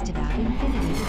podcast 0.00 0.08
about 0.08 0.30
infinity. 0.38 1.04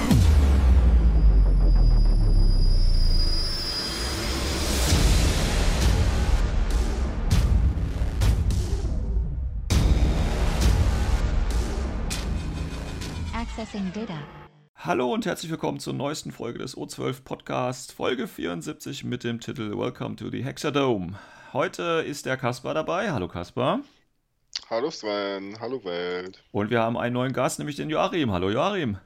Accessing 13.34 13.92
data. 13.94 14.20
Hallo 14.76 15.14
und 15.14 15.26
herzlich 15.26 15.52
willkommen 15.52 15.80
zur 15.80 15.94
neuesten 15.94 16.32
Folge 16.32 16.60
des 16.60 16.76
O12 16.76 17.24
Podcasts, 17.24 17.92
Folge 17.92 18.28
74 18.28 19.04
mit 19.04 19.24
dem 19.24 19.40
Titel 19.40 19.78
Welcome 19.78 20.16
to 20.16 20.30
the 20.30 20.44
Hexadome. 20.44 21.14
Heute 21.54 22.04
ist 22.08 22.26
der 22.26 22.38
Kaspar 22.38 22.74
dabei. 22.74 23.12
Hallo 23.12 23.28
Kaspar. 23.28 23.82
Hallo 24.72 24.90
Sven, 24.90 25.60
hallo 25.60 25.84
Welt. 25.84 26.42
Und 26.54 26.70
wir 26.70 26.80
haben 26.80 26.96
einen 26.96 27.12
neuen 27.12 27.34
Gast, 27.34 27.60
nämlich 27.60 27.76
den 27.76 27.90
Joachim. 27.90 28.32
Hallo 28.32 28.50
Joachim. 28.50 28.98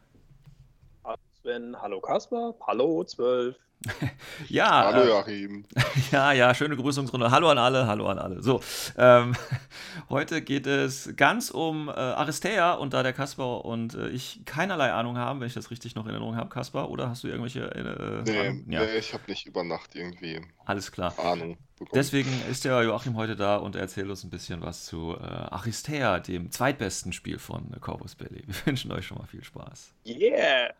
Hallo 1.03 1.17
Sven, 1.41 1.75
hallo 1.81 1.99
Kasper, 2.01 2.53
hallo 2.67 3.03
12. 3.03 3.55
Ja, 4.49 4.85
hallo 4.85 5.03
äh, 5.03 5.07
Joachim. 5.07 5.65
ja, 6.11 6.31
ja, 6.31 6.53
schöne 6.53 6.75
Begrüßungsrunde. 6.75 7.31
Hallo 7.31 7.49
an 7.49 7.57
alle, 7.57 7.87
hallo 7.87 8.07
an 8.07 8.19
alle. 8.19 8.41
So, 8.41 8.61
ähm, 8.97 9.35
heute 10.09 10.41
geht 10.41 10.67
es 10.67 11.15
ganz 11.15 11.49
um 11.51 11.89
äh, 11.89 11.91
Aristea 11.91 12.73
und 12.73 12.93
da 12.93 13.03
der 13.03 13.13
Kaspar 13.13 13.65
und 13.65 13.93
äh, 13.95 14.09
ich 14.09 14.41
keinerlei 14.45 14.91
Ahnung 14.91 15.17
haben, 15.17 15.39
wenn 15.39 15.47
ich 15.47 15.53
das 15.53 15.71
richtig 15.71 15.95
noch 15.95 16.05
in 16.05 16.11
Erinnerung 16.11 16.35
habe, 16.35 16.49
Kaspar, 16.49 16.89
oder 16.89 17.09
hast 17.09 17.23
du 17.23 17.27
irgendwelche 17.27 17.63
äh, 17.73 18.23
Nee, 18.23 18.39
Ahnung? 18.39 18.65
Ja, 18.69 18.81
nee 18.81 18.97
ich 18.97 19.13
habe 19.13 19.23
nicht 19.27 19.45
über 19.45 19.63
Nacht 19.63 19.95
irgendwie 19.95 20.41
alles 20.65 20.91
klar. 20.91 21.17
Ahnung 21.19 21.57
bekommen. 21.77 21.91
Deswegen 21.93 22.29
ist 22.49 22.65
der 22.65 22.81
Joachim 22.83 23.15
heute 23.15 23.35
da 23.35 23.57
und 23.57 23.75
er 23.75 23.81
erzählt 23.81 24.09
uns 24.09 24.23
ein 24.23 24.29
bisschen 24.29 24.61
was 24.61 24.85
zu 24.85 25.15
äh, 25.19 25.23
Aristea, 25.23 26.19
dem 26.19 26.51
zweitbesten 26.51 27.13
Spiel 27.13 27.39
von 27.39 27.73
äh, 27.73 27.79
Corvus 27.79 28.15
Belli. 28.15 28.43
Wir 28.47 28.65
wünschen 28.65 28.91
euch 28.91 29.05
schon 29.05 29.17
mal 29.17 29.27
viel 29.27 29.43
Spaß. 29.43 29.93
Yeah! 30.05 30.73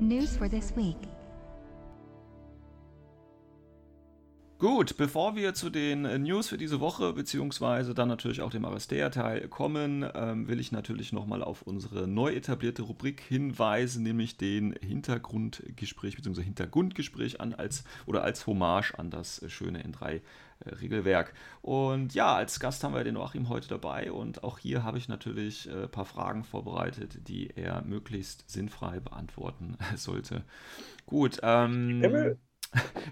News 0.00 0.34
for 0.34 0.48
this 0.48 0.74
week. 0.76 0.96
Gut, 4.58 4.96
bevor 4.96 5.36
wir 5.36 5.52
zu 5.54 5.68
den 5.68 6.04
äh, 6.04 6.18
News 6.18 6.48
für 6.48 6.58
diese 6.58 6.80
Woche 6.80 7.12
beziehungsweise 7.12 7.94
dann 7.94 8.08
natürlich 8.08 8.40
auch 8.40 8.50
dem 8.50 8.64
Aristea-Teil 8.64 9.48
kommen, 9.48 10.06
ähm, 10.14 10.48
will 10.48 10.58
ich 10.58 10.72
natürlich 10.72 11.12
nochmal 11.12 11.42
auf 11.42 11.62
unsere 11.62 12.06
neu 12.06 12.32
etablierte 12.32 12.82
Rubrik 12.82 13.20
hinweisen, 13.20 14.02
nämlich 14.02 14.36
den 14.36 14.74
Hintergrundgespräch 14.80 16.16
beziehungsweise 16.16 16.44
Hintergrundgespräch 16.44 17.40
an 17.40 17.54
als 17.54 17.84
oder 18.06 18.22
als 18.22 18.46
Hommage 18.46 18.94
an 18.98 19.10
das 19.10 19.42
äh, 19.42 19.48
schöne 19.48 19.82
N3 19.82 20.20
Regelwerk. 20.64 21.34
Und 21.62 22.14
ja, 22.14 22.34
als 22.34 22.60
Gast 22.60 22.84
haben 22.84 22.94
wir 22.94 23.04
den 23.04 23.16
Joachim 23.16 23.48
heute 23.48 23.68
dabei 23.68 24.12
und 24.12 24.44
auch 24.44 24.58
hier 24.58 24.82
habe 24.82 24.98
ich 24.98 25.08
natürlich 25.08 25.70
ein 25.70 25.90
paar 25.90 26.04
Fragen 26.04 26.44
vorbereitet, 26.44 27.28
die 27.28 27.50
er 27.56 27.82
möglichst 27.82 28.50
sinnfrei 28.50 29.00
beantworten 29.00 29.76
sollte. 29.96 30.44
Gut, 31.06 31.40
ähm, 31.42 32.36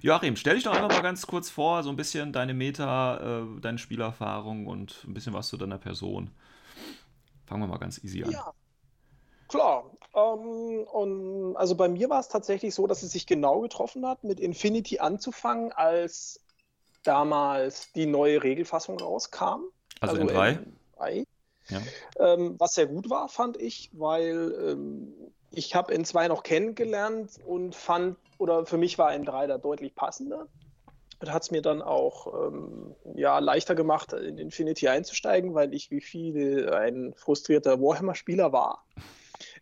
Joachim, 0.02 0.36
stell 0.36 0.54
dich 0.54 0.64
doch 0.64 0.74
einfach 0.74 0.90
mal 0.90 1.02
ganz 1.02 1.26
kurz 1.26 1.50
vor, 1.50 1.82
so 1.82 1.90
ein 1.90 1.96
bisschen 1.96 2.32
deine 2.32 2.54
Meta, 2.54 3.40
äh, 3.40 3.60
deine 3.60 3.78
Spielerfahrung 3.78 4.66
und 4.66 5.04
ein 5.04 5.14
bisschen 5.14 5.32
was 5.32 5.48
zu 5.48 5.56
deiner 5.56 5.78
Person. 5.78 6.30
Fangen 7.46 7.62
wir 7.62 7.66
mal 7.66 7.78
ganz 7.78 8.02
easy 8.04 8.22
an. 8.22 8.30
Ja. 8.30 8.52
Klar. 9.48 9.90
Ähm, 10.14 10.86
und 10.92 11.56
also 11.56 11.74
bei 11.74 11.88
mir 11.88 12.10
war 12.10 12.20
es 12.20 12.28
tatsächlich 12.28 12.74
so, 12.74 12.86
dass 12.86 13.02
es 13.02 13.12
sich 13.12 13.26
genau 13.26 13.60
getroffen 13.60 14.06
hat, 14.06 14.22
mit 14.22 14.38
Infinity 14.38 14.98
anzufangen 14.98 15.72
als 15.72 16.40
damals 17.08 17.92
die 17.92 18.06
neue 18.06 18.42
Regelfassung 18.42 18.98
rauskam. 19.00 19.64
Also 20.00 20.16
N3? 20.16 20.58
N3. 20.98 21.26
Ja. 21.70 21.80
Ähm, 22.18 22.54
was 22.58 22.74
sehr 22.74 22.86
gut 22.86 23.10
war, 23.10 23.28
fand 23.28 23.60
ich, 23.60 23.90
weil 23.92 24.54
ähm, 24.60 25.12
ich 25.50 25.74
habe 25.74 25.94
N2 25.94 26.28
noch 26.28 26.42
kennengelernt 26.42 27.32
und 27.46 27.74
fand, 27.74 28.16
oder 28.38 28.66
für 28.66 28.78
mich 28.78 28.98
war 28.98 29.10
N3 29.10 29.46
da 29.46 29.58
deutlich 29.58 29.94
passender. 29.94 30.46
Und 31.20 31.32
hat 31.32 31.42
es 31.42 31.50
mir 31.50 31.62
dann 31.62 31.82
auch 31.82 32.46
ähm, 32.46 32.94
ja, 33.16 33.40
leichter 33.40 33.74
gemacht, 33.74 34.12
in 34.12 34.38
Infinity 34.38 34.86
einzusteigen, 34.86 35.52
weil 35.54 35.74
ich 35.74 35.90
wie 35.90 36.00
viele 36.00 36.76
ein 36.76 37.12
frustrierter 37.16 37.80
Warhammer-Spieler 37.80 38.52
war. 38.52 38.84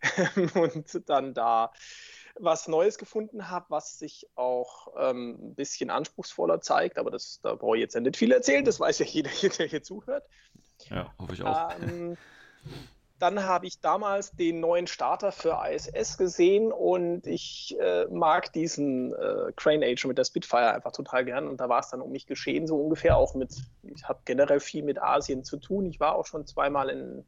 und 0.53 1.09
dann 1.09 1.33
da 1.33 1.71
was 2.39 2.67
Neues 2.67 2.97
gefunden 2.97 3.49
habe, 3.49 3.65
was 3.69 3.97
sich 3.99 4.27
auch 4.35 4.87
ähm, 4.97 5.37
ein 5.41 5.55
bisschen 5.55 5.89
anspruchsvoller 5.89 6.61
zeigt. 6.61 6.97
Aber 6.97 7.11
das, 7.11 7.39
da 7.41 7.55
brauche 7.55 7.77
ich 7.77 7.81
jetzt 7.81 7.95
ja 7.95 8.01
nicht 8.01 8.17
viel 8.17 8.31
erzählen, 8.31 8.65
das 8.65 8.79
weiß 8.79 8.99
ja 8.99 9.05
jeder, 9.05 9.31
der 9.57 9.67
hier 9.67 9.83
zuhört. 9.83 10.25
Ja, 10.89 11.13
hoffe 11.19 11.33
ich 11.33 11.43
auch. 11.43 11.71
Ähm, 11.81 12.17
dann 13.19 13.43
habe 13.43 13.65
ich 13.65 13.79
damals 13.79 14.31
den 14.31 14.59
neuen 14.59 14.85
Starter 14.85 15.31
für 15.31 15.59
ISS 15.67 16.17
gesehen 16.17 16.71
und 16.71 17.25
ich 17.25 17.75
äh, 17.79 18.05
mag 18.05 18.53
diesen 18.53 19.13
äh, 19.13 19.51
Crane 19.55 19.83
Age 19.83 20.05
mit 20.05 20.19
der 20.19 20.23
Spitfire 20.23 20.73
einfach 20.73 20.91
total 20.91 21.25
gern. 21.25 21.47
Und 21.47 21.59
da 21.59 21.67
war 21.67 21.79
es 21.79 21.89
dann 21.89 22.01
um 22.01 22.11
mich 22.11 22.27
geschehen, 22.27 22.67
so 22.67 22.77
ungefähr 22.77 23.17
auch 23.17 23.33
mit, 23.33 23.55
ich 23.83 24.07
habe 24.07 24.19
generell 24.25 24.59
viel 24.59 24.83
mit 24.83 25.01
Asien 25.01 25.43
zu 25.43 25.57
tun. 25.57 25.87
Ich 25.87 25.99
war 25.99 26.15
auch 26.15 26.27
schon 26.27 26.45
zweimal 26.45 26.89
in, 26.89 27.25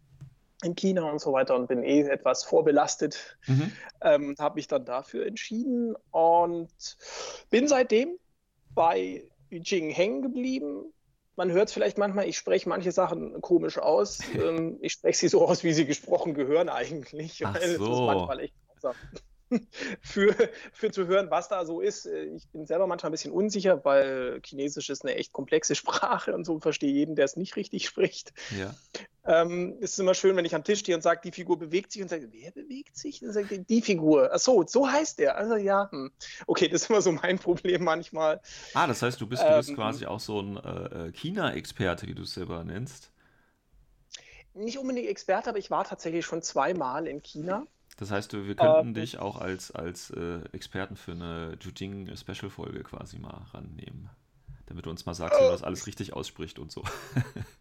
in 0.63 0.75
China 0.75 1.09
und 1.09 1.19
so 1.21 1.31
weiter 1.33 1.55
und 1.55 1.67
bin 1.67 1.83
eh 1.83 2.01
etwas 2.01 2.43
vorbelastet. 2.43 3.37
Mhm. 3.47 3.71
Ähm, 4.01 4.35
habe 4.39 4.55
mich 4.55 4.67
dann 4.67 4.85
dafür 4.85 5.25
entschieden 5.25 5.95
und 6.11 6.69
bin 7.49 7.67
seitdem 7.67 8.17
bei 8.75 9.23
Beijing 9.49 9.89
hängen 9.89 10.21
geblieben. 10.21 10.93
Man 11.35 11.51
hört 11.51 11.69
es 11.69 11.73
vielleicht 11.73 11.97
manchmal, 11.97 12.27
ich 12.27 12.37
spreche 12.37 12.67
manche 12.67 12.91
Sachen 12.91 13.39
komisch 13.41 13.77
aus. 13.77 14.19
ähm, 14.35 14.77
ich 14.81 14.93
spreche 14.93 15.19
sie 15.19 15.27
so 15.29 15.47
aus, 15.47 15.63
wie 15.63 15.73
sie 15.73 15.85
gesprochen 15.85 16.33
gehören 16.33 16.69
eigentlich. 16.69 17.45
Ach 17.45 17.55
weil 17.55 17.63
es 17.63 17.71
ist 17.71 17.77
so. 17.77 18.05
manchmal 18.05 18.39
echt 18.41 18.53
grausam. 18.67 18.95
für, 20.01 20.35
für 20.73 20.91
zu 20.91 21.07
hören, 21.07 21.31
was 21.31 21.49
da 21.49 21.65
so 21.65 21.81
ist. 21.81 22.05
Äh, 22.05 22.25
Ich 22.35 22.47
bin 22.49 22.65
selber 22.65 22.87
manchmal 22.87 23.09
ein 23.09 23.13
bisschen 23.13 23.31
unsicher, 23.31 23.83
weil 23.83 24.41
Chinesisch 24.43 24.89
ist 24.89 25.03
eine 25.03 25.15
echt 25.15 25.33
komplexe 25.33 25.75
Sprache 25.75 26.33
und 26.35 26.45
so 26.45 26.59
verstehe 26.59 26.91
jeden, 26.91 27.15
der 27.15 27.25
es 27.25 27.35
nicht 27.35 27.55
richtig 27.55 27.87
spricht. 27.87 28.33
Ja. 28.57 28.75
Ähm, 29.29 29.77
es 29.79 29.91
ist 29.91 29.99
immer 29.99 30.15
schön, 30.15 30.35
wenn 30.35 30.45
ich 30.45 30.55
am 30.55 30.63
Tisch 30.63 30.79
stehe 30.79 30.95
und 30.95 31.03
sage, 31.03 31.21
die 31.23 31.31
Figur 31.31 31.59
bewegt 31.59 31.91
sich 31.91 32.01
und 32.01 32.07
sage, 32.07 32.29
wer 32.31 32.49
bewegt 32.49 32.97
sich? 32.97 33.19
Dann 33.19 33.31
sagt 33.31 33.51
er, 33.51 33.59
die 33.59 33.81
Figur. 33.83 34.31
Ach 34.33 34.39
so, 34.39 34.65
so 34.65 34.89
heißt 34.89 35.19
der. 35.19 35.37
Also 35.37 35.55
ja, 35.55 35.87
hm. 35.91 36.11
okay, 36.47 36.67
das 36.67 36.81
ist 36.81 36.89
immer 36.89 37.01
so 37.01 37.11
mein 37.11 37.37
Problem 37.39 37.83
manchmal. 37.83 38.41
Ah, 38.73 38.87
das 38.87 39.03
heißt, 39.03 39.21
du 39.21 39.27
bist, 39.27 39.43
du 39.43 39.55
bist 39.55 39.69
Ähm, 39.69 39.75
quasi 39.75 40.07
auch 40.07 40.19
so 40.19 40.41
ein 40.41 40.57
äh, 40.57 41.09
äh, 41.09 41.11
China-Experte, 41.11 42.07
wie 42.07 42.15
du 42.15 42.23
es 42.23 42.33
selber 42.33 42.63
nennst. 42.63 43.11
Nicht 44.55 44.79
unbedingt 44.79 45.07
Experte, 45.07 45.51
aber 45.51 45.59
ich 45.59 45.69
war 45.69 45.83
tatsächlich 45.83 46.25
schon 46.25 46.41
zweimal 46.41 47.05
in 47.05 47.21
China. 47.21 47.67
Das 47.97 48.09
heißt, 48.09 48.33
wir 48.33 48.55
könnten 48.55 48.87
Ähm, 48.87 48.93
dich 48.95 49.19
auch 49.19 49.39
als, 49.39 49.69
als 49.69 50.09
äh, 50.09 50.39
Experten 50.53 50.95
für 50.95 51.11
eine 51.11 51.55
Jujing-Special-Folge 51.61 52.81
quasi 52.81 53.19
mal 53.19 53.45
rannehmen. 53.53 54.09
Damit 54.65 54.87
du 54.87 54.89
uns 54.89 55.05
mal 55.05 55.13
sagst, 55.13 55.39
wie 55.39 55.43
man 55.43 55.51
das 55.51 55.63
alles 55.63 55.85
richtig 55.85 56.13
ausspricht 56.13 56.57
und 56.57 56.71
so. 56.71 56.83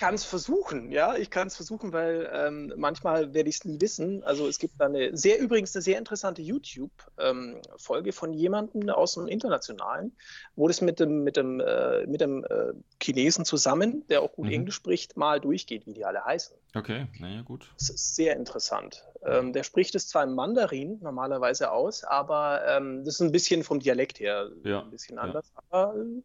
Ich 0.00 0.02
kann 0.06 0.14
es 0.14 0.24
versuchen, 0.24 0.90
ja, 0.90 1.14
ich 1.14 1.28
kann 1.28 1.48
es 1.48 1.56
versuchen, 1.56 1.92
weil 1.92 2.26
ähm, 2.32 2.72
manchmal 2.78 3.34
werde 3.34 3.50
ich 3.50 3.56
es 3.56 3.64
nie 3.66 3.78
wissen. 3.82 4.24
Also 4.24 4.48
es 4.48 4.58
gibt 4.58 4.80
da 4.80 4.86
eine 4.86 5.14
sehr, 5.14 5.38
übrigens 5.38 5.76
eine 5.76 5.82
sehr 5.82 5.98
interessante 5.98 6.40
YouTube-Folge 6.40 8.12
von 8.12 8.32
jemandem 8.32 8.88
aus 8.88 9.12
dem 9.12 9.28
Internationalen, 9.28 10.16
wo 10.56 10.68
das 10.68 10.80
mit 10.80 11.00
dem, 11.00 11.22
mit 11.22 11.36
dem, 11.36 11.60
äh, 11.60 12.06
mit 12.06 12.22
dem 12.22 12.44
äh, 12.44 12.72
Chinesen 12.98 13.44
zusammen, 13.44 14.06
der 14.08 14.22
auch 14.22 14.32
gut 14.32 14.46
Mhm. 14.46 14.52
Englisch 14.52 14.76
spricht, 14.76 15.18
mal 15.18 15.38
durchgeht, 15.38 15.84
wie 15.84 15.92
die 15.92 16.06
alle 16.06 16.24
heißen. 16.24 16.56
Okay, 16.74 17.06
naja, 17.18 17.42
gut. 17.42 17.68
Das 17.78 17.90
ist 17.90 18.14
sehr 18.14 18.36
interessant. 18.36 19.04
Ähm, 19.24 19.52
der 19.52 19.64
spricht 19.64 19.94
es 19.94 20.08
zwar 20.08 20.24
im 20.24 20.34
Mandarin 20.34 20.98
normalerweise 21.02 21.72
aus, 21.72 22.04
aber 22.04 22.64
ähm, 22.66 23.04
das 23.04 23.14
ist 23.14 23.20
ein 23.20 23.32
bisschen 23.32 23.64
vom 23.64 23.80
Dialekt 23.80 24.20
her 24.20 24.50
Ja, 24.64 24.80
ein 24.80 24.90
bisschen 24.90 25.16
ja. 25.16 25.24
anders. 25.24 25.52
Aber 25.70 25.94
äh, 25.96 26.22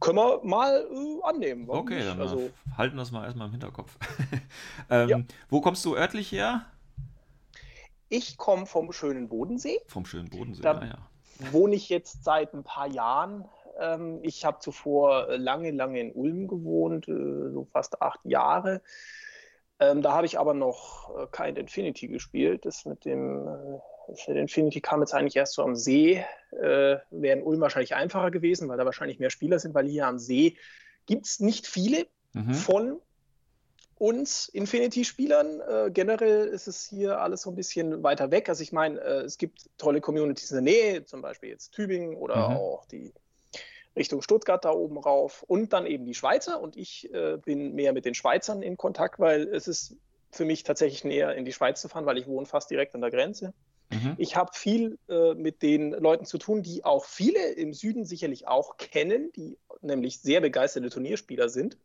können 0.00 0.16
wir 0.16 0.40
mal 0.42 0.86
äh, 0.90 1.22
annehmen. 1.28 1.68
warum 1.68 1.84
Okay, 1.84 1.96
nicht? 1.96 2.08
dann 2.08 2.20
also, 2.20 2.50
halten 2.76 2.96
das 2.96 3.10
mal 3.10 3.24
erstmal 3.24 3.46
im 3.48 3.52
Hinterkopf. 3.52 3.98
ähm, 4.90 5.08
Ja. 5.10 5.20
Wo 5.48 5.60
kommst 5.60 5.84
du 5.84 5.96
örtlich 5.96 6.32
her? 6.32 6.64
ich 8.08 8.36
komme 8.36 8.66
vom 8.66 8.92
schönen 8.92 9.28
Bodensee, 9.28 9.80
Vom 9.88 10.06
schönen 10.06 10.30
Bodensee. 10.30 10.62
Da- 10.62 10.78
ah, 10.78 10.84
ja. 10.86 10.98
wohne 11.52 11.74
ich 11.74 11.88
jetzt 11.88 12.24
seit 12.24 12.54
ein 12.54 12.62
paar 12.62 12.86
Jahren. 12.86 13.44
Ähm, 13.80 14.20
ich 14.22 14.44
habe 14.44 14.60
zuvor 14.60 15.28
äh, 15.28 15.36
lange, 15.36 15.72
lange 15.72 16.00
in 16.00 16.12
Ulm 16.12 16.46
gewohnt, 16.46 17.08
äh, 17.08 17.50
so 17.50 17.66
fast 17.72 18.00
acht 18.00 18.20
Jahre. 18.24 18.82
Ähm, 19.80 20.02
da 20.02 20.12
habe 20.12 20.26
ich 20.26 20.38
aber 20.38 20.54
noch 20.54 21.10
äh, 21.18 21.26
kein 21.30 21.56
Infinity 21.56 22.08
gespielt. 22.08 22.64
Das 22.64 22.84
mit 22.84 23.04
dem 23.04 23.48
äh, 23.48 23.78
das 24.08 24.28
mit 24.28 24.36
Infinity 24.36 24.80
kam 24.80 25.00
jetzt 25.00 25.14
eigentlich 25.14 25.36
erst 25.36 25.54
so 25.54 25.62
am 25.62 25.74
See. 25.74 26.24
Äh, 26.52 26.98
Wäre 27.10 27.38
in 27.38 27.42
Ulm 27.42 27.60
wahrscheinlich 27.60 27.94
einfacher 27.94 28.30
gewesen, 28.30 28.68
weil 28.68 28.76
da 28.76 28.84
wahrscheinlich 28.84 29.18
mehr 29.18 29.30
Spieler 29.30 29.58
sind, 29.58 29.74
weil 29.74 29.86
hier 29.88 30.06
am 30.06 30.18
See 30.18 30.56
gibt 31.06 31.26
es 31.26 31.40
nicht 31.40 31.66
viele 31.66 32.06
Mhm. 32.36 32.52
von 32.52 33.00
uns 33.96 34.48
Infinity-Spielern. 34.48 35.60
Äh, 35.60 35.90
generell 35.92 36.48
ist 36.48 36.66
es 36.66 36.84
hier 36.84 37.20
alles 37.20 37.42
so 37.42 37.50
ein 37.50 37.56
bisschen 37.56 38.02
weiter 38.02 38.30
weg. 38.30 38.48
Also 38.48 38.62
ich 38.62 38.72
meine, 38.72 39.00
äh, 39.00 39.20
es 39.20 39.38
gibt 39.38 39.70
tolle 39.78 40.00
Communities 40.00 40.50
in 40.50 40.64
der 40.64 40.74
Nähe, 40.74 41.04
zum 41.04 41.22
Beispiel 41.22 41.50
jetzt 41.50 41.70
Tübingen 41.72 42.16
oder 42.16 42.48
Mhm. 42.48 42.56
auch 42.56 42.86
die 42.86 43.12
Richtung 43.96 44.22
Stuttgart 44.22 44.64
da 44.64 44.70
oben 44.70 44.98
rauf 44.98 45.44
und 45.46 45.72
dann 45.72 45.86
eben 45.86 46.04
die 46.04 46.14
Schweizer. 46.14 46.60
Und 46.60 46.76
ich 46.76 47.12
äh, 47.12 47.36
bin 47.36 47.74
mehr 47.74 47.92
mit 47.92 48.04
den 48.04 48.14
Schweizern 48.14 48.62
in 48.62 48.76
Kontakt, 48.76 49.20
weil 49.20 49.42
es 49.48 49.68
ist 49.68 49.96
für 50.30 50.44
mich 50.44 50.64
tatsächlich 50.64 51.04
näher 51.04 51.34
in 51.34 51.44
die 51.44 51.52
Schweiz 51.52 51.80
zu 51.80 51.88
fahren, 51.88 52.06
weil 52.06 52.18
ich 52.18 52.26
wohne 52.26 52.46
fast 52.46 52.70
direkt 52.70 52.94
an 52.94 53.00
der 53.00 53.10
Grenze. 53.10 53.54
Mhm. 53.90 54.14
Ich 54.18 54.36
habe 54.36 54.50
viel 54.52 54.98
äh, 55.08 55.34
mit 55.34 55.62
den 55.62 55.92
Leuten 55.92 56.24
zu 56.24 56.38
tun, 56.38 56.62
die 56.62 56.84
auch 56.84 57.04
viele 57.04 57.52
im 57.52 57.72
Süden 57.72 58.04
sicherlich 58.04 58.48
auch 58.48 58.76
kennen, 58.76 59.30
die 59.36 59.58
nämlich 59.80 60.20
sehr 60.20 60.40
begeisterte 60.40 60.90
Turnierspieler 60.90 61.48
sind. 61.48 61.78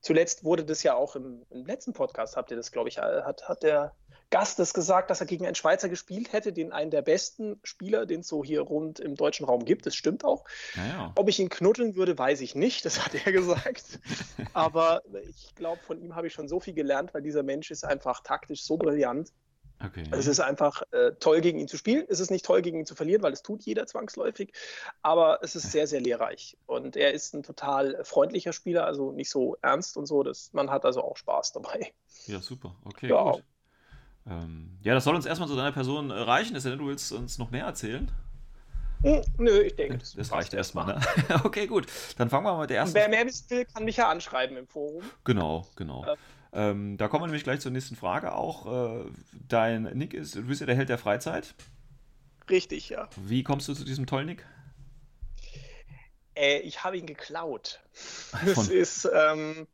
Zuletzt 0.00 0.44
wurde 0.44 0.64
das 0.64 0.82
ja 0.82 0.94
auch 0.94 1.16
im, 1.16 1.42
im 1.50 1.66
letzten 1.66 1.92
Podcast, 1.92 2.36
habt 2.36 2.50
ihr 2.50 2.56
das, 2.56 2.72
glaube 2.72 2.88
ich, 2.88 2.98
äh, 2.98 3.22
hat, 3.22 3.48
hat 3.48 3.62
der 3.62 3.94
Gast 4.30 4.58
das 4.58 4.74
gesagt, 4.74 5.10
dass 5.10 5.20
er 5.20 5.26
gegen 5.26 5.46
einen 5.46 5.54
Schweizer 5.54 5.88
gespielt 5.88 6.32
hätte, 6.32 6.52
den 6.52 6.72
einen 6.72 6.90
der 6.90 7.02
besten 7.02 7.58
Spieler, 7.62 8.04
den 8.04 8.20
es 8.20 8.28
so 8.28 8.44
hier 8.44 8.60
rund 8.60 9.00
im 9.00 9.14
deutschen 9.14 9.46
Raum 9.46 9.64
gibt. 9.64 9.86
Das 9.86 9.94
stimmt 9.94 10.24
auch. 10.24 10.44
Naja. 10.76 11.12
Ob 11.16 11.28
ich 11.28 11.38
ihn 11.38 11.48
knuddeln 11.48 11.96
würde, 11.96 12.18
weiß 12.18 12.42
ich 12.42 12.54
nicht. 12.54 12.84
Das 12.84 13.04
hat 13.04 13.14
er 13.14 13.32
gesagt. 13.32 14.00
Aber 14.52 15.02
ich 15.28 15.54
glaube, 15.54 15.80
von 15.82 16.00
ihm 16.00 16.14
habe 16.14 16.26
ich 16.26 16.34
schon 16.34 16.48
so 16.48 16.60
viel 16.60 16.74
gelernt, 16.74 17.14
weil 17.14 17.22
dieser 17.22 17.42
Mensch 17.42 17.70
ist 17.70 17.84
einfach 17.84 18.22
taktisch 18.22 18.62
so 18.64 18.76
brillant. 18.76 19.32
Okay. 19.80 20.04
Es 20.10 20.26
ist 20.26 20.40
einfach 20.40 20.82
äh, 20.90 21.12
toll, 21.20 21.40
gegen 21.40 21.58
ihn 21.58 21.68
zu 21.68 21.76
spielen. 21.76 22.04
Es 22.08 22.18
ist 22.18 22.30
nicht 22.30 22.44
toll, 22.44 22.62
gegen 22.62 22.80
ihn 22.80 22.86
zu 22.86 22.96
verlieren, 22.96 23.22
weil 23.22 23.32
es 23.32 23.42
tut 23.42 23.62
jeder 23.62 23.86
zwangsläufig. 23.86 24.52
Aber 25.02 25.38
es 25.42 25.54
ist 25.54 25.70
sehr, 25.70 25.86
sehr 25.86 26.00
lehrreich. 26.00 26.56
Und 26.66 26.96
er 26.96 27.12
ist 27.14 27.32
ein 27.34 27.44
total 27.44 28.04
freundlicher 28.04 28.52
Spieler, 28.52 28.86
also 28.86 29.12
nicht 29.12 29.30
so 29.30 29.56
ernst 29.62 29.96
und 29.96 30.06
so. 30.06 30.22
Das, 30.24 30.52
man 30.52 30.70
hat 30.70 30.84
also 30.84 31.02
auch 31.02 31.16
Spaß 31.16 31.52
dabei. 31.52 31.92
Ja, 32.26 32.40
super. 32.40 32.74
Okay, 32.84 33.08
Ja. 33.08 33.32
gut. 33.32 33.44
Ähm, 34.28 34.70
ja, 34.82 34.94
das 34.94 35.04
soll 35.04 35.14
uns 35.14 35.26
erstmal 35.26 35.48
zu 35.48 35.56
deiner 35.56 35.72
Person 35.72 36.10
äh, 36.10 36.14
reichen. 36.14 36.54
Es 36.56 36.62
sei 36.64 36.70
denn, 36.70 36.78
du 36.78 36.86
willst 36.88 37.10
uns 37.12 37.38
noch 37.38 37.50
mehr 37.50 37.64
erzählen. 37.64 38.10
Hm, 39.02 39.22
nö, 39.38 39.60
ich 39.60 39.76
denke, 39.76 39.98
das, 39.98 40.14
Das 40.14 40.32
reicht 40.32 40.52
erstmal, 40.54 40.86
ne? 40.86 41.00
okay, 41.44 41.66
gut. 41.66 41.86
Dann 42.16 42.28
fangen 42.30 42.44
wir 42.44 42.52
mal 42.52 42.62
mit 42.62 42.70
der 42.70 42.78
ersten. 42.78 42.94
wer 42.96 43.08
mehr 43.08 43.24
wissen 43.26 43.48
will, 43.50 43.64
kann 43.64 43.84
mich 43.84 43.96
ja 43.96 44.08
anschreiben 44.08 44.56
im 44.56 44.66
Forum. 44.66 45.02
Genau, 45.24 45.66
genau. 45.76 46.04
Äh. 46.04 46.16
Ähm, 46.52 46.96
da 46.96 47.08
kommen 47.08 47.22
wir 47.22 47.26
nämlich 47.26 47.44
gleich 47.44 47.60
zur 47.60 47.70
nächsten 47.70 47.94
Frage 47.94 48.32
auch. 48.34 49.00
Äh, 49.02 49.04
dein 49.48 49.82
Nick 49.94 50.14
ist, 50.14 50.34
du 50.34 50.42
bist 50.42 50.60
ja 50.60 50.66
der 50.66 50.76
Held 50.76 50.88
der 50.88 50.98
Freizeit. 50.98 51.54
Richtig, 52.50 52.88
ja. 52.88 53.08
Wie 53.16 53.42
kommst 53.44 53.68
du 53.68 53.74
zu 53.74 53.84
diesem 53.84 54.06
tollen 54.06 54.26
Nick? 54.26 54.44
Äh, 56.34 56.60
ich 56.60 56.82
habe 56.84 56.96
ihn 56.96 57.06
geklaut. 57.06 57.80
Das 58.44 58.54
Von- 58.54 58.70
ist 58.70 59.08
ähm, 59.12 59.66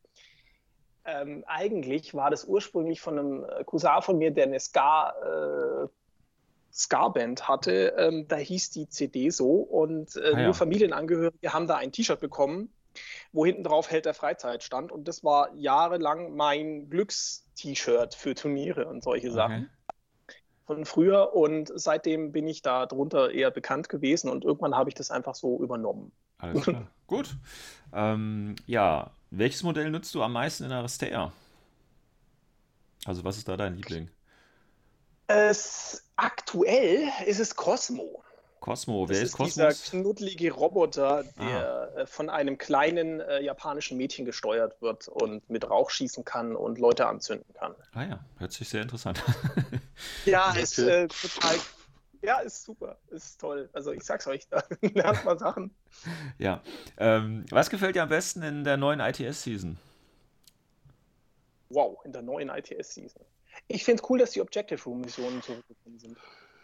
ähm, 1.05 1.43
eigentlich 1.47 2.13
war 2.13 2.29
das 2.29 2.45
ursprünglich 2.45 3.01
von 3.01 3.19
einem 3.19 3.43
äh, 3.45 3.63
Cousin 3.63 4.01
von 4.01 4.17
mir, 4.17 4.31
der 4.31 4.45
eine 4.45 4.59
Ska, 4.59 5.13
äh, 5.83 5.87
Ska-Band 6.73 7.47
hatte. 7.47 7.93
Ähm, 7.97 8.27
da 8.27 8.35
hieß 8.37 8.71
die 8.71 8.89
CD 8.89 9.29
so 9.29 9.51
und 9.51 10.15
äh, 10.17 10.31
Ah, 10.33 10.39
ja. 10.39 10.43
nur 10.45 10.53
Familienangehörige 10.53 11.53
haben 11.53 11.67
da 11.67 11.75
ein 11.75 11.91
T-Shirt 11.91 12.19
bekommen, 12.19 12.69
wo 13.31 13.45
hinten 13.45 13.63
drauf 13.63 13.89
Held 13.91 14.05
der 14.05 14.13
Freizeit 14.13 14.63
stand. 14.63 14.91
Und 14.91 15.07
das 15.07 15.23
war 15.23 15.53
jahrelang 15.55 16.35
mein 16.35 16.89
Glücks-T-Shirt 16.89 18.15
für 18.15 18.35
Turniere 18.35 18.87
und 18.87 19.03
solche 19.03 19.31
Sachen 19.31 19.69
von 20.65 20.85
früher. 20.85 21.33
Und 21.35 21.71
seitdem 21.75 22.31
bin 22.31 22.47
ich 22.47 22.61
da 22.61 22.85
drunter 22.87 23.31
eher 23.31 23.51
bekannt 23.51 23.89
gewesen 23.89 24.29
und 24.29 24.43
irgendwann 24.43 24.75
habe 24.75 24.89
ich 24.89 24.95
das 24.95 25.11
einfach 25.11 25.35
so 25.35 25.59
übernommen. 25.61 26.11
Alles 26.39 26.63
klar. 26.63 26.87
Gut. 27.07 27.35
Ähm, 27.93 28.55
ja, 28.65 29.11
welches 29.37 29.63
Modell 29.63 29.89
nutzt 29.91 30.13
du 30.15 30.23
am 30.23 30.33
meisten 30.33 30.63
in 30.65 30.71
Aristea? 30.71 31.31
Also, 33.05 33.23
was 33.23 33.37
ist 33.37 33.47
da 33.47 33.57
dein 33.57 33.75
Liebling? 33.75 34.09
Es, 35.27 36.03
aktuell 36.15 37.09
ist 37.25 37.39
es 37.39 37.55
Cosmo. 37.55 38.23
Cosmo, 38.59 39.07
wer 39.09 39.21
Das 39.21 39.23
ist 39.23 39.33
ist 39.33 39.43
dieser 39.43 39.73
Cosmos? 39.73 39.89
knuddelige 39.89 40.51
Roboter, 40.51 41.23
der 41.39 41.93
äh, 41.95 42.07
von 42.07 42.29
einem 42.29 42.57
kleinen 42.57 43.19
äh, 43.19 43.41
japanischen 43.41 43.97
Mädchen 43.97 44.25
gesteuert 44.25 44.81
wird 44.81 45.07
und 45.07 45.47
mit 45.49 45.69
Rauch 45.69 45.89
schießen 45.91 46.25
kann 46.25 46.55
und 46.55 46.79
Leute 46.79 47.07
anzünden 47.07 47.53
kann. 47.53 47.75
Ah 47.93 48.03
ja, 48.03 48.25
hört 48.37 48.51
sich 48.53 48.69
sehr 48.69 48.81
interessant 48.81 49.21
an. 49.27 49.35
Ja, 50.25 50.51
ist 50.55 50.79
äh, 50.79 51.07
total. 51.07 51.55
Ja, 52.25 52.39
ist 52.39 52.63
super, 52.63 52.97
ist 53.09 53.39
toll. 53.39 53.69
Also 53.73 53.91
ich 53.91 54.03
sag's 54.03 54.27
euch, 54.27 54.47
da 54.49 54.63
lernt 54.81 55.23
man 55.25 55.37
Sachen. 55.37 55.75
ja. 56.37 56.61
Ähm, 56.97 57.45
was 57.49 57.69
gefällt 57.69 57.95
dir 57.95 58.03
am 58.03 58.09
besten 58.09 58.41
in 58.41 58.63
der 58.63 58.77
neuen 58.77 58.99
ITS-Season? 58.99 59.77
Wow, 61.69 61.99
in 62.05 62.11
der 62.13 62.21
neuen 62.21 62.49
ITS-Season. 62.49 63.21
Ich 63.67 63.83
finde 63.83 64.01
es 64.03 64.09
cool, 64.09 64.19
dass 64.19 64.31
die 64.31 64.41
Objective 64.41 64.81
Room-Missionen 64.83 65.41
zurückgekommen 65.41 65.99
sind. 65.99 66.17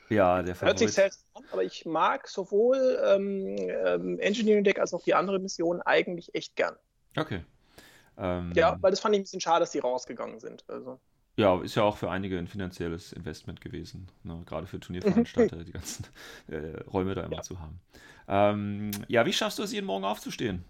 Ja, 0.09 0.41
der 0.43 0.59
Hört 0.59 0.77
sich 0.77 0.89
Favorit. 0.89 0.93
selbst 0.93 1.25
an, 1.33 1.43
aber 1.51 1.63
ich 1.63 1.85
mag 1.85 2.27
sowohl 2.27 2.99
ähm, 3.05 3.55
ähm, 3.57 4.19
Engineering 4.19 4.63
Deck 4.63 4.77
als 4.79 4.93
auch 4.93 5.03
die 5.03 5.13
andere 5.13 5.39
Mission 5.39 5.81
eigentlich 5.81 6.35
echt 6.35 6.55
gern. 6.55 6.75
Okay. 7.15 7.45
Ähm, 8.17 8.51
Ja, 8.53 8.77
weil 8.81 8.91
das 8.91 8.99
fand 8.99 9.15
ich 9.15 9.21
ein 9.21 9.23
bisschen 9.23 9.39
schade, 9.39 9.61
dass 9.61 9.71
die 9.71 9.79
rausgegangen 9.79 10.39
sind. 10.39 10.65
Also. 10.67 10.99
Ja, 11.41 11.59
ist 11.61 11.75
ja 11.75 11.83
auch 11.83 11.97
für 11.97 12.11
einige 12.11 12.37
ein 12.37 12.47
finanzielles 12.47 13.13
Investment 13.13 13.61
gewesen, 13.61 14.07
ne? 14.23 14.43
gerade 14.45 14.67
für 14.67 14.79
Turnierveranstalter, 14.79 15.57
die 15.63 15.71
ganzen 15.71 16.05
äh, 16.47 16.79
Räume 16.83 17.15
da 17.15 17.23
immer 17.23 17.37
Ja. 17.37 17.41
zu 17.41 17.59
haben. 17.59 17.79
Ähm, 18.27 18.91
ja, 19.07 19.25
wie 19.25 19.33
schaffst 19.33 19.57
du 19.59 19.63
es, 19.63 19.71
jeden 19.71 19.87
Morgen 19.87 20.05
aufzustehen? 20.05 20.63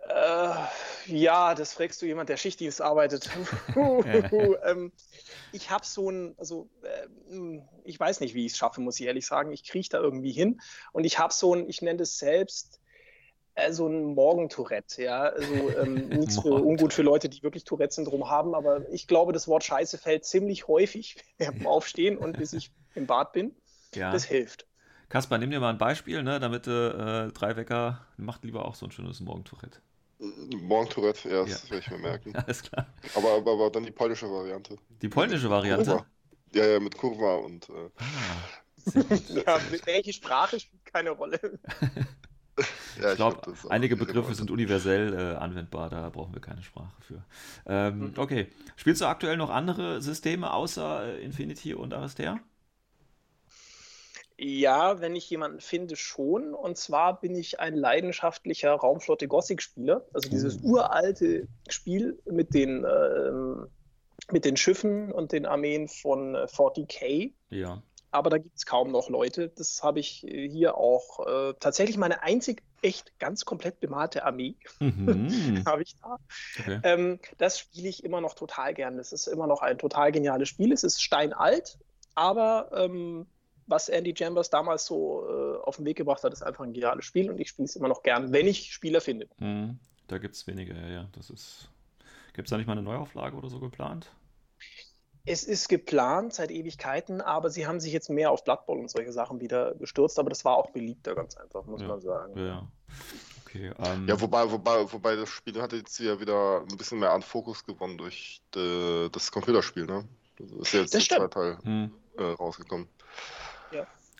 Äh, 0.00 0.54
ja, 1.06 1.54
das 1.54 1.74
fragst 1.74 2.00
du 2.02 2.06
jemand, 2.06 2.28
der 2.28 2.36
Schichtdienst 2.36 2.80
arbeitet. 2.80 3.28
ähm, 4.64 4.92
ich 5.50 5.70
habe 5.70 5.84
so 5.86 6.10
ein, 6.10 6.34
also 6.38 6.70
ähm, 7.30 7.68
ich 7.84 7.98
weiß 7.98 8.20
nicht, 8.20 8.34
wie 8.34 8.46
ich 8.46 8.52
es 8.52 8.58
schaffe, 8.58 8.80
muss 8.80 9.00
ich 9.00 9.06
ehrlich 9.06 9.26
sagen. 9.26 9.52
Ich 9.52 9.64
kriege 9.64 9.88
da 9.90 9.98
irgendwie 9.98 10.32
hin 10.32 10.60
und 10.92 11.04
ich 11.04 11.18
habe 11.18 11.32
so 11.32 11.54
ein, 11.54 11.68
ich 11.68 11.82
nenne 11.82 11.98
das 11.98 12.18
selbst 12.18 12.80
äh, 13.58 13.72
so 13.72 13.86
ein 13.88 14.14
Morgentourette, 14.14 15.02
ja. 15.02 15.22
Also 15.22 15.70
ähm, 15.80 16.08
nichts 16.08 16.40
für, 16.40 16.52
ungut 16.52 16.92
für 16.92 17.02
Leute, 17.02 17.28
die 17.28 17.42
wirklich 17.42 17.64
Tourette-Syndrom 17.64 18.28
haben, 18.30 18.54
aber 18.54 18.88
ich 18.90 19.06
glaube, 19.06 19.32
das 19.32 19.48
Wort 19.48 19.64
Scheiße 19.64 19.98
fällt 19.98 20.24
ziemlich 20.24 20.68
häufig 20.68 21.16
beim 21.38 21.66
Aufstehen 21.66 22.16
und 22.18 22.38
bis 22.38 22.52
ich 22.52 22.70
im 22.94 23.06
Bad 23.06 23.32
bin. 23.32 23.54
Ja. 23.94 24.12
Das 24.12 24.24
hilft. 24.24 24.66
Kaspar, 25.08 25.38
nimm 25.38 25.50
dir 25.50 25.60
mal 25.60 25.70
ein 25.70 25.78
Beispiel, 25.78 26.22
ne, 26.22 26.38
damit 26.38 26.66
äh, 26.66 27.28
drei 27.28 27.56
Wecker, 27.56 28.06
macht 28.18 28.44
lieber 28.44 28.66
auch 28.66 28.74
so 28.74 28.86
ein 28.86 28.92
schönes 28.92 29.20
Morgentourette. 29.20 29.80
Morgentourette, 30.18 31.28
ja, 31.30 31.44
das 31.44 31.64
Ja. 31.64 31.70
werde 31.70 31.84
ich 31.84 31.90
mir 31.90 31.98
merken. 31.98 32.36
Alles 32.46 32.62
klar. 32.62 32.86
Aber, 33.14 33.32
aber, 33.34 33.52
aber 33.52 33.70
dann 33.70 33.84
die 33.84 33.90
polnische 33.92 34.30
Variante. 34.30 34.76
Die 35.00 35.08
polnische 35.08 35.48
Variante. 35.48 35.90
Kurwa. 35.92 36.06
Ja, 36.52 36.66
ja, 36.66 36.80
mit 36.80 36.96
Kurva 36.96 37.36
und 37.36 37.68
äh, 37.68 37.90
Ah. 37.98 38.94
Ja, 39.46 39.60
welche 39.84 40.12
Sprache 40.12 40.58
spielt 40.60 40.84
keine 40.86 41.10
Rolle. 41.10 41.38
ja, 43.02 43.10
Ich 43.10 43.16
glaube, 43.16 43.40
glaub, 43.42 43.70
einige 43.70 43.96
Begriffe 43.96 44.34
sind 44.34 44.50
universell 44.50 45.14
äh, 45.14 45.36
anwendbar, 45.36 45.90
da 45.90 46.08
brauchen 46.10 46.34
wir 46.34 46.40
keine 46.40 46.62
Sprache 46.62 47.00
für. 47.00 47.24
Ähm, 47.66 47.98
Mhm. 47.98 48.14
Okay. 48.16 48.48
Spielst 48.76 49.00
du 49.00 49.06
aktuell 49.06 49.36
noch 49.36 49.50
andere 49.50 50.02
Systeme 50.02 50.52
außer 50.52 51.04
äh, 51.18 51.24
Infinity 51.24 51.74
und 51.74 51.94
Aristea? 51.94 52.40
Ja, 54.40 55.00
wenn 55.00 55.16
ich 55.16 55.28
jemanden 55.30 55.60
finde, 55.60 55.96
schon. 55.96 56.54
Und 56.54 56.76
zwar 56.78 57.20
bin 57.20 57.34
ich 57.34 57.58
ein 57.58 57.74
leidenschaftlicher 57.74 58.72
Raumflotte 58.72 59.26
Gothic-Spieler. 59.26 60.06
Also 60.12 60.30
dieses 60.30 60.58
Uh. 60.62 60.74
uralte 60.74 61.48
Spiel 61.68 62.20
mit 62.24 62.54
den, 62.54 62.84
ähm, 62.84 63.66
mit 64.30 64.44
den 64.44 64.56
Schiffen 64.56 65.10
und 65.12 65.32
den 65.32 65.44
Armeen 65.44 65.88
von 65.88 66.36
äh, 66.36 66.46
40k. 66.46 67.32
Ja. 67.50 67.82
Aber 68.10 68.30
da 68.30 68.38
gibt 68.38 68.56
es 68.56 68.64
kaum 68.64 68.90
noch 68.90 69.10
Leute. 69.10 69.50
Das 69.50 69.82
habe 69.82 70.00
ich 70.00 70.26
äh, 70.26 70.48
hier 70.48 70.76
auch 70.76 71.26
äh, 71.26 71.54
tatsächlich 71.60 71.98
meine 71.98 72.22
einzig 72.22 72.62
echt 72.80 73.18
ganz 73.18 73.44
komplett 73.44 73.80
bemalte 73.80 74.24
Armee 74.24 74.54
Mhm. 74.80 75.62
habe 75.66 75.82
ich 75.82 75.96
da. 76.00 76.18
Okay. 76.58 76.80
Ähm, 76.84 77.20
das 77.36 77.58
spiele 77.58 77.88
ich 77.88 78.04
immer 78.04 78.20
noch 78.20 78.34
total 78.34 78.72
gern. 78.74 78.96
Das 78.96 79.12
ist 79.12 79.26
immer 79.26 79.46
noch 79.46 79.60
ein 79.62 79.78
total 79.78 80.12
geniales 80.12 80.48
Spiel. 80.48 80.72
Es 80.72 80.84
ist 80.84 81.02
steinalt, 81.02 81.78
aber 82.14 82.70
ähm, 82.72 83.26
was 83.66 83.88
Andy 83.90 84.14
Chambers 84.16 84.48
damals 84.48 84.86
so 84.86 85.26
äh, 85.28 85.58
auf 85.62 85.76
den 85.76 85.84
Weg 85.84 85.98
gebracht 85.98 86.22
hat, 86.24 86.32
ist 86.32 86.42
einfach 86.42 86.64
ein 86.64 86.72
geniales 86.72 87.04
Spiel 87.04 87.30
und 87.30 87.38
ich 87.38 87.48
spiele 87.50 87.66
es 87.66 87.76
immer 87.76 87.88
noch 87.88 88.02
gern, 88.02 88.32
wenn 88.32 88.46
ich 88.46 88.72
Spieler 88.72 89.00
finde. 89.02 89.28
Mhm. 89.38 89.78
Da 90.06 90.16
gibt 90.16 90.34
es 90.34 90.46
weniger, 90.46 90.74
ja, 90.74 90.88
ja. 90.88 91.08
Das 91.12 91.28
ist. 91.28 91.68
Gibt 92.32 92.46
es 92.46 92.50
da 92.50 92.56
nicht 92.56 92.66
mal 92.66 92.72
eine 92.72 92.82
Neuauflage 92.82 93.36
oder 93.36 93.50
so 93.50 93.58
geplant? 93.58 94.10
Es 95.28 95.44
ist 95.44 95.68
geplant 95.68 96.32
seit 96.34 96.50
Ewigkeiten, 96.50 97.20
aber 97.20 97.50
sie 97.50 97.66
haben 97.66 97.80
sich 97.80 97.92
jetzt 97.92 98.08
mehr 98.10 98.30
auf 98.30 98.44
Blood 98.44 98.66
Bowl 98.66 98.78
und 98.78 98.90
solche 98.90 99.12
Sachen 99.12 99.40
wieder 99.40 99.74
gestürzt, 99.74 100.18
aber 100.18 100.30
das 100.30 100.44
war 100.44 100.56
auch 100.56 100.70
beliebter, 100.70 101.14
ganz 101.14 101.36
einfach, 101.36 101.64
muss 101.66 101.82
Ja. 101.82 101.88
man 101.88 102.00
sagen. 102.00 102.38
Ja, 102.38 102.46
ja. 102.46 102.68
Okay. 103.44 103.72
Ähm, 103.78 104.06
Ja, 104.08 104.20
wobei, 104.20 104.50
wobei, 104.50 104.92
wobei 104.92 105.16
das 105.16 105.28
Spiel 105.28 105.60
hat 105.60 105.72
jetzt 105.72 105.98
ja 106.00 106.18
wieder 106.20 106.60
ein 106.70 106.76
bisschen 106.76 106.98
mehr 106.98 107.12
an 107.12 107.22
Fokus 107.22 107.64
gewonnen 107.64 107.96
durch 107.98 108.40
de, 108.54 109.08
das 109.10 109.30
Computerspiel, 109.32 109.86
ne? 109.86 110.04
Das 110.38 110.50
ist 110.50 110.72
ja 110.72 110.80
jetzt 110.80 110.94
Das 110.94 111.06
der 111.08 111.16
stimmt. 111.16 111.32
zweite 111.32 111.58
Teil 111.58 111.58
hm, 111.64 111.90
äh, 112.18 112.22
rausgekommen. 112.22 112.88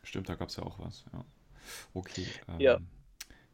stimmt, 0.03 0.29
da 0.29 0.35
gab 0.35 0.49
es 0.49 0.57
ja 0.57 0.62
auch 0.62 0.79
was. 0.79 1.05
Ja. 1.12 1.25
Okay. 1.95 2.27
Ähm, 2.49 2.61
Ja. 2.61 2.79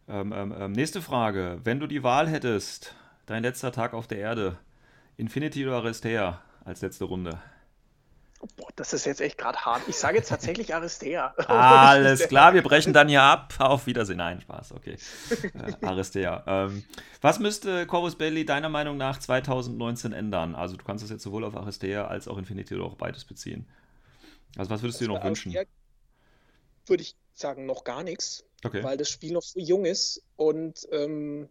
Ähm, 0.06 0.32
ähm, 0.32 0.54
ähm, 0.58 0.72
nächste 0.72 1.00
Frage. 1.02 1.60
Wenn 1.64 1.80
du 1.80 1.86
die 1.86 2.02
Wahl 2.02 2.28
hättest, 2.28 2.94
dein 3.26 3.42
letzter 3.42 3.72
Tag 3.72 3.94
auf 3.94 4.06
der 4.06 4.18
Erde, 4.18 4.58
Infinity 5.16 5.66
oder 5.66 5.76
Aristea 5.76 6.42
als 6.64 6.80
letzte 6.80 7.04
Runde? 7.04 7.40
Boah, 8.56 8.68
das 8.76 8.92
ist 8.92 9.06
jetzt 9.06 9.20
echt 9.20 9.38
gerade 9.38 9.58
hart. 9.58 9.82
Ich 9.88 9.96
sage 9.96 10.18
jetzt 10.18 10.28
tatsächlich 10.28 10.74
Aristea. 10.74 11.34
Alles 11.48 12.28
klar, 12.28 12.52
wir 12.52 12.62
brechen 12.62 12.92
dann 12.92 13.08
hier 13.08 13.22
ab. 13.22 13.54
Auf 13.58 13.86
Wiedersehen. 13.86 14.18
Nein, 14.18 14.40
Spaß, 14.40 14.72
okay. 14.72 14.98
Äh, 15.30 15.86
Aristea. 15.86 16.44
Ähm, 16.46 16.84
was 17.22 17.38
müsste 17.38 17.86
Corvus 17.86 18.16
Belli 18.16 18.44
deiner 18.44 18.68
Meinung 18.68 18.98
nach 18.98 19.18
2019 19.18 20.12
ändern? 20.12 20.54
Also 20.54 20.76
du 20.76 20.84
kannst 20.84 21.02
das 21.02 21.10
jetzt 21.10 21.22
sowohl 21.22 21.44
auf 21.44 21.56
Aristea 21.56 22.06
als 22.06 22.28
auch 22.28 22.36
Infinity 22.36 22.74
oder 22.74 22.84
auch 22.84 22.96
beides 22.96 23.24
beziehen. 23.24 23.66
Also 24.56 24.70
was 24.70 24.82
würdest 24.82 25.00
du 25.00 25.06
dir 25.06 25.14
noch 25.14 25.24
wünschen? 25.24 25.54
Würde 26.86 27.02
ich 27.02 27.16
sagen, 27.32 27.64
noch 27.66 27.84
gar 27.84 28.02
nichts. 28.02 28.44
Okay. 28.62 28.82
Weil 28.82 28.96
das 28.96 29.08
Spiel 29.08 29.32
noch 29.32 29.42
so 29.42 29.58
jung 29.58 29.84
ist 29.86 30.22
und 30.36 30.86
ähm, 30.92 31.48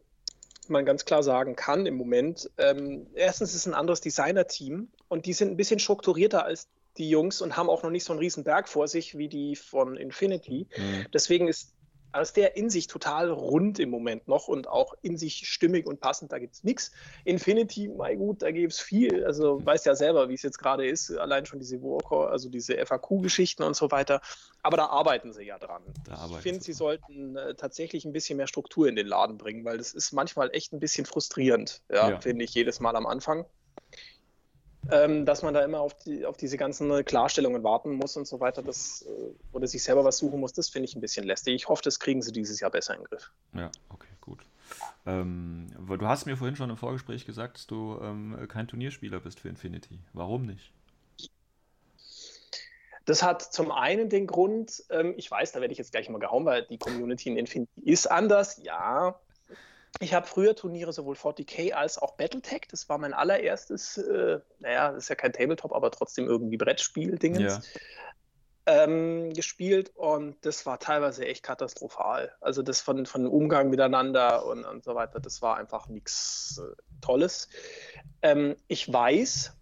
man 0.67 0.85
ganz 0.85 1.05
klar 1.05 1.23
sagen 1.23 1.55
kann 1.55 1.85
im 1.85 1.95
Moment, 1.95 2.49
ähm, 2.57 3.07
erstens 3.13 3.49
ist 3.49 3.61
es 3.61 3.67
ein 3.67 3.73
anderes 3.73 4.01
Designer-Team 4.01 4.89
und 5.13 5.27
die 5.27 5.33
sind 5.33 5.51
ein 5.51 5.57
bisschen 5.57 5.79
strukturierter 5.79 6.43
als 6.43 6.67
die 6.97 7.07
Jungs 7.07 7.39
und 7.39 7.55
haben 7.55 7.69
auch 7.69 7.83
noch 7.83 7.91
nicht 7.91 8.03
so 8.03 8.13
einen 8.13 8.19
riesen 8.19 8.43
Berg 8.43 8.67
vor 8.67 8.87
sich 8.87 9.15
wie 9.15 9.27
die 9.27 9.55
von 9.55 9.95
Infinity. 9.95 10.67
Mhm. 10.75 11.05
Deswegen 11.13 11.47
ist 11.47 11.75
als 12.11 12.33
der 12.33 12.55
in 12.57 12.69
sich 12.71 12.87
total 12.87 13.29
rund 13.29 13.77
im 13.79 13.89
Moment 13.89 14.27
noch 14.27 14.47
und 14.47 14.67
auch 14.67 14.93
in 15.01 15.17
sich 15.17 15.47
stimmig 15.47 15.85
und 15.87 15.99
passend, 15.99 16.31
da 16.31 16.39
gibt 16.39 16.53
es 16.53 16.63
nichts. 16.63 16.91
Infinity, 17.25 17.89
mein 17.89 18.17
gut, 18.17 18.41
da 18.41 18.49
gibt 18.51 18.73
es 18.73 18.79
viel. 18.79 19.23
Also 19.25 19.63
weißt 19.63 19.85
ja 19.85 19.95
selber, 19.95 20.29
wie 20.29 20.35
es 20.35 20.41
jetzt 20.41 20.57
gerade 20.57 20.87
ist, 20.87 21.11
allein 21.11 21.45
schon 21.45 21.59
diese 21.59 21.81
Warcore, 21.81 22.29
also 22.29 22.49
diese 22.49 22.77
FAQ-Geschichten 22.83 23.63
und 23.63 23.75
so 23.75 23.89
weiter. 23.91 24.19
Aber 24.63 24.77
da 24.77 24.87
arbeiten 24.87 25.31
sie 25.33 25.43
ja 25.43 25.59
dran. 25.59 25.83
Ich 26.07 26.37
finde, 26.37 26.63
sie 26.63 26.73
sollten 26.73 27.35
äh, 27.35 27.53
tatsächlich 27.55 28.05
ein 28.05 28.13
bisschen 28.13 28.37
mehr 28.37 28.47
Struktur 28.47 28.87
in 28.87 28.95
den 28.95 29.07
Laden 29.07 29.37
bringen, 29.37 29.63
weil 29.63 29.77
das 29.77 29.93
ist 29.93 30.11
manchmal 30.11 30.49
echt 30.53 30.73
ein 30.73 30.79
bisschen 30.79 31.05
frustrierend, 31.05 31.81
ja, 31.91 32.09
Ja. 32.11 32.19
finde 32.19 32.45
ich, 32.45 32.53
jedes 32.53 32.79
Mal 32.79 32.95
am 32.95 33.05
Anfang. 33.07 33.45
Ähm, 34.91 35.25
dass 35.25 35.43
man 35.43 35.53
da 35.53 35.63
immer 35.63 35.79
auf, 35.79 35.93
die, 35.99 36.25
auf 36.25 36.35
diese 36.35 36.57
ganzen 36.57 37.05
Klarstellungen 37.05 37.63
warten 37.63 37.93
muss 37.93 38.17
und 38.17 38.27
so 38.27 38.39
weiter, 38.39 38.61
das, 38.61 39.05
äh, 39.07 39.31
oder 39.55 39.65
sich 39.65 39.81
selber 39.81 40.03
was 40.03 40.17
suchen 40.17 40.39
muss, 40.39 40.51
das 40.51 40.69
finde 40.69 40.89
ich 40.89 40.95
ein 40.95 41.01
bisschen 41.01 41.25
lästig. 41.25 41.55
Ich 41.55 41.69
hoffe, 41.69 41.81
das 41.83 41.99
kriegen 41.99 42.21
sie 42.21 42.33
dieses 42.33 42.59
Jahr 42.59 42.69
besser 42.69 42.93
in 42.93 42.99
den 42.99 43.05
Griff. 43.05 43.31
Ja, 43.53 43.71
okay, 43.89 44.09
gut. 44.19 44.39
Ähm, 45.05 45.67
du 45.87 46.07
hast 46.07 46.25
mir 46.25 46.35
vorhin 46.35 46.55
schon 46.55 46.69
im 46.69 46.77
Vorgespräch 46.77 47.25
gesagt, 47.25 47.57
dass 47.57 47.67
du 47.67 47.97
ähm, 48.01 48.37
kein 48.49 48.67
Turnierspieler 48.67 49.19
bist 49.19 49.39
für 49.39 49.49
Infinity. 49.49 49.99
Warum 50.11 50.45
nicht? 50.45 50.73
Das 53.05 53.21
hat 53.21 53.41
zum 53.41 53.71
einen 53.71 54.09
den 54.09 54.27
Grund, 54.27 54.83
ähm, 54.89 55.13
ich 55.17 55.29
weiß, 55.29 55.51
da 55.51 55.59
werde 55.59 55.73
ich 55.73 55.77
jetzt 55.77 55.91
gleich 55.91 56.09
mal 56.09 56.19
gehauen, 56.19 56.45
weil 56.45 56.63
die 56.63 56.77
Community 56.77 57.29
in 57.29 57.37
Infinity 57.37 57.81
ist 57.83 58.07
anders, 58.07 58.61
ja. 58.63 59.19
Ich 59.99 60.13
habe 60.13 60.25
früher 60.25 60.55
Turniere 60.55 60.91
sowohl 60.91 61.15
40k 61.15 61.73
als 61.73 61.97
auch 61.97 62.15
Battletech, 62.15 62.67
das 62.69 62.89
war 62.89 62.97
mein 62.97 63.13
allererstes, 63.13 63.97
äh, 63.97 64.39
naja, 64.59 64.91
das 64.91 65.03
ist 65.03 65.09
ja 65.09 65.15
kein 65.15 65.33
Tabletop, 65.33 65.71
aber 65.71 65.91
trotzdem 65.91 66.25
irgendwie 66.25 66.57
Brettspiel-Dingens. 66.57 67.61
ähm, 68.65 69.33
gespielt 69.33 69.91
und 69.95 70.37
das 70.45 70.65
war 70.65 70.79
teilweise 70.79 71.25
echt 71.25 71.43
katastrophal. 71.43 72.33
Also 72.39 72.61
das 72.61 72.81
von, 72.81 73.05
von 73.05 73.27
Umgang 73.27 73.69
miteinander 73.69 74.45
und, 74.45 74.63
und 74.63 74.83
so 74.83 74.95
weiter, 74.95 75.19
das 75.19 75.41
war 75.41 75.57
einfach 75.57 75.89
nichts 75.89 76.61
äh, 76.63 76.75
Tolles. 77.01 77.49
Ähm, 78.21 78.55
ich 78.67 78.91
weiß 78.91 79.53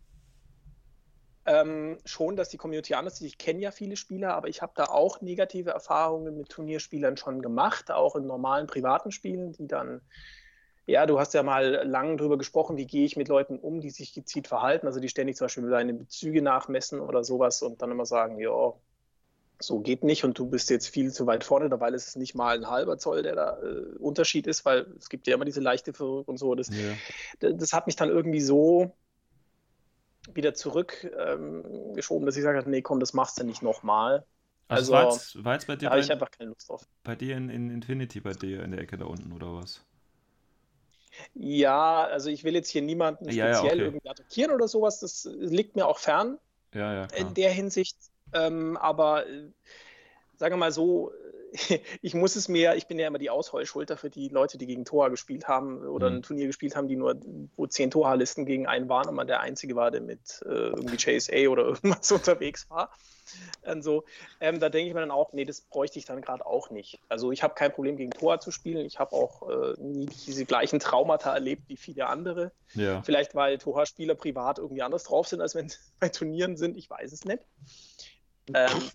ähm, 1.46 1.98
schon, 2.06 2.36
dass 2.36 2.50
die 2.50 2.58
Community 2.58 2.94
anders 2.94 3.16
ist. 3.16 3.28
Ich 3.28 3.38
kenne 3.38 3.60
ja 3.60 3.72
viele 3.72 3.96
Spieler, 3.96 4.36
aber 4.36 4.48
ich 4.48 4.62
habe 4.62 4.74
da 4.76 4.86
auch 4.86 5.22
negative 5.22 5.72
Erfahrungen 5.72 6.38
mit 6.38 6.50
Turnierspielern 6.50 7.18
schon 7.18 7.42
gemacht, 7.42 7.92
auch 7.92 8.16
in 8.16 8.26
normalen 8.26 8.68
privaten 8.68 9.12
Spielen, 9.12 9.52
die 9.54 9.68
dann 9.68 10.02
ja, 10.88 11.06
du 11.06 11.20
hast 11.20 11.34
ja 11.34 11.44
mal 11.44 11.88
lang 11.88 12.18
drüber 12.18 12.38
gesprochen, 12.38 12.78
wie 12.78 12.88
gehe 12.88 13.06
ich 13.06 13.16
mit 13.16 13.28
Leuten 13.28 13.60
um, 13.60 13.82
die 13.82 13.92
sich 13.92 14.14
gezielt 14.14 14.48
verhalten, 14.48 14.88
also 14.88 15.00
die 15.00 15.10
ständig 15.10 15.38
zum 15.38 15.46
Beispiel 15.46 15.70
deine 15.70 15.94
Bezüge 15.94 16.42
nachmessen 16.42 17.00
oder 17.00 17.24
sowas 17.24 17.62
und 17.62 17.82
dann 17.82 17.92
immer 17.92 18.06
sagen, 18.06 18.40
ja, 18.40 18.74
so 19.60 19.80
geht 19.80 20.04
nicht 20.04 20.24
und 20.24 20.38
du 20.40 20.50
bist 20.50 20.70
jetzt 20.72 20.88
viel 20.88 21.12
zu 21.12 21.28
weit 21.28 21.44
vorne, 21.44 21.70
dabei 21.70 21.90
ist 21.90 22.08
es 22.08 22.16
nicht 22.16 22.34
mal 22.34 22.58
ein 22.58 22.68
halber 22.68 22.98
Zoll, 22.98 23.22
der 23.22 23.36
da 23.36 23.60
äh, 23.62 23.98
Unterschied 24.00 24.48
ist, 24.48 24.66
weil 24.66 24.88
es 24.98 25.08
gibt 25.08 25.28
ja 25.28 25.36
immer 25.36 25.46
diese 25.46 25.62
leichte 25.62 25.94
Verrückung 25.94 26.34
und 26.34 26.38
so. 26.38 26.56
Das, 26.56 26.70
Ja. 27.40 27.52
das 27.52 27.74
hat 27.74 27.86
mich 27.86 27.96
dann 27.96 28.10
irgendwie 28.10 28.42
so 28.42 28.96
wieder 30.36 30.54
zurückgeschoben, 30.54 32.24
ähm, 32.24 32.26
dass 32.26 32.36
ich 32.36 32.42
gesagt 32.42 32.58
habe, 32.58 32.70
nee, 32.70 32.82
komm, 32.82 33.00
das 33.00 33.14
machst 33.14 33.40
du 33.40 33.44
nicht 33.44 33.62
nochmal. 33.62 34.26
Also, 34.68 34.94
Also, 34.94 35.44
war, 35.44 35.56
jetzt, 35.56 35.68
bei 35.68 35.76
dir, 35.76 35.86
Da 35.86 35.92
habe 35.92 36.00
ich 36.02 36.12
einfach 36.12 36.32
keine 36.32 36.50
Lust 36.52 36.70
drauf. 36.70 36.88
bei 37.04 37.16
dir 37.16 37.38
in, 37.38 37.50
in 37.50 37.70
Infinity, 37.70 38.22
bei 38.22 38.34
dir 38.34 38.64
in 38.64 38.72
der 38.72 38.82
Ecke 38.82 38.98
da 38.98 39.06
unten 39.06 39.32
oder 39.34 39.54
was? 39.54 39.86
Ja, 41.34 42.04
also 42.06 42.30
ich 42.30 42.44
will 42.44 42.54
jetzt 42.56 42.70
hier 42.70 42.82
niemanden 42.82 43.30
Ja, 43.30 43.48
ja, 43.48 43.54
speziell 43.56 43.74
okay. 43.74 43.82
irgendwie 43.82 44.10
attackieren 44.10 44.52
oder 44.52 44.68
sowas, 44.68 45.00
das 45.00 45.26
liegt 45.32 45.76
mir 45.76 45.88
auch 45.88 46.00
fern. 46.00 46.38
Ja, 46.74 46.94
ja, 46.94 47.06
in 47.16 47.34
der 47.34 47.52
Hinsicht. 47.52 47.98
Ähm, 48.34 48.78
aber 48.78 49.28
äh, 49.28 49.52
sagen 50.38 50.54
wir 50.54 50.58
mal 50.58 50.72
so, 50.72 51.12
ich 52.02 52.14
muss 52.14 52.36
es 52.36 52.48
mir, 52.48 52.76
ich 52.76 52.88
bin 52.88 52.98
ja 53.00 53.08
immer 53.08 53.18
die 53.18 53.30
Ausheulschulter 53.30 53.98
für 53.98 54.10
die 54.10 54.30
Leute, 54.30 54.58
die 54.58 54.66
gegen 54.68 54.86
Tor 54.86 55.10
gespielt 55.10 55.48
haben 55.48 55.86
oder 55.86 56.10
Mhm. 56.10 56.16
ein 56.18 56.22
Turnier 56.24 56.48
gespielt 56.48 56.76
haben, 56.76 56.88
die 56.88 56.96
nur, 56.96 57.20
wo 57.56 57.68
zehn 57.68 57.92
Torlisten 57.92 58.46
gegen 58.46 58.68
einen 58.68 58.88
waren 58.90 59.08
und 59.10 59.16
man 59.16 59.28
der 59.28 59.42
Einzige 59.42 59.76
war, 59.76 59.92
der 59.92 60.02
mit 60.02 60.42
äh, 60.46 60.50
irgendwie 60.50 60.96
JSA 60.98 61.48
oder 61.50 61.64
irgendwas 61.68 62.12
unterwegs 62.12 62.70
war. 62.70 62.92
Und 63.64 63.82
so, 63.82 64.04
ähm, 64.42 64.60
da 64.60 64.68
denke 64.70 64.90
ich 64.90 64.94
mir 64.94 65.00
dann 65.02 65.12
auch, 65.12 65.32
nee, 65.32 65.46
das 65.46 65.62
bräuchte 65.62 66.00
ich 66.00 66.06
dann 66.06 66.22
gerade 66.22 66.46
auch 66.46 66.70
nicht. 66.70 67.00
Also 67.08 67.32
ich 67.32 67.44
habe 67.44 67.54
kein 67.54 67.72
Problem 67.72 67.96
gegen 67.96 68.12
Tor 68.12 68.40
zu 68.40 68.52
spielen. 68.52 68.86
Ich 68.86 69.00
habe 69.00 69.14
auch 69.14 69.48
äh, 69.50 69.74
nie 69.80 70.08
diese 70.26 70.46
gleichen 70.46 70.80
Traumata 70.80 71.34
erlebt 71.34 71.64
wie 71.68 71.78
viele 71.78 72.08
andere. 72.08 72.52
ja. 72.74 73.02
Vielleicht, 73.04 73.36
weil 73.36 73.58
Tora-Spieler 73.58 74.16
privat 74.16 74.58
irgendwie 74.58 74.82
anders 74.82 75.04
drauf 75.04 75.28
sind, 75.28 75.40
als 75.42 75.56
wenn 75.56 75.70
sie 75.70 75.78
bei 76.00 76.10
Turnieren 76.10 76.58
sind. 76.58 76.76
Ich 76.78 76.90
weiß 76.90 77.12
es 77.12 77.24
nicht. 77.24 77.44
Ähm, 78.54 78.90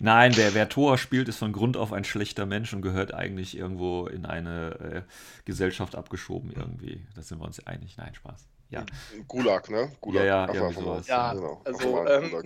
Nein, 0.00 0.36
wer, 0.36 0.54
wer 0.54 0.68
Tor 0.68 0.98
spielt, 0.98 1.28
ist 1.28 1.38
von 1.38 1.52
Grund 1.52 1.76
auf 1.76 1.92
ein 1.92 2.04
schlechter 2.04 2.46
Mensch 2.46 2.72
und 2.72 2.82
gehört 2.82 3.14
eigentlich 3.14 3.56
irgendwo 3.56 4.06
in 4.06 4.26
eine 4.26 5.04
äh, 5.06 5.42
Gesellschaft 5.44 5.94
abgeschoben 5.94 6.52
irgendwie. 6.54 7.06
Da 7.14 7.22
sind 7.22 7.38
wir 7.40 7.44
uns 7.44 7.66
einig. 7.66 7.96
Nein, 7.96 8.14
Spaß. 8.14 8.46
Ja. 8.70 8.84
Gulag, 9.28 9.70
ne? 9.70 9.92
Gulag. 10.00 10.24
Ja, 10.24 10.52
ja, 10.52 10.70
von 10.70 10.84
sowas. 10.84 11.06
Ja, 11.06 11.32
genau. 11.34 11.62
also, 11.64 12.06
ähm, 12.06 12.42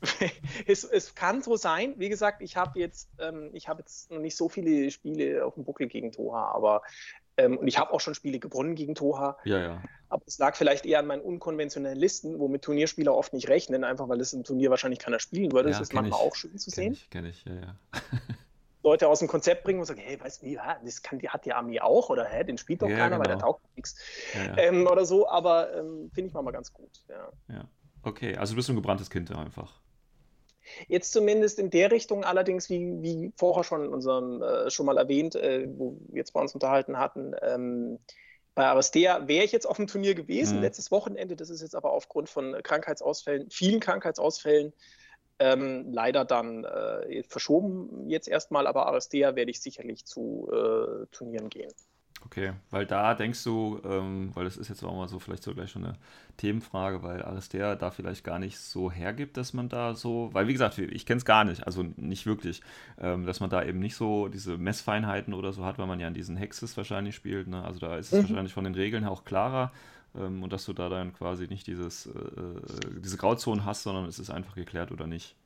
es, 0.66 0.84
es 0.84 1.14
kann 1.14 1.42
so 1.42 1.56
sein. 1.56 1.94
Wie 1.96 2.08
gesagt, 2.08 2.42
ich 2.42 2.56
habe 2.56 2.78
jetzt, 2.78 3.08
ähm, 3.18 3.50
ich 3.52 3.68
habe 3.68 3.80
jetzt 3.80 4.10
noch 4.10 4.18
nicht 4.18 4.36
so 4.36 4.48
viele 4.48 4.90
Spiele 4.90 5.44
auf 5.44 5.54
dem 5.54 5.64
Buckel 5.64 5.86
gegen 5.86 6.12
Toha, 6.12 6.52
aber 6.52 6.82
ähm, 7.36 7.58
und 7.58 7.68
ich 7.68 7.78
habe 7.78 7.92
auch 7.92 8.00
schon 8.00 8.14
Spiele 8.14 8.38
gewonnen 8.38 8.74
gegen 8.74 8.94
Toha. 8.94 9.36
Ja, 9.44 9.58
ja. 9.58 9.82
Aber 10.08 10.22
es 10.26 10.38
lag 10.38 10.56
vielleicht 10.56 10.86
eher 10.86 11.00
an 11.00 11.06
meinen 11.06 11.22
unkonventionellen 11.22 11.98
Listen, 11.98 12.38
womit 12.38 12.62
Turnierspieler 12.62 13.14
oft 13.14 13.32
nicht 13.32 13.48
rechnen, 13.48 13.84
einfach 13.84 14.08
weil 14.08 14.20
es 14.20 14.32
im 14.32 14.44
Turnier 14.44 14.70
wahrscheinlich 14.70 15.00
keiner 15.00 15.18
spielen 15.18 15.52
würde. 15.52 15.70
Ja, 15.70 15.78
das 15.78 15.88
ist 15.88 15.94
manchmal 15.94 16.20
ich. 16.20 16.26
auch 16.26 16.34
schön 16.34 16.56
zu 16.58 16.70
Kenn 16.70 16.74
sehen. 16.74 16.92
ich, 16.92 17.10
kenn 17.10 17.26
ich, 17.26 17.44
ja, 17.44 17.54
ja. 17.54 17.76
Leute 18.84 19.08
aus 19.08 19.18
dem 19.18 19.26
Konzept 19.26 19.64
bringen 19.64 19.80
und 19.80 19.86
sagen, 19.86 20.00
hey, 20.00 20.20
weißt 20.20 20.42
du, 20.42 20.46
ja, 20.46 20.78
das 20.84 21.02
kann, 21.02 21.18
die 21.18 21.28
hat 21.28 21.44
die 21.44 21.52
Armee 21.52 21.80
auch 21.80 22.08
oder 22.08 22.24
hä, 22.24 22.44
den 22.44 22.56
spielt 22.56 22.82
doch 22.82 22.88
Ja, 22.88 22.96
keiner, 22.98 23.18
weil 23.18 23.26
der 23.26 23.34
genau. 23.34 23.46
taugt 23.48 23.76
nichts. 23.76 23.96
Ähm, 24.56 24.86
oder 24.86 25.04
so, 25.04 25.28
aber 25.28 25.74
ähm, 25.74 26.08
finde 26.14 26.28
ich 26.28 26.34
mal 26.34 26.52
ganz 26.52 26.72
gut. 26.72 27.02
Ja. 27.08 27.32
ja. 27.48 27.68
Okay, 28.02 28.36
also 28.36 28.52
du 28.52 28.56
bist 28.56 28.68
ein 28.70 28.76
gebranntes 28.76 29.10
Kind 29.10 29.32
einfach. 29.32 29.80
Jetzt 30.86 31.12
zumindest 31.12 31.58
in 31.58 31.70
der 31.70 31.90
Richtung, 31.90 32.24
allerdings, 32.24 32.70
wie, 32.70 33.02
wie 33.02 33.32
vorher 33.36 33.64
schon 33.64 33.84
in 33.84 33.92
unserem 33.92 34.42
äh, 34.42 34.70
schon 34.70 34.86
mal 34.86 34.98
erwähnt, 34.98 35.34
äh, 35.34 35.68
wo 35.68 35.98
wir 36.08 36.18
jetzt 36.18 36.32
bei 36.32 36.40
uns 36.40 36.54
unterhalten 36.54 36.98
hatten, 36.98 37.34
ähm, 37.42 37.98
bei 38.56 38.64
Aristea 38.64 39.28
wäre 39.28 39.44
ich 39.44 39.52
jetzt 39.52 39.66
auf 39.66 39.76
dem 39.76 39.86
Turnier 39.86 40.14
gewesen, 40.14 40.56
Mhm. 40.56 40.62
letztes 40.62 40.90
Wochenende. 40.90 41.36
Das 41.36 41.50
ist 41.50 41.60
jetzt 41.60 41.76
aber 41.76 41.92
aufgrund 41.92 42.30
von 42.30 42.56
Krankheitsausfällen, 42.62 43.50
vielen 43.50 43.80
Krankheitsausfällen, 43.80 44.72
ähm, 45.38 45.92
leider 45.92 46.24
dann 46.24 46.64
äh, 46.64 47.22
verschoben 47.24 48.08
jetzt 48.08 48.26
erstmal. 48.28 48.66
Aber 48.66 48.86
Aristea 48.86 49.36
werde 49.36 49.50
ich 49.50 49.60
sicherlich 49.60 50.06
zu 50.06 50.50
äh, 50.50 51.06
Turnieren 51.12 51.50
gehen. 51.50 51.70
Okay, 52.24 52.54
weil 52.70 52.86
da 52.86 53.14
denkst 53.14 53.44
du, 53.44 53.80
ähm, 53.84 54.30
weil 54.34 54.44
das 54.44 54.56
ist 54.56 54.68
jetzt 54.68 54.82
auch 54.82 54.94
mal 54.96 55.06
so 55.06 55.20
vielleicht 55.20 55.44
so 55.44 55.54
gleich 55.54 55.70
schon 55.70 55.84
eine 55.84 55.94
Themenfrage, 56.38 57.02
weil 57.02 57.22
Aristea 57.22 57.76
da 57.76 57.90
vielleicht 57.92 58.24
gar 58.24 58.38
nicht 58.40 58.58
so 58.58 58.90
hergibt, 58.90 59.36
dass 59.36 59.52
man 59.52 59.68
da 59.68 59.94
so, 59.94 60.30
weil 60.32 60.48
wie 60.48 60.52
gesagt, 60.52 60.76
ich 60.78 61.06
kenne 61.06 61.18
es 61.18 61.24
gar 61.24 61.44
nicht, 61.44 61.66
also 61.66 61.84
nicht 61.96 62.26
wirklich, 62.26 62.62
ähm, 62.98 63.26
dass 63.26 63.40
man 63.40 63.50
da 63.50 63.62
eben 63.62 63.78
nicht 63.78 63.94
so 63.96 64.28
diese 64.28 64.58
Messfeinheiten 64.58 65.34
oder 65.34 65.52
so 65.52 65.64
hat, 65.64 65.78
weil 65.78 65.86
man 65.86 66.00
ja 66.00 66.08
an 66.08 66.14
diesen 66.14 66.36
Hexes 66.36 66.76
wahrscheinlich 66.76 67.14
spielt, 67.14 67.46
ne? 67.48 67.62
Also 67.64 67.78
da 67.80 67.96
ist 67.96 68.10
es 68.10 68.22
Mhm. 68.22 68.22
wahrscheinlich 68.22 68.54
von 68.54 68.64
den 68.64 68.74
Regeln 68.74 69.04
her 69.04 69.12
auch 69.12 69.24
klarer 69.24 69.70
ähm, 70.16 70.42
und 70.42 70.52
dass 70.52 70.64
du 70.64 70.72
da 70.72 70.88
dann 70.88 71.12
quasi 71.14 71.46
nicht 71.46 71.66
dieses, 71.68 72.06
äh, 72.06 72.10
äh, 72.18 73.00
diese 73.00 73.18
Grauzonen 73.18 73.64
hast, 73.64 73.82
sondern 73.84 74.06
es 74.06 74.18
ist 74.18 74.30
einfach 74.30 74.54
geklärt 74.56 74.90
oder 74.90 75.06
nicht. 75.06 75.36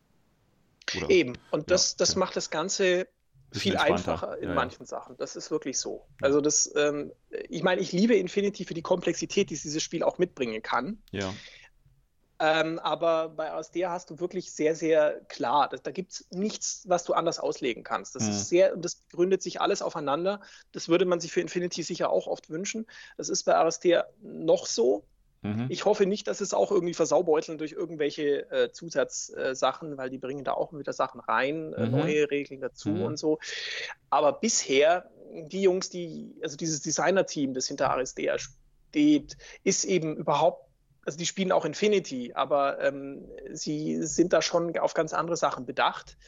Oder? 0.92 1.08
Eben. 1.08 1.38
Und 1.50 1.70
das, 1.70 1.96
das 1.96 2.14
okay. 2.14 2.16
macht 2.16 2.36
das 2.36 2.50
Ganze 2.50 3.08
viel 3.52 3.76
einfacher 3.76 4.38
in 4.38 4.44
Ja, 4.44 4.48
ja. 4.50 4.54
manchen 4.54 4.86
Sachen. 4.86 5.16
Das 5.16 5.36
ist 5.36 5.50
wirklich 5.50 5.78
so. 5.78 6.06
Also 6.20 6.40
das, 6.40 6.72
ähm, 6.76 7.12
ich 7.48 7.62
meine, 7.62 7.80
ich 7.80 7.92
liebe 7.92 8.14
Infinity 8.16 8.64
für 8.64 8.74
die 8.74 8.82
Komplexität, 8.82 9.50
die 9.50 9.58
dieses 9.58 9.82
Spiel 9.82 10.02
auch 10.02 10.18
mitbringen 10.18 10.62
kann. 10.62 11.02
Ja, 11.12 11.34
Ähm, 12.42 12.78
aber 12.78 13.28
bei 13.28 13.52
ASD 13.52 13.86
hast 13.86 14.08
du 14.08 14.18
wirklich 14.18 14.52
sehr, 14.52 14.74
sehr 14.74 15.20
klar, 15.28 15.68
da, 15.68 15.76
da 15.76 15.90
gibt 15.90 16.12
es 16.12 16.26
nichts, 16.30 16.84
was 16.88 17.04
du 17.04 17.12
anders 17.12 17.38
auslegen 17.38 17.84
kannst. 17.84 18.14
Das 18.14 18.22
Mhm. 18.22 18.30
ist 18.30 18.48
sehr, 18.48 18.72
und 18.72 18.82
das 18.82 19.06
gründet 19.10 19.42
sich 19.42 19.60
alles 19.60 19.82
aufeinander. 19.82 20.40
Das 20.72 20.88
würde 20.88 21.04
man 21.04 21.20
sich 21.20 21.32
für 21.32 21.42
Infinity 21.42 21.82
sicher 21.82 22.08
auch 22.10 22.26
oft 22.26 22.48
wünschen. 22.48 22.86
Das 23.18 23.28
ist 23.28 23.44
bei 23.44 23.56
ASD 23.56 24.00
noch 24.22 24.64
so. 24.66 25.06
Mhm. 25.42 25.66
Ich 25.70 25.84
hoffe 25.84 26.04
nicht, 26.06 26.26
dass 26.26 26.40
es 26.40 26.52
auch 26.52 26.70
irgendwie 26.70 26.94
versaubeuteln 26.94 27.56
durch 27.56 27.72
irgendwelche 27.72 28.50
äh, 28.50 28.72
Zusatzsachen, 28.72 29.96
weil 29.96 30.10
die 30.10 30.18
bringen 30.18 30.44
da 30.44 30.52
auch 30.52 30.72
wieder 30.72 30.92
Sachen 30.92 31.20
rein, 31.20 31.72
äh, 31.72 31.86
Mhm. 31.86 31.90
neue 31.92 32.30
Regeln 32.30 32.60
dazu 32.60 32.90
Mhm. 32.90 33.02
und 33.02 33.18
so. 33.18 33.38
Aber 34.10 34.34
bisher, 34.34 35.10
die 35.32 35.62
Jungs, 35.62 35.88
die, 35.88 36.34
also 36.42 36.56
dieses 36.56 36.82
Designer-Team, 36.82 37.54
das 37.54 37.68
hinter 37.68 37.90
Aristea 37.90 38.36
steht, 38.38 39.36
ist 39.64 39.84
eben 39.84 40.16
überhaupt, 40.16 40.68
also 41.06 41.16
die 41.16 41.26
spielen 41.26 41.52
auch 41.52 41.64
Infinity, 41.64 42.32
aber 42.34 42.80
ähm, 42.80 43.26
sie 43.52 44.02
sind 44.02 44.32
da 44.32 44.42
schon 44.42 44.76
auf 44.78 44.92
ganz 44.92 45.14
andere 45.14 45.36
Sachen 45.36 45.64
bedacht. 45.64 46.18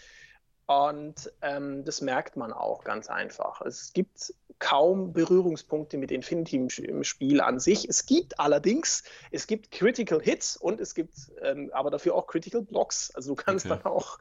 Und 0.72 1.32
ähm, 1.42 1.84
das 1.84 2.00
merkt 2.00 2.36
man 2.36 2.52
auch 2.52 2.84
ganz 2.84 3.08
einfach. 3.08 3.60
Es 3.62 3.92
gibt 3.92 4.34
kaum 4.58 5.12
Berührungspunkte 5.12 5.98
mit 5.98 6.10
Infinity 6.12 6.56
im, 6.56 6.68
im 6.84 7.04
Spiel 7.04 7.40
an 7.40 7.58
sich. 7.58 7.88
Es 7.88 8.06
gibt 8.06 8.38
allerdings, 8.38 9.02
es 9.32 9.46
gibt 9.46 9.70
Critical 9.72 10.20
Hits 10.22 10.56
und 10.56 10.80
es 10.80 10.94
gibt 10.94 11.14
ähm, 11.42 11.70
aber 11.72 11.90
dafür 11.90 12.14
auch 12.14 12.26
Critical 12.26 12.62
Blocks. 12.62 13.10
Also 13.14 13.34
du 13.34 13.42
kannst 13.42 13.66
Okay. 13.66 13.80
dann 13.82 13.84
auch 13.84 14.18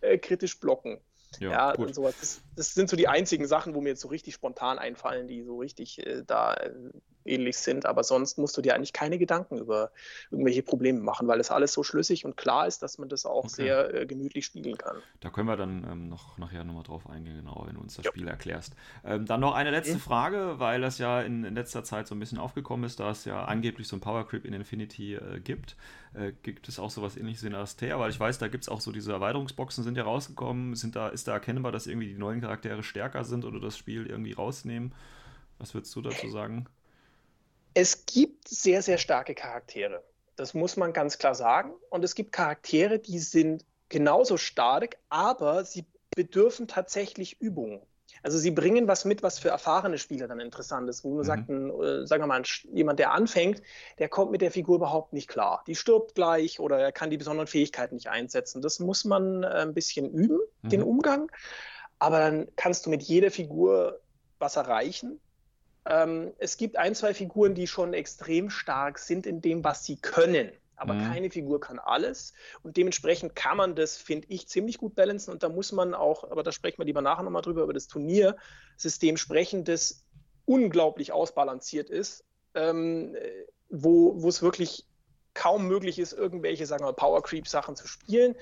äh, 0.00 0.18
kritisch 0.18 0.58
blocken. 0.60 1.00
Ja, 1.38 1.50
Ja, 1.50 1.72
gut. 1.74 1.88
und 1.88 1.94
sowas. 1.94 2.16
Das, 2.20 2.42
das 2.56 2.74
sind 2.74 2.88
so 2.90 2.96
die 2.96 3.08
einzigen 3.08 3.46
Sachen, 3.46 3.74
wo 3.74 3.80
mir 3.80 3.90
jetzt 3.90 4.00
so 4.02 4.08
richtig 4.08 4.34
spontan 4.34 4.78
einfallen, 4.78 5.28
die 5.28 5.42
so 5.42 5.58
richtig 5.58 5.98
äh, 6.06 6.22
da 6.26 6.54
äh, 6.54 6.72
ähnlich 7.24 7.58
sind. 7.58 7.86
Aber 7.86 8.04
sonst 8.04 8.38
musst 8.38 8.56
du 8.56 8.62
dir 8.62 8.74
eigentlich 8.74 8.92
keine 8.92 9.18
Gedanken 9.18 9.58
über 9.58 9.92
irgendwelche 10.30 10.62
Probleme 10.62 11.00
machen, 11.00 11.28
weil 11.28 11.38
das 11.38 11.50
alles 11.50 11.72
so 11.72 11.82
schlüssig 11.82 12.24
und 12.24 12.36
klar 12.36 12.66
ist, 12.66 12.82
dass 12.82 12.98
man 12.98 13.08
das 13.08 13.26
auch 13.26 13.48
Okay. 13.48 13.48
sehr 13.48 13.94
äh, 13.94 14.06
gemütlich 14.06 14.44
spielen 14.46 14.76
kann. 14.78 15.02
Da 15.20 15.30
können 15.30 15.46
wir 15.46 15.56
dann 15.56 15.84
ähm, 15.88 16.08
noch 16.08 16.36
nachher 16.38 16.64
nochmal 16.64 16.82
drauf 16.82 17.08
eingehen, 17.08 17.36
genau, 17.36 17.62
wenn 17.66 17.76
du 17.76 17.80
uns 17.80 17.94
das 17.94 18.04
Ja. 18.04 18.12
Spiel 18.12 18.26
erklärst. 18.26 18.74
Ähm, 19.04 19.24
dann 19.24 19.40
noch 19.40 19.54
eine 19.54 19.70
letzte 19.70 19.98
Mhm. 19.98 20.00
Frage, 20.00 20.54
weil 20.58 20.80
das 20.80 20.98
ja 20.98 21.20
in, 21.22 21.44
in 21.44 21.54
letzter 21.54 21.84
Zeit 21.84 22.08
so 22.08 22.14
ein 22.16 22.18
bisschen 22.18 22.38
aufgekommen 22.38 22.84
ist, 22.84 22.98
da 22.98 23.10
es 23.10 23.24
ja 23.24 23.44
angeblich 23.44 23.86
so 23.86 23.96
ein 23.96 24.00
Power 24.00 24.26
Creep 24.26 24.44
in 24.44 24.52
Infinity 24.52 25.14
äh, 25.14 25.38
gibt. 25.40 25.76
Äh, 26.14 26.32
gibt 26.42 26.68
es 26.68 26.80
auch 26.80 26.90
sowas 26.90 27.16
ähnliches 27.16 27.44
in 27.44 27.54
Astea? 27.54 27.98
Weil 28.00 28.10
ich 28.10 28.18
weiß, 28.18 28.38
da 28.38 28.48
gibt 28.48 28.64
es 28.64 28.68
auch 28.68 28.80
so 28.80 28.90
diese 28.90 29.12
Erweiterungsboxen, 29.12 29.84
sind 29.84 29.96
ja 29.96 30.02
rausgekommen. 30.04 30.74
Sind 30.74 30.96
da, 30.96 31.08
ist 31.08 31.28
da 31.28 31.32
erkennbar, 31.34 31.70
dass 31.70 31.86
irgendwie 31.86 32.08
die 32.08 32.18
neuen 32.18 32.40
Charaktere 32.40 32.82
stärker 32.82 33.22
sind 33.24 33.44
oder 33.44 33.60
das 33.60 33.78
Spiel 33.78 34.06
irgendwie 34.06 34.32
rausnehmen? 34.32 34.92
Was 35.58 35.74
würdest 35.74 35.94
du 35.96 36.02
dazu 36.02 36.28
sagen? 36.28 36.66
Es 37.74 38.06
gibt 38.06 38.48
sehr, 38.48 38.82
sehr 38.82 38.98
starke 38.98 39.34
Charaktere. 39.34 40.02
Das 40.36 40.54
muss 40.54 40.76
man 40.76 40.92
ganz 40.92 41.18
klar 41.18 41.34
sagen. 41.34 41.72
Und 41.90 42.04
es 42.04 42.14
gibt 42.14 42.32
Charaktere, 42.32 42.98
die 42.98 43.18
sind 43.18 43.64
genauso 43.88 44.36
stark, 44.36 44.96
aber 45.08 45.64
sie 45.64 45.84
bedürfen 46.14 46.68
tatsächlich 46.68 47.40
Übung. 47.40 47.86
Also 48.22 48.38
sie 48.38 48.50
bringen 48.50 48.86
was 48.88 49.04
mit, 49.04 49.22
was 49.22 49.38
für 49.38 49.48
erfahrene 49.48 49.98
Spieler 49.98 50.28
dann 50.28 50.38
interessant 50.38 50.88
ist, 50.88 51.02
wo 51.02 51.10
man 51.10 51.18
Mhm. 51.18 51.24
sagt, 51.24 51.48
ein, 51.48 51.70
äh, 51.82 52.06
sagen 52.06 52.22
wir 52.22 52.26
mal, 52.26 52.42
jemand, 52.72 52.98
der 52.98 53.12
anfängt, 53.12 53.62
der 53.98 54.08
kommt 54.08 54.30
mit 54.30 54.42
der 54.42 54.50
Figur 54.50 54.76
überhaupt 54.76 55.12
nicht 55.12 55.28
klar. 55.28 55.64
Die 55.66 55.74
stirbt 55.74 56.14
gleich 56.14 56.60
oder 56.60 56.78
er 56.78 56.92
kann 56.92 57.10
die 57.10 57.16
besonderen 57.16 57.46
Fähigkeiten 57.46 57.94
nicht 57.96 58.08
einsetzen. 58.08 58.62
Das 58.62 58.78
muss 58.78 59.04
man 59.04 59.42
äh, 59.42 59.46
ein 59.46 59.74
bisschen 59.74 60.10
üben, 60.10 60.40
den 60.62 60.80
Mhm. 60.80 60.86
Umgang. 60.86 61.32
Aber 61.98 62.18
dann 62.18 62.48
kannst 62.56 62.86
du 62.86 62.90
mit 62.90 63.02
jeder 63.02 63.30
Figur 63.30 64.00
was 64.38 64.56
erreichen. 64.56 65.20
Ähm, 65.86 66.32
es 66.38 66.56
gibt 66.56 66.76
ein, 66.76 66.94
zwei 66.94 67.14
Figuren, 67.14 67.54
die 67.54 67.66
schon 67.66 67.94
extrem 67.94 68.50
stark 68.50 68.98
sind 68.98 69.26
in 69.26 69.40
dem, 69.40 69.64
was 69.64 69.84
sie 69.84 69.96
können. 69.96 70.52
Aber 70.76 70.94
Mhm. 70.94 71.12
keine 71.12 71.30
Figur 71.30 71.60
kann 71.60 71.78
alles. 71.78 72.32
Und 72.62 72.76
dementsprechend 72.76 73.36
kann 73.36 73.56
man 73.56 73.74
das, 73.76 73.96
finde 73.96 74.26
ich, 74.30 74.48
ziemlich 74.48 74.78
gut 74.78 74.94
balancen. 74.94 75.30
Und 75.32 75.42
da 75.42 75.48
muss 75.48 75.72
man 75.72 75.94
auch, 75.94 76.24
aber 76.30 76.42
da 76.42 76.50
sprechen 76.50 76.78
wir 76.78 76.86
lieber 76.86 77.02
nachher 77.02 77.22
nochmal 77.22 77.42
drüber, 77.42 77.62
über 77.62 77.72
das 77.72 77.86
Turniersystem 77.86 79.16
sprechen, 79.16 79.64
das 79.64 80.04
unglaublich 80.44 81.12
ausbalanciert 81.12 81.88
ist, 81.88 82.24
ähm, 82.54 83.14
äh, 83.14 83.46
wo, 83.68 84.20
wo 84.22 84.28
es 84.28 84.42
wirklich 84.42 84.86
kaum 85.34 85.66
möglich 85.66 85.98
ist, 85.98 86.12
irgendwelche, 86.12 86.66
sagen 86.66 86.82
wir 86.82 86.88
mal, 86.88 86.92
Power 86.92 87.22
Creep 87.22 87.48
Sachen 87.48 87.76
zu 87.76 87.86
spielen. 87.86 88.34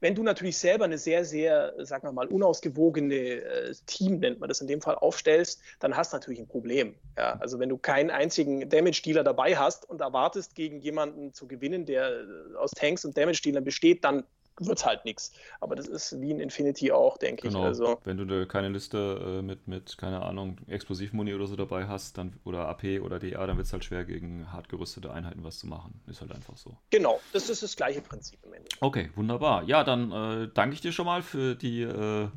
Wenn 0.00 0.14
du 0.14 0.22
natürlich 0.22 0.58
selber 0.58 0.84
eine 0.84 0.96
sehr, 0.96 1.24
sehr, 1.24 1.74
sagen 1.78 2.06
wir 2.06 2.12
mal, 2.12 2.28
unausgewogene 2.28 3.14
äh, 3.14 3.74
Team, 3.86 4.20
nennt 4.20 4.38
man 4.38 4.48
das 4.48 4.60
in 4.60 4.68
dem 4.68 4.80
Fall, 4.80 4.94
aufstellst, 4.94 5.60
dann 5.80 5.96
hast 5.96 6.12
du 6.12 6.16
natürlich 6.16 6.38
ein 6.38 6.46
Problem. 6.46 6.94
Ja, 7.16 7.36
also 7.40 7.58
wenn 7.58 7.68
du 7.68 7.78
keinen 7.78 8.10
einzigen 8.10 8.68
Damage-Dealer 8.68 9.24
dabei 9.24 9.56
hast 9.56 9.88
und 9.88 10.00
erwartest, 10.00 10.54
gegen 10.54 10.78
jemanden 10.78 11.34
zu 11.34 11.48
gewinnen, 11.48 11.84
der 11.84 12.10
äh, 12.10 12.56
aus 12.56 12.70
Tanks 12.70 13.04
und 13.04 13.16
Damage-Dealern 13.16 13.64
besteht, 13.64 14.04
dann 14.04 14.24
wird 14.60 14.78
es 14.78 14.86
halt 14.86 15.04
nichts. 15.04 15.32
Aber 15.60 15.76
das 15.76 15.86
ist 15.86 16.20
wie 16.20 16.30
in 16.30 16.40
Infinity 16.40 16.92
auch, 16.92 17.16
denke 17.18 17.42
Genau. 17.48 17.60
ich. 17.60 17.64
Also, 17.66 17.98
Wenn 18.04 18.16
du 18.16 18.46
keine 18.46 18.68
Liste 18.68 19.38
äh, 19.38 19.42
mit, 19.42 19.68
mit, 19.68 19.96
keine 19.98 20.22
Ahnung, 20.22 20.58
Explosivmuni 20.66 21.34
oder 21.34 21.46
so 21.46 21.56
dabei 21.56 21.86
hast, 21.86 22.18
dann, 22.18 22.38
oder 22.44 22.68
AP 22.68 23.00
oder 23.02 23.18
DA, 23.18 23.46
dann 23.46 23.56
wird 23.56 23.66
es 23.66 23.72
halt 23.72 23.84
schwer, 23.84 24.04
gegen 24.04 24.52
hart 24.52 24.68
gerüstete 24.68 25.12
Einheiten 25.12 25.44
was 25.44 25.58
zu 25.58 25.66
machen. 25.66 26.00
Ist 26.06 26.20
halt 26.20 26.32
einfach 26.32 26.56
so. 26.56 26.76
genau, 26.90 27.20
das 27.32 27.48
ist 27.48 27.62
das 27.62 27.76
gleiche 27.76 28.00
Prinzip 28.00 28.38
im 28.44 28.52
Endeffekt. 28.52 28.82
Okay, 28.82 29.10
wunderbar. 29.16 29.62
Ja, 29.64 29.84
dann 29.84 30.12
äh, 30.12 30.48
danke 30.52 30.74
ich 30.74 30.80
dir 30.80 30.92
schon 30.92 31.06
mal 31.06 31.22
für 31.22 31.54
die 31.54 31.82
äh, 31.82 32.28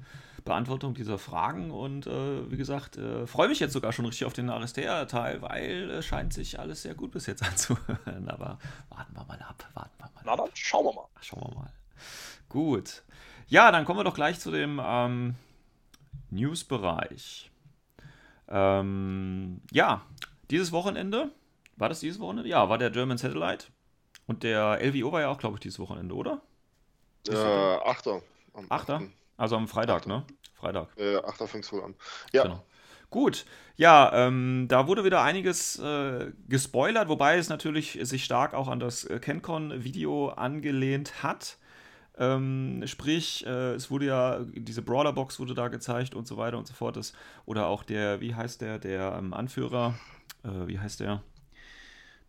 Beantwortung 0.43 0.95
dieser 0.95 1.19
Fragen 1.19 1.69
und 1.69 2.07
äh, 2.07 2.49
wie 2.51 2.57
gesagt, 2.57 2.97
äh, 2.97 3.27
freue 3.27 3.47
mich 3.47 3.59
jetzt 3.59 3.73
sogar 3.73 3.91
schon 3.93 4.05
richtig 4.05 4.25
auf 4.25 4.33
den 4.33 4.49
Aristea-Teil, 4.49 5.41
weil 5.43 5.91
es 5.91 6.05
scheint 6.05 6.33
sich 6.33 6.59
alles 6.59 6.81
sehr 6.81 6.95
gut 6.95 7.11
bis 7.11 7.27
jetzt 7.27 7.43
anzuhören. 7.47 8.27
Aber 8.27 8.57
warten 8.89 9.13
wir 9.15 9.23
mal 9.25 9.39
ab, 9.41 9.63
warten 9.75 9.91
wir 9.99 10.05
mal 10.05 10.21
Na 10.25 10.31
ab. 10.33 10.37
dann 10.39 10.49
schauen 10.55 10.85
wir 10.85 10.93
mal. 10.93 11.05
Schauen 11.21 11.41
wir 11.43 11.55
mal. 11.55 11.71
Gut. 12.49 13.03
Ja, 13.47 13.71
dann 13.71 13.85
kommen 13.85 13.99
wir 13.99 14.03
doch 14.03 14.13
gleich 14.13 14.39
zu 14.39 14.51
dem 14.51 14.81
ähm, 14.83 15.35
News-Bereich. 16.29 17.51
Ähm, 18.47 19.61
ja, 19.71 20.01
dieses 20.49 20.71
Wochenende, 20.71 21.31
war 21.77 21.89
das 21.89 21.99
dieses 22.01 22.19
Wochenende? 22.19 22.49
Ja, 22.49 22.69
war 22.69 22.77
der 22.77 22.89
German 22.89 23.17
Satellite. 23.17 23.65
Und 24.27 24.43
der 24.43 24.79
LWO 24.81 25.11
war 25.11 25.21
ja 25.21 25.29
auch, 25.29 25.37
glaube 25.37 25.55
ich, 25.55 25.61
dieses 25.61 25.79
Wochenende, 25.79 26.15
oder? 26.15 26.41
Äh, 27.27 27.35
Achter. 27.35 28.21
Am 28.53 28.65
Achter? 28.69 28.95
achten. 28.95 29.13
Also 29.37 29.55
am 29.55 29.67
Freitag, 29.67 30.07
ne? 30.07 30.25
Freitag. 30.53 30.89
Äh, 30.97 31.17
Achter 31.17 31.47
fängt 31.47 31.65
es 31.65 31.71
wohl 31.73 31.83
an. 31.83 31.95
Ja, 32.31 32.43
Genau. 32.43 32.63
Gut, 33.09 33.45
ja, 33.75 34.09
ähm, 34.13 34.67
da 34.69 34.87
wurde 34.87 35.03
wieder 35.03 35.21
einiges 35.21 35.77
äh, 35.79 36.31
gespoilert, 36.47 37.09
wobei 37.09 37.37
es 37.37 37.49
natürlich 37.49 37.99
sich 38.03 38.23
stark 38.23 38.53
auch 38.53 38.69
an 38.69 38.79
das 38.79 39.03
äh, 39.03 39.19
CanCon-Video 39.19 40.29
angelehnt 40.29 41.21
hat. 41.21 41.57
Ähm, 42.17 42.83
sprich, 42.85 43.45
äh, 43.45 43.73
es 43.73 43.89
wurde 43.89 44.05
ja, 44.05 44.39
diese 44.53 44.81
Brawler-Box 44.81 45.39
wurde 45.39 45.53
da 45.53 45.69
gezeigt 45.69 46.13
und 46.13 46.27
so 46.27 46.37
weiter 46.37 46.57
und 46.57 46.67
so 46.67 46.73
fort. 46.73 46.97
Das, 46.97 47.13
oder 47.45 47.67
auch 47.67 47.83
der, 47.83 48.21
wie 48.21 48.35
heißt 48.35 48.61
der, 48.61 48.79
der 48.79 49.15
ähm, 49.17 49.33
Anführer, 49.33 49.95
äh, 50.43 50.67
wie 50.67 50.79
heißt 50.79 50.99
der? 50.99 51.23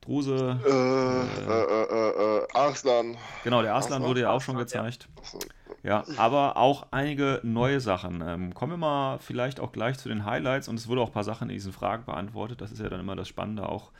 Druse. 0.00 0.58
äh, 0.64 0.70
äh, 0.70 1.84
äh, 1.84 2.38
äh, 2.38 2.48
Arslan. 2.54 3.16
Genau, 3.44 3.62
der 3.62 3.74
Aslan 3.74 3.92
Arslan? 3.94 4.08
wurde 4.08 4.20
ja 4.22 4.30
auch 4.30 4.40
schon 4.40 4.56
Arslan, 4.56 4.84
ja. 4.84 4.90
gezeigt. 4.90 5.08
Achso. 5.20 5.38
Ja, 5.84 6.04
aber 6.16 6.56
auch 6.56 6.86
einige 6.92 7.40
neue 7.42 7.80
Sachen. 7.80 8.22
Ähm, 8.24 8.54
kommen 8.54 8.72
wir 8.72 8.76
mal 8.76 9.18
vielleicht 9.18 9.58
auch 9.58 9.72
gleich 9.72 9.98
zu 9.98 10.08
den 10.08 10.24
Highlights 10.24 10.68
und 10.68 10.78
es 10.78 10.86
wurde 10.86 11.00
auch 11.00 11.08
ein 11.08 11.12
paar 11.12 11.24
Sachen 11.24 11.48
in 11.50 11.54
diesen 11.54 11.72
Fragen 11.72 12.04
beantwortet. 12.04 12.60
Das 12.60 12.70
ist 12.70 12.80
ja 12.80 12.88
dann 12.88 13.00
immer 13.00 13.16
das 13.16 13.26
Spannende, 13.26 13.68
auch 13.68 13.90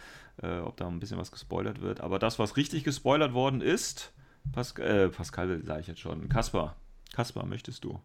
äh, 0.43 0.59
ob 0.61 0.77
da 0.77 0.87
ein 0.87 1.01
bisschen 1.01 1.19
was 1.19 1.33
gespoilert 1.33 1.81
wird. 1.81 2.01
Aber 2.01 2.21
das, 2.21 2.39
was 2.39 2.57
richtig 2.57 2.85
gespoilert 2.85 3.35
worden 3.35 3.61
ist, 3.61 4.13
Pas 4.51 4.73
äh, 4.79 5.09
Pascal 5.09 5.63
sage 5.65 5.81
ich 5.81 5.87
jetzt 5.89 6.01
schon, 6.01 6.29
Kaspar. 6.29 6.77
Kaspar, 7.13 7.47
möchtest 7.47 7.85
du 7.85 8.01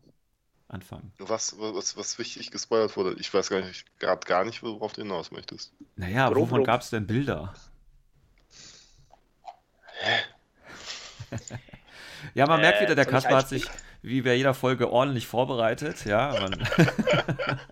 anfangen? 0.69 1.13
Was, 1.19 1.59
was, 1.59 1.95
was 1.95 2.17
wichtig 2.17 2.49
gespoilert 2.49 2.97
wurde, 2.97 3.13
ich 3.19 3.31
weiß 3.31 3.49
gar 3.49 3.61
nicht, 3.61 3.85
gerade 3.99 4.25
gar 4.25 4.45
nicht, 4.45 4.63
worauf 4.63 4.93
du 4.93 5.01
hinaus 5.03 5.29
möchtest. 5.31 5.73
Naja, 5.97 6.29
Grob, 6.29 6.35
wovon 6.35 6.63
gab 6.63 6.79
es 6.81 6.89
denn 6.91 7.05
Bilder? 7.07 7.53
ja, 12.33 12.47
man 12.47 12.59
Äh, 12.59 12.61
merkt 12.61 12.79
wieder, 12.79 12.95
der 12.95 13.05
ich 13.05 13.05
Kaspar 13.05 13.39
hat 13.39 13.49
sich 13.49 13.71
wie 14.01 14.21
bei 14.21 14.35
jeder 14.35 14.53
Folge 14.53 14.91
ordentlich 14.91 15.27
vorbereitet. 15.27 16.05
Ja, 16.05 16.35
man, 16.35 16.67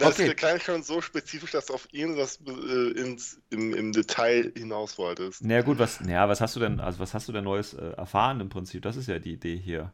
Das 0.00 0.18
Okay. 0.18 0.34
klang 0.34 0.58
schon 0.60 0.82
so 0.82 1.00
spezifisch, 1.00 1.52
dass 1.52 1.66
du 1.66 1.74
auf 1.74 1.86
ihn 1.92 2.16
das 2.16 2.40
äh, 2.46 2.90
ins, 3.00 3.40
im, 3.50 3.74
im 3.74 3.92
Detail 3.92 4.52
hinaus 4.56 4.98
wolltest. 4.98 5.44
Na 5.44 5.60
gut, 5.62 5.78
was, 5.78 6.00
naja, 6.00 6.28
was 6.28 6.40
hast 6.40 6.56
du 6.56 6.60
denn, 6.60 6.80
also 6.80 6.98
was 6.98 7.14
hast 7.14 7.28
du 7.28 7.32
denn 7.32 7.44
Neues 7.44 7.74
äh, 7.74 7.90
erfahren 7.92 8.40
im 8.40 8.48
Prinzip? 8.48 8.82
Das 8.82 8.96
ist 8.96 9.06
ja 9.08 9.18
die 9.18 9.32
Idee 9.34 9.56
hier. 9.56 9.92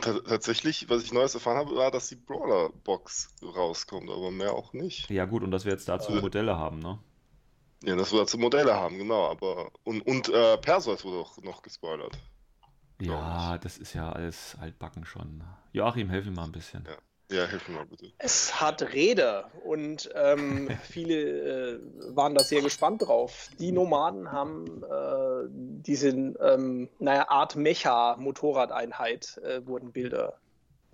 Tatsächlich, 0.00 0.88
was 0.88 1.02
ich 1.02 1.12
Neues 1.12 1.34
erfahren 1.34 1.58
habe, 1.58 1.76
war, 1.76 1.90
dass 1.90 2.08
die 2.08 2.16
Brawler-Box 2.16 3.34
rauskommt, 3.42 4.08
aber 4.10 4.30
mehr 4.30 4.52
auch 4.52 4.72
nicht. 4.72 5.10
Ja 5.10 5.24
gut, 5.24 5.42
und 5.42 5.50
dass 5.50 5.64
wir 5.64 5.72
jetzt 5.72 5.88
dazu 5.88 6.12
Äh. 6.12 6.20
Modelle 6.20 6.56
haben, 6.56 6.78
ne? 6.78 6.98
Ja, 7.84 7.96
dass 7.96 8.12
wir 8.12 8.20
dazu 8.20 8.38
Modelle 8.38 8.74
haben, 8.74 8.98
genau, 8.98 9.28
aber. 9.30 9.70
Und, 9.84 10.00
und 10.06 10.28
äh, 10.30 10.56
Perseus 10.58 11.04
wurde 11.04 11.18
auch 11.18 11.36
noch 11.42 11.60
gespoilert. 11.62 12.16
Ja, 13.00 13.58
das 13.58 13.76
ist 13.76 13.92
ja 13.92 14.10
alles 14.10 14.56
altbacken 14.60 15.04
schon. 15.04 15.42
Joachim, 15.72 16.08
helf 16.08 16.24
mir 16.24 16.30
mal 16.32 16.44
ein 16.44 16.52
bisschen. 16.52 16.84
Ja. 16.86 16.96
Ja, 17.34 17.46
hilf 17.46 17.68
mir 17.68 17.74
mal 17.76 17.86
bitte. 17.86 18.12
Es 18.18 18.60
hat 18.60 18.80
Räder 18.94 19.50
und 19.64 20.08
ähm, 20.14 20.68
viele 20.84 21.14
äh, 21.14 21.80
waren 22.14 22.34
da 22.34 22.44
sehr 22.44 22.62
gespannt 22.62 23.02
drauf. 23.02 23.48
Die 23.58 23.72
Nomaden 23.72 24.30
haben 24.30 24.84
äh, 24.84 25.48
diese 25.50 26.10
ähm, 26.10 26.88
naja, 27.00 27.28
Art 27.28 27.56
Mecha-Motorradeinheit, 27.56 29.40
äh, 29.44 29.66
wurden 29.66 29.90
Bilder 29.92 30.34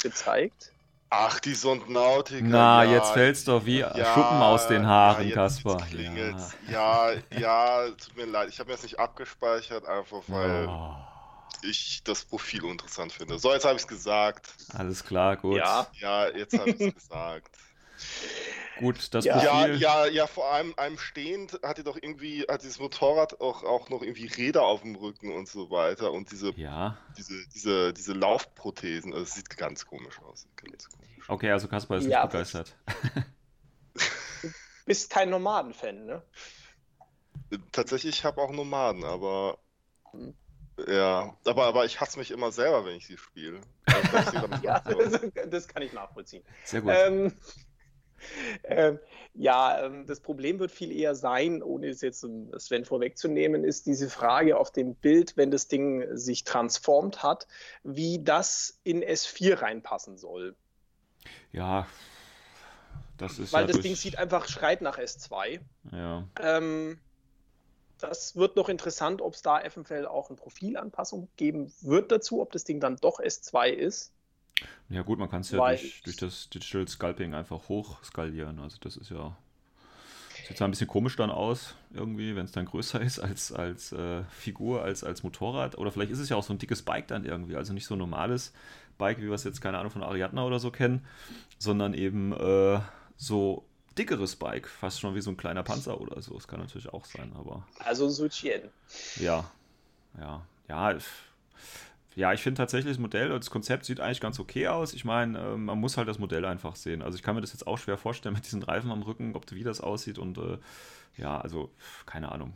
gezeigt. 0.02 0.72
Ach, 1.12 1.40
die 1.40 1.54
Subnautica. 1.54 2.46
Na, 2.46 2.84
ja, 2.84 2.92
jetzt 2.92 3.10
fällt's 3.10 3.44
doch 3.44 3.66
wie 3.66 3.80
ja, 3.80 3.92
Schuppen 4.14 4.40
aus 4.40 4.68
den 4.68 4.86
Haaren, 4.86 5.28
ja, 5.28 5.34
Kaspar. 5.34 5.80
Jetzt 5.80 5.90
klingelt's. 5.90 6.56
Ja. 6.70 7.10
ja, 7.36 7.88
tut 7.88 8.16
mir 8.16 8.26
leid. 8.26 8.48
Ich 8.48 8.60
habe 8.60 8.70
mir 8.70 8.76
das 8.76 8.84
nicht 8.84 9.00
abgespeichert, 9.00 9.86
einfach 9.86 10.22
weil 10.28 10.68
Oh, 10.68 10.94
ich 11.64 12.02
das 12.04 12.24
Profil 12.24 12.64
interessant 12.64 13.12
finde. 13.12 13.38
So, 13.38 13.52
jetzt 13.52 13.64
habe 13.64 13.76
ich 13.76 13.82
es 13.82 13.88
gesagt. 13.88 14.54
alles 14.72 15.04
klar, 15.04 15.36
gut. 15.36 15.56
Ja. 15.56 15.86
Ja, 15.94 16.28
jetzt 16.28 16.58
habe 16.58 16.70
ich 16.70 16.80
es 16.80 16.94
gesagt. 16.94 17.56
Gut, 18.78 19.12
das 19.12 19.24
Ja. 19.26 19.42
Ja, 19.42 19.58
Profil. 19.60 19.76
ja, 19.76 20.06
ja, 20.06 20.26
vor 20.26 20.50
allem 20.50 20.72
einem 20.78 20.96
stehend 20.98 21.60
hat 21.62 21.76
die 21.78 21.82
doch 21.82 21.96
irgendwie, 22.00 22.46
hat 22.48 22.62
dieses 22.62 22.78
Motorrad 22.78 23.40
auch, 23.40 23.62
auch 23.62 23.90
noch 23.90 24.02
irgendwie 24.02 24.26
Räder 24.26 24.62
auf 24.62 24.80
dem 24.82 24.94
Rücken 24.96 25.32
und 25.32 25.48
so 25.48 25.70
weiter 25.70 26.12
und 26.12 26.30
diese, 26.32 26.52
Ja. 26.58 26.96
diese, 27.18 27.46
diese, 27.48 27.92
diese 27.92 28.14
Laufprothesen. 28.14 29.12
Also 29.12 29.24
es 29.24 29.34
sieht 29.34 29.54
ganz 29.56 29.84
komisch 29.84 30.18
aus. 30.22 30.46
Ganz 30.56 30.88
komisch. 30.88 31.28
Okay, 31.28 31.50
also 31.50 31.68
Kaspar 31.68 31.98
ist 31.98 32.06
Ja, 32.06 32.22
nicht 32.22 32.32
begeistert. 32.32 32.74
Bist 34.86 35.10
kein 35.10 35.28
Nomaden-Fan, 35.30 36.06
ne? 36.06 36.22
Tatsächlich, 37.72 38.18
ich 38.20 38.24
habe 38.24 38.40
auch 38.40 38.50
Nomaden, 38.50 39.04
aber 39.04 39.58
Hm. 40.12 40.34
Ja, 40.88 41.36
aber, 41.44 41.64
aber 41.64 41.84
ich 41.84 42.00
hasse 42.00 42.18
mich 42.18 42.30
immer 42.30 42.52
selber, 42.52 42.84
wenn 42.84 42.96
ich 42.96 43.06
sie 43.06 43.16
spiele. 43.16 43.60
Also, 43.86 44.38
Ja, 44.62 44.80
das, 44.80 45.20
das 45.48 45.68
kann 45.68 45.82
ich 45.82 45.92
nachvollziehen. 45.92 46.42
Sehr 46.64 46.80
gut. 46.82 46.92
Ähm, 46.94 47.32
ähm, 48.64 48.98
ja, 49.34 49.84
ähm, 49.84 50.06
das 50.06 50.20
Problem 50.20 50.58
wird 50.58 50.70
viel 50.70 50.92
eher 50.92 51.14
sein, 51.14 51.62
ohne 51.62 51.88
es 51.88 52.00
jetzt 52.00 52.22
ähm, 52.24 52.50
Sven 52.58 52.84
vorwegzunehmen, 52.84 53.64
ist 53.64 53.86
diese 53.86 54.10
Frage 54.10 54.58
auf 54.58 54.70
dem 54.70 54.94
Bild, 54.94 55.36
wenn 55.36 55.50
das 55.50 55.68
Ding 55.68 56.06
sich 56.16 56.44
transformt 56.44 57.22
hat, 57.22 57.46
wie 57.82 58.22
das 58.22 58.80
in 58.84 59.02
S4 59.02 59.62
reinpassen 59.62 60.18
soll. 60.18 60.54
ja, 61.52 61.86
das 63.16 63.38
ist 63.38 63.52
Weil 63.52 63.62
ja 63.62 63.66
das 63.66 63.76
durch, 63.76 63.82
Ding 63.84 63.96
sieht 63.96 64.16
einfach, 64.18 64.48
schreit 64.48 64.80
nach 64.80 64.98
S2. 64.98 65.60
Ja, 65.92 66.26
Ähm, 66.40 66.98
das 68.00 68.36
wird 68.36 68.56
noch 68.56 68.68
interessant, 68.68 69.22
ob 69.22 69.34
es 69.34 69.42
da 69.42 69.60
eventuell 69.60 70.06
auch 70.06 70.28
eine 70.28 70.36
Profilanpassung 70.36 71.28
geben 71.36 71.72
wird 71.80 72.10
dazu, 72.12 72.40
ob 72.40 72.52
das 72.52 72.64
Ding 72.64 72.80
dann 72.80 72.96
doch 72.96 73.20
S2 73.20 73.68
ist. 73.68 74.12
ja 74.88 75.02
gut, 75.02 75.18
man 75.18 75.30
kann 75.30 75.42
es 75.42 75.50
ja 75.50 75.58
durch, 75.58 76.02
durch 76.02 76.16
das 76.16 76.50
Digital 76.50 76.88
Sculpting 76.88 77.34
einfach 77.34 77.68
hochskalieren. 77.68 78.58
Also 78.58 78.78
das 78.80 78.96
ist 78.96 79.10
ja. 79.10 79.36
Sieht 80.48 80.56
zwar 80.56 80.66
ein 80.66 80.72
bisschen 80.72 80.88
komisch 80.88 81.14
dann 81.14 81.30
aus, 81.30 81.76
irgendwie, 81.94 82.34
wenn 82.34 82.44
es 82.44 82.52
dann 82.52 82.64
größer 82.64 83.00
ist 83.00 83.20
als, 83.20 83.52
als 83.52 83.92
äh, 83.92 84.24
Figur, 84.30 84.82
als, 84.82 85.04
als 85.04 85.22
Motorrad. 85.22 85.78
Oder 85.78 85.92
vielleicht 85.92 86.10
ist 86.10 86.18
es 86.18 86.28
ja 86.28 86.36
auch 86.36 86.42
so 86.42 86.52
ein 86.52 86.58
dickes 86.58 86.82
Bike 86.82 87.06
dann 87.06 87.24
irgendwie. 87.24 87.54
Also 87.56 87.72
nicht 87.72 87.86
so 87.86 87.94
ein 87.94 87.98
normales 87.98 88.52
Bike, 88.98 89.18
wie 89.18 89.26
wir 89.26 89.32
es 89.32 89.44
jetzt, 89.44 89.60
keine 89.60 89.78
Ahnung, 89.78 89.92
von 89.92 90.02
Ariadna 90.02 90.44
oder 90.44 90.58
so 90.58 90.70
kennen, 90.70 91.06
sondern 91.58 91.94
eben 91.94 92.32
äh, 92.32 92.80
so 93.16 93.64
dickeres 93.98 94.36
Bike, 94.36 94.68
fast 94.68 95.00
schon 95.00 95.14
wie 95.14 95.20
so 95.20 95.30
ein 95.30 95.36
kleiner 95.36 95.62
Panzer 95.62 96.00
oder 96.00 96.20
so. 96.22 96.34
Das 96.34 96.48
kann 96.48 96.60
natürlich 96.60 96.88
auch 96.92 97.04
sein, 97.04 97.32
aber. 97.36 97.66
Also 97.78 98.08
Suchien. 98.08 98.62
Ja, 99.16 99.50
ja, 100.18 100.46
ja. 100.68 100.92
ich- 100.96 101.04
Ja, 102.16 102.32
ich 102.32 102.42
finde 102.42 102.58
tatsächlich 102.58 102.92
das 102.92 102.98
Modell, 103.00 103.28
das 103.28 103.50
Konzept 103.50 103.84
sieht 103.84 104.00
eigentlich 104.00 104.20
ganz 104.20 104.40
okay 104.40 104.66
aus. 104.68 104.94
Ich 104.94 105.04
meine, 105.04 105.38
äh, 105.38 105.56
man 105.56 105.78
muss 105.78 105.96
halt 105.96 106.08
das 106.08 106.18
Modell 106.18 106.44
einfach 106.44 106.74
sehen. 106.76 107.02
Also 107.02 107.16
ich 107.16 107.22
kann 107.22 107.34
mir 107.36 107.40
das 107.40 107.52
jetzt 107.52 107.66
auch 107.68 107.78
schwer 107.78 107.96
vorstellen 107.98 108.34
mit 108.34 108.44
diesen 108.44 108.62
Reifen 108.64 108.90
am 108.90 109.02
Rücken, 109.02 109.36
ob 109.36 109.50
wie 109.52 109.62
das 109.62 109.80
aussieht 109.80 110.18
und 110.18 110.36
äh, 110.38 110.58
ja, 111.16 111.40
also 111.40 111.70
keine 112.06 112.32
Ahnung. 112.32 112.52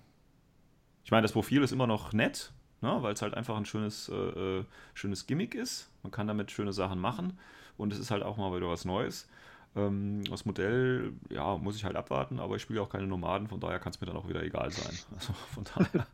Ich 1.05 1.11
meine, 1.13 1.23
das 1.23 1.33
Profil 1.33 1.63
ist 1.63 1.71
immer 1.73 1.87
noch 1.87 2.13
nett, 2.13 2.53
ne, 2.81 2.97
weil 3.01 3.15
es 3.15 3.23
halt 3.23 3.35
einfach 3.35 3.57
ein 3.57 3.65
schönes, 3.65 4.09
äh, 4.09 4.15
äh, 4.15 4.65
schönes 4.95 5.27
Gimmick 5.27 5.55
ist. 5.55 5.89
Man 6.03 6.11
kann 6.11 6.27
damit 6.27 6.51
schöne 6.51 6.73
Sachen 6.73 6.99
machen 6.99 7.39
und 7.77 7.93
es 7.93 7.99
ist 8.01 8.11
halt 8.11 8.23
auch 8.25 8.37
mal 8.37 8.55
wieder 8.57 8.69
was 8.69 8.85
Neues. 8.85 9.29
Ähm, 9.77 10.23
das 10.31 10.45
Modell, 10.45 11.13
ja, 11.31 11.57
muss 11.57 11.77
ich 11.77 11.85
halt 11.85 11.97
abwarten, 11.97 12.39
aber 12.39 12.57
ich 12.57 12.63
spiele 12.63 12.81
auch 12.81 12.89
keine 12.89 13.07
Nomaden, 13.07 13.49
von 13.49 13.59
daher 13.61 13.79
kann 13.81 13.91
es 13.93 14.01
mir 14.01 14.07
dann 14.07 14.17
auch 14.17 14.29
wieder 14.29 14.43
egal 14.43 14.71
sein. 14.71 14.97
Also 15.15 15.33
von 15.53 15.65
daher, 15.65 16.07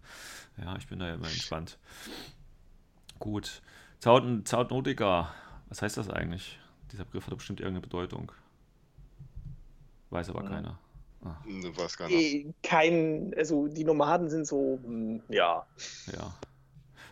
ja, 0.57 0.77
ich 0.77 0.87
bin 0.87 0.99
da 0.99 1.09
ja 1.09 1.15
immer 1.15 1.29
entspannt. 1.29 1.79
Gut. 3.19 3.63
Zaut, 3.99 4.25
Zautnotica, 4.49 5.33
was 5.69 5.83
heißt 5.83 5.99
das 5.99 6.09
eigentlich? 6.09 6.59
Dieser 6.91 7.05
Begriff 7.05 7.27
hat 7.27 7.37
bestimmt 7.37 7.61
irgendeine 7.61 7.83
Bedeutung. 7.83 8.33
Weiß 10.09 10.31
aber 10.31 10.43
Mhm. 10.43 10.49
keiner. 10.49 10.79
Ne, 11.45 11.77
Weiß 11.77 11.99
gar 11.99 12.09
nicht. 12.09 12.17
Eh, 12.35 12.53
Kein, 12.63 13.35
also 13.37 13.69
die 13.69 13.85
Nomaden 13.85 14.31
sind 14.31 14.47
so, 14.47 14.81
hm, 14.83 15.23
ja. 15.29 15.67
Ja. 16.13 16.35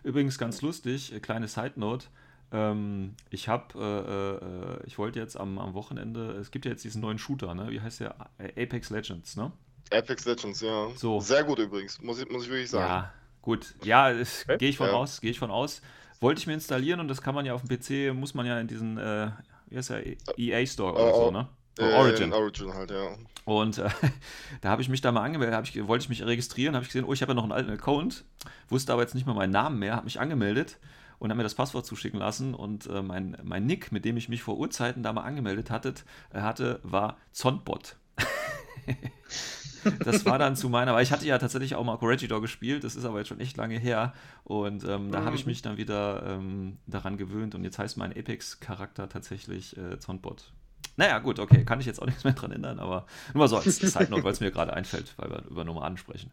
Übrigens 0.02 0.38
ganz 0.38 0.62
lustig, 0.62 1.12
äh, 1.12 1.20
kleine 1.20 1.46
Side 1.46 1.74
Note. 1.76 2.06
Ähm, 2.50 3.14
ich 3.30 3.48
habe, 3.48 3.74
äh, 3.78 4.82
äh, 4.82 4.86
ich 4.86 4.98
wollte 4.98 5.18
jetzt 5.20 5.38
am, 5.38 5.58
am 5.58 5.74
Wochenende, 5.74 6.30
es 6.32 6.50
gibt 6.50 6.64
ja 6.64 6.70
jetzt 6.70 6.84
diesen 6.84 7.02
neuen 7.02 7.18
Shooter, 7.18 7.54
ne? 7.54 7.68
Wie 7.70 7.80
heißt 7.80 8.00
der? 8.00 8.14
Äh, 8.38 8.62
Apex 8.62 8.90
Legends, 8.90 9.36
ne? 9.36 9.52
Apex 9.92 10.24
Legends, 10.24 10.60
ja. 10.60 10.88
So. 10.96 11.20
Sehr 11.20 11.44
gut 11.44 11.58
übrigens, 11.58 12.00
muss 12.00 12.20
ich, 12.20 12.28
muss 12.30 12.44
ich 12.44 12.50
wirklich 12.50 12.70
sagen. 12.70 12.86
Ja, 12.88 13.12
gut. 13.42 13.74
Ja, 13.84 14.08
Okay. 14.08 14.56
gehe 14.58 14.68
ich 14.70 14.76
von 14.78 14.86
Ja. 14.88 14.94
aus, 14.94 15.20
gehe 15.20 15.30
ich 15.30 15.38
von 15.38 15.50
aus. 15.50 15.82
Wollte 16.20 16.40
ich 16.40 16.46
mir 16.46 16.54
installieren 16.54 17.00
und 17.00 17.08
das 17.08 17.22
kann 17.22 17.34
man 17.34 17.44
ja 17.46 17.54
auf 17.54 17.62
dem 17.62 17.68
PC, 17.68 18.14
muss 18.14 18.34
man 18.34 18.44
ja 18.46 18.58
in 18.58 18.66
diesen, 18.66 18.98
äh, 18.98 19.30
wie 19.68 19.76
heißt 19.76 19.90
der, 19.90 20.02
EA 20.38 20.66
Store 20.66 20.94
oder 20.94 21.14
Oh, 21.14 21.20
so, 21.20 21.26
oh. 21.28 21.30
ne? 21.30 21.48
Äh, 21.78 21.94
Origin. 21.94 22.24
in 22.24 22.32
Origin 22.32 22.74
halt, 22.74 22.90
ja. 22.90 23.14
Und 23.44 23.78
äh, 23.78 23.88
da 24.62 24.70
habe 24.70 24.82
ich 24.82 24.88
mich 24.88 25.00
da 25.00 25.12
mal 25.12 25.22
angemeldet, 25.22 25.68
ich, 25.68 25.86
wollte 25.86 26.02
ich 26.02 26.08
mich 26.08 26.24
registrieren, 26.24 26.74
habe 26.74 26.82
ich 26.82 26.88
gesehen, 26.88 27.04
oh, 27.04 27.12
ich 27.12 27.22
habe 27.22 27.30
ja 27.32 27.34
noch 27.34 27.44
einen 27.44 27.52
alten 27.52 27.70
Account, 27.70 28.24
wusste 28.68 28.92
aber 28.92 29.02
jetzt 29.02 29.14
nicht 29.14 29.26
mal 29.26 29.34
meinen 29.34 29.52
Namen 29.52 29.78
mehr, 29.78 29.94
habe 29.94 30.04
mich 30.06 30.18
angemeldet 30.18 30.78
und 31.18 31.30
habe 31.30 31.38
mir 31.38 31.42
das 31.42 31.54
Passwort 31.54 31.86
zuschicken 31.86 32.18
lassen 32.20 32.54
und 32.54 32.86
äh, 32.86 33.02
mein, 33.02 33.36
mein 33.42 33.66
Nick, 33.66 33.92
mit 33.92 34.04
dem 34.04 34.16
ich 34.16 34.28
mich 34.28 34.42
vor 34.42 34.58
Urzeiten 34.58 35.02
da 35.02 35.12
mal 35.12 35.22
angemeldet 35.22 35.70
hatte, 35.70 35.94
äh, 36.32 36.40
hatte 36.40 36.80
war 36.82 37.16
Zonbot. 37.32 37.96
das 40.04 40.24
war 40.26 40.38
dann 40.38 40.56
zu 40.56 40.68
meiner, 40.68 40.92
weil 40.94 41.02
ich 41.02 41.12
hatte 41.12 41.26
ja 41.26 41.38
tatsächlich 41.38 41.74
auch 41.74 41.84
mal 41.84 41.96
Corregidor 41.98 42.40
gespielt, 42.40 42.84
das 42.84 42.96
ist 42.96 43.04
aber 43.04 43.18
jetzt 43.18 43.28
schon 43.28 43.40
echt 43.40 43.56
lange 43.56 43.78
her 43.78 44.12
und 44.44 44.84
ähm, 44.84 45.10
da 45.12 45.24
habe 45.24 45.36
ich 45.36 45.44
Mhm. 45.44 45.50
mich 45.50 45.62
dann 45.62 45.76
wieder 45.76 46.22
ähm, 46.26 46.78
daran 46.86 47.16
gewöhnt 47.16 47.54
und 47.54 47.64
jetzt 47.64 47.78
heißt 47.78 47.96
mein 47.96 48.10
Apex-Charakter 48.10 49.08
tatsächlich 49.08 49.76
äh, 49.76 49.98
Zonbot. 49.98 50.52
Naja, 50.98 51.20
gut, 51.20 51.38
okay, 51.38 51.64
kann 51.64 51.78
ich 51.78 51.86
jetzt 51.86 52.02
auch 52.02 52.06
nichts 52.06 52.24
mehr 52.24 52.32
dran 52.32 52.50
ändern, 52.50 52.80
aber 52.80 53.06
nur 53.32 53.44
mal 53.44 53.48
so 53.48 53.56
als 53.56 53.76
Side 53.76 54.10
Note, 54.10 54.24
weil 54.24 54.32
es 54.32 54.40
mir 54.40 54.50
gerade 54.50 54.74
einfällt, 54.74 55.14
weil 55.16 55.30
wir 55.30 55.44
über 55.48 55.64
Nomaden 55.64 55.96
sprechen. 55.96 56.32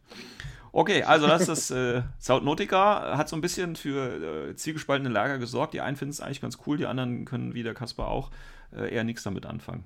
Okay, 0.71 1.03
also 1.03 1.27
das 1.27 1.47
ist 1.47 1.69
das 1.69 2.29
äh, 2.29 2.41
Nautica, 2.41 3.15
hat 3.15 3.29
so 3.29 3.35
ein 3.35 3.41
bisschen 3.41 3.75
für 3.75 4.49
äh, 4.49 4.55
zielgespaltene 4.55 5.09
Lager 5.09 5.37
gesorgt. 5.37 5.75
Die 5.75 5.81
einen 5.81 5.95
finden 5.95 6.13
es 6.13 6.19
eigentlich 6.19 6.41
ganz 6.41 6.57
cool, 6.65 6.77
die 6.77 6.87
anderen 6.87 7.25
können 7.25 7.53
wie 7.53 7.61
der 7.61 7.75
Kasper 7.75 8.07
auch 8.07 8.31
äh, 8.75 8.91
eher 8.91 9.03
nichts 9.03 9.21
damit 9.21 9.45
anfangen. 9.45 9.85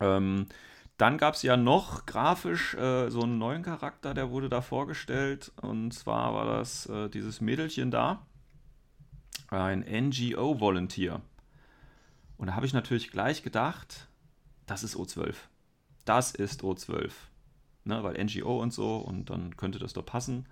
Ähm, 0.00 0.46
dann 0.98 1.16
gab 1.16 1.34
es 1.34 1.42
ja 1.42 1.56
noch 1.56 2.04
grafisch 2.04 2.74
äh, 2.74 3.10
so 3.10 3.22
einen 3.22 3.38
neuen 3.38 3.62
Charakter, 3.62 4.12
der 4.12 4.30
wurde 4.30 4.48
da 4.48 4.60
vorgestellt. 4.60 5.52
Und 5.62 5.92
zwar 5.92 6.34
war 6.34 6.46
das 6.46 6.86
äh, 6.86 7.08
dieses 7.08 7.40
Mädelchen 7.40 7.92
da, 7.92 8.26
ein 9.50 9.84
NGO-Volunteer. 9.88 11.20
Und 12.36 12.48
da 12.48 12.54
habe 12.54 12.66
ich 12.66 12.72
natürlich 12.72 13.10
gleich 13.10 13.42
gedacht, 13.42 14.08
das 14.66 14.82
ist 14.82 14.96
O12. 14.96 15.34
Das 16.04 16.32
ist 16.32 16.62
O12. 16.62 17.10
Ne, 17.84 18.02
weil 18.02 18.22
NGO 18.22 18.62
und 18.62 18.72
so, 18.72 18.96
und 18.96 19.28
dann 19.28 19.56
könnte 19.56 19.78
das 19.78 19.92
doch 19.92 20.06
passen. 20.06 20.46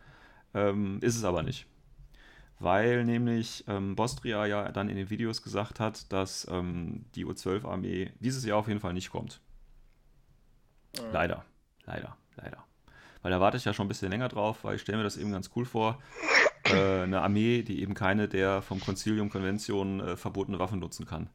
Ähm, 0.55 0.99
ist 1.01 1.17
es 1.17 1.25
aber 1.25 1.43
nicht. 1.43 1.67
Weil 2.59 3.05
nämlich 3.05 3.65
ähm, 3.69 3.97
Bostria 3.97 4.47
ja 4.47 4.71
dann 4.71 4.89
in 4.89 4.97
den 4.97 5.11
Videos 5.11 5.43
gesagt 5.43 5.81
hat, 5.81 6.13
dass 6.13 6.47
ähm, 6.51 7.07
die 7.15 7.27
O12-Armee 7.27 8.13
dieses 8.21 8.45
Jahr 8.45 8.59
auf 8.59 8.69
jeden 8.69 8.81
Fall 8.81 8.93
nicht 8.93 9.11
kommt. 9.11 9.41
Leider, 11.11 11.45
leider, 11.87 12.17
leider. 12.37 12.65
Weil 13.23 13.31
da 13.31 13.41
warte 13.41 13.57
ich 13.57 13.65
ja 13.65 13.73
schon 13.73 13.87
ein 13.87 13.89
bisschen 13.89 14.11
länger 14.11 14.29
drauf, 14.29 14.63
weil 14.63 14.77
ich 14.77 14.83
stelle 14.83 14.99
mir 14.99 15.05
das 15.05 15.17
eben 15.17 15.33
ganz 15.33 15.51
cool 15.57 15.65
vor. 15.65 16.01
Äh, 16.65 17.03
eine 17.03 17.23
Armee, 17.23 17.63
die 17.63 17.81
eben 17.81 17.95
keine 17.95 18.29
der 18.29 18.63
vom 18.63 18.81
Konzilium-Konvention 18.81 20.01
äh, 20.01 20.17
verbotene 20.17 20.59
Waffen 20.59 20.79
nutzen 20.79 21.07
kann. 21.07 21.29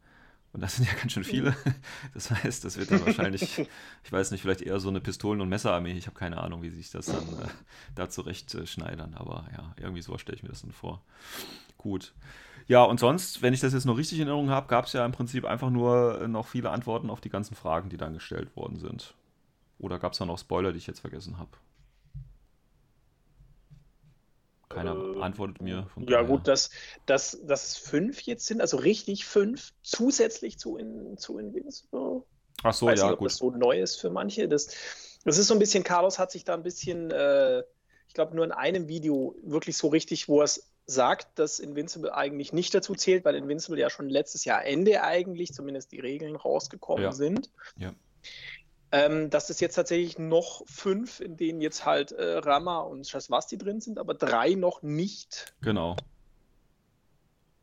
Und 0.57 0.61
das 0.61 0.77
sind 0.77 0.87
ja 0.87 0.95
ganz 0.95 1.11
schön 1.11 1.23
viele. 1.23 1.55
Das 2.15 2.31
heißt, 2.31 2.65
das 2.65 2.77
wird 2.77 2.89
dann 2.89 3.05
wahrscheinlich, 3.05 3.59
ich 4.03 4.11
weiß 4.11 4.31
nicht, 4.31 4.41
vielleicht 4.41 4.61
eher 4.61 4.79
so 4.79 4.89
eine 4.89 4.99
Pistolen- 4.99 5.39
und 5.39 5.49
Messerarmee. 5.49 5.91
Ich 5.91 6.07
habe 6.07 6.17
keine 6.17 6.39
Ahnung, 6.39 6.63
wie 6.63 6.71
sich 6.71 6.89
das 6.89 7.05
dann 7.05 7.27
äh, 7.27 7.47
da 7.93 8.09
zurecht 8.09 8.55
äh, 8.55 8.65
schneidern. 8.65 9.13
Aber 9.13 9.45
ja, 9.55 9.75
irgendwie 9.77 10.01
so 10.01 10.17
stelle 10.17 10.35
ich 10.35 10.41
mir 10.41 10.49
das 10.49 10.63
dann 10.63 10.71
vor. 10.71 11.03
Gut. 11.77 12.15
Ja, 12.65 12.81
und 12.81 12.99
sonst, 12.99 13.43
wenn 13.43 13.53
ich 13.53 13.59
das 13.59 13.73
jetzt 13.73 13.85
noch 13.85 13.99
richtig 13.99 14.17
in 14.19 14.27
Erinnerung 14.27 14.49
habe, 14.49 14.65
gab 14.65 14.85
es 14.85 14.93
ja 14.93 15.05
im 15.05 15.11
Prinzip 15.11 15.45
einfach 15.45 15.69
nur 15.69 16.21
äh, 16.23 16.27
noch 16.27 16.47
viele 16.47 16.71
Antworten 16.71 17.11
auf 17.11 17.21
die 17.21 17.29
ganzen 17.29 17.53
Fragen, 17.53 17.89
die 17.89 17.97
dann 17.97 18.15
gestellt 18.15 18.55
worden 18.55 18.79
sind. 18.79 19.13
Oder 19.77 19.99
gab 19.99 20.13
es 20.13 20.17
da 20.17 20.25
noch 20.25 20.39
Spoiler, 20.39 20.71
die 20.71 20.79
ich 20.79 20.87
jetzt 20.87 21.01
vergessen 21.01 21.37
habe? 21.37 21.51
Keiner 24.69 24.95
Äh, 25.15 25.21
antwortet 25.21 25.61
mir. 25.61 25.87
Von 25.93 26.03
Ja, 26.03 26.21
daher- 26.21 26.25
gut, 26.25 26.47
dass, 26.47 26.69
dass, 27.05 27.39
dass 27.43 27.67
es 27.67 27.77
fünf 27.77 28.21
jetzt 28.21 28.45
sind, 28.45 28.61
also 28.61 28.77
richtig 28.77 29.25
fünf, 29.25 29.73
zusätzlich 29.81 30.57
zu, 30.59 30.77
in, 30.77 31.17
zu 31.17 31.37
Invincible. 31.37 32.23
Ach 32.63 32.73
so, 32.73 32.87
weiß 32.87 32.99
ja, 32.99 33.05
nicht, 33.05 33.13
ob 33.13 33.19
gut. 33.19 33.27
das 33.31 33.37
so 33.37 33.51
neu 33.51 33.79
ist 33.81 33.95
für 33.99 34.09
manche. 34.09 34.47
Das, 34.49 34.67
das 35.23 35.37
ist 35.37 35.47
so 35.47 35.53
ein 35.53 35.59
bisschen, 35.59 35.83
Carlos 35.83 36.19
hat 36.19 36.31
sich 36.31 36.43
da 36.43 36.53
ein 36.53 36.63
bisschen, 36.63 37.11
äh, 37.11 37.59
ich 38.07 38.13
glaube, 38.13 38.35
nur 38.35 38.43
in 38.45 38.51
einem 38.51 38.87
Video 38.87 39.35
wirklich 39.43 39.77
so 39.77 39.87
richtig, 39.87 40.27
wo 40.27 40.39
er 40.41 40.45
es 40.45 40.69
sagt, 40.85 41.37
dass 41.37 41.59
Invincible 41.59 42.13
eigentlich 42.13 42.53
nicht 42.53 42.73
dazu 42.73 42.95
zählt, 42.95 43.25
weil 43.25 43.35
Invincible 43.35 43.79
ja 43.79 43.89
schon 43.89 44.09
letztes 44.09 44.45
Jahr 44.45 44.65
Ende 44.65 45.03
eigentlich, 45.03 45.53
zumindest 45.53 45.91
die 45.91 45.99
Regeln 45.99 46.35
rausgekommen 46.35 47.03
Ja. 47.03 47.11
sind. 47.11 47.51
Ja. 47.77 47.93
Ähm, 48.91 49.29
dass 49.29 49.49
es 49.49 49.59
jetzt 49.59 49.75
tatsächlich 49.75 50.17
noch 50.17 50.63
fünf, 50.65 51.19
in 51.19 51.35
denen 51.35 51.59
jetzt 51.59 51.85
halt 51.85 52.13
äh, 52.13 52.37
Rama 52.37 52.79
und 52.79 53.05
Shaswasti 53.05 53.57
drin 53.57 53.81
sind, 53.81 53.99
aber 53.99 54.13
drei 54.13 54.53
noch 54.53 54.81
nicht 54.81 55.53
Genau. 55.61 55.97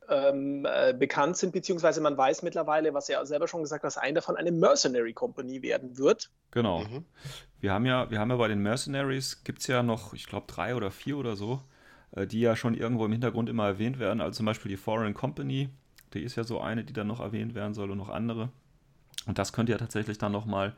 ähm, 0.08 0.66
äh, 0.68 0.92
bekannt 0.92 1.38
sind, 1.38 1.52
beziehungsweise 1.52 2.02
man 2.02 2.16
weiß 2.16 2.42
mittlerweile, 2.42 2.92
was 2.92 3.08
er 3.08 3.24
selber 3.24 3.48
schon 3.48 3.62
gesagt 3.62 3.82
hat, 3.82 3.86
dass 3.86 3.96
ein 3.96 4.14
davon 4.14 4.36
eine 4.36 4.52
Mercenary 4.52 5.14
Company 5.14 5.62
werden 5.62 5.96
wird. 5.96 6.30
Genau. 6.50 6.80
Mhm. 6.80 7.06
Wir 7.60 7.72
haben 7.72 7.86
ja, 7.86 8.10
wir 8.10 8.18
haben 8.20 8.30
ja 8.30 8.36
bei 8.36 8.48
den 8.48 8.58
Mercenaries, 8.60 9.44
gibt 9.44 9.60
es 9.60 9.66
ja 9.66 9.82
noch, 9.82 10.12
ich 10.12 10.26
glaube, 10.26 10.46
drei 10.46 10.74
oder 10.74 10.90
vier 10.90 11.16
oder 11.16 11.36
so, 11.36 11.62
äh, 12.14 12.26
die 12.26 12.40
ja 12.40 12.54
schon 12.54 12.74
irgendwo 12.74 13.06
im 13.06 13.12
Hintergrund 13.12 13.48
immer 13.48 13.66
erwähnt 13.66 13.98
werden. 13.98 14.20
Also 14.20 14.36
zum 14.36 14.46
Beispiel 14.46 14.68
die 14.68 14.76
Foreign 14.76 15.14
Company, 15.14 15.70
die 16.12 16.22
ist 16.22 16.36
ja 16.36 16.44
so 16.44 16.60
eine, 16.60 16.84
die 16.84 16.92
dann 16.92 17.06
noch 17.06 17.20
erwähnt 17.20 17.54
werden 17.54 17.72
soll 17.72 17.90
und 17.90 17.96
noch 17.96 18.10
andere. 18.10 18.50
Und 19.26 19.38
das 19.38 19.54
könnte 19.54 19.72
ja 19.72 19.78
tatsächlich 19.78 20.18
dann 20.18 20.32
nochmal 20.32 20.76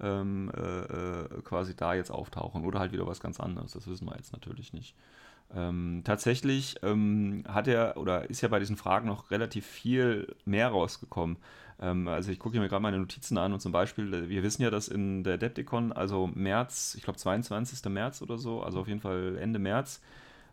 ähm, 0.00 0.50
äh, 0.56 0.60
äh, 0.60 1.42
quasi 1.42 1.76
da 1.76 1.94
jetzt 1.94 2.10
auftauchen 2.10 2.64
oder 2.64 2.80
halt 2.80 2.92
wieder 2.92 3.06
was 3.06 3.20
ganz 3.20 3.40
anderes. 3.40 3.72
Das 3.72 3.86
wissen 3.86 4.06
wir 4.06 4.16
jetzt 4.16 4.32
natürlich 4.32 4.72
nicht. 4.72 4.94
Ähm, 5.54 6.02
tatsächlich 6.04 6.76
ähm, 6.82 7.44
hat 7.46 7.68
er 7.68 7.96
oder 7.96 8.28
ist 8.28 8.40
ja 8.40 8.48
bei 8.48 8.58
diesen 8.58 8.76
Fragen 8.76 9.06
noch 9.06 9.30
relativ 9.30 9.66
viel 9.66 10.34
mehr 10.44 10.68
rausgekommen. 10.68 11.36
Ähm, 11.80 12.08
also 12.08 12.32
ich 12.32 12.38
gucke 12.38 12.58
mir 12.58 12.68
gerade 12.68 12.82
meine 12.82 12.98
Notizen 12.98 13.38
an 13.38 13.52
und 13.52 13.60
zum 13.60 13.72
Beispiel, 13.72 14.12
äh, 14.14 14.28
wir 14.28 14.42
wissen 14.42 14.62
ja, 14.62 14.70
dass 14.70 14.88
in 14.88 15.22
der 15.22 15.38
Depticon, 15.38 15.92
also 15.92 16.28
März, 16.34 16.94
ich 16.96 17.02
glaube 17.02 17.18
22. 17.18 17.88
März 17.90 18.22
oder 18.22 18.38
so, 18.38 18.62
also 18.62 18.80
auf 18.80 18.88
jeden 18.88 19.00
Fall 19.00 19.36
Ende 19.38 19.58
März, 19.58 20.00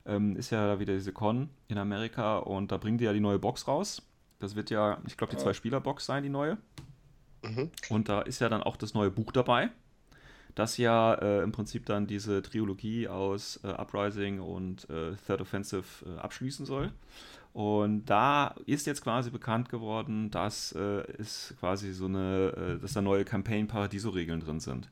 ähm, 0.05 0.35
ist 0.35 0.49
ja 0.49 0.79
wieder 0.79 0.93
diese 0.93 1.13
Con 1.13 1.49
in 1.67 1.77
Amerika 1.77 2.37
und 2.37 2.71
da 2.71 2.77
bringen 2.77 2.97
die 2.97 3.05
ja 3.05 3.13
die 3.13 3.19
neue 3.19 3.39
Box 3.39 3.67
raus. 3.67 4.01
Das 4.39 4.55
wird 4.55 4.71
ja, 4.71 4.99
ich 5.05 5.17
glaube, 5.17 5.31
die 5.31 5.37
Zwei-Spieler-Box 5.37 6.05
sein, 6.05 6.23
die 6.23 6.29
neue. 6.29 6.57
Mhm. 7.43 7.71
Und 7.89 8.09
da 8.09 8.21
ist 8.21 8.39
ja 8.39 8.49
dann 8.49 8.63
auch 8.63 8.77
das 8.77 8.93
neue 8.93 9.11
Buch 9.11 9.31
dabei, 9.31 9.69
das 10.55 10.77
ja 10.77 11.13
äh, 11.15 11.41
im 11.41 11.51
Prinzip 11.51 11.85
dann 11.85 12.07
diese 12.07 12.41
Trilogie 12.41 13.07
aus 13.07 13.59
äh, 13.63 13.67
Uprising 13.67 14.39
und 14.39 14.89
äh, 14.89 15.15
Third 15.25 15.41
Offensive 15.41 15.83
äh, 16.05 16.19
abschließen 16.19 16.65
soll. 16.65 16.91
Und 17.53 18.05
da 18.05 18.55
ist 18.65 18.87
jetzt 18.87 19.01
quasi 19.01 19.29
bekannt 19.29 19.69
geworden, 19.69 20.31
dass 20.31 20.71
äh, 20.73 21.03
es 21.19 21.53
quasi 21.59 21.91
so 21.91 22.05
eine, 22.05 22.77
äh, 22.77 22.81
dass 22.81 22.93
da 22.93 23.01
neue 23.01 23.25
Campaign-Paradiso-Regeln 23.25 24.39
drin 24.39 24.59
sind. 24.59 24.89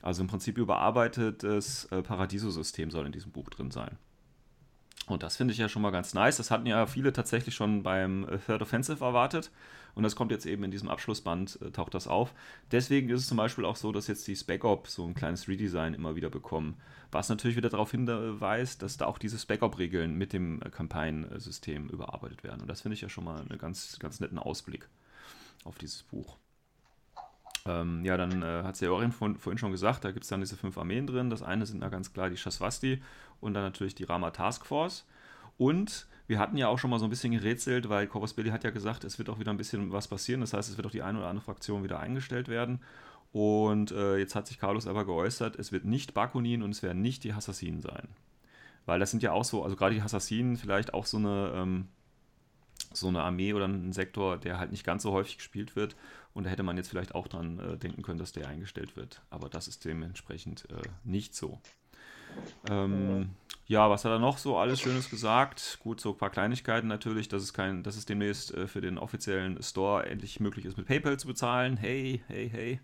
Also 0.00 0.22
im 0.22 0.28
Prinzip 0.28 0.58
überarbeitetes 0.58 1.88
Paradiso-System 1.90 2.92
soll 2.92 3.06
in 3.06 3.10
diesem 3.10 3.32
Buch 3.32 3.50
drin 3.50 3.72
sein. 3.72 3.98
Und 5.08 5.24
das 5.24 5.36
finde 5.36 5.52
ich 5.52 5.58
ja 5.58 5.68
schon 5.68 5.82
mal 5.82 5.90
ganz 5.90 6.14
nice. 6.14 6.36
Das 6.36 6.52
hatten 6.52 6.66
ja 6.66 6.86
viele 6.86 7.12
tatsächlich 7.12 7.56
schon 7.56 7.82
beim 7.82 8.24
Third 8.46 8.62
Offensive 8.62 9.04
erwartet. 9.04 9.50
Und 9.98 10.04
das 10.04 10.14
kommt 10.14 10.30
jetzt 10.30 10.46
eben 10.46 10.62
in 10.62 10.70
diesem 10.70 10.88
Abschlussband, 10.88 11.58
äh, 11.60 11.72
taucht 11.72 11.92
das 11.92 12.06
auf. 12.06 12.32
Deswegen 12.70 13.10
ist 13.10 13.22
es 13.22 13.26
zum 13.26 13.36
Beispiel 13.36 13.64
auch 13.64 13.74
so, 13.74 13.90
dass 13.90 14.06
jetzt 14.06 14.28
die 14.28 14.36
Spec 14.36 14.62
Op 14.62 14.86
so 14.86 15.04
ein 15.04 15.12
kleines 15.12 15.48
Redesign 15.48 15.92
immer 15.92 16.14
wieder 16.14 16.30
bekommen. 16.30 16.76
Was 17.10 17.28
natürlich 17.28 17.56
wieder 17.56 17.68
darauf 17.68 17.90
hinweist, 17.90 18.80
dass 18.80 18.96
da 18.96 19.06
auch 19.06 19.18
diese 19.18 19.40
Spec 19.40 19.60
Op-Regeln 19.60 20.14
mit 20.14 20.32
dem 20.32 20.62
äh, 20.62 20.70
Campaign-System 20.70 21.88
überarbeitet 21.88 22.44
werden. 22.44 22.60
Und 22.60 22.68
das 22.68 22.82
finde 22.82 22.94
ich 22.94 23.00
ja 23.00 23.08
schon 23.08 23.24
mal 23.24 23.40
einen 23.40 23.58
ganz, 23.58 23.98
ganz 23.98 24.20
netten 24.20 24.38
Ausblick 24.38 24.88
auf 25.64 25.78
dieses 25.78 26.04
Buch. 26.04 26.36
Ähm, 27.66 28.04
ja, 28.04 28.16
dann 28.16 28.40
äh, 28.40 28.62
hat 28.62 28.76
es 28.76 28.80
ja 28.80 28.86
Jorin 28.86 29.10
vor, 29.10 29.34
vorhin 29.34 29.58
schon 29.58 29.72
gesagt, 29.72 30.04
da 30.04 30.12
gibt 30.12 30.22
es 30.22 30.30
dann 30.30 30.38
diese 30.38 30.56
fünf 30.56 30.78
Armeen 30.78 31.08
drin. 31.08 31.28
Das 31.28 31.42
eine 31.42 31.66
sind 31.66 31.80
da 31.80 31.88
ganz 31.88 32.12
klar 32.12 32.30
die 32.30 32.36
Shaswasti 32.36 33.02
und 33.40 33.54
dann 33.54 33.64
natürlich 33.64 33.96
die 33.96 34.04
Rama 34.04 34.30
Task 34.30 34.64
Force. 34.64 35.04
Und 35.58 36.06
wir 36.28 36.38
hatten 36.38 36.56
ja 36.56 36.68
auch 36.68 36.78
schon 36.78 36.90
mal 36.90 36.98
so 36.98 37.04
ein 37.04 37.10
bisschen 37.10 37.32
gerätselt, 37.32 37.88
weil 37.88 38.06
Corvus 38.06 38.34
Belli 38.34 38.50
hat 38.50 38.64
ja 38.64 38.70
gesagt, 38.70 39.04
es 39.04 39.18
wird 39.18 39.28
auch 39.28 39.38
wieder 39.38 39.50
ein 39.50 39.56
bisschen 39.56 39.92
was 39.92 40.08
passieren. 40.08 40.40
Das 40.40 40.52
heißt, 40.52 40.70
es 40.70 40.76
wird 40.76 40.86
auch 40.86 40.92
die 40.92 41.02
eine 41.02 41.18
oder 41.18 41.28
andere 41.28 41.44
Fraktion 41.44 41.82
wieder 41.84 42.00
eingestellt 42.00 42.48
werden. 42.48 42.80
Und 43.32 43.90
äh, 43.90 44.16
jetzt 44.16 44.34
hat 44.34 44.46
sich 44.46 44.58
Carlos 44.58 44.86
aber 44.86 45.04
geäußert, 45.04 45.56
es 45.56 45.72
wird 45.72 45.84
nicht 45.84 46.14
Bakunin 46.14 46.62
und 46.62 46.70
es 46.70 46.82
werden 46.82 47.02
nicht 47.02 47.24
die 47.24 47.32
Assassinen 47.32 47.80
sein. 47.80 48.08
Weil 48.86 49.00
das 49.00 49.10
sind 49.10 49.22
ja 49.22 49.32
auch 49.32 49.44
so, 49.44 49.64
also 49.64 49.76
gerade 49.76 49.94
die 49.94 50.00
Assassinen 50.00 50.56
vielleicht 50.56 50.94
auch 50.94 51.04
so 51.04 51.18
eine, 51.18 51.52
ähm, 51.54 51.88
so 52.92 53.08
eine 53.08 53.22
Armee 53.22 53.52
oder 53.52 53.66
ein 53.66 53.92
Sektor, 53.92 54.38
der 54.38 54.58
halt 54.58 54.70
nicht 54.70 54.84
ganz 54.84 55.02
so 55.02 55.12
häufig 55.12 55.36
gespielt 55.36 55.76
wird. 55.76 55.94
Und 56.32 56.44
da 56.44 56.50
hätte 56.50 56.62
man 56.62 56.76
jetzt 56.76 56.88
vielleicht 56.88 57.14
auch 57.14 57.28
dran 57.28 57.58
äh, 57.58 57.76
denken 57.76 58.02
können, 58.02 58.18
dass 58.18 58.32
der 58.32 58.48
eingestellt 58.48 58.96
wird. 58.96 59.20
Aber 59.28 59.48
das 59.48 59.68
ist 59.68 59.84
dementsprechend 59.84 60.66
äh, 60.70 60.88
nicht 61.04 61.34
so. 61.34 61.60
Ähm, 62.70 63.30
ja, 63.68 63.88
was 63.90 64.04
hat 64.04 64.12
er 64.12 64.18
noch 64.18 64.38
so 64.38 64.56
alles 64.58 64.80
Schönes 64.80 65.10
gesagt? 65.10 65.78
Gut, 65.82 66.00
so 66.00 66.10
ein 66.12 66.18
paar 66.18 66.30
Kleinigkeiten 66.30 66.88
natürlich, 66.88 67.28
dass 67.28 67.42
es 67.42 67.52
kein, 67.54 67.82
dass 67.82 67.96
es 67.96 68.06
demnächst 68.06 68.52
äh, 68.54 68.66
für 68.66 68.80
den 68.80 68.98
offiziellen 68.98 69.62
Store 69.62 70.06
endlich 70.06 70.40
möglich 70.40 70.64
ist, 70.66 70.76
mit 70.78 70.86
PayPal 70.86 71.18
zu 71.18 71.26
bezahlen. 71.28 71.76
Hey, 71.76 72.22
hey, 72.28 72.48
hey. 72.50 72.80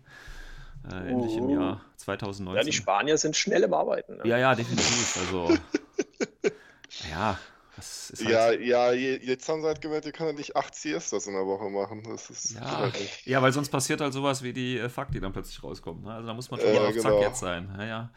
Äh, 0.91 1.09
endlich 1.11 1.37
im 1.37 1.49
Oh. 1.49 1.53
Jahr 1.53 1.81
2019. 1.97 2.59
Ja, 2.59 2.63
die 2.63 2.73
Spanier 2.73 3.17
sind 3.17 3.35
schnell 3.35 3.63
im 3.63 3.73
Arbeiten. 3.73 4.17
Ne? 4.17 4.27
Ja, 4.27 4.37
ja, 4.37 4.55
definitiv. 4.55 5.17
Also, 5.17 5.53
ja, 7.09 7.39
das 7.75 8.09
ist 8.11 8.23
halt, 8.25 8.29
Ja, 8.29 8.51
ja, 8.51 8.91
je- 8.93 9.17
jetzt 9.23 9.49
haben 9.49 9.61
sie 9.61 9.67
halt 9.67 9.81
gemerkt, 9.81 10.05
ihr 10.05 10.11
kann 10.11 10.27
ja 10.27 10.33
nicht 10.33 10.55
acht 10.55 10.75
Siestas 10.75 11.27
in 11.27 11.33
der 11.33 11.45
Woche 11.45 11.69
machen. 11.69 12.03
Das 12.03 12.29
ist 12.29 12.55
Ja. 12.55 12.79
halt 12.79 12.95
ja, 13.25 13.41
weil 13.41 13.51
sonst 13.51 13.69
passiert 13.69 14.01
halt 14.01 14.13
sowas 14.13 14.43
wie 14.43 14.53
die 14.53 14.77
äh, 14.77 14.89
Fuck, 14.89 15.11
die 15.11 15.19
dann 15.19 15.33
plötzlich 15.33 15.61
rauskommen. 15.63 16.03
Ne? 16.03 16.13
Also 16.13 16.27
da 16.27 16.33
muss 16.33 16.49
man 16.51 16.59
schon 16.59 16.73
Ja, 16.73 16.79
mal 16.81 16.87
auf 16.89 16.97
Zack 16.97 17.03
genau. 17.03 17.21
jetzt 17.21 17.39
sein. 17.39 17.73
Ja, 17.77 17.85
ja. 17.85 18.09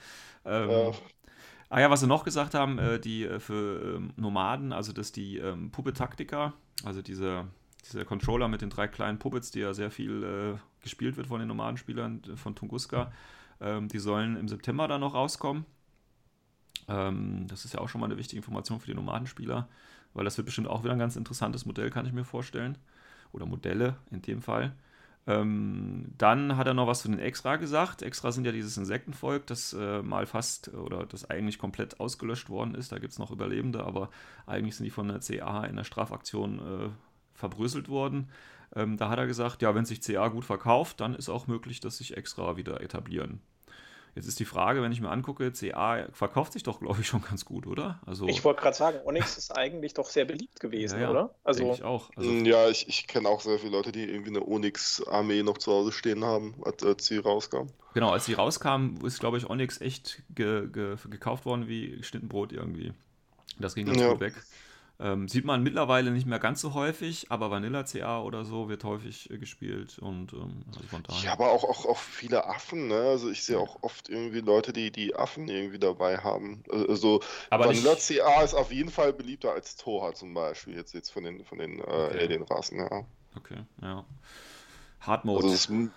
Ähm, 0.45 0.71
Ja. 0.71 0.93
Ah 1.71 1.81
ja, 1.81 1.91
was 1.91 2.01
sie 2.01 2.07
noch 2.07 2.25
gesagt 2.25 2.55
haben, 2.55 2.79
äh, 2.79 2.99
die 2.99 3.25
äh, 3.25 3.41
für 3.41 3.97
ähm, 3.97 4.13
Nomaden, 4.17 4.73
also 4.73 4.93
dass 4.93 5.13
die 5.13 5.37
ähm, 5.37 5.71
Puppe-Taktiker, 5.71 6.55
also 6.85 7.03
diese, 7.03 7.47
dieser 7.85 8.05
Controller 8.05 8.49
mit 8.49 8.63
den 8.63 8.71
drei 8.71 8.89
kleinen 8.89 9.19
Puppets, 9.19 9.51
die 9.51 9.61
ja 9.61 9.75
sehr 9.75 9.91
viel 9.91 10.23
äh, 10.23 10.83
gespielt 10.83 11.17
wird 11.17 11.27
von 11.27 11.41
den 11.41 11.49
Nomadenspielern 11.49 12.23
von 12.37 12.55
Tunguska, 12.55 13.13
ähm, 13.61 13.89
die 13.89 13.99
sollen 13.99 14.37
im 14.37 14.49
September 14.49 14.89
dann 14.89 15.03
noch 15.03 15.15
rauskommen. 15.15 15.67
Ähm, 16.89 17.47
das 17.49 17.67
ist 17.67 17.75
ja 17.75 17.81
auch 17.81 17.89
schon 17.89 18.01
mal 18.01 18.07
eine 18.07 18.17
wichtige 18.17 18.39
Information 18.39 18.81
für 18.81 18.87
die 18.87 18.95
Nomadenspieler, 18.95 19.69
weil 20.15 20.25
das 20.25 20.39
wird 20.39 20.47
bestimmt 20.47 20.69
auch 20.69 20.85
wieder 20.85 20.95
ein 20.95 20.99
ganz 20.99 21.17
interessantes 21.17 21.67
Modell, 21.67 21.91
kann 21.91 22.07
ich 22.07 22.13
mir 22.13 22.25
vorstellen. 22.25 22.79
Oder 23.33 23.45
Modelle 23.45 23.97
in 24.11 24.23
dem 24.23 24.41
Fall. 24.41 24.73
Ähm, 25.29 26.07
dann 26.17 26.57
hat 26.57 26.67
er 26.67 26.73
noch 26.73 26.87
was 26.87 27.03
zu 27.03 27.09
den 27.09 27.19
Extra 27.19 27.57
gesagt. 27.57 28.01
Extra 28.01 28.33
sind 28.33 28.47
ja 28.47 28.53
dieses 28.53 28.79
Insektenvolk, 28.79 29.47
das 29.47 29.75
äh, 29.75 30.01
mal 30.01 30.25
fast 30.25 30.73
oder 30.73 31.05
das 31.05 31.29
eigentlich 31.29 31.59
komplett 31.59 32.01
ausgelöscht 32.01 32.49
worden 32.49 32.75
ist. 32.75 32.93
Da 32.93 32.99
gibt 32.99 33.13
es 33.13 33.19
noch 33.19 33.31
Überlebende, 33.31 33.85
aber 33.85 34.09
eigentlich 34.47 34.77
sind 34.77 34.85
die 34.85 34.91
von 34.91 35.09
der 35.09 35.21
CA 35.21 35.65
in 35.65 35.77
der 35.77 35.85
Strafaktion 35.85 36.59
äh, 36.59 36.89
verbröselt 37.35 37.91
worden. 37.91 38.31
Ähm, 38.75 38.97
da 38.97 39.11
hat 39.11 39.19
er 39.19 39.27
gesagt, 39.27 39.61
ja, 39.61 39.75
wenn 39.75 39.85
sich 39.85 40.01
CA 40.01 40.29
gut 40.29 40.47
verkauft, 40.47 41.01
dann 41.01 41.15
ist 41.15 41.29
auch 41.29 41.47
möglich, 41.47 41.81
dass 41.81 41.99
sich 41.99 42.17
Extra 42.17 42.57
wieder 42.57 42.81
etablieren. 42.81 43.43
Jetzt 44.15 44.27
ist 44.27 44.41
die 44.41 44.45
Frage, 44.45 44.83
wenn 44.83 44.91
ich 44.93 45.01
mir 45.01 45.11
angucke, 45.11 45.53
CA 45.53 46.07
verkauft 46.13 46.53
sich 46.53 46.63
doch, 46.63 46.81
glaube 46.81 47.01
ich, 47.01 47.07
schon 47.07 47.23
ganz 47.23 47.45
gut, 47.45 47.67
oder? 47.67 48.01
Also, 48.07 48.27
Ich 48.27 48.45
wollte 48.45 48.61
gerade 48.63 48.77
sagen, 48.77 48.99
Onyx 49.05 49.39
ist 49.39 49.51
eigentlich 49.57 49.95
doch 49.95 50.09
sehr 50.09 50.25
beliebt 50.25 50.61
gewesen, 50.61 50.97
Ja, 50.97 51.05
ja. 51.05 51.11
oder? 51.11 51.35
Also, 51.45 51.73
ich 51.73 51.83
auch. 51.83 52.11
Also, 52.17 52.31
Mm, 52.31 52.45
Ja, 52.45 52.69
ich, 52.69 52.89
ich 52.89 53.07
kenne 53.07 53.29
auch 53.29 53.41
sehr 53.41 53.59
viele 53.59 53.73
Leute, 53.73 53.93
die 53.93 54.05
irgendwie 54.05 54.31
eine 54.31 54.47
Onyx-Armee 54.47 55.43
noch 55.43 55.59
zu 55.59 55.73
Hause 55.73 55.93
stehen 55.93 56.25
haben, 56.25 56.55
als, 56.65 56.83
als 56.83 57.07
sie 57.07 57.19
rauskam. 57.19 57.69
Genau, 57.95 58.11
als 58.11 58.25
sie 58.27 58.35
rauskamen, 58.35 59.05
ist, 59.05 59.21
glaube 59.21 59.39
ich, 59.39 59.49
Onyx 59.49 59.81
echt 59.81 60.23
ge 60.35 60.69
ge 60.69 60.97
gekauft 61.09 61.45
worden 61.47 61.69
wie 61.69 61.97
geschnitten 61.97 62.29
Brot 62.29 62.53
irgendwie. 62.53 62.93
Das 63.59 63.75
ging 63.75 63.87
ganz 63.87 64.01
Ja. 64.01 64.11
gut 64.13 64.21
weg. 64.21 64.35
Ähm, 65.01 65.29
sieht 65.29 65.45
man 65.45 65.63
mittlerweile 65.63 66.11
nicht 66.11 66.27
mehr 66.27 66.39
ganz 66.41 66.61
so 66.61 66.75
häufig, 66.75 67.31
aber 67.31 67.51
Vanilla 67.51 67.85
CA 67.85 68.21
oder 68.23 68.45
so 68.45 68.69
wird 68.69 68.85
häufig 68.85 69.31
äh, 69.31 69.39
gespielt 69.39 69.99
und 69.99 70.33
ähm, 70.33 70.65
also 70.69 70.89
von 70.89 71.03
daher. 71.05 71.25
Ja, 71.25 71.33
aber 71.33 71.51
auch, 71.53 71.65
auch, 71.65 71.85
auch 71.87 71.99
viele 71.99 72.45
Affen, 72.47 72.89
ne? 72.89 72.95
Also 72.97 73.31
ich 73.31 73.43
sehe 73.45 73.59
auch 73.59 73.83
oft 73.83 74.09
irgendwie 74.09 74.41
Leute, 74.41 74.73
die 74.73 74.91
die 74.93 75.15
Affen 75.17 75.49
irgendwie 75.49 75.79
dabei 75.79 76.19
haben. 76.19 76.63
Also 76.71 77.21
aber 77.51 77.67
nicht, 77.69 77.83
Vanilla 77.83 77.97
CA 77.97 78.43
ist 78.43 78.55
auf 78.55 78.71
jeden 78.73 78.91
Fall 78.91 79.13
beliebter 79.13 79.53
als 79.53 79.77
Toha 79.77 80.15
zum 80.15 80.33
Beispiel, 80.35 80.75
jetzt, 80.77 80.93
jetzt 80.95 81.11
von 81.11 81.25
den, 81.25 81.45
von 81.45 81.59
den 81.59 81.81
äh, 81.81 81.83
Okay. 81.97 82.21
Alien-Rassen, 82.23 82.79
ja. 82.79 83.07
okay, 83.37 83.65
ja. 83.83 84.05
Hard 85.01 85.25
Mode. 85.25 85.47
Also 85.47 85.55
es 85.55 85.61
ist 85.63 85.71
m- 85.71 85.95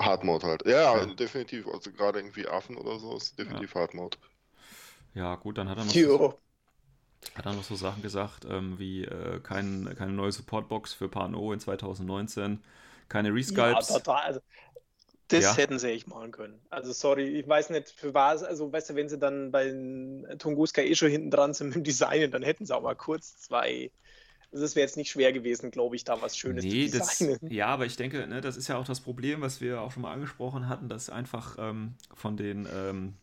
Hard 0.00 0.22
Mode 0.22 0.46
halt. 0.46 0.64
Ja, 0.66 1.04
Ja. 1.04 1.06
definitiv. 1.06 1.66
Also 1.68 1.90
gerade 1.92 2.20
irgendwie 2.20 2.46
Affen 2.46 2.76
oder 2.76 2.98
so 3.00 3.16
ist 3.16 3.36
definitiv 3.38 3.74
Hard 3.74 3.94
Mode. 3.94 4.16
ja, 5.14 5.34
gut, 5.36 5.58
dann 5.58 5.68
hat 5.68 5.78
er 5.78 5.84
noch. 5.84 6.00
Hat 7.34 7.46
er 7.46 7.54
noch 7.54 7.64
so 7.64 7.76
Sachen 7.76 8.02
gesagt, 8.02 8.44
ähm, 8.48 8.78
wie 8.78 9.04
äh, 9.04 9.40
kein, 9.40 9.94
keine 9.96 10.12
neue 10.12 10.32
Supportbox 10.32 10.92
für 10.94 11.08
Pano 11.08 11.52
in 11.52 11.60
2019, 11.60 12.62
keine 13.08 13.32
Ja, 13.46 13.82
Resculpts. 13.82 13.82
total. 13.82 14.22
Also, 14.22 14.40
das 15.28 15.56
Ja. 15.56 15.58
hätten 15.58 15.78
sie 15.78 15.90
echt 15.90 16.08
machen 16.08 16.32
können. 16.32 16.66
Also, 16.70 16.92
sorry, 16.92 17.28
ich 17.40 17.48
weiß 17.48 17.70
nicht, 17.70 17.90
für 17.90 18.14
was, 18.14 18.42
also, 18.44 18.72
weißt 18.72 18.90
du, 18.90 18.96
wenn 18.96 19.08
sie 19.08 19.18
dann 19.18 19.52
bei 19.52 19.70
Tunguska 20.38 20.82
eh 20.82 20.94
schon 20.96 21.10
hinten 21.10 21.30
dran 21.30 21.54
sind 21.54 21.68
mit 21.68 21.76
dem 21.76 21.84
Designen, 21.84 22.30
dann 22.32 22.42
hätten 22.42 22.66
sie 22.66 22.76
auch 22.76 22.82
mal 22.82 22.96
kurz 22.96 23.38
zwei. 23.38 23.92
Also, 24.52 24.64
es 24.66 24.76
wäre 24.76 24.86
jetzt 24.86 24.96
nicht 24.98 25.10
schwer 25.10 25.32
gewesen, 25.32 25.70
glaube 25.72 25.96
ich, 25.96 26.04
da 26.04 26.22
was 26.22 26.36
Schönes 26.38 26.66
Nee, 26.66 26.88
zu 26.88 26.90
das, 26.90 27.00
designen. 27.00 27.38
ja, 27.48 27.68
aber 27.68 27.86
ich 27.86 27.96
denke, 27.96 28.26
ne, 28.26 28.40
das 28.40 28.56
ist 28.56 28.68
ja 28.68 28.76
auch 28.76 28.84
das 28.84 29.00
Problem, 29.00 29.40
was 29.40 29.60
wir 29.60 29.80
auch 29.80 29.92
schon 29.92 30.02
mal 30.02 30.12
angesprochen 30.12 30.68
hatten, 30.68 30.88
dass 30.88 31.08
einfach 31.08 31.56
ähm, 31.58 31.94
von 32.14 32.36
den, 32.36 32.68
ähm, 32.70 33.14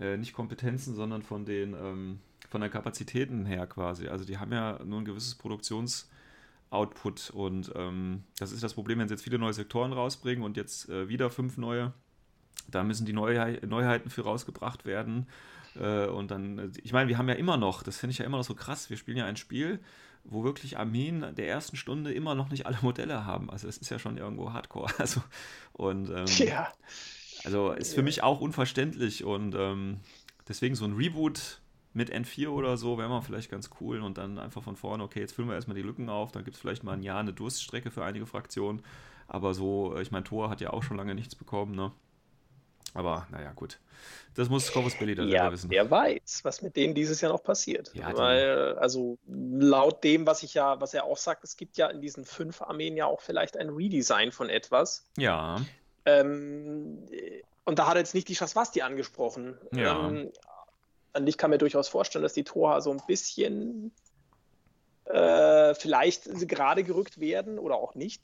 äh, 0.00 0.16
nicht 0.16 0.34
Kompetenzen, 0.34 0.94
sondern 0.94 1.22
von 1.22 1.44
den, 1.46 1.74
ähm, 1.74 2.20
von 2.50 2.60
der 2.60 2.68
Kapazitäten 2.68 3.46
her 3.46 3.66
quasi. 3.66 4.08
Also 4.08 4.24
die 4.24 4.38
haben 4.38 4.52
ja 4.52 4.78
nur 4.84 5.00
ein 5.00 5.04
gewisses 5.04 5.36
Produktionsoutput 5.36 7.30
und 7.30 7.72
ähm, 7.76 8.24
das 8.38 8.52
ist 8.52 8.62
das 8.62 8.74
Problem, 8.74 8.98
wenn 8.98 9.08
sie 9.08 9.14
jetzt 9.14 9.22
viele 9.22 9.38
neue 9.38 9.54
Sektoren 9.54 9.92
rausbringen 9.92 10.44
und 10.44 10.56
jetzt 10.56 10.88
äh, 10.88 11.08
wieder 11.08 11.30
fünf 11.30 11.56
neue, 11.56 11.92
da 12.68 12.82
müssen 12.82 13.06
die 13.06 13.12
Neuhe 13.12 13.60
Neuheiten 13.66 14.10
für 14.10 14.22
rausgebracht 14.22 14.84
werden. 14.84 15.28
Äh, 15.76 16.06
und 16.06 16.32
dann, 16.32 16.58
äh, 16.58 16.68
ich 16.82 16.92
meine, 16.92 17.08
wir 17.08 17.18
haben 17.18 17.28
ja 17.28 17.36
immer 17.36 17.56
noch, 17.56 17.84
das 17.84 17.98
finde 17.98 18.12
ich 18.12 18.18
ja 18.18 18.24
immer 18.24 18.38
noch 18.38 18.44
so 18.44 18.56
krass, 18.56 18.90
wir 18.90 18.96
spielen 18.96 19.16
ja 19.16 19.26
ein 19.26 19.36
Spiel, 19.36 19.78
wo 20.24 20.42
wirklich 20.42 20.76
Armeen 20.76 21.34
der 21.36 21.48
ersten 21.48 21.76
Stunde 21.76 22.12
immer 22.12 22.34
noch 22.34 22.50
nicht 22.50 22.66
alle 22.66 22.78
Modelle 22.82 23.24
haben. 23.24 23.48
Also 23.48 23.68
das 23.68 23.78
ist 23.78 23.90
ja 23.90 24.00
schon 24.00 24.18
irgendwo 24.18 24.52
Hardcore. 24.52 24.92
Also, 24.98 25.22
und 25.72 26.10
ähm, 26.10 26.26
ja. 26.26 26.72
also 27.44 27.70
ist 27.70 27.94
für 27.94 28.00
ja. 28.00 28.04
mich 28.04 28.24
auch 28.24 28.40
unverständlich 28.40 29.22
und 29.22 29.54
ähm, 29.54 30.00
deswegen 30.48 30.74
so 30.74 30.84
ein 30.84 30.94
Reboot 30.94 31.60
mit 31.92 32.12
N4 32.12 32.48
oder 32.48 32.76
so 32.76 32.98
wäre 32.98 33.08
mal 33.08 33.20
vielleicht 33.20 33.50
ganz 33.50 33.70
cool 33.80 34.00
und 34.00 34.18
dann 34.18 34.38
einfach 34.38 34.62
von 34.62 34.76
vorne, 34.76 35.02
okay, 35.02 35.20
jetzt 35.20 35.32
füllen 35.32 35.48
wir 35.48 35.54
erstmal 35.54 35.74
die 35.74 35.82
Lücken 35.82 36.08
auf, 36.08 36.30
dann 36.32 36.44
gibt 36.44 36.56
es 36.56 36.60
vielleicht 36.60 36.84
mal 36.84 36.92
ein 36.92 37.02
Jahr 37.02 37.18
eine 37.18 37.32
Durststrecke 37.32 37.90
für 37.90 38.04
einige 38.04 38.26
Fraktionen. 38.26 38.82
Aber 39.26 39.54
so, 39.54 39.96
ich 39.98 40.10
meine, 40.10 40.24
Thor 40.24 40.50
hat 40.50 40.60
ja 40.60 40.70
auch 40.70 40.82
schon 40.82 40.96
lange 40.96 41.14
nichts 41.14 41.34
bekommen, 41.34 41.74
ne? 41.74 41.92
Aber 42.94 43.26
naja, 43.30 43.52
gut. 43.52 43.78
Das 44.34 44.48
muss 44.48 44.72
Corvus 44.72 44.96
Belli 44.98 45.14
dann 45.14 45.28
ja, 45.28 45.52
wissen. 45.52 45.70
Wer 45.70 45.90
weiß, 45.90 46.40
was 46.42 46.62
mit 46.62 46.76
denen 46.76 46.94
dieses 46.94 47.20
Jahr 47.20 47.32
noch 47.32 47.42
passiert. 47.42 47.92
Ja, 47.94 48.16
Weil, 48.16 48.76
also 48.78 49.18
laut 49.26 50.02
dem, 50.02 50.26
was 50.26 50.42
ich 50.42 50.54
ja, 50.54 50.80
was 50.80 50.94
er 50.94 51.04
auch 51.04 51.16
sagt, 51.16 51.44
es 51.44 51.56
gibt 51.56 51.76
ja 51.76 51.88
in 51.88 52.00
diesen 52.00 52.24
fünf 52.24 52.62
Armeen 52.62 52.96
ja 52.96 53.06
auch 53.06 53.20
vielleicht 53.20 53.56
ein 53.56 53.68
Redesign 53.68 54.32
von 54.32 54.48
etwas. 54.48 55.08
Ja. 55.16 55.60
Ähm, 56.04 57.06
und 57.64 57.78
da 57.78 57.86
hat 57.86 57.94
er 57.94 58.00
jetzt 58.00 58.14
nicht 58.14 58.28
die 58.28 58.34
Schaswasti 58.34 58.82
angesprochen. 58.82 59.56
Ja. 59.72 60.08
Ähm, 60.08 60.32
und 61.12 61.26
ich 61.26 61.38
kann 61.38 61.50
mir 61.50 61.58
durchaus 61.58 61.88
vorstellen, 61.88 62.22
dass 62.22 62.32
die 62.32 62.44
Tora 62.44 62.80
so 62.80 62.90
ein 62.90 63.00
bisschen 63.06 63.92
äh, 65.04 65.74
vielleicht 65.74 66.24
gerade 66.48 66.84
gerückt 66.84 67.20
werden 67.20 67.58
oder 67.58 67.76
auch 67.76 67.94
nicht. 67.94 68.22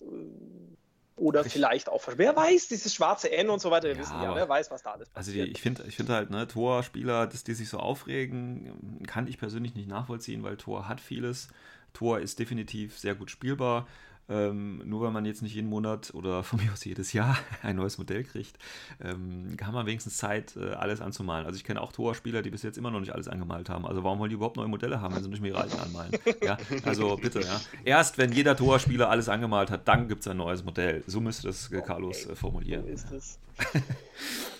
Oder 1.17 1.47
ich, 1.47 1.53
vielleicht 1.53 1.89
auch, 1.89 2.03
wer 2.17 2.37
weiß, 2.37 2.69
dieses 2.69 2.93
schwarze 2.95 3.33
N 3.33 3.49
und 3.49 3.61
so 3.61 3.71
weiter, 3.71 3.89
wir 3.89 3.95
ja, 3.95 4.01
wissen 4.01 4.23
ja, 4.23 4.35
wer 4.35 4.49
weiß, 4.49 4.71
was 4.71 4.83
da 4.83 4.93
alles 4.93 5.09
passiert. 5.09 5.37
Also 5.39 5.47
die, 5.47 5.51
ich 5.51 5.63
finde 5.63 5.85
ich 5.89 5.97
find 5.97 6.11
halt, 6.11 6.31
ne, 6.31 6.47
Tor-Spieler, 6.47 7.27
dass 7.27 7.43
die 7.43 7.55
sich 7.55 7.71
so 7.71 7.79
aufregen, 7.79 9.03
kann 9.07 9.27
ich 9.27 9.39
persönlich 9.39 9.75
nicht 9.75 9.89
nachvollziehen, 9.89 10.43
weil 10.43 10.59
Tor 10.59 10.89
hat 10.89 11.01
vieles. 11.01 11.49
Tor 11.95 12.21
ist 12.21 12.39
definitiv 12.39 12.99
sehr 12.99 13.15
gut 13.15 13.31
spielbar. 13.31 13.89
Ähm, 14.29 14.83
nur 14.85 15.03
weil 15.03 15.13
man 15.13 15.25
jetzt 15.25 15.43
nicht 15.43 15.55
jeden 15.55 15.69
Monat 15.69 16.13
oder 16.15 16.43
von 16.45 16.63
mir 16.63 16.73
aus 16.73 16.85
jedes 16.85 17.13
Jahr 17.13 17.39
ein 17.63 17.77
neues 17.77 17.99
Modell 17.99 18.25
kriegt, 18.25 18.59
ähm, 19.01 19.57
kann 19.57 19.73
man 19.73 19.87
wenigstens 19.87 20.17
Zeit, 20.17 20.57
äh, 20.57 20.73
alles 20.73 21.01
anzumalen. 21.01 21.47
Also 21.47 21.57
ich 21.57 21.65
kenne 21.65 21.81
auch 21.81 21.93
Tor-Spieler, 21.93 22.43
die 22.43 22.51
bis 22.51 22.63
jetzt 22.63 22.79
immer 22.79 22.91
noch 22.91 23.01
nicht 23.01 23.13
alles 23.13 23.29
angemalt 23.29 23.69
haben. 23.69 23.87
Also 23.87 24.03
warum 24.03 24.19
wollen 24.19 24.31
die 24.31 24.35
überhaupt 24.35 24.57
neue 24.57 24.69
Modelle 24.69 25.01
haben, 25.01 25.15
wenn 25.15 25.23
sie 25.23 25.29
nicht 25.29 25.43
mehr 25.43 25.53
ihre 25.53 25.61
alten 25.61 25.79
anmalen? 25.79 26.13
Ja, 26.43 26.59
also 26.85 27.17
bitte, 27.17 27.41
ja. 27.41 27.61
Erst 27.85 28.19
wenn 28.19 28.33
jeder 28.33 28.57
Tor-Spieler 28.57 29.11
alles 29.11 29.29
angemalt 29.29 29.71
hat, 29.71 29.87
dann 29.89 30.09
gibt 30.09 30.23
es 30.23 30.29
ein 30.29 30.37
neues 30.37 30.65
Modell. 30.65 31.05
So 31.07 31.21
müsste 31.21 31.47
das 31.47 31.71
äh, 31.71 31.81
Carlos 31.81 32.27
äh, 32.27 32.35
formulieren. 32.35 32.83
So 32.85 32.93
ist 32.93 33.11
es. 33.13 33.39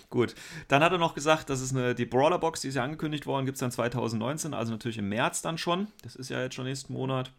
Gut, 0.09 0.35
dann 0.69 0.81
hat 0.83 0.93
er 0.93 0.97
noch 0.97 1.13
gesagt, 1.13 1.49
dass 1.49 1.59
es 1.59 1.75
eine, 1.75 1.93
die 1.93 2.05
Brawler-Box, 2.05 2.61
die 2.61 2.69
ist 2.69 2.75
ja 2.75 2.83
angekündigt 2.83 3.25
worden, 3.25 3.45
gibt 3.45 3.57
es 3.57 3.59
dann 3.59 3.71
2019, 3.71 4.53
also 4.53 4.71
natürlich 4.71 4.97
im 4.97 5.09
März 5.09 5.41
dann 5.41 5.57
schon. 5.57 5.87
Das 6.01 6.15
ist 6.15 6.29
ja 6.29 6.41
jetzt 6.41 6.55
schon 6.55 6.65
nächsten 6.65 6.93
Monat. 6.93 7.31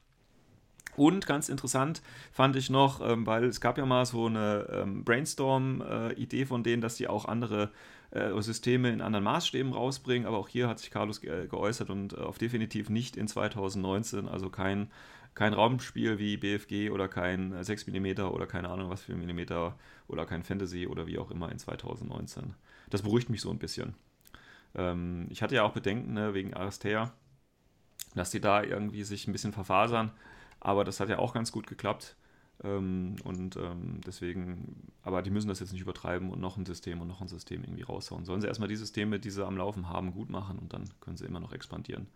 Und 0.98 1.26
ganz 1.26 1.48
interessant 1.48 2.02
fand 2.32 2.56
ich 2.56 2.70
noch, 2.70 3.00
ähm, 3.00 3.24
weil 3.24 3.44
es 3.44 3.60
gab 3.60 3.78
ja 3.78 3.86
mal 3.86 4.04
so 4.04 4.26
eine 4.26 4.66
ähm, 4.70 5.04
Brainstorm-Idee 5.04 6.42
äh, 6.42 6.46
von 6.46 6.64
denen, 6.64 6.82
dass 6.82 6.96
sie 6.96 7.06
auch 7.06 7.24
andere 7.24 7.70
äh, 8.10 8.30
Systeme 8.42 8.90
in 8.90 9.00
anderen 9.00 9.24
Maßstäben 9.24 9.72
rausbringen. 9.72 10.26
Aber 10.26 10.38
auch 10.38 10.48
hier 10.48 10.66
hat 10.66 10.80
sich 10.80 10.90
Carlos 10.90 11.20
ge 11.20 11.46
geäußert 11.46 11.88
und 11.90 12.14
äh, 12.14 12.16
auf 12.16 12.38
definitiv 12.38 12.90
nicht 12.90 13.16
in 13.16 13.28
2019. 13.28 14.26
Also 14.26 14.50
kein, 14.50 14.90
kein 15.34 15.52
Raumspiel 15.52 16.18
wie 16.18 16.36
BFG 16.36 16.90
oder 16.90 17.06
kein 17.06 17.62
6 17.62 17.86
mm 17.86 18.22
oder 18.22 18.48
keine 18.48 18.68
Ahnung 18.68 18.90
was 18.90 19.02
für 19.02 19.14
Millimeter 19.14 19.78
oder 20.08 20.26
kein 20.26 20.42
Fantasy 20.42 20.88
oder 20.88 21.06
wie 21.06 21.18
auch 21.18 21.30
immer 21.30 21.52
in 21.52 21.60
2019. 21.60 22.54
Das 22.90 23.02
beruhigt 23.02 23.30
mich 23.30 23.40
so 23.40 23.50
ein 23.50 23.58
bisschen. 23.58 23.94
Ähm, 24.74 25.28
ich 25.30 25.42
hatte 25.42 25.54
ja 25.54 25.62
auch 25.62 25.74
Bedenken 25.74 26.14
ne, 26.14 26.34
wegen 26.34 26.54
Aristea, 26.54 27.12
dass 28.16 28.30
die 28.30 28.40
da 28.40 28.64
irgendwie 28.64 29.04
sich 29.04 29.28
ein 29.28 29.32
bisschen 29.32 29.52
verfasern. 29.52 30.10
Aber 30.68 30.84
das 30.84 31.00
hat 31.00 31.08
ja 31.08 31.18
auch 31.18 31.32
ganz 31.32 31.50
gut 31.50 31.66
geklappt. 31.66 32.14
Ähm, 32.62 33.16
und 33.24 33.56
ähm, 33.56 34.02
deswegen, 34.06 34.92
aber 35.02 35.22
die 35.22 35.30
müssen 35.30 35.48
das 35.48 35.60
jetzt 35.60 35.72
nicht 35.72 35.80
übertreiben 35.80 36.30
und 36.30 36.42
noch 36.42 36.58
ein 36.58 36.66
System 36.66 37.00
und 37.00 37.08
noch 37.08 37.22
ein 37.22 37.28
System 37.28 37.64
irgendwie 37.64 37.84
raushauen. 37.84 38.26
Sollen 38.26 38.42
sie 38.42 38.48
erstmal 38.48 38.68
die 38.68 38.76
Systeme, 38.76 39.18
die 39.18 39.30
sie 39.30 39.46
am 39.46 39.56
Laufen 39.56 39.88
haben, 39.88 40.12
gut 40.12 40.28
machen 40.28 40.58
und 40.58 40.74
dann 40.74 40.90
können 41.00 41.16
sie 41.16 41.24
immer 41.24 41.40
noch 41.40 41.54
expandieren. 41.54 42.06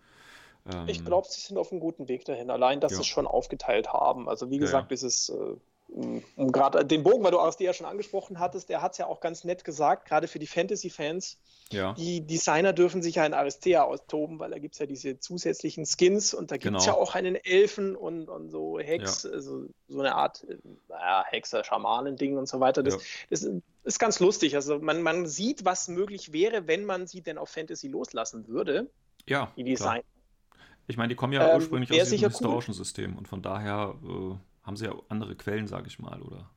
Ähm, 0.70 0.86
ich 0.86 1.02
glaube, 1.02 1.28
sie 1.30 1.40
sind 1.40 1.56
auf 1.56 1.72
einem 1.72 1.80
guten 1.80 2.08
Weg 2.08 2.26
dahin. 2.26 2.50
Allein, 2.50 2.80
dass 2.80 2.92
ja. 2.92 2.96
sie 2.96 3.02
es 3.02 3.06
schon 3.06 3.26
aufgeteilt 3.26 3.90
haben. 3.94 4.28
Also 4.28 4.50
wie 4.50 4.58
gesagt, 4.58 4.74
ja, 4.74 4.80
ja. 4.80 4.88
dieses 4.88 5.30
äh, 5.30 5.56
um 5.92 6.52
gerade 6.52 6.84
den 6.84 7.02
Bogen, 7.02 7.22
weil 7.22 7.32
du 7.32 7.38
ASD 7.38 7.64
ja 7.64 7.74
schon 7.74 7.86
angesprochen 7.86 8.38
hattest, 8.38 8.70
der 8.70 8.80
hat 8.80 8.92
es 8.92 8.98
ja 8.98 9.06
auch 9.06 9.20
ganz 9.20 9.44
nett 9.44 9.62
gesagt, 9.62 10.08
gerade 10.08 10.26
für 10.26 10.38
die 10.38 10.46
Fantasy-Fans. 10.46 11.38
Ja. 11.70 11.92
Die 11.94 12.22
Designer 12.22 12.72
dürfen 12.72 13.02
sich 13.02 13.16
ja 13.16 13.26
in 13.26 13.34
Aristea 13.34 13.82
austoben, 13.82 14.38
weil 14.38 14.50
da 14.50 14.58
gibt 14.58 14.74
es 14.74 14.78
ja 14.78 14.86
diese 14.86 15.18
zusätzlichen 15.18 15.84
Skins 15.84 16.32
und 16.32 16.50
da 16.50 16.56
gibt 16.56 16.76
es 16.76 16.84
genau. 16.84 16.96
ja 16.96 17.00
auch 17.00 17.14
einen 17.14 17.36
Elfen 17.36 17.94
und, 17.94 18.28
und 18.28 18.50
so 18.50 18.78
Hex, 18.78 19.24
ja. 19.24 19.30
also 19.30 19.66
so 19.88 20.00
eine 20.00 20.14
Art 20.14 20.44
äh, 20.48 20.56
naja, 20.88 21.24
Hexer, 21.28 21.62
Schamanen-Ding 21.62 22.38
und 22.38 22.48
so 22.48 22.60
weiter. 22.60 22.82
Das, 22.82 22.94
ja. 22.94 23.00
das, 23.30 23.48
ist 23.84 23.98
ganz 23.98 24.20
lustig. 24.20 24.54
Also 24.54 24.78
man, 24.78 25.02
man 25.02 25.26
sieht, 25.26 25.64
was 25.64 25.88
möglich 25.88 26.32
wäre, 26.32 26.68
wenn 26.68 26.84
man 26.84 27.06
sie 27.08 27.20
denn 27.20 27.36
auf 27.36 27.50
Fantasy 27.50 27.88
loslassen 27.88 28.46
würde. 28.46 28.88
Ja. 29.28 29.52
Die 29.56 29.64
Design. 29.64 30.02
Klar. 30.02 30.60
Ich 30.86 30.96
meine, 30.96 31.08
die 31.08 31.16
kommen 31.16 31.32
ja 31.32 31.48
ähm, 31.48 31.56
ursprünglich 31.56 31.90
aus 31.90 32.08
diesem 32.08 32.28
historischen 32.28 32.70
cool. 32.70 32.76
System 32.76 33.16
und 33.16 33.28
von 33.28 33.42
daher. 33.42 33.94
Äh 34.04 34.36
haben 34.62 34.76
sie 34.76 34.86
ja 34.86 34.94
andere 35.08 35.34
Quellen, 35.36 35.66
sage 35.66 35.88
ich 35.88 35.98
mal, 35.98 36.20
oder 36.22 36.50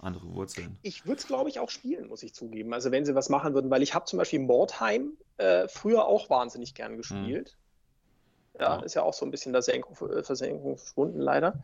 andere 0.00 0.32
Wurzeln. 0.34 0.78
Ich 0.82 1.06
würde 1.06 1.20
es, 1.20 1.26
glaube 1.26 1.48
ich, 1.48 1.58
auch 1.58 1.70
spielen, 1.70 2.08
muss 2.08 2.22
ich 2.22 2.34
zugeben. 2.34 2.72
Also 2.74 2.90
wenn 2.90 3.04
sie 3.04 3.14
was 3.14 3.28
machen 3.28 3.54
würden, 3.54 3.70
weil 3.70 3.82
ich 3.82 3.94
habe 3.94 4.04
zum 4.04 4.18
Beispiel 4.18 4.40
Mordheim 4.40 5.12
äh, 5.38 5.66
früher 5.68 6.06
auch 6.06 6.30
wahnsinnig 6.30 6.74
gern 6.74 6.96
gespielt. 6.96 7.56
Mhm. 7.56 8.60
Ja, 8.60 8.76
ja, 8.76 8.82
ist 8.82 8.94
ja 8.94 9.02
auch 9.02 9.14
so 9.14 9.24
ein 9.24 9.32
bisschen 9.32 9.52
der 9.52 9.62
Senkung, 9.62 9.96
äh, 10.10 10.22
Versenkung 10.22 10.76
verschwunden, 10.76 11.20
leider. 11.20 11.60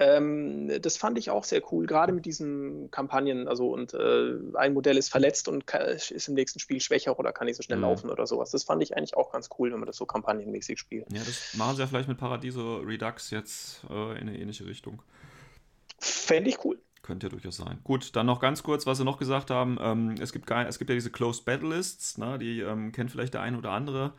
Ähm, 0.00 0.72
das 0.80 0.96
fand 0.96 1.18
ich 1.18 1.28
auch 1.28 1.44
sehr 1.44 1.62
cool, 1.70 1.86
gerade 1.86 2.14
mit 2.14 2.24
diesen 2.24 2.90
Kampagnen. 2.90 3.46
Also, 3.46 3.70
und 3.70 3.92
äh, 3.92 4.32
ein 4.54 4.72
Modell 4.72 4.96
ist 4.96 5.10
verletzt 5.10 5.46
und 5.46 5.66
kann, 5.66 5.82
ist 5.82 6.26
im 6.26 6.34
nächsten 6.34 6.58
Spiel 6.58 6.80
schwächer 6.80 7.18
oder 7.18 7.32
kann 7.32 7.46
nicht 7.46 7.56
so 7.56 7.62
schnell 7.62 7.76
mhm. 7.76 7.84
laufen 7.84 8.10
oder 8.10 8.26
sowas. 8.26 8.50
Das 8.50 8.64
fand 8.64 8.82
ich 8.82 8.96
eigentlich 8.96 9.14
auch 9.14 9.30
ganz 9.30 9.50
cool, 9.58 9.70
wenn 9.70 9.78
man 9.78 9.86
das 9.86 9.98
so 9.98 10.06
kampagnenmäßig 10.06 10.78
spielt. 10.78 11.04
Ja, 11.12 11.18
das 11.18 11.54
machen 11.54 11.76
sie 11.76 11.82
ja 11.82 11.86
vielleicht 11.86 12.08
mit 12.08 12.16
Paradiso 12.16 12.78
Redux 12.78 13.30
jetzt 13.30 13.84
äh, 13.90 14.18
in 14.18 14.28
eine 14.28 14.38
ähnliche 14.38 14.64
Richtung. 14.64 15.02
Fände 15.98 16.48
ich 16.48 16.64
cool. 16.64 16.78
Könnte 17.02 17.26
ja 17.26 17.30
durchaus 17.30 17.58
sein. 17.58 17.78
Gut, 17.84 18.16
dann 18.16 18.24
noch 18.24 18.40
ganz 18.40 18.62
kurz, 18.62 18.86
was 18.86 18.96
sie 18.96 19.04
noch 19.04 19.18
gesagt 19.18 19.50
haben. 19.50 19.76
Ähm, 19.82 20.14
es, 20.18 20.32
gibt 20.32 20.50
es 20.50 20.78
gibt 20.78 20.88
ja 20.88 20.94
diese 20.94 21.10
Closed 21.10 21.44
Battle 21.44 21.76
Lists, 21.76 22.16
ne, 22.16 22.38
die 22.38 22.60
ähm, 22.60 22.92
kennt 22.92 23.10
vielleicht 23.10 23.34
der 23.34 23.42
eine 23.42 23.58
oder 23.58 23.72
andere. 23.72 24.14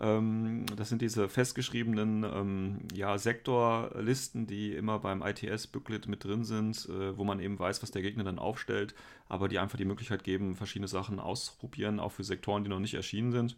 Ähm, 0.00 0.64
das 0.76 0.88
sind 0.88 1.02
diese 1.02 1.28
festgeschriebenen 1.28 2.24
ähm, 2.24 2.78
ja, 2.94 3.18
Sektorlisten, 3.18 4.46
die 4.46 4.74
immer 4.74 4.98
beim 4.98 5.22
ITS-Booklet 5.22 6.08
mit 6.08 6.24
drin 6.24 6.42
sind, 6.44 6.88
äh, 6.88 7.16
wo 7.18 7.24
man 7.24 7.38
eben 7.38 7.58
weiß, 7.58 7.82
was 7.82 7.90
der 7.90 8.00
Gegner 8.00 8.24
dann 8.24 8.38
aufstellt, 8.38 8.94
aber 9.28 9.48
die 9.48 9.58
einfach 9.58 9.76
die 9.76 9.84
Möglichkeit 9.84 10.24
geben, 10.24 10.56
verschiedene 10.56 10.88
Sachen 10.88 11.20
auszuprobieren, 11.20 12.00
auch 12.00 12.12
für 12.12 12.24
Sektoren, 12.24 12.64
die 12.64 12.70
noch 12.70 12.78
nicht 12.80 12.94
erschienen 12.94 13.30
sind. 13.30 13.56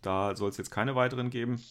Da 0.00 0.34
soll 0.34 0.48
es 0.48 0.56
jetzt 0.56 0.70
keine 0.70 0.94
weiteren 0.94 1.28
geben. 1.28 1.62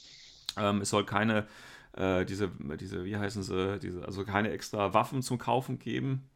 Ähm, 0.55 0.81
es 0.81 0.91
soll 0.91 1.03
keine, 1.03 1.47
äh, 1.93 2.23
diese, 2.23 2.51
diese, 2.79 3.03
wie 3.05 3.17
heißen 3.17 3.41
sie, 3.41 3.79
diese, 3.79 4.05
also 4.05 4.23
keine 4.23 4.51
extra 4.51 4.93
Waffen 4.93 5.23
zum 5.23 5.39
Kaufen 5.39 5.79
geben. 5.79 6.29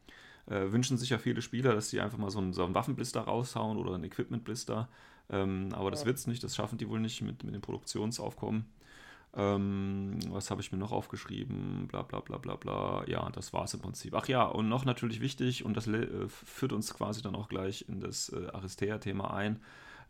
Äh, 0.46 0.72
wünschen 0.72 0.96
sich 0.96 1.10
ja 1.10 1.18
viele 1.18 1.42
Spieler, 1.42 1.72
dass 1.72 1.90
sie 1.90 2.00
einfach 2.00 2.18
mal 2.18 2.30
so 2.30 2.38
einen, 2.38 2.52
so 2.52 2.64
einen 2.64 2.74
Waffenblister 2.74 3.20
raushauen 3.20 3.78
oder 3.78 3.94
einen 3.94 4.04
Equipmentblister. 4.04 4.88
Ähm, 5.30 5.70
aber 5.72 5.90
das 5.90 6.06
wird 6.06 6.18
es 6.18 6.26
nicht, 6.26 6.44
das 6.44 6.54
schaffen 6.54 6.78
die 6.78 6.88
wohl 6.88 7.00
nicht 7.00 7.22
mit, 7.22 7.42
mit 7.42 7.54
dem 7.54 7.60
Produktionsaufkommen. 7.60 8.66
Ähm, 9.34 10.18
was 10.30 10.50
habe 10.50 10.62
ich 10.62 10.72
mir 10.72 10.78
noch 10.78 10.92
aufgeschrieben? 10.92 11.88
Bla 11.88 12.02
bla 12.02 12.20
bla 12.20 12.38
bla 12.38 12.56
bla. 12.56 13.04
Ja, 13.06 13.28
das 13.30 13.52
war 13.52 13.64
es 13.64 13.74
im 13.74 13.80
Prinzip. 13.80 14.14
Ach 14.14 14.26
ja, 14.28 14.44
und 14.44 14.68
noch 14.68 14.84
natürlich 14.84 15.20
wichtig, 15.20 15.64
und 15.64 15.76
das 15.76 15.86
äh, 15.88 16.28
führt 16.28 16.72
uns 16.72 16.94
quasi 16.94 17.20
dann 17.22 17.34
auch 17.34 17.48
gleich 17.48 17.84
in 17.88 18.00
das 18.00 18.30
äh, 18.30 18.46
Aristea-Thema 18.52 19.34
ein. 19.34 19.60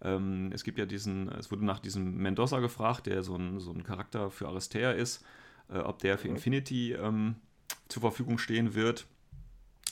Ähm, 0.03 0.51
es 0.53 0.63
gibt 0.63 0.79
ja 0.79 0.87
diesen, 0.87 1.29
es 1.33 1.51
wurde 1.51 1.65
nach 1.65 1.81
diesem 1.81 2.17
Mendoza 2.19 2.61
gefragt, 2.61 3.07
der 3.07 3.23
so 3.23 3.35
ein, 3.35 3.59
so 3.59 3.73
ein 3.73 3.83
Charakter 3.83 4.31
für 4.31 4.47
Aristea 4.47 4.93
ist, 4.93 5.25
äh, 5.71 5.79
ob 5.79 5.99
der 5.99 6.19
für 6.19 6.29
mhm. 6.29 6.37
Infinity 6.37 6.93
ähm, 6.93 7.37
zur 7.89 8.03
Verfügung 8.03 8.39
stehen 8.39 8.75
wird. 8.75 9.07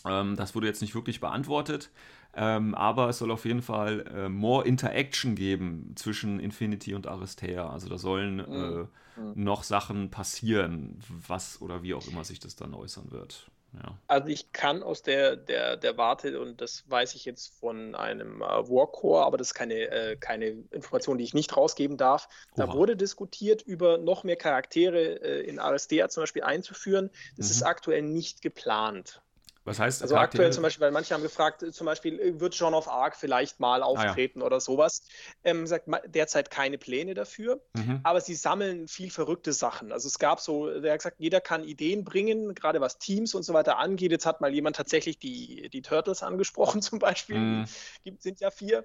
Ähm, 0.07 0.37
das 0.37 0.55
wurde 0.55 0.67
jetzt 0.69 0.83
nicht 0.83 0.95
wirklich 0.95 1.21
beantwortet. 1.21 1.91
Ähm, 2.37 2.75
aber 2.75 3.09
es 3.09 3.19
soll 3.19 3.31
auf 3.31 3.45
jeden 3.45 3.63
Fall 3.63 4.05
äh, 4.15 4.29
more 4.29 4.67
Interaction 4.67 5.35
geben 5.35 5.93
zwischen 5.97 6.41
Infinity 6.41 6.95
und 6.95 7.07
Aristea. 7.07 7.69
Also 7.69 7.89
da 7.89 7.99
sollen 7.99 8.37
mhm. 8.37 8.89
äh, 9.17 9.21
mhm. 9.21 9.33
noch 9.35 9.63
Sachen 9.63 10.11
passieren, 10.11 10.99
was 11.09 11.61
oder 11.63 11.83
wie 11.83 11.95
auch 11.95 12.07
immer 12.09 12.25
sich 12.25 12.41
das 12.41 12.57
dann 12.57 12.75
äußern 12.75 13.11
wird. 13.11 13.51
Ja. 13.83 13.99
Also 14.07 14.29
ich 14.29 14.53
kann 14.53 14.83
aus 14.83 15.03
der, 15.03 15.37
der, 15.37 15.77
der 15.77 15.97
Warte, 15.97 16.41
und 16.41 16.61
das 16.61 16.85
weiß 16.89 17.15
ich 17.17 17.25
jetzt 17.25 17.59
von 17.59 17.95
einem 17.95 18.41
äh, 18.41 18.45
Warcore, 18.45 19.25
aber 19.25 19.37
das 19.37 19.49
ist 19.49 19.55
keine, 19.55 19.75
äh, 19.75 20.17
keine 20.17 20.47
Information, 20.71 21.19
die 21.19 21.25
ich 21.25 21.35
nicht 21.35 21.57
rausgeben 21.57 21.97
darf. 21.97 22.29
Da 22.55 22.67
Oha. 22.67 22.75
wurde 22.75 22.97
diskutiert, 22.97 23.63
über 23.63 23.99
noch 23.99 24.23
mehr 24.23 24.37
Charaktere 24.37 25.21
äh, 25.21 25.41
in 25.41 25.59
Aristea 25.59 26.09
zum 26.09 26.23
Beispiel 26.23 26.43
einzuführen. 26.43 27.11
Das 27.37 27.47
Mhm. 27.47 27.53
ist 27.53 27.63
aktuell 27.65 28.03
nicht 28.03 28.43
geplant. 28.43 29.23
Was 29.65 29.79
heißt 29.79 30.03
Also 30.03 30.17
aktuell 30.17 30.53
zum 30.53 30.63
Beispiel, 30.63 30.83
weil 30.83 30.91
manche 30.91 31.15
haben 31.15 31.23
gefragt, 31.23 31.63
äh, 31.63 31.73
zum 31.73 31.87
Beispiel, 31.87 32.21
äh, 32.21 32.39
wird 32.39 32.55
John 32.55 32.75
of 32.75 32.87
Arc 32.87 33.17
vielleicht 33.17 33.61
mal 33.61 33.83
Ah, 33.83 33.87
ja. 33.87 34.09
auftreten 34.11 34.43
oder 34.43 34.61
sowas. 34.61 35.03
Ähm, 35.43 35.67
sagt 35.67 35.89
derzeit 36.07 36.51
keine 36.51 36.77
Pläne 36.77 37.15
dafür. 37.15 37.63
Mhm. 37.75 38.01
Aber 38.03 38.21
sie 38.21 38.35
sammeln 38.35 38.89
viel 38.89 39.11
verrückte 39.11 39.53
Sachen. 39.55 39.91
Also 39.91 40.07
es 40.07 40.19
gab 40.19 40.41
so, 40.41 40.69
der 40.81 40.93
hat 40.93 41.01
gesagt, 41.01 41.17
jeder 41.19 41.41
kann 41.41 41.65
Ideen 41.65 42.05
bringen, 42.05 42.55
gerade 42.55 42.81
was 42.83 42.99
Teams 42.99 43.35
und 43.35 43.43
so 43.43 43.55
weiter 43.55 43.79
angeht. 43.79 44.11
Jetzt 44.11 44.27
hat 44.27 44.43
mal 44.43 44.53
jemand 44.53 44.77
tatsächlich 44.77 45.19
die, 45.19 45.71
die 45.71 45.83
Turtles 45.83 46.23
angesprochen 46.23 46.83
zum 46.83 46.99
Beispiel. 46.99 47.39
Mhm. 47.39 47.65
Gibt, 48.05 48.23
sind 48.23 48.41
ja 48.41 48.51
vier. 48.51 48.85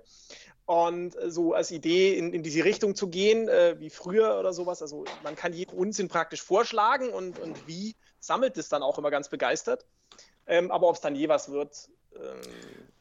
Und 0.66 1.16
äh, 1.18 1.30
so 1.30 1.54
als 1.54 1.72
Idee 1.72 2.18
in, 2.18 2.34
in 2.34 2.42
diese 2.42 2.64
Richtung 2.64 2.96
zu 2.96 3.10
gehen, 3.10 3.50
äh, 3.50 3.76
wie 3.80 3.90
früher 3.90 4.40
oder 4.40 4.54
sowas. 4.54 4.82
Also 4.82 5.04
man 5.24 5.36
kann 5.36 5.52
jeden 5.52 5.76
Unsinn 5.76 6.08
praktisch 6.08 6.42
vorschlagen 6.42 7.10
und, 7.10 7.38
und 7.40 7.68
wie 7.68 7.96
sammelt 8.20 8.58
es 8.58 8.70
dann 8.70 8.82
auch 8.82 8.98
immer 8.98 9.12
ganz 9.12 9.28
begeistert. 9.28 9.86
Ähm, 10.50 10.70
aber 10.72 10.88
ob 10.90 10.96
es 10.96 11.02
dann 11.02 11.16
je 11.16 11.30
was 11.30 11.50
wird, 11.50 11.88
ähm, 12.16 12.22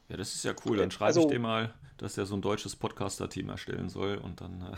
Ja, 0.08 0.16
das 0.16 0.34
ist 0.34 0.44
ja 0.44 0.54
cool. 0.64 0.76
Dann 0.76 0.90
schreibe 0.90 1.06
Also- 1.08 1.20
ich 1.22 1.26
dem 1.28 1.42
mal, 1.42 1.74
dass 1.96 2.16
er 2.16 2.26
so 2.26 2.34
ein 2.36 2.42
deutsches 2.42 2.76
Podcaster-Team 2.76 3.48
erstellen 3.48 3.88
soll 3.88 4.18
und 4.18 4.40
dann. 4.40 4.62
Äh, 4.62 4.76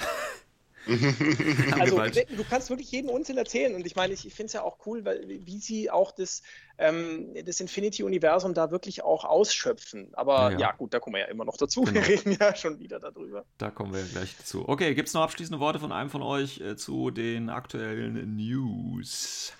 Also 1.79 1.99
wenn- 1.99 2.37
du 2.37 2.43
kannst 2.49 2.71
wirklich 2.71 2.91
jeden 2.91 3.11
Unsinn 3.11 3.37
erzählen 3.37 3.75
und 3.75 3.85
ich 3.87 3.97
meine, 3.97 4.15
ich, 4.15 4.27
ich 4.27 4.33
finde 4.35 4.47
es 4.47 4.53
ja 4.55 4.63
auch 4.63 4.79
cool, 4.87 5.05
weil 5.05 5.29
wie 5.29 5.59
sie 5.59 5.91
auch 5.91 6.11
das, 6.11 6.43
ähm, 6.79 7.35
das 7.45 7.61
Infinity-Universum 7.61 8.55
da 8.55 8.71
wirklich 8.71 9.03
auch 9.03 9.25
ausschöpfen. 9.25 10.09
Aber 10.15 10.45
Ja, 10.45 10.51
ja, 10.53 10.59
ja. 10.59 10.73
gut, 10.73 10.95
da 10.95 10.99
kommen 10.99 11.17
wir 11.17 11.21
ja 11.21 11.27
immer 11.27 11.45
noch 11.45 11.59
dazu. 11.59 11.83
Genau. 11.83 12.01
Wir 12.01 12.09
reden 12.09 12.35
ja 12.41 12.55
schon 12.57 12.79
wieder 12.79 12.99
darüber. 12.99 13.45
Da 13.59 13.71
kommen 13.71 13.93
wir 13.93 14.03
gleich 14.05 14.35
dazu. 14.39 14.67
Okay, 14.69 14.95
gibt 14.95 15.09
es 15.09 15.15
noch 15.15 15.21
abschließende 15.23 15.61
Worte 15.61 15.81
von 15.81 15.93
einem 15.93 16.09
von 16.09 16.23
euch 16.23 16.61
äh, 16.61 16.77
zu 16.77 17.11
den 17.11 17.51
aktuellen 17.51 18.37
News? 18.37 19.53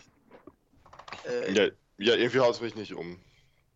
Äh, 1.29 1.53
ja, 1.53 1.69
ja, 2.01 2.15
irgendwie 2.15 2.41
haut 2.41 2.55
es 2.55 2.61
mich 2.61 2.75
nicht 2.75 2.95
um. 2.95 3.21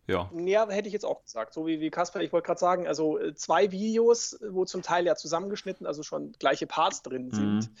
Ja. 0.07 0.29
Ja, 0.35 0.69
hätte 0.69 0.87
ich 0.87 0.93
jetzt 0.93 1.05
auch 1.05 1.23
gesagt. 1.23 1.53
So 1.53 1.65
wie, 1.65 1.79
wie 1.79 1.89
Kasper, 1.89 2.21
ich 2.21 2.31
wollte 2.31 2.45
gerade 2.45 2.59
sagen, 2.59 2.87
also 2.87 3.17
äh, 3.19 3.33
zwei 3.33 3.71
Videos, 3.71 4.33
äh, 4.33 4.53
wo 4.53 4.65
zum 4.65 4.83
Teil 4.83 5.05
ja 5.05 5.15
zusammengeschnitten, 5.15 5.87
also 5.87 6.03
schon 6.03 6.31
gleiche 6.33 6.67
Parts 6.67 7.01
drin 7.01 7.31
sind, 7.31 7.69
Mhm. 7.71 7.75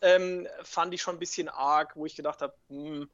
ähm, 0.00 0.48
fand 0.62 0.94
ich 0.94 1.02
schon 1.02 1.16
ein 1.16 1.18
bisschen 1.18 1.48
arg, 1.48 1.96
wo 1.96 2.06
ich 2.06 2.16
gedacht 2.16 2.40
habe, 2.40 2.54
hm, 2.68 3.08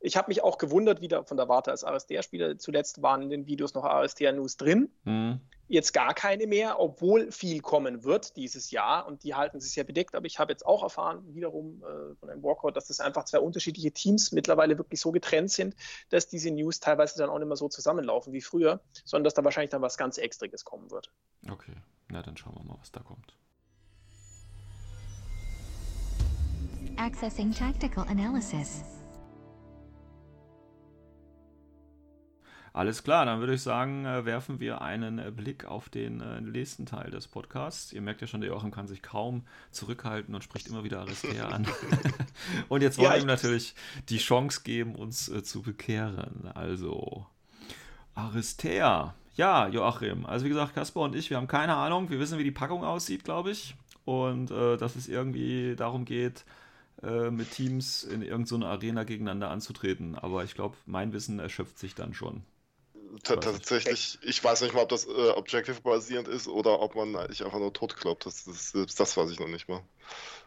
ich 0.00 0.16
habe 0.16 0.28
mich 0.28 0.42
auch 0.42 0.58
gewundert, 0.58 1.02
wieder 1.02 1.24
von 1.24 1.36
der 1.36 1.48
Warte 1.48 1.70
als 1.70 1.84
ASDR-Spieler. 1.84 2.58
Zuletzt 2.58 3.02
waren 3.02 3.22
in 3.22 3.30
den 3.30 3.46
Videos 3.46 3.74
noch 3.74 3.84
ASDR-News 3.84 4.56
drin. 4.56 4.90
Mhm. 5.04 5.40
Jetzt 5.68 5.92
gar 5.92 6.14
keine 6.14 6.46
mehr, 6.46 6.80
obwohl 6.80 7.30
viel 7.30 7.60
kommen 7.60 8.02
wird 8.02 8.36
dieses 8.36 8.70
Jahr 8.72 9.06
und 9.06 9.22
die 9.22 9.34
halten 9.34 9.60
sich 9.60 9.76
ja 9.76 9.84
bedeckt. 9.84 10.16
Aber 10.16 10.26
ich 10.26 10.38
habe 10.38 10.52
jetzt 10.52 10.66
auch 10.66 10.82
erfahren, 10.82 11.22
wiederum 11.34 11.82
äh, 11.82 12.14
von 12.16 12.30
einem 12.30 12.42
Walkout, 12.42 12.72
dass 12.72 12.86
das 12.86 12.98
einfach 12.98 13.24
zwei 13.24 13.38
unterschiedliche 13.38 13.92
Teams 13.92 14.32
mittlerweile 14.32 14.78
wirklich 14.78 15.00
so 15.00 15.12
getrennt 15.12 15.50
sind, 15.50 15.76
dass 16.08 16.28
diese 16.28 16.50
News 16.50 16.80
teilweise 16.80 17.18
dann 17.18 17.30
auch 17.30 17.38
nicht 17.38 17.46
mehr 17.46 17.56
so 17.56 17.68
zusammenlaufen 17.68 18.32
wie 18.32 18.40
früher, 18.40 18.80
sondern 19.04 19.24
dass 19.24 19.34
da 19.34 19.44
wahrscheinlich 19.44 19.70
dann 19.70 19.82
was 19.82 19.96
ganz 19.96 20.18
Extriges 20.18 20.64
kommen 20.64 20.90
wird. 20.90 21.12
Okay. 21.48 21.76
Na, 22.08 22.22
dann 22.22 22.36
schauen 22.36 22.54
wir 22.56 22.64
mal, 22.64 22.76
was 22.80 22.90
da 22.90 23.00
kommt. 23.00 23.36
Accessing 26.96 27.52
tactical 27.52 28.04
analysis. 28.08 28.82
Alles 32.72 33.02
klar, 33.02 33.24
dann 33.26 33.40
würde 33.40 33.54
ich 33.54 33.62
sagen, 33.62 34.04
äh, 34.04 34.24
werfen 34.24 34.60
wir 34.60 34.80
einen 34.80 35.18
äh, 35.18 35.32
Blick 35.34 35.64
auf 35.64 35.88
den 35.88 36.20
äh, 36.20 36.40
nächsten 36.40 36.86
Teil 36.86 37.10
des 37.10 37.26
Podcasts. 37.26 37.92
Ihr 37.92 38.00
merkt 38.00 38.20
ja 38.20 38.28
schon, 38.28 38.40
der 38.40 38.50
Joachim 38.50 38.70
kann 38.70 38.86
sich 38.86 39.02
kaum 39.02 39.42
zurückhalten 39.72 40.34
und 40.36 40.44
spricht 40.44 40.68
immer 40.68 40.84
wieder 40.84 41.00
Aristea 41.00 41.48
an. 41.48 41.66
und 42.68 42.82
jetzt 42.82 42.96
wollen 42.98 43.06
Ja, 43.06 43.10
wir 43.12 43.16
ich- 43.18 43.24
ihm 43.24 43.26
natürlich 43.26 43.74
die 44.08 44.18
Chance 44.18 44.60
geben, 44.62 44.94
uns 44.94 45.28
äh, 45.28 45.42
zu 45.42 45.62
bekehren. 45.62 46.48
Also, 46.54 47.26
Aristea. 48.14 49.14
Ja, 49.36 49.66
Joachim. 49.68 50.26
Also, 50.26 50.44
wie 50.44 50.50
gesagt, 50.50 50.74
Kasper 50.74 51.00
und 51.00 51.14
ich, 51.16 51.30
wir 51.30 51.38
haben 51.38 51.48
keine 51.48 51.74
Ahnung. 51.74 52.08
Wir 52.10 52.20
wissen, 52.20 52.38
wie 52.38 52.44
die 52.44 52.50
Packung 52.50 52.84
aussieht, 52.84 53.24
glaube 53.24 53.50
ich. 53.50 53.74
Und 54.04 54.50
äh, 54.50 54.76
dass 54.76 54.94
es 54.96 55.08
irgendwie 55.08 55.74
darum 55.76 56.04
geht, 56.04 56.44
mit 57.02 57.50
Teams 57.52 58.04
in 58.04 58.20
irgendeiner 58.20 58.66
Arena 58.66 59.04
gegeneinander 59.04 59.48
anzutreten. 59.50 60.16
Aber 60.16 60.44
ich 60.44 60.54
glaube, 60.54 60.76
mein 60.84 61.14
Wissen 61.14 61.38
erschöpft 61.38 61.78
sich 61.78 61.94
dann 61.94 62.12
schon. 62.12 62.42
Tatsächlich, 63.22 64.18
ich 64.22 64.42
weiß 64.42 64.62
nicht 64.62 64.74
mal, 64.74 64.82
ob 64.82 64.88
das 64.88 65.06
äh, 65.06 65.30
Objective-basierend 65.30 66.28
ist 66.28 66.48
oder 66.48 66.80
ob 66.80 66.94
man 66.94 67.16
eigentlich 67.16 67.44
einfach 67.44 67.58
nur 67.58 67.72
tot 67.72 67.96
glaubt. 67.96 68.26
Das, 68.26 68.44
das, 68.44 68.72
das, 68.72 68.94
das 68.94 69.16
weiß 69.16 69.30
ich 69.30 69.40
noch 69.40 69.48
nicht 69.48 69.68
mal. 69.68 69.82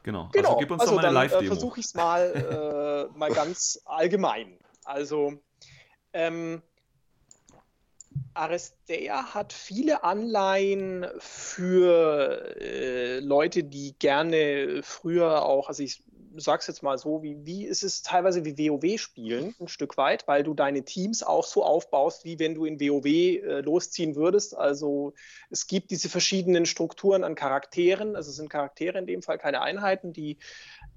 Genau. 0.03 0.30
Genau, 0.32 0.49
Also 0.49 0.59
gib 0.59 0.72
uns 0.72 0.84
doch 0.84 0.91
mal 0.93 1.05
eine 1.05 1.07
dann 1.07 1.16
äh, 1.16 1.28
Live-Demo. 1.28 1.47
versuche 1.47 1.80
ich 1.80 1.88
es 1.88 1.93
mal, 1.93 3.09
äh, 3.14 3.18
mal 3.18 3.32
ganz 3.32 3.80
allgemein. 3.86 4.57
Also, 4.86 5.34
ähm, 6.14 6.61
Aristea 8.34 9.34
hat 9.34 9.53
viele 9.53 10.03
Anleihen 10.03 11.05
für 11.20 12.55
äh, 12.59 13.20
Leute, 13.20 13.64
die 13.64 13.95
gerne 13.99 14.82
früher 14.84 15.43
auch, 15.43 15.68
also 15.68 15.84
ich 15.84 16.03
sag's 16.38 16.67
jetzt 16.67 16.84
mal 16.84 16.97
so, 16.97 17.23
wie, 17.23 17.45
wie 17.45 17.65
ist 17.65 17.84
es 17.84 18.01
teilweise 18.01 18.45
wie 18.45 18.57
WoW 18.57 18.99
spielen, 18.99 19.55
ein 19.59 19.67
Stück 19.67 19.97
weit, 19.97 20.27
weil 20.27 20.43
du 20.43 20.53
deine 20.53 20.84
Teams 20.84 21.23
auch 21.23 21.45
so 21.45 21.63
aufbaust, 21.63 22.25
wie 22.25 22.39
wenn 22.39 22.55
du 22.55 22.65
in 22.65 22.79
WoW 22.79 23.05
äh, 23.05 23.61
losziehen 23.61 24.15
würdest. 24.15 24.55
Also 24.55 25.13
es 25.49 25.67
gibt 25.67 25.91
diese 25.91 26.09
verschiedenen 26.09 26.65
Strukturen 26.65 27.23
an 27.23 27.36
Charakteren, 27.36 28.15
also 28.15 28.29
es 28.29 28.36
sind 28.36 28.49
Charaktere 28.49 28.97
in 28.97 29.07
dem 29.07 29.21
Fall 29.21 29.38
keine 29.38 29.61
Einheiten, 29.61 30.13
die 30.13 30.38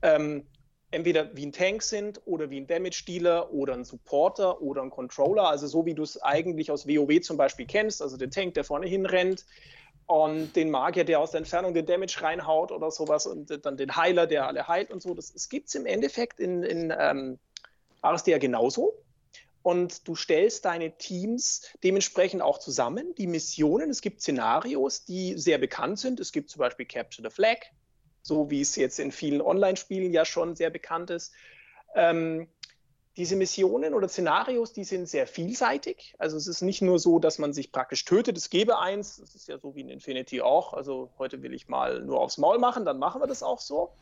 ähm, 0.03 0.47
entweder 0.91 1.37
wie 1.37 1.47
ein 1.47 1.53
Tank 1.53 1.83
sind 1.83 2.21
oder 2.25 2.51
wie 2.51 2.61
ein 2.61 2.67
Damage-Dealer 2.67 3.53
oder 3.53 3.75
ein 3.75 3.85
Supporter 3.85 4.63
oder 4.63 4.83
ein 4.83 4.91
Controller, 4.91 5.49
also 5.49 5.67
so 5.67 5.85
wie 5.85 5.95
du 5.95 6.03
es 6.03 6.23
eigentlich 6.23 6.71
aus 6.71 6.87
WoW 6.87 7.21
zum 7.21 7.37
Beispiel 7.37 7.67
kennst, 7.67 8.01
also 8.03 8.17
den 8.17 8.31
Tank, 8.31 8.55
der 8.55 8.65
vorne 8.65 8.87
hinrennt 8.87 9.45
und 10.07 10.55
den 10.55 10.71
Magier, 10.71 11.05
der 11.05 11.21
aus 11.21 11.33
der 11.33 11.39
Entfernung 11.39 11.75
den 11.75 11.87
Damage 11.87 12.19
reinhaut 12.23 12.71
oder 12.71 12.91
sowas 12.91 13.27
und 13.27 13.65
dann 13.65 13.77
den 13.77 13.97
Heiler, 13.97 14.27
der 14.27 14.47
alle 14.47 14.69
heilt 14.69 14.91
und 14.91 15.03
so. 15.03 15.15
Das, 15.15 15.33
das 15.33 15.49
gibt 15.49 15.69
es 15.69 15.75
im 15.75 15.85
Endeffekt 15.85 16.39
in, 16.39 16.63
in 16.63 16.95
ähm, 16.97 17.39
Aristea 18.03 18.39
genauso. 18.39 18.95
Und 19.63 20.07
du 20.07 20.15
stellst 20.15 20.65
deine 20.65 20.97
Teams 20.97 21.63
dementsprechend 21.83 22.41
auch 22.41 22.59
zusammen, 22.59 23.17
die 23.17 23.27
Missionen. 23.27 23.91
Es 23.91 24.01
gibt 24.01 24.21
Szenarios, 24.21 25.05
die 25.05 25.37
sehr 25.37 25.59
bekannt 25.59 25.99
sind. 25.99 26.21
Es 26.21 26.31
gibt 26.31 26.51
zum 26.51 26.61
Beispiel 26.61 26.87
Capture 26.87 27.29
the 27.29 27.35
Flag, 27.35 27.59
so 28.23 28.49
wie 28.49 28.61
es 28.61 28.77
jetzt 28.77 29.01
in 29.01 29.11
vielen 29.11 29.43
Online-Spielen 29.43 30.13
ja 30.13 30.25
schon 30.25 30.55
sehr 30.55 30.71
bekannt 30.71 31.11
ist. 31.11 31.33
Ähm, 31.97 32.47
diese 33.17 33.37
Missionen 33.37 33.95
oder 33.95 34.09
Szenarios, 34.09 34.73
die 34.73 34.85
sind 34.85 35.09
sehr 35.09 35.27
vielseitig. 35.27 36.15
Also 36.19 36.37
es 36.37 36.47
ist 36.47 36.61
nicht 36.61 36.83
nur 36.83 36.99
so, 36.99 37.19
dass 37.19 37.39
man 37.39 37.53
sich 37.53 37.73
praktisch 37.73 38.05
tötet, 38.05 38.37
es 38.37 38.51
gebe 38.51 38.79
eins, 38.79 39.17
das 39.17 39.35
ist 39.35 39.49
ja 39.49 39.59
so 39.59 39.75
wie 39.75 39.81
in 39.81 39.89
Infinity 39.89 40.43
auch. 40.43 40.75
Also 40.75 41.11
heute 41.19 41.43
will 41.43 41.55
ich 41.55 41.69
mal 41.69 42.03
nur 42.03 42.21
aufs 42.21 42.37
Maul 42.37 42.59
machen, 42.59 42.85
dann 42.85 42.99
machen 42.99 43.23
wir 43.23 43.27
das 43.27 43.43
auch 43.43 43.61
so. 43.61 43.95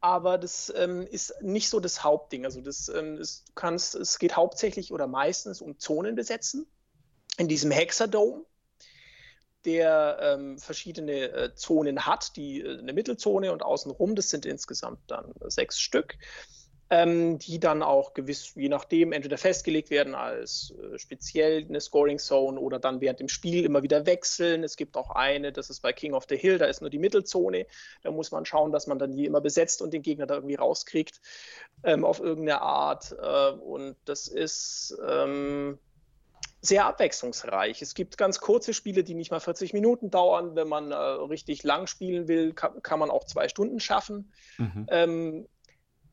Aber 0.00 0.36
das 0.38 0.72
ähm, 0.76 1.06
ist 1.06 1.40
nicht 1.42 1.68
so 1.68 1.78
das 1.78 2.02
Hauptding. 2.02 2.44
Also 2.44 2.60
das 2.60 2.88
ähm, 2.88 3.18
ist, 3.18 3.48
du 3.48 3.52
kannst, 3.54 3.94
es 3.94 4.18
geht 4.18 4.34
hauptsächlich 4.34 4.92
oder 4.92 5.06
meistens 5.06 5.60
um 5.60 5.78
Zonen 5.78 6.16
besetzen. 6.16 6.66
In 7.38 7.46
diesem 7.46 7.70
Hexadome, 7.70 8.44
der 9.64 10.18
ähm, 10.20 10.58
verschiedene 10.58 11.30
äh, 11.30 11.54
Zonen 11.54 12.04
hat, 12.04 12.34
die 12.34 12.62
äh, 12.62 12.80
eine 12.80 12.92
Mittelzone 12.92 13.52
und 13.52 13.62
außenrum, 13.62 14.16
das 14.16 14.30
sind 14.30 14.44
insgesamt 14.44 14.98
dann 15.06 15.32
sechs 15.46 15.78
Stück 15.78 16.18
ähm, 16.92 17.38
die 17.38 17.58
dann 17.58 17.82
auch 17.82 18.12
gewiss, 18.12 18.52
je 18.54 18.68
nachdem, 18.68 19.12
entweder 19.12 19.38
festgelegt 19.38 19.88
werden 19.88 20.14
als 20.14 20.74
äh, 20.78 20.98
speziell 20.98 21.64
eine 21.66 21.80
Scoring 21.80 22.18
Zone 22.18 22.60
oder 22.60 22.78
dann 22.78 23.00
während 23.00 23.18
dem 23.18 23.30
Spiel 23.30 23.64
immer 23.64 23.82
wieder 23.82 24.04
wechseln. 24.04 24.62
Es 24.62 24.76
gibt 24.76 24.98
auch 24.98 25.08
eine, 25.08 25.52
das 25.52 25.70
ist 25.70 25.80
bei 25.80 25.94
King 25.94 26.12
of 26.12 26.26
the 26.28 26.36
Hill, 26.36 26.58
da 26.58 26.66
ist 26.66 26.82
nur 26.82 26.90
die 26.90 26.98
Mittelzone. 26.98 27.66
Da 28.02 28.10
muss 28.10 28.30
man 28.30 28.44
schauen, 28.44 28.72
dass 28.72 28.86
man 28.86 28.98
dann 28.98 29.16
die 29.16 29.24
immer 29.24 29.40
besetzt 29.40 29.80
und 29.80 29.94
den 29.94 30.02
Gegner 30.02 30.26
da 30.26 30.34
irgendwie 30.34 30.56
rauskriegt 30.56 31.22
ähm, 31.82 32.04
auf 32.04 32.20
irgendeine 32.20 32.60
Art. 32.60 33.16
Äh, 33.18 33.52
und 33.52 33.96
das 34.04 34.28
ist 34.28 34.94
ähm, 35.08 35.78
sehr 36.60 36.84
abwechslungsreich. 36.84 37.80
Es 37.80 37.94
gibt 37.94 38.18
ganz 38.18 38.38
kurze 38.38 38.74
Spiele, 38.74 39.02
die 39.02 39.14
nicht 39.14 39.30
mal 39.30 39.40
40 39.40 39.72
Minuten 39.72 40.10
dauern. 40.10 40.56
Wenn 40.56 40.68
man 40.68 40.92
äh, 40.92 40.94
richtig 40.94 41.62
lang 41.62 41.86
spielen 41.86 42.28
will, 42.28 42.52
kann, 42.52 42.82
kann 42.82 42.98
man 42.98 43.10
auch 43.10 43.24
zwei 43.24 43.48
Stunden 43.48 43.80
schaffen 43.80 44.30
Mhm. 44.58 44.86
ähm, 44.90 45.48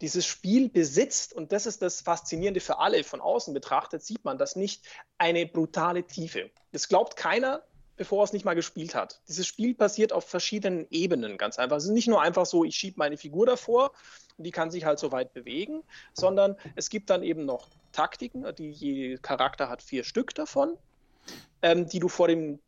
dieses 0.02 0.26
Spiel 0.26 0.70
besitzt, 0.70 1.34
und 1.34 1.52
das 1.52 1.66
ist 1.66 1.82
das 1.82 2.02
Faszinierende 2.02 2.60
für 2.60 2.80
alle 2.80 3.04
von 3.04 3.22
außen 3.22 3.54
betrachtet, 3.54 4.04
sieht 4.04 4.24
man 4.24 4.38
das 4.38 4.56
nicht, 4.56 4.86
eine 5.18 5.46
brutale 5.46 6.04
Tiefe. 6.04 6.52
Das 6.72 6.88
glaubt 6.88 7.16
keiner, 7.16 7.64
bevor 7.98 8.22
er 8.22 8.24
es 8.24 8.34
nicht 8.34 8.46
mal 8.46 8.56
gespielt 8.56 8.96
hat. 8.96 9.22
Dieses 9.28 9.46
Spiel 9.46 9.76
passiert 9.76 10.14
auf 10.14 10.24
verschiedenen 10.24 10.88
Ebenen, 10.90 11.38
ganz 11.38 11.60
einfach. 11.60 11.78
Es 11.78 11.84
ist 11.84 11.92
nicht 11.92 12.08
nur 12.08 12.22
einfach 12.22 12.46
so, 12.46 12.64
ich 12.64 12.76
schiebe 12.76 12.98
meine 12.98 13.18
Figur 13.18 13.46
davor 13.46 13.92
und 14.38 14.46
die 14.46 14.52
kann 14.52 14.72
sich 14.72 14.86
halt 14.86 15.00
so 15.00 15.12
weit 15.12 15.34
bewegen, 15.34 15.84
sondern 16.14 16.56
es 16.76 16.90
gibt 16.90 17.10
dann 17.10 17.24
eben 17.24 17.46
noch 17.46 17.68
Taktiken, 17.92 18.46
die 18.56 18.72
je 18.72 19.18
Charakter 19.18 19.68
hat 19.68 19.84
vier 19.84 20.06
Stück 20.06 20.34
davon, 20.34 20.78
ähm, 21.62 21.90
die 21.90 22.00
du 22.00 22.08
vor 22.08 22.30
dem 22.30 22.60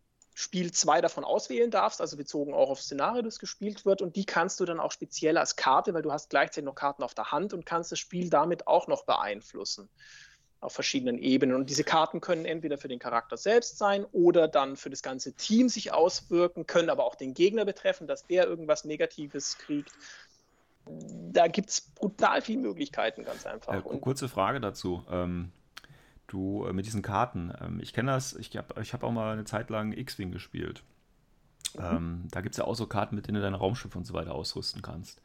Spiel 0.42 0.72
zwei 0.72 1.02
davon 1.02 1.24
auswählen 1.24 1.70
darfst, 1.70 2.02
also 2.02 2.18
bezogen 2.18 2.54
auch 2.54 2.70
auf 2.70 2.82
Szenario, 2.82 3.22
das 3.22 3.40
gespielt 3.40 3.86
wird. 3.86 4.02
Und 4.02 4.16
die 4.16 4.26
kannst 4.26 4.60
du 4.60 4.66
dann 4.66 4.80
auch 4.80 4.92
speziell 4.92 5.38
als 5.38 5.56
Karte, 5.56 5.94
weil 5.94 6.02
du 6.02 6.12
hast 6.12 6.30
gleichzeitig 6.30 6.66
noch 6.66 6.76
Karten 6.76 7.04
auf 7.04 7.14
der 7.14 7.32
Hand 7.32 7.54
und 7.54 7.66
kannst 7.66 7.92
das 7.92 8.00
Spiel 8.00 8.30
damit 8.30 8.68
auch 8.68 8.88
noch 8.88 9.06
beeinflussen 9.06 9.90
auf 10.62 10.74
verschiedenen 10.74 11.18
Ebenen. 11.18 11.56
Und 11.56 11.70
diese 11.70 11.84
Karten 11.84 12.22
können 12.22 12.46
entweder 12.46 12.78
für 12.78 12.88
den 12.88 13.00
Charakter 13.00 13.38
selbst 13.38 13.78
sein 13.78 14.06
oder 14.12 14.48
dann 14.48 14.78
für 14.78 14.90
das 14.90 15.02
ganze 15.02 15.34
Team 15.34 15.70
sich 15.70 15.92
auswirken, 15.94 16.68
können 16.68 16.90
aber 16.90 17.06
auch 17.06 17.16
den 17.16 17.34
Gegner 17.34 17.66
betreffen, 17.66 18.08
dass 18.08 18.26
der 18.26 18.48
irgendwas 18.48 18.86
Negatives 18.86 19.58
kriegt. 19.58 19.92
Da 20.86 21.48
gibt 21.48 21.70
es 21.70 21.82
brutal 21.82 22.42
viele 22.42 22.62
Möglichkeiten, 22.62 23.24
ganz 23.24 23.46
einfach. 23.46 23.74
Äh, 23.74 23.98
kurze 24.00 24.30
Frage 24.30 24.60
dazu. 24.60 25.04
Ähm, 25.10 25.52
du 26.32 26.66
äh, 26.66 26.74
mit 26.74 26.86
diesen 26.86 27.02
Karten, 27.02 27.52
ähm, 27.62 27.80
ich 27.82 27.94
kenne 27.94 28.12
das, 28.12 28.34
ich 28.34 28.56
habe 28.58 28.82
ich 28.82 28.94
hab 28.94 29.04
auch 29.04 29.12
mal 29.12 29.34
eine 29.34 29.46
Zeit 29.46 29.70
lang 29.70 29.92
X-Wing 29.92 30.32
gespielt. 30.32 30.84
Mhm. 31.78 31.84
Ähm, 31.84 32.24
da 32.32 32.42
gibt 32.42 32.54
es 32.54 32.58
ja 32.58 32.66
auch 32.66 32.76
so 32.76 32.88
Karten, 32.88 33.16
mit 33.16 33.28
denen 33.28 33.36
du 33.36 33.42
deine 33.42 33.58
Raumschiffe 33.58 33.98
und 33.98 34.06
so 34.06 34.14
weiter 34.14 34.34
ausrüsten 34.34 34.82
kannst. 34.82 35.22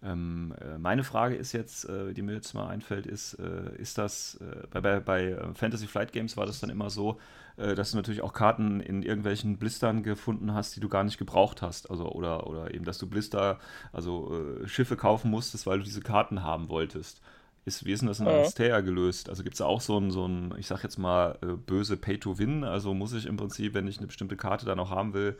Ähm, 0.00 0.54
äh, 0.60 0.78
meine 0.78 1.02
Frage 1.02 1.34
ist 1.34 1.52
jetzt, 1.52 1.88
äh, 1.88 2.14
die 2.14 2.22
mir 2.22 2.34
jetzt 2.34 2.54
mal 2.54 2.68
einfällt, 2.68 3.06
ist, 3.06 3.34
ist 3.34 3.98
das, 3.98 4.38
bei, 4.70 4.80
bei, 4.80 5.00
bei, 5.00 5.54
Fantasy 5.54 5.86
Flight 5.86 6.12
Games 6.12 6.36
war 6.36 6.46
das 6.46 6.60
dann 6.60 6.70
immer 6.70 6.90
so, 6.90 7.18
dass 7.56 7.90
du 7.90 7.96
natürlich 7.96 8.22
auch 8.22 8.32
Karten 8.32 8.78
in 8.78 9.02
irgendwelchen 9.02 9.58
Blistern 9.58 10.04
gefunden 10.04 10.54
hast, 10.54 10.76
die 10.76 10.80
du 10.80 10.88
gar 10.88 11.02
nicht 11.02 11.18
gebraucht 11.18 11.60
hast. 11.60 11.90
Also, 11.90 12.08
oder, 12.08 12.46
oder 12.46 12.72
eben, 12.72 12.84
dass 12.84 12.98
du 12.98 13.08
Blister, 13.08 13.58
also 13.92 14.62
Schiffe 14.64 14.96
kaufen 14.96 15.28
musstest, 15.32 15.66
weil 15.66 15.78
du 15.78 15.84
diese 15.84 16.00
Karten 16.00 16.44
haben 16.44 16.68
wolltest. 16.68 17.20
Ist, 17.68 17.84
wie 17.84 17.92
ist 17.92 18.00
denn 18.00 18.08
das 18.08 18.20
in 18.20 18.26
ja. 18.26 18.80
Gelöst? 18.80 19.28
Also 19.28 19.42
gibt 19.42 19.54
es 19.54 19.58
da 19.58 19.66
auch 19.66 19.80
so 19.80 19.98
ein, 19.98 20.10
so 20.10 20.26
ein, 20.26 20.54
ich 20.58 20.66
sag 20.66 20.82
jetzt 20.82 20.98
mal, 20.98 21.38
böse 21.66 21.96
Pay-to-Win? 21.96 22.64
Also 22.64 22.94
muss 22.94 23.12
ich 23.12 23.26
im 23.26 23.36
Prinzip, 23.36 23.74
wenn 23.74 23.86
ich 23.86 23.98
eine 23.98 24.06
bestimmte 24.06 24.36
Karte 24.36 24.66
dann 24.66 24.80
auch 24.80 24.90
haben 24.90 25.14
will, 25.14 25.38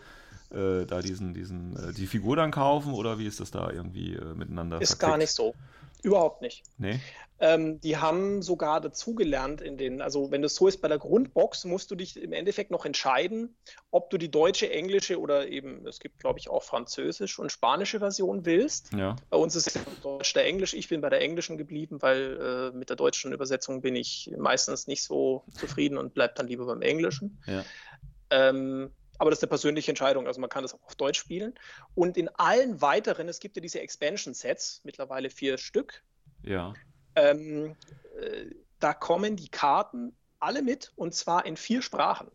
äh, 0.51 0.87
da 0.87 1.01
diesen, 1.01 1.35
diesen, 1.35 1.77
äh, 1.77 1.93
die 1.93 2.07
Figur 2.07 2.37
dann 2.37 2.51
kaufen 2.51 2.93
oder 2.93 3.19
wie 3.19 3.27
ist 3.27 3.41
das 3.41 3.51
da 3.51 3.71
irgendwie 3.71 4.15
äh, 4.15 4.35
miteinander? 4.35 4.81
Ist 4.81 4.91
verklickt? 4.91 5.11
gar 5.11 5.19
nicht 5.19 5.33
so. 5.33 5.55
Überhaupt 6.03 6.43
nicht. 6.43 6.63
Nee. 6.79 7.01
Ähm, 7.41 7.81
die 7.81 7.97
haben 7.97 8.43
sogar 8.43 8.81
dazugelernt 8.81 9.61
in 9.61 9.77
den, 9.77 10.01
also 10.01 10.33
wenn 10.33 10.43
das 10.43 10.57
so 10.57 10.67
ist, 10.67 10.81
bei 10.81 10.89
der 10.89 10.99
Grundbox 10.99 11.65
musst 11.65 11.91
du 11.91 11.95
dich 11.95 12.21
im 12.21 12.33
Endeffekt 12.33 12.73
noch 12.73 12.85
entscheiden, 12.85 13.57
ob 13.93 14.11
du 14.11 14.19
die 14.19 14.31
deutsche, 14.31 14.71
englische 14.71 15.21
oder 15.21 15.49
eben, 15.49 15.87
es 15.87 16.01
gibt 16.01 16.19
glaube 16.19 16.41
ich 16.41 16.51
auch 16.51 16.65
französische 16.65 17.41
und 17.41 17.53
spanische 17.53 18.01
Version 18.01 18.45
willst. 18.45 18.93
Ja. 18.93 19.15
Bei 19.31 19.37
uns 19.37 19.55
ist 19.55 19.69
es 19.69 19.79
Deutsch 20.03 20.35
der 20.35 20.47
Englisch. 20.47 20.75
Ich 20.75 20.89
bin 20.89 21.01
bei 21.01 21.11
der 21.11 21.21
englischen 21.21 21.59
geblieben, 21.59 22.03
weil 22.03 22.73
äh, 22.75 22.77
mit 22.77 22.89
der 22.89 22.97
deutschen 22.97 23.33
Übersetzung 23.33 23.83
bin 23.83 23.95
ich 23.95 24.33
meistens 24.37 24.89
nicht 24.89 25.05
so 25.05 25.45
zufrieden 25.53 25.97
und 25.97 26.15
bleib 26.15 26.35
dann 26.35 26.49
lieber 26.49 26.67
beim 26.67 26.83
englischen. 26.83 27.41
Ja. 27.47 27.65
Ähm, 28.31 28.91
aber 29.19 29.31
das 29.31 29.41
ist 29.41 29.45
eine 29.45 29.51
persönliche 29.51 29.91
Entscheidung. 29.91 30.27
Also 30.27 30.41
man 30.41 30.51
kann 30.51 30.63
das 30.63 30.75
auch 30.75 30.83
auf 30.85 30.95
Deutsch 30.95 31.19
spielen. 31.19 31.55
Und 31.95 32.17
in 32.17 32.29
allen 32.29 32.81
weiteren, 32.81 33.29
es 33.29 33.41
gibt 33.41 33.57
ja 33.57 33.63
diese 33.63 33.81
Expansion-Sets, 33.81 34.83
mittlerweile 34.85 35.31
vier 35.31 35.59
Stück. 35.59 36.03
Ja. 36.43 36.73
Ähm, 37.17 37.77
äh, 38.21 38.47
da 38.79 38.95
kommen 38.95 39.37
die 39.37 39.49
Karten 39.49 40.15
alle 40.39 40.63
mit 40.63 40.93
und 40.95 41.15
zwar 41.15 41.47
in 41.47 41.57
vier 41.57 41.83
Sprachen. 41.83 42.31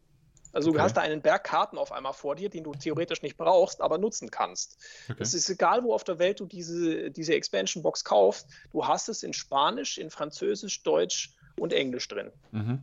Also 0.51 0.69
okay. 0.69 0.77
du 0.77 0.83
hast 0.83 0.97
da 0.97 1.01
einen 1.01 1.21
Berg 1.21 1.45
Karten 1.45 1.77
auf 1.77 1.91
einmal 1.91 2.13
vor 2.13 2.35
dir, 2.35 2.49
den 2.49 2.63
du 2.63 2.73
theoretisch 2.73 3.23
nicht 3.23 3.37
brauchst, 3.37 3.81
aber 3.81 3.97
nutzen 3.97 4.29
kannst. 4.29 4.77
Okay. 5.09 5.17
Es 5.19 5.33
ist 5.33 5.49
egal, 5.49 5.83
wo 5.83 5.93
auf 5.93 6.03
der 6.03 6.19
Welt 6.19 6.39
du 6.39 6.45
diese, 6.45 7.09
diese 7.09 7.33
Expansion 7.33 7.81
Box 7.81 8.03
kaufst, 8.03 8.47
du 8.71 8.85
hast 8.85 9.09
es 9.09 9.23
in 9.23 9.33
Spanisch, 9.33 9.97
in 9.97 10.11
Französisch, 10.11 10.83
Deutsch 10.83 11.33
und 11.57 11.73
Englisch 11.73 12.07
drin. 12.07 12.31
Mhm. 12.51 12.81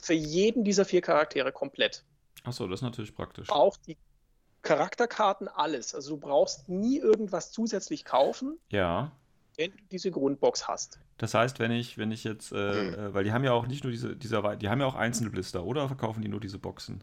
Für 0.00 0.14
jeden 0.14 0.62
dieser 0.62 0.84
vier 0.84 1.00
Charaktere 1.00 1.50
komplett. 1.50 2.04
Achso, 2.44 2.66
das 2.66 2.80
ist 2.80 2.84
natürlich 2.84 3.14
praktisch. 3.14 3.50
Auch 3.50 3.76
die 3.76 3.96
Charakterkarten, 4.62 5.48
alles. 5.48 5.94
Also 5.94 6.16
du 6.16 6.20
brauchst 6.20 6.68
nie 6.68 6.98
irgendwas 6.98 7.52
zusätzlich 7.52 8.04
kaufen. 8.04 8.58
Ja. 8.70 9.12
Wenn 9.56 9.72
du 9.72 9.78
diese 9.90 10.10
Grundbox 10.10 10.68
hast. 10.68 11.00
Das 11.16 11.34
heißt, 11.34 11.58
wenn 11.58 11.72
ich, 11.72 11.98
wenn 11.98 12.12
ich 12.12 12.24
jetzt, 12.24 12.52
äh, 12.52 12.56
mhm. 12.56 13.14
weil 13.14 13.24
die 13.24 13.32
haben 13.32 13.44
ja 13.44 13.52
auch 13.52 13.66
nicht 13.66 13.82
nur 13.82 13.90
diese, 13.90 14.14
dieser, 14.14 14.56
die 14.56 14.68
haben 14.68 14.80
ja 14.80 14.86
auch 14.86 14.94
einzelne 14.94 15.30
Blister, 15.30 15.64
oder 15.64 15.88
verkaufen 15.88 16.22
die 16.22 16.28
nur 16.28 16.40
diese 16.40 16.58
Boxen? 16.58 17.02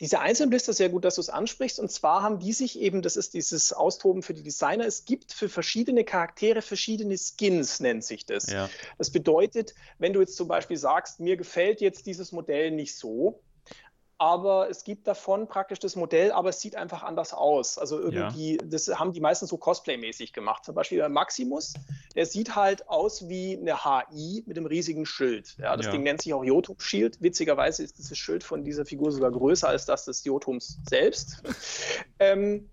Diese 0.00 0.18
Einzelblister, 0.18 0.72
sehr 0.72 0.88
gut, 0.88 1.04
dass 1.04 1.14
du 1.14 1.20
es 1.20 1.30
ansprichst. 1.30 1.78
Und 1.78 1.90
zwar 1.90 2.22
haben 2.22 2.40
die 2.40 2.52
sich 2.52 2.80
eben, 2.80 3.00
das 3.00 3.16
ist 3.16 3.32
dieses 3.32 3.72
Austoben 3.72 4.22
für 4.22 4.34
die 4.34 4.42
Designer, 4.42 4.84
es 4.86 5.04
gibt 5.04 5.32
für 5.32 5.48
verschiedene 5.48 6.04
Charaktere 6.04 6.62
verschiedene 6.62 7.16
Skins, 7.16 7.78
nennt 7.78 8.02
sich 8.02 8.26
das. 8.26 8.50
Ja. 8.50 8.68
Das 8.98 9.10
bedeutet, 9.10 9.74
wenn 9.98 10.12
du 10.12 10.20
jetzt 10.20 10.36
zum 10.36 10.48
Beispiel 10.48 10.76
sagst, 10.76 11.20
mir 11.20 11.36
gefällt 11.36 11.80
jetzt 11.80 12.06
dieses 12.06 12.32
Modell 12.32 12.72
nicht 12.72 12.96
so, 12.96 13.40
aber 14.18 14.70
es 14.70 14.84
gibt 14.84 15.06
davon 15.06 15.48
praktisch 15.48 15.80
das 15.80 15.96
Modell, 15.96 16.30
aber 16.32 16.50
es 16.50 16.60
sieht 16.60 16.76
einfach 16.76 17.02
anders 17.02 17.34
aus. 17.34 17.78
Also 17.78 17.98
irgendwie, 17.98 18.56
ja. 18.56 18.62
das 18.64 18.88
haben 18.88 19.12
die 19.12 19.20
meisten 19.20 19.46
so 19.46 19.56
Cosplay-mäßig 19.56 20.32
gemacht. 20.32 20.64
Zum 20.64 20.74
Beispiel 20.74 21.00
bei 21.00 21.08
Maximus, 21.08 21.74
der 22.14 22.26
sieht 22.26 22.54
halt 22.54 22.88
aus 22.88 23.28
wie 23.28 23.58
eine 23.58 23.84
HI 23.84 24.44
mit 24.46 24.56
einem 24.56 24.66
riesigen 24.66 25.04
Schild. 25.04 25.56
Ja, 25.58 25.76
das 25.76 25.86
ja. 25.86 25.92
Ding 25.92 26.04
nennt 26.04 26.22
sich 26.22 26.32
auch 26.32 26.44
Jotum 26.44 26.78
Shield. 26.78 27.20
Witzigerweise 27.20 27.82
ist 27.82 27.98
dieses 27.98 28.16
Schild 28.16 28.44
von 28.44 28.64
dieser 28.64 28.84
Figur 28.84 29.10
sogar 29.10 29.32
größer 29.32 29.68
als 29.68 29.84
das 29.84 30.04
des 30.04 30.24
Jotums 30.24 30.78
selbst. 30.88 31.42
ähm, 32.20 32.70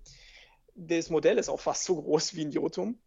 das 0.76 1.10
Modell 1.10 1.38
ist 1.38 1.50
auch 1.50 1.60
fast 1.60 1.86
so 1.86 2.02
groß 2.02 2.36
wie 2.36 2.46
ein 2.46 2.52
Jotum. 2.52 3.00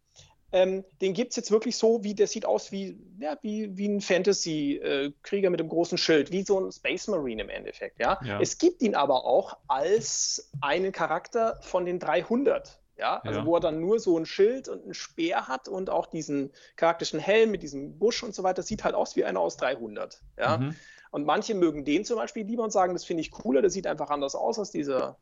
Ähm, 0.55 0.85
den 1.01 1.13
gibt 1.13 1.31
es 1.31 1.35
jetzt 1.35 1.51
wirklich 1.51 1.75
so, 1.75 2.05
wie 2.05 2.15
der 2.15 2.27
sieht 2.27 2.45
aus 2.45 2.71
wie, 2.71 2.97
ja, 3.19 3.37
wie, 3.41 3.77
wie 3.77 3.89
ein 3.89 3.99
Fantasy-Krieger 3.99 5.49
mit 5.49 5.59
einem 5.59 5.67
großen 5.67 5.97
Schild, 5.97 6.31
wie 6.31 6.43
so 6.43 6.57
ein 6.57 6.71
Space 6.71 7.09
Marine 7.09 7.41
im 7.41 7.49
Endeffekt. 7.49 7.99
Ja? 7.99 8.17
ja? 8.23 8.39
Es 8.39 8.57
gibt 8.57 8.81
ihn 8.81 8.95
aber 8.95 9.25
auch 9.25 9.57
als 9.67 10.49
einen 10.61 10.93
Charakter 10.93 11.59
von 11.61 11.85
den 11.85 11.99
300. 11.99 12.79
Ja, 12.97 13.19
also 13.25 13.41
ja. 13.41 13.45
wo 13.45 13.55
er 13.55 13.59
dann 13.59 13.81
nur 13.81 13.99
so 13.99 14.17
ein 14.17 14.25
Schild 14.25 14.69
und 14.69 14.87
ein 14.87 14.93
Speer 14.93 15.49
hat 15.49 15.67
und 15.67 15.89
auch 15.89 16.05
diesen 16.05 16.53
charakterischen 16.77 17.19
Helm 17.19 17.51
mit 17.51 17.61
diesem 17.61 17.99
Busch 17.99 18.23
und 18.23 18.33
so 18.33 18.43
weiter, 18.43 18.63
sieht 18.63 18.85
halt 18.85 18.95
aus 18.95 19.17
wie 19.17 19.25
einer 19.25 19.41
aus 19.41 19.57
300. 19.57 20.21
Ja, 20.39 20.57
mhm. 20.59 20.75
und 21.11 21.25
manche 21.25 21.53
mögen 21.55 21.83
den 21.83 22.05
zum 22.05 22.15
Beispiel 22.15 22.45
lieber 22.45 22.63
und 22.63 22.71
sagen, 22.71 22.93
das 22.93 23.03
finde 23.03 23.19
ich 23.19 23.31
cooler, 23.31 23.59
der 23.59 23.69
sieht 23.69 23.87
einfach 23.87 24.09
anders 24.09 24.35
aus 24.35 24.57
als 24.57 24.71
dieser 24.71 25.17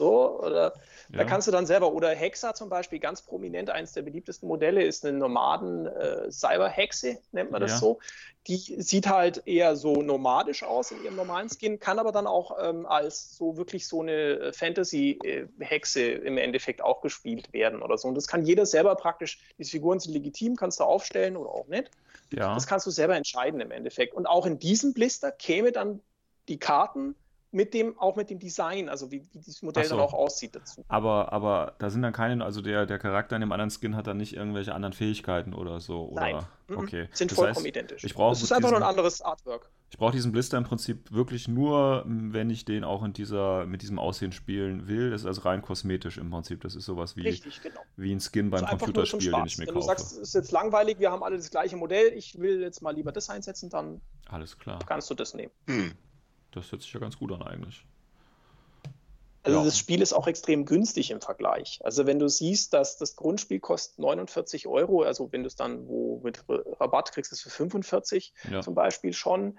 so, 0.00 0.40
oder 0.40 0.72
ja. 1.10 1.18
da 1.18 1.24
kannst 1.24 1.46
du 1.46 1.52
dann 1.52 1.66
selber, 1.66 1.92
oder 1.92 2.08
Hexa 2.08 2.54
zum 2.54 2.70
Beispiel, 2.70 2.98
ganz 2.98 3.20
prominent, 3.20 3.68
eines 3.68 3.92
der 3.92 4.00
beliebtesten 4.00 4.48
Modelle 4.48 4.82
ist 4.82 5.04
eine 5.04 5.18
Nomaden-Cyber-Hexe, 5.18 7.08
äh, 7.10 7.16
nennt 7.32 7.50
man 7.50 7.60
das 7.60 7.72
ja. 7.72 7.76
so. 7.76 7.98
Die 8.46 8.56
sieht 8.56 9.06
halt 9.06 9.46
eher 9.46 9.76
so 9.76 10.00
nomadisch 10.00 10.62
aus 10.62 10.90
in 10.90 11.04
ihrem 11.04 11.16
normalen 11.16 11.50
Skin, 11.50 11.78
kann 11.78 11.98
aber 11.98 12.12
dann 12.12 12.26
auch 12.26 12.56
ähm, 12.62 12.86
als 12.86 13.36
so 13.36 13.58
wirklich 13.58 13.86
so 13.86 14.00
eine 14.00 14.54
Fantasy-Hexe 14.54 16.00
im 16.00 16.38
Endeffekt 16.38 16.80
auch 16.80 17.02
gespielt 17.02 17.52
werden 17.52 17.82
oder 17.82 17.98
so. 17.98 18.08
Und 18.08 18.14
das 18.14 18.26
kann 18.26 18.46
jeder 18.46 18.64
selber 18.64 18.96
praktisch, 18.96 19.38
diese 19.58 19.72
Figuren 19.72 20.00
sind 20.00 20.14
legitim, 20.14 20.56
kannst 20.56 20.80
du 20.80 20.84
aufstellen 20.84 21.36
oder 21.36 21.50
auch 21.50 21.66
nicht. 21.66 21.90
Ja. 22.32 22.54
Das 22.54 22.66
kannst 22.66 22.86
du 22.86 22.90
selber 22.90 23.16
entscheiden 23.16 23.60
im 23.60 23.70
Endeffekt. 23.70 24.14
Und 24.14 24.26
auch 24.26 24.46
in 24.46 24.58
diesem 24.58 24.94
Blister 24.94 25.30
käme 25.30 25.72
dann 25.72 26.00
die 26.48 26.58
Karten 26.58 27.14
mit 27.52 27.74
dem, 27.74 27.98
auch 27.98 28.16
mit 28.16 28.30
dem 28.30 28.38
Design, 28.38 28.88
also 28.88 29.10
wie, 29.10 29.22
wie 29.22 29.38
dieses 29.38 29.62
Modell 29.62 29.84
so. 29.84 29.96
dann 29.96 30.04
auch 30.04 30.14
aussieht 30.14 30.54
dazu. 30.54 30.84
Aber, 30.88 31.32
aber 31.32 31.74
da 31.78 31.90
sind 31.90 32.02
dann 32.02 32.12
keine, 32.12 32.44
also 32.44 32.60
der, 32.60 32.86
der 32.86 32.98
Charakter 32.98 33.36
in 33.36 33.40
dem 33.40 33.50
anderen 33.52 33.70
Skin 33.70 33.96
hat 33.96 34.06
dann 34.06 34.18
nicht 34.18 34.34
irgendwelche 34.36 34.74
anderen 34.74 34.92
Fähigkeiten 34.92 35.54
oder 35.54 35.80
so, 35.80 36.08
oder? 36.08 36.20
Nein. 36.20 36.46
Okay. 36.72 37.08
Sind 37.12 37.32
das 37.32 37.36
vollkommen 37.36 37.56
heißt, 37.56 37.66
identisch. 37.66 38.04
Ich 38.04 38.14
brauche 38.14 38.30
das 38.30 38.42
ist 38.42 38.52
einfach 38.52 38.68
diesen, 38.68 38.78
nur 38.78 38.86
ein 38.86 38.88
anderes 38.88 39.20
Artwork. 39.22 39.68
Ich 39.90 39.98
brauche 39.98 40.12
diesen 40.12 40.30
Blister 40.30 40.56
im 40.56 40.62
Prinzip 40.62 41.10
wirklich 41.10 41.48
nur, 41.48 42.04
wenn 42.06 42.48
ich 42.48 42.64
den 42.64 42.84
auch 42.84 43.02
in 43.02 43.12
dieser, 43.12 43.66
mit 43.66 43.82
diesem 43.82 43.98
Aussehen 43.98 44.30
spielen 44.30 44.86
will. 44.86 45.10
Das 45.10 45.22
ist 45.22 45.26
also 45.26 45.40
rein 45.42 45.62
kosmetisch 45.62 46.16
im 46.18 46.30
Prinzip. 46.30 46.60
Das 46.60 46.76
ist 46.76 46.84
sowas 46.84 47.16
wie, 47.16 47.22
Richtig, 47.22 47.60
genau. 47.60 47.80
wie 47.96 48.12
ein 48.14 48.20
Skin 48.20 48.50
beim 48.50 48.64
also 48.64 48.76
Computerspiel, 48.76 49.32
den 49.32 49.46
ich 49.46 49.58
mir 49.58 49.66
wenn 49.66 49.74
kaufe. 49.74 49.88
Wenn 49.88 49.96
du 49.96 50.00
sagst, 50.00 50.12
es 50.12 50.18
ist 50.18 50.34
jetzt 50.34 50.52
langweilig, 50.52 51.00
wir 51.00 51.10
haben 51.10 51.24
alle 51.24 51.36
das 51.36 51.50
gleiche 51.50 51.76
Modell, 51.76 52.12
ich 52.14 52.38
will 52.38 52.60
jetzt 52.60 52.82
mal 52.82 52.94
lieber 52.94 53.10
das 53.10 53.28
einsetzen, 53.30 53.68
dann 53.68 54.00
Alles 54.28 54.56
klar. 54.56 54.78
kannst 54.86 55.10
du 55.10 55.14
das 55.14 55.34
nehmen. 55.34 55.50
Hm. 55.66 55.92
Das 56.52 56.72
hört 56.72 56.82
sich 56.82 56.92
ja 56.92 57.00
ganz 57.00 57.16
gut 57.16 57.32
an 57.32 57.42
eigentlich. 57.42 57.84
Also 59.42 59.58
ja. 59.58 59.64
das 59.64 59.78
Spiel 59.78 60.02
ist 60.02 60.12
auch 60.12 60.26
extrem 60.26 60.66
günstig 60.66 61.10
im 61.10 61.20
Vergleich. 61.20 61.80
Also 61.82 62.06
wenn 62.06 62.18
du 62.18 62.28
siehst, 62.28 62.74
dass 62.74 62.98
das 62.98 63.16
Grundspiel 63.16 63.58
kostet 63.58 63.98
49 63.98 64.66
Euro, 64.66 65.02
also 65.02 65.32
wenn 65.32 65.42
du 65.42 65.46
es 65.46 65.56
dann 65.56 65.86
wo 65.88 66.20
mit 66.22 66.44
Rabatt 66.48 67.12
kriegst, 67.12 67.32
ist 67.32 67.38
es 67.38 67.44
für 67.44 67.50
45 67.50 68.34
ja. 68.50 68.60
zum 68.60 68.74
Beispiel 68.74 69.14
schon. 69.14 69.58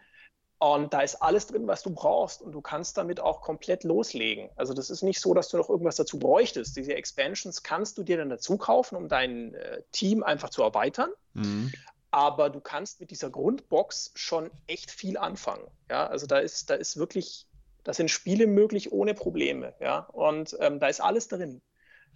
Und 0.60 0.94
da 0.94 1.02
ist 1.02 1.16
alles 1.16 1.48
drin, 1.48 1.66
was 1.66 1.82
du 1.82 1.89
brauchst. 1.89 2.44
Und 2.44 2.52
du 2.52 2.62
kannst 2.62 2.96
damit 2.96 3.20
auch 3.20 3.42
komplett 3.42 3.84
loslegen. 3.84 4.52
Also 4.56 4.76
das 4.76 4.92
ist 4.92 5.02
nicht 5.02 5.20
so, 5.20 5.34
dass 5.34 5.50
du 5.50 5.58
noch 5.58 5.70
irgendwas 5.70 5.96
dazu 5.96 6.20
bräuchtest. 6.20 6.78
Diese 6.78 6.94
Expansions 6.94 7.64
kannst 7.64 7.98
du 7.98 8.04
dir 8.04 8.18
dann 8.18 8.30
dazu 8.30 8.58
kaufen, 8.58 8.96
um 8.96 9.08
dein 9.08 9.56
äh, 9.56 9.82
Team 9.92 10.22
einfach 10.22 10.52
zu 10.52 10.62
erweitern. 10.62 11.10
Mhm. 11.34 11.72
Aber 12.12 12.49
du 12.49 12.59
kannst 12.59 12.99
mit 12.99 13.09
dieser 13.09 13.30
Grundbox 13.30 14.12
schon 14.16 14.51
echt 14.68 14.91
viel 14.91 15.18
anfangen. 15.18 15.66
Ja, 15.89 16.07
also 16.07 16.28
da 16.28 16.39
ist, 16.39 16.70
da 16.70 16.76
ist 16.76 16.97
wirklich 16.97 17.47
da 17.84 17.93
sind 17.93 18.12
Spiele 18.12 18.47
möglich 18.47 18.91
ohne 18.91 19.14
Probleme. 19.14 19.74
Ja? 19.80 19.99
Und 20.12 20.55
ähm, 20.59 20.80
da 20.80 20.88
ist 20.88 21.01
alles 21.01 21.28
drin. 21.28 21.62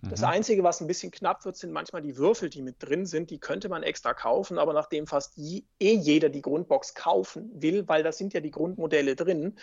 Das 0.01 0.19
Mhm. 0.19 0.27
Einzige, 0.27 0.63
was 0.63 0.81
ein 0.81 0.87
bisschen 0.87 1.09
knapp 1.09 1.45
wird, 1.45 1.57
sind 1.57 1.71
manchmal 1.71 2.01
die 2.01 2.17
Würfel, 2.17 2.49
die 2.49 2.61
mit 2.61 2.75
drin 2.79 3.05
sind. 3.05 3.31
Die 3.31 3.39
könnte 3.39 3.69
man 3.69 3.81
extra 3.81 4.13
kaufen, 4.13 4.59
aber 4.59 4.73
nachdem 4.73 5.07
fast 5.07 5.35
je, 5.35 5.63
eh 5.79 5.95
jeder 5.95 6.29
die 6.29 6.41
Grundbox 6.41 6.93
kaufen 6.93 7.49
will, 7.61 7.87
weil 7.87 8.03
da 8.03 8.11
sind 8.11 8.33
ja 8.33 8.41
die 8.41 8.51
Grundmodelle 8.51 9.15
drin, 9.15 9.57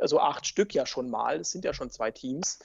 also 0.00 0.20
acht 0.20 0.46
Stück 0.46 0.72
ja 0.72 0.86
schon 0.86 1.10
mal, 1.10 1.40
es 1.40 1.50
sind 1.50 1.64
ja 1.64 1.74
schon 1.74 1.90
zwei 1.90 2.10
Teams, 2.10 2.60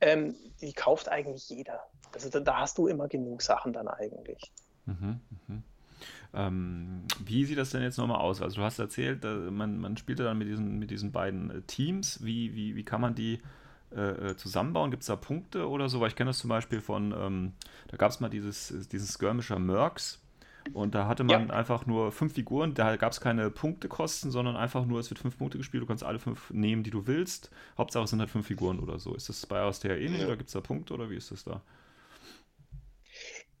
ähm, 0.00 0.34
die 0.60 0.72
kauft 0.72 1.08
eigentlich 1.08 1.48
jeder. 1.48 1.80
Also 2.12 2.28
da, 2.28 2.40
da 2.40 2.60
hast 2.60 2.78
du 2.78 2.88
immer 2.88 3.08
genug 3.08 3.42
Sachen 3.42 3.72
dann 3.72 3.86
eigentlich. 3.86 4.50
Mhm, 4.86 5.20
mhm. 5.46 5.62
Ähm, 6.34 7.02
wie 7.24 7.44
sieht 7.44 7.58
das 7.58 7.70
denn 7.70 7.82
jetzt 7.82 7.98
nochmal 7.98 8.20
aus? 8.20 8.42
Also 8.42 8.56
du 8.56 8.62
hast 8.62 8.78
erzählt, 8.78 9.24
äh, 9.24 9.50
man, 9.50 9.78
man 9.78 9.96
spielt 9.96 10.18
ja 10.18 10.26
dann 10.26 10.38
mit 10.38 10.48
diesen, 10.48 10.78
mit 10.78 10.90
diesen 10.90 11.12
beiden 11.12 11.50
äh, 11.50 11.62
Teams. 11.62 12.24
Wie, 12.24 12.54
wie, 12.54 12.76
wie 12.76 12.84
kann 12.84 13.00
man 13.00 13.14
die 13.14 13.40
äh, 13.94 14.30
äh, 14.30 14.36
zusammenbauen? 14.36 14.90
Gibt 14.90 15.02
es 15.02 15.06
da 15.06 15.16
Punkte 15.16 15.68
oder 15.68 15.88
so? 15.88 16.00
Weil 16.00 16.08
ich 16.08 16.16
kenne 16.16 16.30
das 16.30 16.38
zum 16.38 16.48
Beispiel 16.48 16.80
von, 16.80 17.14
ähm, 17.18 17.52
da 17.88 17.96
gab 17.96 18.10
es 18.10 18.20
mal 18.20 18.28
dieses, 18.28 18.88
dieses 18.88 19.14
Skirmisher 19.14 19.58
Mercs 19.58 20.20
und 20.72 20.94
da 20.94 21.06
hatte 21.06 21.24
man 21.24 21.50
einfach 21.50 21.86
nur 21.86 22.12
fünf 22.12 22.34
Figuren, 22.34 22.74
da 22.74 22.96
gab 22.96 23.12
es 23.12 23.20
keine 23.20 23.50
Punktekosten, 23.50 24.30
sondern 24.30 24.56
einfach 24.56 24.84
nur, 24.84 25.00
es 25.00 25.10
wird 25.10 25.18
fünf 25.18 25.38
Punkte 25.38 25.58
gespielt, 25.58 25.82
du 25.82 25.86
kannst 25.86 26.04
alle 26.04 26.18
fünf 26.18 26.50
nehmen, 26.50 26.82
die 26.82 26.90
du 26.90 27.06
willst. 27.06 27.50
Hauptsache 27.76 28.04
es 28.04 28.10
sind 28.10 28.20
halt 28.20 28.30
fünf 28.30 28.46
Figuren 28.46 28.78
oder 28.78 28.98
so. 28.98 29.14
Ist 29.14 29.28
das 29.28 29.46
bei 29.46 29.58
Aristea 29.58 29.96
ähnlich 29.96 30.20
Ja. 30.20 30.26
oder 30.26 30.36
gibt 30.36 30.48
es 30.48 30.52
da 30.52 30.60
Punkte 30.60 30.94
oder 30.94 31.10
wie 31.10 31.16
ist 31.16 31.30
das 31.30 31.44
da? 31.44 31.62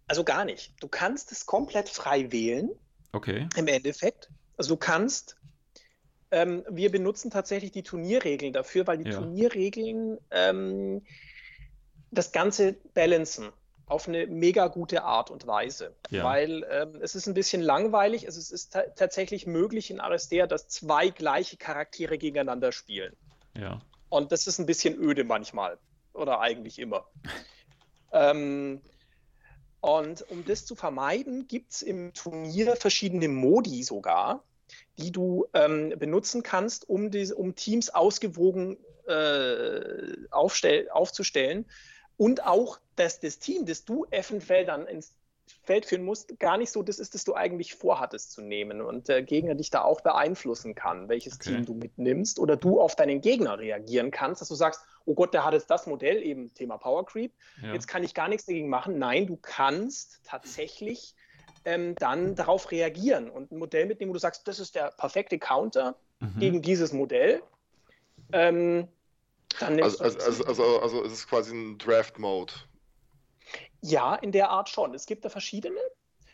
Also 0.08 0.24
gar 0.24 0.44
nicht. 0.44 0.72
Du 0.80 0.88
kannst 0.88 1.32
es 1.32 1.46
komplett 1.46 1.88
frei 1.88 2.32
wählen. 2.32 2.70
Okay. 3.12 3.48
im 3.56 3.66
Endeffekt. 3.68 4.28
Also 4.56 4.74
du 4.74 4.76
kannst, 4.76 5.36
ähm, 6.30 6.64
wir 6.68 6.90
benutzen 6.90 7.30
tatsächlich 7.30 7.72
die 7.72 7.82
Turnierregeln 7.82 8.52
dafür, 8.52 8.86
weil 8.86 8.98
die 8.98 9.10
Ja. 9.10 9.16
Turnierregeln 9.16 10.18
ähm, 10.30 11.02
das 12.10 12.32
Ganze 12.32 12.74
balancen 12.94 13.50
auf 13.86 14.06
eine 14.06 14.26
mega 14.26 14.66
gute 14.68 15.04
Art 15.04 15.30
und 15.30 15.46
Weise. 15.46 15.94
Ja. 16.10 16.24
Weil 16.24 16.66
ähm, 16.70 17.00
es 17.00 17.14
ist 17.14 17.26
ein 17.26 17.34
bisschen 17.34 17.62
langweilig. 17.62 18.26
Also 18.26 18.38
es 18.38 18.50
ist 18.50 18.74
ta 18.74 18.82
tatsächlich 18.82 19.46
möglich 19.46 19.90
in 19.90 20.00
Aristea, 20.00 20.46
dass 20.46 20.68
zwei 20.68 21.08
gleiche 21.08 21.56
Charaktere 21.56 22.18
gegeneinander 22.18 22.72
spielen. 22.72 23.16
Ja. 23.56 23.80
Und 24.10 24.32
das 24.32 24.46
ist 24.46 24.58
ein 24.58 24.66
bisschen 24.66 24.98
öde 24.98 25.24
manchmal. 25.24 25.78
Oder 26.12 26.40
eigentlich 26.40 26.78
immer. 26.78 27.06
ähm, 28.12 28.82
und 29.80 30.28
um 30.30 30.44
das 30.44 30.66
zu 30.66 30.74
vermeiden, 30.74 31.46
gibt 31.46 31.72
es 31.72 31.82
im 31.82 32.12
Turnier 32.12 32.76
verschiedene 32.76 33.28
Modi 33.28 33.82
sogar, 33.82 34.42
die 34.98 35.12
du 35.12 35.46
ähm, 35.54 35.94
benutzen 35.98 36.42
kannst, 36.42 36.88
um, 36.88 37.10
diese, 37.10 37.36
um 37.36 37.54
Teams 37.54 37.90
ausgewogen 37.90 38.76
äh, 39.06 40.28
aufzustellen. 40.30 41.64
Und 42.16 42.44
auch, 42.44 42.80
dass 42.96 43.20
das 43.20 43.38
Team, 43.38 43.64
das 43.64 43.84
du 43.84 44.04
eventuell 44.10 44.64
dann 44.64 44.86
ins 44.88 45.14
Feld 45.62 45.86
führen 45.86 46.02
musst, 46.04 46.38
gar 46.38 46.56
nicht 46.58 46.70
so 46.70 46.82
das 46.82 46.98
ist, 46.98 47.14
das 47.14 47.24
du 47.24 47.34
eigentlich 47.34 47.74
vorhattest 47.74 48.32
zu 48.32 48.42
nehmen 48.42 48.80
und 48.80 49.08
der 49.08 49.22
Gegner 49.22 49.54
dich 49.54 49.70
da 49.70 49.82
auch 49.82 50.00
beeinflussen 50.00 50.74
kann, 50.74 51.08
welches 51.08 51.34
Okay. 51.34 51.50
Team 51.54 51.66
du 51.66 51.74
mitnimmst 51.74 52.38
oder 52.38 52.56
du 52.56 52.80
auf 52.80 52.96
deinen 52.96 53.20
Gegner 53.20 53.58
reagieren 53.58 54.10
kannst, 54.10 54.40
dass 54.40 54.48
du 54.48 54.54
sagst, 54.54 54.80
oh 55.04 55.14
Gott, 55.14 55.34
der 55.34 55.44
hat 55.44 55.54
jetzt 55.54 55.70
das 55.70 55.86
Modell, 55.86 56.22
eben 56.22 56.52
Thema 56.54 56.78
Power 56.78 57.06
Creep, 57.06 57.32
ja. 57.62 57.72
jetzt 57.72 57.88
kann 57.88 58.04
ich 58.04 58.14
gar 58.14 58.28
nichts 58.28 58.46
dagegen 58.46 58.68
machen. 58.68 58.98
Nein, 58.98 59.26
du 59.26 59.36
kannst 59.36 60.20
tatsächlich 60.24 61.14
ähm, 61.64 61.94
dann 61.96 62.34
darauf 62.34 62.70
reagieren 62.70 63.30
und 63.30 63.52
ein 63.52 63.58
Modell 63.58 63.86
mitnehmen, 63.86 64.10
wo 64.10 64.14
du 64.14 64.20
sagst, 64.20 64.46
das 64.48 64.58
ist 64.58 64.74
der 64.74 64.90
perfekte 64.92 65.38
Counter 65.38 65.96
Mhm. 66.20 66.40
gegen 66.40 66.62
dieses 66.62 66.92
Modell. 66.92 67.42
Ähm, 68.32 68.88
dann 69.60 69.76
nimmst 69.76 70.00
Also, 70.00 70.18
du 70.18 70.24
also, 70.24 70.44
also, 70.44 70.64
also, 70.64 70.80
also 70.80 71.04
es 71.04 71.12
ist 71.12 71.28
quasi 71.28 71.54
ein 71.54 71.78
Draft-Mode. 71.78 72.52
Ja, 73.80 74.14
in 74.16 74.32
der 74.32 74.50
Art 74.50 74.68
schon. 74.68 74.94
Es 74.94 75.06
gibt 75.06 75.24
da 75.24 75.28
verschiedene. 75.28 75.78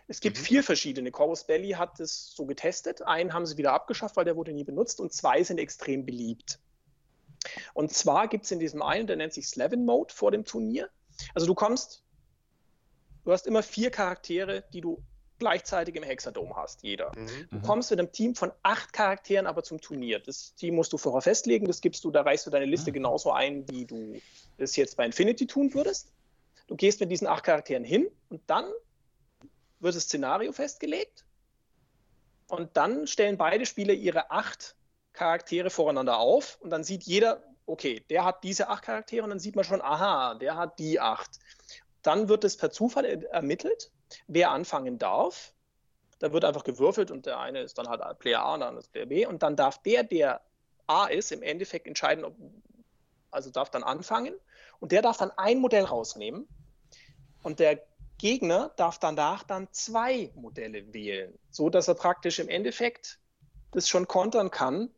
Es 0.06 0.20
gibt 0.20 0.38
Mhm. 0.38 0.42
vier 0.42 0.62
verschiedene. 0.62 1.10
Corvus 1.10 1.44
Belly 1.44 1.70
hat 1.72 1.98
es 2.00 2.32
so 2.34 2.46
getestet. 2.46 3.02
Einen 3.02 3.32
haben 3.32 3.46
sie 3.46 3.56
wieder 3.56 3.72
abgeschafft, 3.72 4.16
weil 4.16 4.24
der 4.24 4.36
wurde 4.36 4.52
nie 4.52 4.64
benutzt. 4.64 5.00
Und 5.00 5.12
zwei 5.12 5.42
sind 5.42 5.58
extrem 5.58 6.04
beliebt. 6.04 6.58
Und 7.74 7.92
zwar 7.92 8.28
gibt 8.28 8.44
es 8.46 8.50
in 8.50 8.58
diesem 8.58 8.82
einen, 8.82 9.06
der 9.06 9.16
nennt 9.16 9.32
sich 9.32 9.46
Slavin 9.48 9.84
Mode 9.84 10.12
vor 10.14 10.30
dem 10.30 10.44
Turnier. 10.44 10.88
Also 11.34 11.46
du 11.46 11.54
kommst, 11.54 12.02
du 13.24 13.32
hast 13.32 13.46
immer 13.46 13.62
vier 13.62 13.90
Charaktere, 13.90 14.64
die 14.72 14.80
du 14.80 15.02
gleichzeitig 15.38 15.94
im 15.96 16.02
Hexadom 16.04 16.56
hast, 16.56 16.82
jeder. 16.82 17.12
Mhm. 17.16 17.48
Du 17.50 17.56
Mhm. 17.56 17.62
kommst 17.62 17.90
mit 17.90 17.98
einem 17.98 18.12
Team 18.12 18.34
von 18.34 18.52
acht 18.62 18.92
Charakteren 18.92 19.46
aber 19.46 19.62
zum 19.62 19.80
Turnier. 19.80 20.20
Das 20.20 20.54
Team 20.54 20.74
musst 20.76 20.92
du 20.92 20.96
vorher 20.98 21.20
festlegen, 21.22 21.66
das 21.66 21.80
gibst 21.80 22.04
du, 22.04 22.10
da 22.10 22.22
reichst 22.22 22.46
du 22.46 22.50
deine 22.50 22.66
Liste 22.66 22.90
Ah. 22.90 22.94
genauso 22.94 23.32
ein, 23.32 23.68
wie 23.68 23.84
du 23.84 24.20
es 24.56 24.76
jetzt 24.76 24.96
bei 24.96 25.04
Infinity 25.04 25.46
tun 25.46 25.74
würdest. 25.74 26.12
Du 26.66 26.76
gehst 26.76 27.00
mit 27.00 27.10
diesen 27.10 27.26
acht 27.26 27.44
Charakteren 27.44 27.84
hin 27.84 28.10
und 28.28 28.42
dann 28.46 28.64
wird 29.80 29.94
das 29.94 30.04
Szenario 30.04 30.52
festgelegt. 30.52 31.24
Und 32.48 32.76
dann 32.76 33.06
stellen 33.06 33.36
beide 33.36 33.66
Spieler 33.66 33.94
ihre 33.94 34.30
acht 34.30 34.76
Charaktere 35.12 35.70
voreinander 35.70 36.18
auf 36.18 36.58
und 36.60 36.70
dann 36.70 36.84
sieht 36.84 37.04
jeder, 37.04 37.42
okay, 37.66 38.04
der 38.10 38.24
hat 38.24 38.44
diese 38.44 38.68
acht 38.68 38.84
Charaktere 38.84 39.24
und 39.24 39.30
dann 39.30 39.38
sieht 39.38 39.56
man 39.56 39.64
schon, 39.64 39.80
aha, 39.80 40.34
der 40.34 40.56
hat 40.56 40.78
die 40.78 41.00
acht. 41.00 41.38
Dann 42.02 42.28
wird 42.28 42.44
es 42.44 42.56
per 42.56 42.70
Zufall 42.70 43.04
er- 43.04 43.30
ermittelt, 43.30 43.90
wer 44.26 44.50
anfangen 44.50 44.98
darf. 44.98 45.54
Da 46.18 46.32
wird 46.32 46.44
einfach 46.44 46.64
gewürfelt 46.64 47.10
und 47.10 47.26
der 47.26 47.38
eine 47.38 47.60
ist 47.60 47.78
dann 47.78 47.88
halt 47.88 48.18
Player 48.18 48.42
A 48.42 48.54
und 48.54 48.60
der 48.60 48.68
andere 48.68 48.82
ist 48.82 48.92
Player 48.92 49.06
B 49.06 49.26
und 49.26 49.42
dann 49.42 49.56
darf 49.56 49.82
der, 49.82 50.04
der 50.04 50.40
A 50.86 51.06
ist, 51.06 51.32
im 51.32 51.42
Endeffekt 51.42 51.86
entscheiden, 51.86 52.24
ob, 52.24 52.36
also 53.30 53.50
darf 53.50 53.70
dann 53.70 53.82
anfangen 53.82 54.34
und 54.80 54.92
der 54.92 55.02
darf 55.02 55.16
dann 55.16 55.30
ein 55.32 55.58
Modell 55.58 55.84
rausnehmen 55.84 56.48
und 57.42 57.58
der 57.58 57.82
Gegner 58.18 58.72
darf 58.76 58.98
danach 58.98 59.42
dann 59.42 59.68
zwei 59.72 60.30
Modelle 60.34 60.92
wählen, 60.92 61.36
so 61.50 61.68
dass 61.68 61.88
er 61.88 61.94
praktisch 61.94 62.38
im 62.38 62.48
Endeffekt 62.48 63.18
das 63.72 63.88
schon 63.88 64.06
kontern 64.06 64.50
kann, 64.50 64.90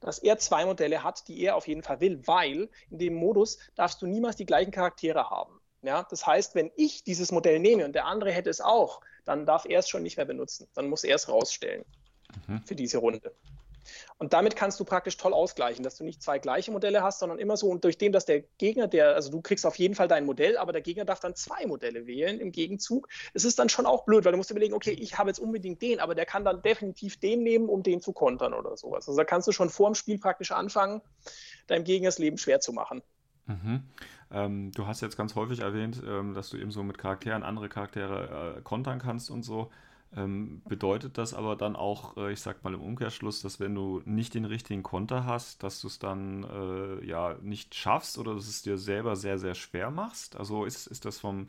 dass 0.00 0.18
er 0.18 0.38
zwei 0.38 0.64
Modelle 0.64 1.02
hat, 1.02 1.26
die 1.28 1.40
er 1.42 1.56
auf 1.56 1.66
jeden 1.66 1.82
Fall 1.82 2.00
will, 2.00 2.26
weil 2.26 2.70
in 2.90 2.98
dem 2.98 3.14
Modus 3.14 3.58
darfst 3.74 4.00
du 4.02 4.06
niemals 4.06 4.36
die 4.36 4.46
gleichen 4.46 4.70
Charaktere 4.70 5.30
haben. 5.30 5.60
Ja, 5.82 6.06
das 6.08 6.26
heißt, 6.26 6.54
wenn 6.54 6.70
ich 6.76 7.02
dieses 7.02 7.32
Modell 7.32 7.58
nehme 7.58 7.84
und 7.84 7.92
der 7.92 8.06
andere 8.06 8.30
hätte 8.30 8.50
es 8.50 8.60
auch, 8.60 9.00
dann 9.24 9.46
darf 9.46 9.64
er 9.64 9.80
es 9.80 9.88
schon 9.88 10.04
nicht 10.04 10.16
mehr 10.16 10.26
benutzen. 10.26 10.68
Dann 10.74 10.88
muss 10.88 11.02
er 11.02 11.16
es 11.16 11.28
rausstellen 11.28 11.84
Mhm. 12.46 12.62
für 12.64 12.74
diese 12.74 12.98
Runde. 12.98 13.34
Und 14.18 14.32
damit 14.32 14.56
kannst 14.56 14.78
du 14.80 14.84
praktisch 14.84 15.16
toll 15.16 15.32
ausgleichen, 15.32 15.82
dass 15.82 15.96
du 15.96 16.04
nicht 16.04 16.22
zwei 16.22 16.38
gleiche 16.38 16.70
Modelle 16.70 17.02
hast, 17.02 17.18
sondern 17.18 17.38
immer 17.38 17.56
so 17.56 17.68
und 17.68 17.84
durch 17.84 17.98
dem, 17.98 18.12
dass 18.12 18.24
der 18.24 18.42
Gegner, 18.58 18.88
der, 18.88 19.14
also 19.14 19.30
du 19.30 19.40
kriegst 19.40 19.66
auf 19.66 19.76
jeden 19.76 19.94
Fall 19.94 20.08
dein 20.08 20.24
Modell, 20.24 20.56
aber 20.56 20.72
der 20.72 20.82
Gegner 20.82 21.04
darf 21.04 21.20
dann 21.20 21.34
zwei 21.34 21.66
Modelle 21.66 22.06
wählen 22.06 22.40
im 22.40 22.52
Gegenzug. 22.52 23.08
Es 23.34 23.44
ist 23.44 23.58
dann 23.58 23.68
schon 23.68 23.86
auch 23.86 24.04
blöd, 24.04 24.24
weil 24.24 24.32
du 24.32 24.38
musst 24.38 24.50
überlegen, 24.50 24.74
okay, 24.74 24.92
ich 24.92 25.18
habe 25.18 25.30
jetzt 25.30 25.38
unbedingt 25.38 25.82
den, 25.82 26.00
aber 26.00 26.14
der 26.14 26.26
kann 26.26 26.44
dann 26.44 26.62
definitiv 26.62 27.18
den 27.18 27.42
nehmen, 27.42 27.68
um 27.68 27.82
den 27.82 28.00
zu 28.00 28.12
kontern 28.12 28.54
oder 28.54 28.76
sowas. 28.76 29.08
Also 29.08 29.16
da 29.16 29.24
kannst 29.24 29.48
du 29.48 29.52
schon 29.52 29.70
vor 29.70 29.90
dem 29.90 29.94
Spiel 29.94 30.18
praktisch 30.18 30.52
anfangen, 30.52 31.00
deinem 31.66 31.84
Gegner 31.84 32.08
das 32.08 32.18
Leben 32.18 32.38
schwer 32.38 32.60
zu 32.60 32.72
machen. 32.72 33.02
Mhm. 33.46 33.82
Ähm, 34.30 34.72
du 34.72 34.86
hast 34.86 35.00
jetzt 35.00 35.16
ganz 35.16 35.34
häufig 35.34 35.60
erwähnt, 35.60 36.02
ähm, 36.06 36.34
dass 36.34 36.50
du 36.50 36.56
eben 36.56 36.70
so 36.70 36.82
mit 36.82 36.98
Charakteren 36.98 37.42
andere 37.42 37.68
Charaktere 37.68 38.56
äh, 38.58 38.62
kontern 38.62 38.98
kannst 38.98 39.30
und 39.30 39.42
so. 39.42 39.70
Ähm, 40.14 40.60
bedeutet 40.68 41.16
das 41.16 41.32
aber 41.32 41.56
dann 41.56 41.74
auch, 41.74 42.18
äh, 42.18 42.32
ich 42.32 42.40
sag 42.40 42.62
mal 42.64 42.74
im 42.74 42.82
Umkehrschluss, 42.82 43.40
dass 43.40 43.60
wenn 43.60 43.74
du 43.74 44.02
nicht 44.04 44.34
den 44.34 44.44
richtigen 44.44 44.82
Konter 44.82 45.24
hast, 45.24 45.62
dass 45.62 45.80
du 45.80 45.86
es 45.86 45.98
dann 45.98 46.44
äh, 46.44 47.04
ja 47.06 47.36
nicht 47.40 47.74
schaffst 47.74 48.18
oder 48.18 48.34
dass 48.34 48.46
es 48.46 48.60
dir 48.60 48.76
selber 48.76 49.16
sehr, 49.16 49.38
sehr 49.38 49.54
schwer 49.54 49.90
machst? 49.90 50.36
Also 50.36 50.66
ist, 50.66 50.86
ist 50.86 51.06
das 51.06 51.18
vom, 51.18 51.48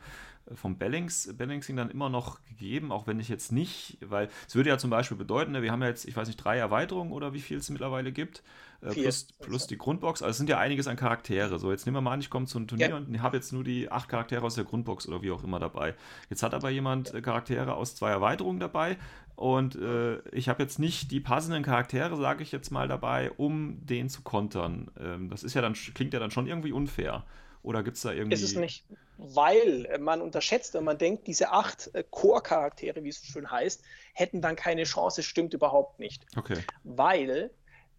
vom 0.54 0.76
Balance, 0.76 1.32
Balancing 1.34 1.76
dann 1.76 1.90
immer 1.90 2.08
noch 2.08 2.44
gegeben, 2.44 2.92
auch 2.92 3.06
wenn 3.06 3.18
ich 3.18 3.28
jetzt 3.28 3.52
nicht, 3.52 3.98
weil 4.04 4.28
es 4.46 4.54
würde 4.54 4.68
ja 4.70 4.78
zum 4.78 4.90
Beispiel 4.90 5.16
bedeuten, 5.16 5.52
ne, 5.52 5.62
wir 5.62 5.72
haben 5.72 5.82
ja 5.82 5.88
jetzt, 5.88 6.06
ich 6.06 6.16
weiß 6.16 6.26
nicht, 6.28 6.36
drei 6.36 6.58
Erweiterungen 6.58 7.12
oder 7.12 7.32
wie 7.32 7.40
viel 7.40 7.56
es 7.58 7.70
mittlerweile 7.70 8.12
gibt, 8.12 8.42
äh, 8.82 8.90
plus, 8.90 9.28
plus 9.40 9.66
die 9.66 9.78
Grundbox, 9.78 10.22
also 10.22 10.30
es 10.30 10.36
sind 10.36 10.50
ja 10.50 10.58
einiges 10.58 10.86
an 10.86 10.96
Charaktere. 10.96 11.58
So, 11.58 11.70
jetzt 11.70 11.86
nehmen 11.86 11.96
wir 11.96 12.02
mal 12.02 12.12
an, 12.12 12.20
ich 12.20 12.28
komme 12.28 12.46
zu 12.46 12.58
einem 12.58 12.68
Turnier 12.68 12.90
Ja. 12.90 12.96
und 12.96 13.22
habe 13.22 13.36
jetzt 13.38 13.52
nur 13.52 13.64
die 13.64 13.90
acht 13.90 14.08
Charaktere 14.08 14.42
aus 14.42 14.54
der 14.54 14.64
Grundbox 14.64 15.08
oder 15.08 15.22
wie 15.22 15.30
auch 15.30 15.42
immer 15.44 15.58
dabei. 15.58 15.94
Jetzt 16.28 16.42
hat 16.42 16.52
aber 16.52 16.68
jemand 16.68 17.14
äh, 17.14 17.22
Charaktere 17.22 17.74
aus 17.74 17.94
zwei 17.94 18.10
Erweiterungen 18.10 18.60
dabei 18.60 18.98
und 19.36 19.76
äh, 19.76 20.18
ich 20.28 20.48
habe 20.48 20.62
jetzt 20.62 20.78
nicht 20.78 21.10
die 21.10 21.20
passenden 21.20 21.62
Charaktere, 21.62 22.16
sage 22.16 22.42
ich 22.42 22.52
jetzt 22.52 22.70
mal, 22.70 22.86
dabei, 22.86 23.30
um 23.32 23.84
den 23.86 24.08
zu 24.10 24.22
kontern. 24.22 24.90
Ähm, 25.00 25.30
das 25.30 25.42
ist 25.42 25.54
ja 25.54 25.62
dann, 25.62 25.72
klingt 25.72 26.12
ja 26.12 26.20
dann 26.20 26.30
schon 26.30 26.46
irgendwie 26.46 26.72
unfair. 26.72 27.24
Oder 27.64 27.82
gibt 27.82 27.96
es 27.96 28.02
da 28.02 28.12
irgendwie. 28.12 28.34
Ist 28.34 28.42
es 28.42 28.54
nicht, 28.54 28.84
weil 29.16 29.88
man 29.98 30.20
unterschätzt, 30.20 30.74
wenn 30.74 30.84
man 30.84 30.98
denkt, 30.98 31.26
diese 31.26 31.50
acht 31.50 31.90
äh, 31.94 32.04
Core-Charaktere, 32.08 33.02
wie 33.02 33.08
es 33.08 33.20
so 33.22 33.26
schön 33.26 33.50
heißt, 33.50 33.82
hätten 34.12 34.42
dann 34.42 34.54
keine 34.54 34.84
Chance, 34.84 35.22
stimmt 35.22 35.54
überhaupt 35.54 35.98
nicht. 35.98 36.26
Okay. 36.36 36.58
weil 36.84 37.50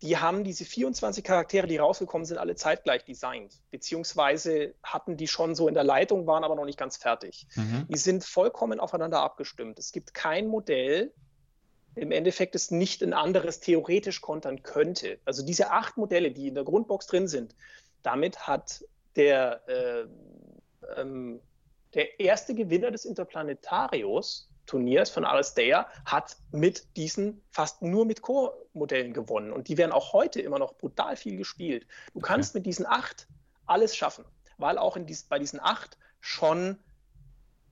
die 0.01 0.17
haben 0.17 0.43
diese 0.43 0.65
24 0.65 1.23
Charaktere, 1.23 1.67
die 1.67 1.77
rausgekommen 1.77 2.25
sind, 2.25 2.37
alle 2.37 2.55
zeitgleich 2.55 3.05
designt. 3.05 3.61
Beziehungsweise 3.71 4.75
hatten 4.83 5.17
die 5.17 5.27
schon 5.27 5.55
so 5.55 5.67
in 5.67 5.73
der 5.73 5.85
Leitung, 5.85 6.27
waren 6.27 6.43
aber 6.43 6.55
noch 6.55 6.65
nicht 6.65 6.77
ganz 6.77 6.97
fertig. 6.97 7.47
Mhm. 7.55 7.87
Die 7.89 7.97
sind 7.97 8.23
vollkommen 8.23 8.79
aufeinander 8.79 9.21
abgestimmt. 9.21 9.79
Es 9.79 9.93
gibt 9.93 10.13
kein 10.13 10.47
Modell, 10.47 11.13
im 11.95 12.11
Endeffekt 12.11 12.55
es 12.55 12.71
nicht 12.71 13.01
ein 13.01 13.13
anderes 13.13 13.61
theoretisch 13.61 14.19
kontern 14.19 14.63
könnte. 14.63 15.17
Also 15.23 15.45
diese 15.45 15.71
acht 15.71 15.95
Modelle, 15.95 16.31
die 16.31 16.49
in 16.49 16.55
der 16.55 16.65
Grundbox 16.65 17.07
drin 17.07 17.29
sind, 17.29 17.55
damit 18.03 18.47
hat 18.47 18.83
der, 19.15 19.61
äh, 19.67 20.05
ähm, 20.97 21.41
der 21.93 22.19
erste 22.19 22.53
Gewinner 22.55 22.91
des 22.91 23.05
Interplanetarios 23.05 24.49
Turniers 24.65 25.09
von 25.09 25.25
Aristea 25.25 25.87
hat 26.05 26.37
mit 26.51 26.97
diesen 26.97 27.43
fast 27.51 27.81
nur 27.81 28.05
mit 28.05 28.21
Core-Modellen 28.21 29.13
gewonnen. 29.13 29.51
Und 29.51 29.67
die 29.67 29.77
werden 29.77 29.91
auch 29.91 30.13
heute 30.13 30.41
immer 30.41 30.59
noch 30.59 30.75
brutal 30.75 31.15
viel 31.15 31.37
gespielt. 31.37 31.87
Du 32.13 32.19
kannst 32.19 32.51
okay. 32.51 32.59
mit 32.59 32.65
diesen 32.65 32.85
acht 32.85 33.27
alles 33.65 33.95
schaffen, 33.95 34.25
weil 34.57 34.77
auch 34.77 34.97
dies, 34.99 35.23
bei 35.23 35.39
diesen 35.39 35.59
acht 35.59 35.97
schon 36.19 36.79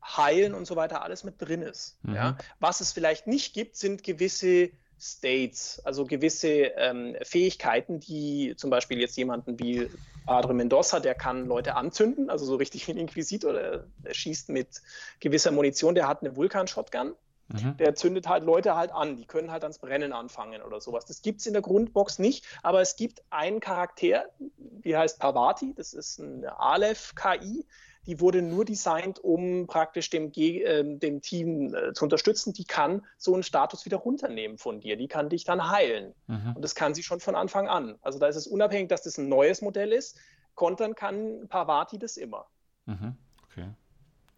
Heilen 0.05 0.53
und 0.53 0.65
so 0.65 0.75
weiter 0.75 1.01
alles 1.01 1.23
mit 1.23 1.41
drin 1.41 1.61
ist. 1.61 1.97
Mhm. 2.03 2.15
Ja? 2.15 2.37
Was 2.59 2.81
es 2.81 2.91
vielleicht 2.91 3.25
nicht 3.25 3.53
gibt, 3.53 3.77
sind 3.77 4.03
gewisse 4.03 4.71
States, 5.03 5.81
also 5.83 6.05
gewisse 6.05 6.49
ähm, 6.49 7.15
Fähigkeiten, 7.21 7.99
die 7.99 8.55
zum 8.55 8.69
Beispiel 8.69 8.99
jetzt 8.99 9.17
jemanden 9.17 9.59
wie 9.59 9.89
Padre 10.25 10.53
Mendoza, 10.53 11.01
der 11.01 11.13
kann 11.13 11.45
Leute 11.47 11.75
anzünden, 11.75 12.29
also 12.29 12.45
so 12.45 12.55
richtig 12.55 12.87
wie 12.87 12.91
ein 12.93 12.97
Inquisitor, 12.97 13.53
der, 13.53 13.87
der 13.97 14.13
schießt 14.13 14.49
mit 14.49 14.81
gewisser 15.19 15.51
Munition, 15.51 15.95
der 15.95 16.07
hat 16.07 16.21
eine 16.21 16.35
Vulkan-Shotgun. 16.35 17.15
Mhm. 17.49 17.75
Der 17.77 17.93
zündet 17.93 18.29
halt 18.29 18.45
Leute 18.45 18.75
halt 18.75 18.93
an, 18.93 19.17
die 19.17 19.25
können 19.25 19.51
halt 19.51 19.63
ans 19.63 19.77
Brennen 19.77 20.13
anfangen 20.13 20.61
oder 20.61 20.79
sowas. 20.79 21.05
Das 21.05 21.21
gibt 21.21 21.41
es 21.41 21.45
in 21.45 21.51
der 21.51 21.61
Grundbox 21.61 22.17
nicht, 22.17 22.45
aber 22.63 22.79
es 22.79 22.95
gibt 22.95 23.21
einen 23.29 23.59
Charakter, 23.59 24.29
die 24.57 24.95
heißt 24.95 25.19
Parvati, 25.19 25.73
das 25.75 25.93
ist 25.93 26.21
eine 26.21 26.57
Aleph-KI, 26.57 27.65
die 28.05 28.19
wurde 28.19 28.41
nur 28.41 28.65
designt, 28.65 29.19
um 29.19 29.67
praktisch 29.67 30.09
dem, 30.09 30.31
äh, 30.33 30.97
dem 30.97 31.21
Team 31.21 31.73
äh, 31.73 31.93
zu 31.93 32.03
unterstützen. 32.03 32.53
Die 32.53 32.65
kann 32.65 33.05
so 33.17 33.33
einen 33.33 33.43
Status 33.43 33.85
wieder 33.85 33.97
runternehmen 33.97 34.57
von 34.57 34.81
dir. 34.81 34.97
Die 34.97 35.07
kann 35.07 35.29
dich 35.29 35.45
dann 35.45 35.69
heilen. 35.69 36.13
Mhm. 36.27 36.53
Und 36.55 36.61
das 36.61 36.75
kann 36.75 36.93
sie 36.93 37.03
schon 37.03 37.19
von 37.19 37.35
Anfang 37.35 37.67
an. 37.67 37.95
Also 38.01 38.19
da 38.19 38.27
ist 38.27 38.35
es 38.35 38.47
unabhängig, 38.47 38.89
dass 38.89 39.03
das 39.03 39.17
ein 39.17 39.29
neues 39.29 39.61
Modell 39.61 39.93
ist. 39.93 40.17
Kontern 40.55 40.95
kann 40.95 41.47
Pavati 41.47 41.97
das 41.97 42.17
immer. 42.17 42.47
Mhm. 42.85 43.15
Okay. 43.45 43.69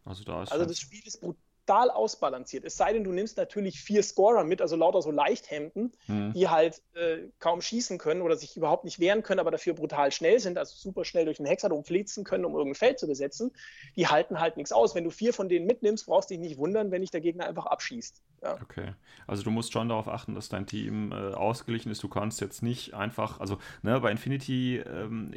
Also, 0.06 0.24
da 0.24 0.44
ist 0.44 0.52
also 0.52 0.66
das 0.66 0.80
Spiel 0.80 1.02
ist 1.06 1.20
brutal 1.20 1.45
total 1.66 1.90
ausbalanciert. 1.90 2.64
Es 2.66 2.78
sei 2.78 2.94
denn, 2.94 3.04
du 3.04 3.12
nimmst 3.12 3.38
natürlich 3.38 3.80
vier 3.80 4.04
Scorer 4.04 4.44
mit, 4.44 4.62
also 4.62 4.76
lauter 4.76 5.02
so 5.02 5.12
Leichthemden, 5.12 5.92
mhm. 6.08 6.34
die 6.34 6.48
halt 6.48 6.82
äh, 6.94 7.30
kaum 7.40 7.62
schießen 7.62 7.98
können 7.98 8.22
oder 8.22 8.36
sich 8.36 8.56
überhaupt 8.56 8.86
nicht 8.86 9.00
wehren 9.00 9.24
können, 9.24 9.40
aber 9.40 9.52
dafür 9.52 9.74
brutal 9.74 10.12
schnell 10.12 10.40
sind, 10.40 10.58
also 10.58 10.76
super 10.76 11.06
schnell 11.06 11.26
durch 11.26 11.38
den 11.38 11.46
Hexadom 11.46 11.84
flitzen 11.84 12.24
können, 12.24 12.46
um 12.46 12.54
irgendein 12.54 12.76
Feld 12.76 13.00
zu 13.00 13.08
besetzen. 13.08 13.52
Die 13.96 14.08
halten 14.08 14.40
halt 14.40 14.58
nichts 14.58 14.72
aus. 14.72 14.96
Wenn 14.96 15.04
du 15.04 15.10
vier 15.10 15.34
von 15.34 15.50
denen 15.50 15.66
mitnimmst, 15.66 16.06
brauchst 16.06 16.30
du 16.30 16.36
dich 16.36 16.42
nicht 16.42 16.58
wundern, 16.58 16.92
wenn 16.92 17.02
dich 17.02 17.12
der 17.12 17.22
Gegner 17.22 17.48
einfach 17.48 17.66
abschießt. 17.66 18.22
Ja. 18.44 18.60
Okay. 18.62 18.94
Also 19.28 19.44
du 19.44 19.50
musst 19.50 19.74
schon 19.74 19.90
darauf 19.90 20.08
achten, 20.08 20.36
dass 20.36 20.50
dein 20.50 20.68
Team 20.68 21.12
äh, 21.12 21.34
ausgeglichen 21.34 21.92
ist. 21.92 22.04
Du 22.04 22.10
kannst 22.10 22.42
jetzt 22.42 22.62
nicht 22.62 22.94
einfach, 22.94 23.40
also 23.40 23.58
ne, 23.82 24.00
bei 24.00 24.12
Infinity 24.12 24.78
ähm, 24.78 25.34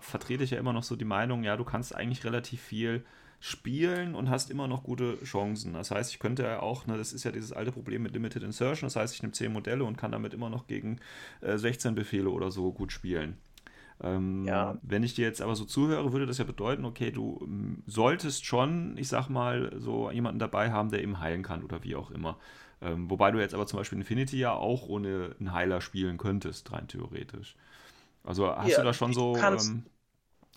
vertrete 0.00 0.44
ich 0.44 0.52
ja 0.52 0.58
immer 0.58 0.72
noch 0.72 0.82
so 0.82 0.96
die 0.96 1.04
Meinung, 1.04 1.44
ja, 1.44 1.56
du 1.56 1.64
kannst 1.64 1.94
eigentlich 1.94 2.24
relativ 2.24 2.62
viel 2.62 3.04
spielen 3.40 4.14
und 4.14 4.30
hast 4.30 4.50
immer 4.50 4.66
noch 4.66 4.82
gute 4.82 5.22
Chancen. 5.24 5.74
Das 5.74 5.90
heißt, 5.90 6.10
ich 6.10 6.18
könnte 6.18 6.42
ja 6.42 6.60
auch, 6.60 6.86
ne, 6.86 6.96
das 6.96 7.12
ist 7.12 7.24
ja 7.24 7.32
dieses 7.32 7.52
alte 7.52 7.72
Problem 7.72 8.02
mit 8.02 8.12
Limited 8.12 8.42
Insertion, 8.42 8.86
das 8.86 8.96
heißt, 8.96 9.14
ich 9.14 9.22
nehme 9.22 9.32
10 9.32 9.52
Modelle 9.52 9.84
und 9.84 9.96
kann 9.96 10.12
damit 10.12 10.34
immer 10.34 10.50
noch 10.50 10.66
gegen 10.66 10.98
äh, 11.40 11.56
16 11.56 11.94
Befehle 11.94 12.30
oder 12.30 12.50
so 12.50 12.72
gut 12.72 12.92
spielen. 12.92 13.36
Ähm, 14.02 14.44
ja. 14.44 14.76
Wenn 14.82 15.02
ich 15.02 15.14
dir 15.14 15.24
jetzt 15.24 15.40
aber 15.40 15.56
so 15.56 15.64
zuhöre, 15.64 16.12
würde 16.12 16.26
das 16.26 16.38
ja 16.38 16.44
bedeuten, 16.44 16.84
okay, 16.84 17.10
du 17.10 17.40
ähm, 17.42 17.82
solltest 17.86 18.44
schon, 18.44 18.96
ich 18.98 19.08
sag 19.08 19.28
mal, 19.28 19.72
so 19.78 20.10
jemanden 20.10 20.38
dabei 20.38 20.70
haben, 20.70 20.90
der 20.90 21.02
eben 21.02 21.20
heilen 21.20 21.42
kann 21.42 21.62
oder 21.62 21.82
wie 21.82 21.96
auch 21.96 22.10
immer. 22.10 22.38
Ähm, 22.82 23.08
wobei 23.10 23.30
du 23.30 23.38
jetzt 23.38 23.54
aber 23.54 23.66
zum 23.66 23.78
Beispiel 23.78 23.98
Infinity 23.98 24.38
ja 24.38 24.52
auch 24.52 24.86
ohne 24.88 25.34
einen 25.40 25.52
Heiler 25.52 25.80
spielen 25.80 26.18
könntest, 26.18 26.70
rein 26.72 26.88
theoretisch. 26.88 27.56
Also 28.22 28.54
hast 28.54 28.68
ja, 28.68 28.78
du 28.78 28.84
da 28.84 28.92
schon 28.92 29.14
so. 29.14 29.32
Kannst, 29.32 29.72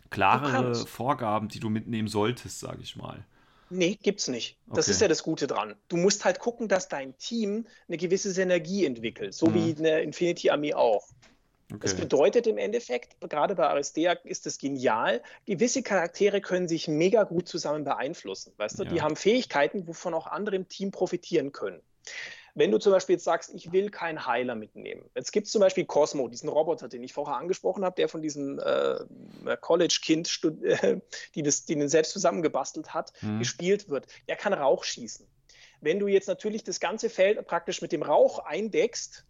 klarere 0.09 0.75
Vorgaben, 0.75 1.47
die 1.47 1.59
du 1.59 1.69
mitnehmen 1.69 2.07
solltest, 2.07 2.59
sage 2.59 2.79
ich 2.81 2.95
mal. 2.95 3.25
Nee, 3.69 3.99
gibt's 4.01 4.27
nicht. 4.27 4.57
Das 4.67 4.85
okay. 4.85 4.91
ist 4.91 5.01
ja 5.01 5.07
das 5.07 5.23
Gute 5.23 5.45
dran. 5.45 5.75
Du 5.89 5.97
musst 5.97 6.25
halt 6.25 6.39
gucken, 6.39 6.67
dass 6.67 6.87
dein 6.87 7.17
Team 7.17 7.67
eine 7.87 7.97
gewisse 7.97 8.31
Synergie 8.31 8.85
entwickelt, 8.85 9.33
so 9.33 9.47
mhm. 9.47 9.53
wie 9.53 9.75
eine 9.77 10.01
Infinity-Armee 10.01 10.73
auch. 10.73 11.07
Okay. 11.71 11.79
Das 11.81 11.93
bedeutet 11.93 12.47
im 12.47 12.57
Endeffekt, 12.57 13.15
gerade 13.29 13.53
bei 13.53 13.67
Aristea 13.67 14.13
ist 14.23 14.47
das 14.47 14.57
genial, 14.57 15.21
gewisse 15.45 15.83
Charaktere 15.83 16.41
können 16.41 16.67
sich 16.67 16.87
mega 16.87 17.23
gut 17.23 17.47
zusammen 17.47 17.83
beeinflussen. 17.83 18.53
Weißt 18.57 18.79
du, 18.79 18.85
ja. 18.85 18.89
die 18.89 19.01
haben 19.03 19.15
Fähigkeiten, 19.15 19.87
wovon 19.87 20.15
auch 20.15 20.25
andere 20.25 20.55
im 20.55 20.67
Team 20.67 20.89
profitieren 20.89 21.51
können. 21.51 21.79
Wenn 22.59 22.71
du 22.71 22.77
zum 22.77 22.91
Beispiel 22.91 23.13
jetzt 23.13 23.23
sagst, 23.23 23.53
ich 23.53 23.71
will 23.71 23.89
keinen 23.89 24.25
Heiler 24.25 24.53
mitnehmen. 24.53 25.09
Jetzt 25.15 25.31
gibt 25.31 25.47
es 25.47 25.53
zum 25.53 25.61
Beispiel 25.61 25.85
Cosmo, 25.85 26.27
diesen 26.27 26.49
Roboter, 26.49 26.89
den 26.89 27.01
ich 27.03 27.13
vorher 27.13 27.37
angesprochen 27.37 27.85
habe, 27.85 27.95
der 27.95 28.09
von 28.09 28.21
diesem 28.21 28.59
äh, 28.59 29.55
College-Kind, 29.61 30.41
äh, 30.63 30.99
die, 31.35 31.41
das, 31.41 31.63
die 31.63 31.75
den 31.75 31.87
selbst 31.87 32.11
zusammengebastelt 32.11 32.93
hat, 32.93 33.13
mhm. 33.21 33.39
gespielt 33.39 33.87
wird. 33.87 34.07
Der 34.27 34.35
kann 34.35 34.51
Rauch 34.51 34.83
schießen. 34.83 35.25
Wenn 35.79 35.99
du 35.99 36.07
jetzt 36.07 36.27
natürlich 36.27 36.65
das 36.65 36.81
ganze 36.81 37.09
Feld 37.09 37.47
praktisch 37.47 37.81
mit 37.81 37.93
dem 37.93 38.03
Rauch 38.03 38.39
eindeckst, 38.39 39.23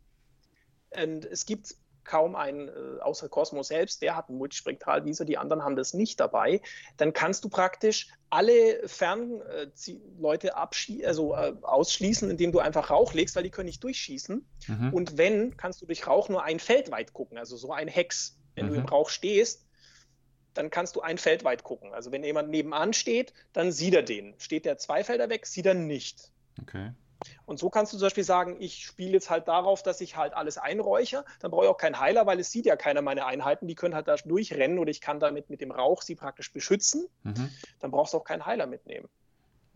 und 0.99 1.23
es 1.25 1.45
gibt 1.45 1.75
kaum 2.03 2.35
einen, 2.35 2.69
äh, 2.69 3.01
außer 3.01 3.29
Cosmos 3.29 3.67
selbst, 3.67 4.01
der 4.01 4.15
hat 4.15 4.29
einen 4.29 4.37
Multispektralvisor, 4.37 5.25
die 5.25 5.37
anderen 5.37 5.63
haben 5.63 5.75
das 5.75 5.93
nicht 5.93 6.19
dabei, 6.19 6.61
dann 6.97 7.13
kannst 7.13 7.43
du 7.43 7.49
praktisch 7.49 8.09
alle 8.29 8.87
Fernleute 8.87 10.47
äh, 10.47 11.05
also, 11.05 11.33
äh, 11.35 11.53
ausschließen, 11.61 12.29
indem 12.29 12.51
du 12.51 12.59
einfach 12.59 12.89
Rauch 12.89 13.13
legst, 13.13 13.35
weil 13.35 13.43
die 13.43 13.49
können 13.49 13.67
nicht 13.67 13.83
durchschießen. 13.83 14.45
Mhm. 14.67 14.93
Und 14.93 15.17
wenn, 15.17 15.57
kannst 15.57 15.81
du 15.81 15.85
durch 15.85 16.05
Rauch 16.07 16.29
nur 16.29 16.43
ein 16.43 16.59
Feld 16.59 16.91
weit 16.91 17.13
gucken, 17.13 17.37
also 17.37 17.57
so 17.57 17.71
ein 17.71 17.87
Hex. 17.87 18.37
Wenn 18.55 18.65
mhm. 18.65 18.69
du 18.69 18.75
im 18.75 18.81
mhm. 18.81 18.89
Rauch 18.89 19.09
stehst, 19.09 19.65
dann 20.53 20.69
kannst 20.69 20.95
du 20.95 21.01
ein 21.01 21.17
Feld 21.17 21.43
weit 21.43 21.63
gucken. 21.63 21.93
Also 21.93 22.11
wenn 22.11 22.23
jemand 22.23 22.49
nebenan 22.49 22.93
steht, 22.93 23.33
dann 23.53 23.71
sieht 23.71 23.93
er 23.93 24.03
den. 24.03 24.35
Steht 24.39 24.65
der 24.65 24.77
zwei 24.77 25.03
Felder 25.03 25.29
weg, 25.29 25.45
sieht 25.45 25.65
er 25.65 25.73
nicht. 25.73 26.31
Okay. 26.61 26.91
Und 27.45 27.59
so 27.59 27.69
kannst 27.69 27.93
du 27.93 27.97
zum 27.97 28.05
Beispiel 28.05 28.23
sagen, 28.23 28.57
ich 28.59 28.85
spiele 28.85 29.13
jetzt 29.13 29.29
halt 29.29 29.47
darauf, 29.47 29.83
dass 29.83 30.01
ich 30.01 30.15
halt 30.15 30.33
alles 30.33 30.57
einräuche. 30.57 31.25
Dann 31.39 31.51
brauche 31.51 31.65
ich 31.65 31.69
auch 31.69 31.77
keinen 31.77 31.99
Heiler, 31.99 32.25
weil 32.25 32.39
es 32.39 32.51
sieht 32.51 32.65
ja 32.65 32.75
keiner 32.75 33.01
meiner 33.01 33.25
Einheiten. 33.25 33.67
Die 33.67 33.75
können 33.75 33.95
halt 33.95 34.07
da 34.07 34.15
durchrennen 34.15 34.79
oder 34.79 34.91
ich 34.91 35.01
kann 35.01 35.19
damit 35.19 35.49
mit 35.49 35.61
dem 35.61 35.71
Rauch 35.71 36.01
sie 36.01 36.15
praktisch 36.15 36.51
beschützen. 36.51 37.07
Mhm. 37.23 37.49
Dann 37.79 37.91
brauchst 37.91 38.13
du 38.13 38.17
auch 38.17 38.23
keinen 38.23 38.45
Heiler 38.45 38.67
mitnehmen. 38.67 39.09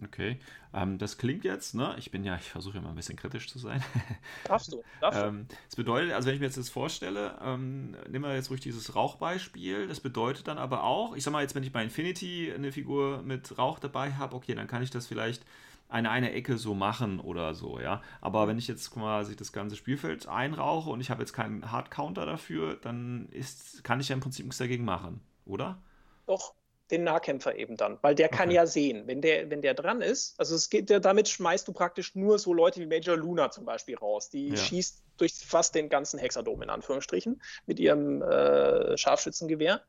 Okay, 0.01 0.39
ähm, 0.73 0.97
das 0.97 1.17
klingt 1.17 1.43
jetzt, 1.43 1.75
ne? 1.75 1.95
Ich 1.97 2.11
bin 2.11 2.23
ja, 2.23 2.35
ich 2.35 2.49
versuche 2.49 2.75
ja 2.75 2.81
mal 2.81 2.89
ein 2.89 2.95
bisschen 2.95 3.15
kritisch 3.15 3.47
zu 3.47 3.59
sein. 3.59 3.83
Darfst 4.45 4.73
du, 4.73 4.83
darfst 4.99 5.21
du. 5.21 5.25
Ähm, 5.25 5.47
das 5.65 5.75
bedeutet, 5.75 6.13
also 6.13 6.27
wenn 6.27 6.33
ich 6.33 6.39
mir 6.39 6.47
jetzt 6.47 6.57
das 6.57 6.69
vorstelle, 6.69 7.37
ähm, 7.41 7.91
nehmen 8.09 8.25
wir 8.25 8.33
jetzt 8.33 8.49
ruhig 8.49 8.59
dieses 8.59 8.95
Rauchbeispiel, 8.95 9.87
das 9.87 9.99
bedeutet 9.99 10.47
dann 10.47 10.57
aber 10.57 10.83
auch, 10.83 11.15
ich 11.15 11.23
sag 11.23 11.31
mal 11.31 11.41
jetzt, 11.41 11.55
wenn 11.55 11.63
ich 11.63 11.71
bei 11.71 11.83
Infinity 11.83 12.51
eine 12.53 12.71
Figur 12.71 13.21
mit 13.21 13.57
Rauch 13.57 13.79
dabei 13.79 14.13
habe, 14.13 14.35
okay, 14.35 14.55
dann 14.55 14.67
kann 14.67 14.81
ich 14.81 14.89
das 14.89 15.07
vielleicht 15.07 15.45
eine 15.89 16.09
eine 16.09 16.31
Ecke 16.33 16.57
so 16.57 16.73
machen 16.73 17.19
oder 17.19 17.53
so, 17.53 17.79
ja. 17.79 18.01
Aber 18.21 18.47
wenn 18.47 18.57
ich 18.57 18.67
jetzt 18.67 18.91
quasi 18.91 19.35
das 19.35 19.51
ganze 19.53 19.75
Spielfeld 19.75 20.27
einrauche 20.27 20.89
und 20.89 21.01
ich 21.01 21.09
habe 21.09 21.21
jetzt 21.21 21.33
keinen 21.33 21.71
Hard-Counter 21.71 22.25
dafür, 22.25 22.75
dann 22.75 23.27
ist, 23.29 23.83
kann 23.83 23.99
ich 23.99 24.09
ja 24.09 24.15
im 24.15 24.21
Prinzip 24.21 24.45
nichts 24.45 24.57
dagegen 24.57 24.85
machen, 24.85 25.21
oder? 25.45 25.81
Doch, 26.25 26.55
den 26.91 27.03
Nahkämpfer 27.03 27.55
eben 27.55 27.77
dann, 27.77 27.97
weil 28.01 28.15
der 28.15 28.29
kann 28.29 28.49
okay. 28.49 28.55
ja 28.55 28.65
sehen, 28.65 29.07
wenn 29.07 29.21
der, 29.21 29.49
wenn 29.49 29.61
der 29.61 29.73
dran 29.73 30.01
ist, 30.01 30.39
also 30.39 30.55
es 30.55 30.69
geht 30.69 30.89
ja, 30.89 30.99
damit 30.99 31.27
schmeißt 31.27 31.67
du 31.67 31.73
praktisch 31.73 32.15
nur 32.15 32.39
so 32.39 32.53
Leute 32.53 32.81
wie 32.81 32.85
Major 32.85 33.17
Luna 33.17 33.51
zum 33.51 33.65
Beispiel 33.65 33.95
raus, 33.95 34.29
die 34.29 34.49
ja. 34.49 34.57
schießt 34.57 35.03
durch 35.17 35.33
fast 35.33 35.75
den 35.75 35.89
ganzen 35.89 36.19
Hexadom 36.19 36.61
in 36.61 36.69
Anführungsstrichen 36.69 37.41
mit 37.65 37.79
ihrem 37.79 38.21
äh, 38.21 38.97
Scharfschützengewehr. 38.97 39.81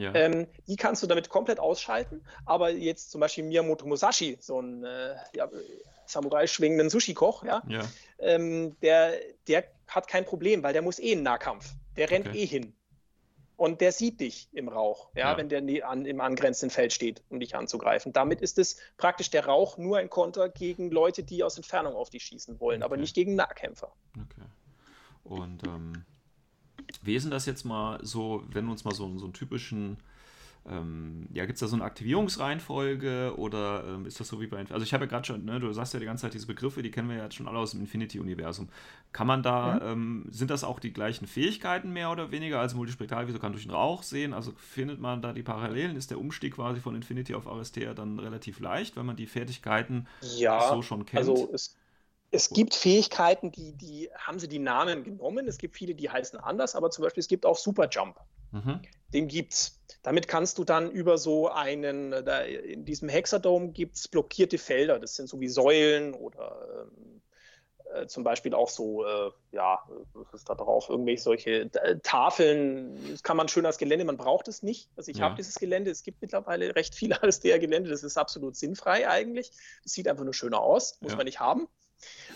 Ja. 0.00 0.14
Ähm, 0.14 0.46
die 0.66 0.76
kannst 0.76 1.02
du 1.02 1.06
damit 1.06 1.28
komplett 1.28 1.60
ausschalten, 1.60 2.22
aber 2.44 2.70
jetzt 2.70 3.10
zum 3.10 3.20
Beispiel 3.20 3.44
Miyamoto 3.44 3.86
Musashi, 3.86 4.36
so 4.40 4.60
ein 4.60 4.84
äh, 4.84 5.16
ja, 5.34 5.48
Samurai 6.06 6.46
schwingenden 6.46 6.90
Sushi-Koch, 6.90 7.44
ja, 7.44 7.62
ja. 7.68 7.82
Ähm, 8.18 8.76
der, 8.80 9.12
der 9.46 9.64
hat 9.86 10.08
kein 10.08 10.24
Problem, 10.24 10.62
weil 10.62 10.72
der 10.72 10.82
muss 10.82 10.98
eh 10.98 11.12
in 11.12 11.22
Nahkampf. 11.22 11.74
Der 11.96 12.10
rennt 12.10 12.28
okay. 12.28 12.38
eh 12.38 12.46
hin. 12.46 12.74
Und 13.56 13.80
der 13.80 13.90
sieht 13.90 14.20
dich 14.20 14.48
im 14.52 14.68
Rauch, 14.68 15.08
ja, 15.16 15.36
wenn 15.36 15.48
der 15.48 15.88
an, 15.88 16.06
im 16.06 16.20
angrenzenden 16.20 16.72
Feld 16.72 16.92
steht, 16.92 17.24
um 17.28 17.40
dich 17.40 17.56
anzugreifen. 17.56 18.12
Damit 18.12 18.40
ist 18.40 18.56
es 18.56 18.76
praktisch 18.96 19.30
der 19.30 19.46
Rauch 19.46 19.76
nur 19.78 19.98
ein 19.98 20.08
Konter 20.08 20.48
gegen 20.48 20.92
Leute, 20.92 21.24
die 21.24 21.42
aus 21.42 21.56
Entfernung 21.56 21.94
auf 21.96 22.08
dich 22.08 22.22
schießen 22.22 22.60
wollen, 22.60 22.82
okay. 22.82 22.84
aber 22.84 22.96
nicht 22.96 23.16
gegen 23.16 23.34
Nahkämpfer. 23.34 23.92
Okay. 24.14 24.46
Und 25.24 25.66
ähm, 25.66 26.04
wie 27.02 27.14
ist 27.14 27.24
denn 27.24 27.30
das 27.30 27.46
jetzt 27.46 27.64
mal 27.64 27.98
so, 28.02 28.44
wenn 28.50 28.68
uns 28.68 28.84
mal 28.84 28.94
so, 28.94 29.18
so 29.18 29.24
einen 29.24 29.32
typischen, 29.32 29.98
ähm, 30.66 31.26
ja, 31.32 31.46
gibt 31.46 31.56
es 31.56 31.60
da 31.60 31.66
so 31.66 31.76
eine 31.76 31.84
Aktivierungsreihenfolge 31.84 33.34
oder 33.36 33.84
ähm, 33.86 34.06
ist 34.06 34.20
das 34.20 34.28
so 34.28 34.40
wie 34.40 34.46
bei, 34.46 34.58
also 34.58 34.82
ich 34.82 34.92
habe 34.92 35.04
ja 35.04 35.10
gerade 35.10 35.26
schon, 35.26 35.44
ne, 35.44 35.60
du 35.60 35.72
sagst 35.72 35.94
ja 35.94 36.00
die 36.00 36.06
ganze 36.06 36.22
Zeit 36.22 36.34
diese 36.34 36.46
Begriffe, 36.46 36.82
die 36.82 36.90
kennen 36.90 37.08
wir 37.08 37.16
ja 37.16 37.24
jetzt 37.24 37.36
schon 37.36 37.48
alle 37.48 37.58
aus 37.58 37.70
dem 37.70 37.80
Infinity-Universum. 37.80 38.68
Kann 39.12 39.26
man 39.26 39.42
da, 39.42 39.78
ja. 39.78 39.92
ähm, 39.92 40.26
sind 40.30 40.50
das 40.50 40.64
auch 40.64 40.80
die 40.80 40.92
gleichen 40.92 41.26
Fähigkeiten 41.26 41.92
mehr 41.92 42.10
oder 42.10 42.30
weniger 42.30 42.60
als 42.60 42.74
Multispektralvisor 42.74 43.40
kann 43.40 43.52
durch 43.52 43.64
den 43.64 43.72
Rauch 43.72 44.02
sehen? 44.02 44.34
Also 44.34 44.52
findet 44.56 45.00
man 45.00 45.22
da 45.22 45.32
die 45.32 45.42
Parallelen? 45.42 45.96
Ist 45.96 46.10
der 46.10 46.18
Umstieg 46.18 46.54
quasi 46.56 46.80
von 46.80 46.94
Infinity 46.94 47.34
auf 47.34 47.46
Aristea 47.46 47.94
dann 47.94 48.18
relativ 48.18 48.60
leicht, 48.60 48.96
wenn 48.96 49.06
man 49.06 49.16
die 49.16 49.26
Fertigkeiten 49.26 50.06
ja, 50.36 50.68
so 50.68 50.82
schon 50.82 51.06
kennt? 51.06 51.20
Also 51.20 51.50
es 51.52 51.76
es 52.30 52.50
gibt 52.50 52.74
Fähigkeiten, 52.74 53.50
die, 53.52 53.72
die 53.72 54.10
haben 54.16 54.38
sie 54.38 54.48
die 54.48 54.58
Namen 54.58 55.04
genommen. 55.04 55.48
Es 55.48 55.58
gibt 55.58 55.76
viele, 55.76 55.94
die 55.94 56.10
heißen 56.10 56.38
anders, 56.38 56.74
aber 56.74 56.90
zum 56.90 57.04
Beispiel 57.04 57.20
es 57.22 57.28
gibt 57.28 57.46
auch 57.46 57.56
Superjump. 57.56 58.16
Mhm. 58.50 58.80
Den 59.12 59.28
gibt's. 59.28 59.80
Damit 60.02 60.28
kannst 60.28 60.58
du 60.58 60.64
dann 60.64 60.90
über 60.90 61.16
so 61.16 61.48
einen, 61.48 62.10
da 62.10 62.40
in 62.40 62.84
diesem 62.84 63.08
Hexadome 63.08 63.70
gibt 63.72 63.96
es 63.96 64.08
blockierte 64.08 64.58
Felder. 64.58 64.98
Das 64.98 65.16
sind 65.16 65.28
so 65.28 65.40
wie 65.40 65.48
Säulen 65.48 66.12
oder 66.14 66.86
ähm, 66.94 67.22
äh, 67.94 68.06
zum 68.06 68.24
Beispiel 68.24 68.52
auch 68.54 68.68
so, 68.68 69.04
äh, 69.06 69.30
ja, 69.52 69.82
was 70.12 70.34
ist 70.34 70.48
da 70.50 70.54
drauf? 70.54 70.90
Irgendwelche 70.90 71.22
solche 71.22 71.50
äh, 71.62 71.98
Tafeln. 72.02 72.98
Das 73.10 73.22
kann 73.22 73.38
man 73.38 73.48
schön 73.48 73.64
als 73.64 73.78
Gelände, 73.78 74.04
man 74.04 74.18
braucht 74.18 74.48
es 74.48 74.62
nicht. 74.62 74.90
Also 74.96 75.10
ich 75.10 75.18
Ja. 75.18 75.24
habe 75.24 75.36
dieses 75.36 75.54
Gelände, 75.54 75.90
es 75.90 76.02
gibt 76.02 76.20
mittlerweile 76.20 76.74
recht 76.76 76.94
viele 76.94 77.16
ASDR-Gelände, 77.22 77.88
das 77.88 78.02
ist 78.02 78.18
absolut 78.18 78.56
sinnfrei 78.56 79.08
eigentlich. 79.08 79.50
Das 79.82 79.92
sieht 79.92 80.06
einfach 80.08 80.24
nur 80.24 80.34
schöner 80.34 80.60
aus, 80.60 81.00
muss 81.00 81.12
Ja. 81.12 81.16
man 81.16 81.24
nicht 81.24 81.40
haben. 81.40 81.66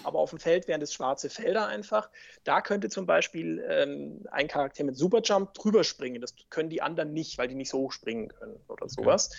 Aber 0.02 0.18
auf 0.18 0.30
dem 0.30 0.38
Feld 0.38 0.68
wären 0.68 0.80
das 0.80 0.92
schwarze 0.92 1.30
Felder 1.30 1.66
einfach. 1.66 2.10
Da 2.44 2.60
könnte 2.60 2.88
zum 2.88 3.06
Beispiel 3.06 3.64
ähm, 3.68 4.26
ein 4.30 4.48
Charakter 4.48 4.84
mit 4.84 4.96
Superjump 4.96 5.54
drüber 5.54 5.84
springen. 5.84 6.20
Das 6.20 6.34
können 6.50 6.70
die 6.70 6.82
anderen 6.82 7.12
nicht, 7.12 7.38
weil 7.38 7.48
die 7.48 7.54
nicht 7.54 7.70
so 7.70 7.78
hoch 7.78 7.92
springen 7.92 8.28
können 8.28 8.60
oder 8.68 8.88
sowas. 8.88 9.30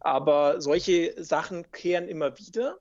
Aber 0.00 0.60
solche 0.60 1.14
Sachen 1.22 1.70
kehren 1.72 2.08
immer 2.08 2.38
wieder. 2.38 2.78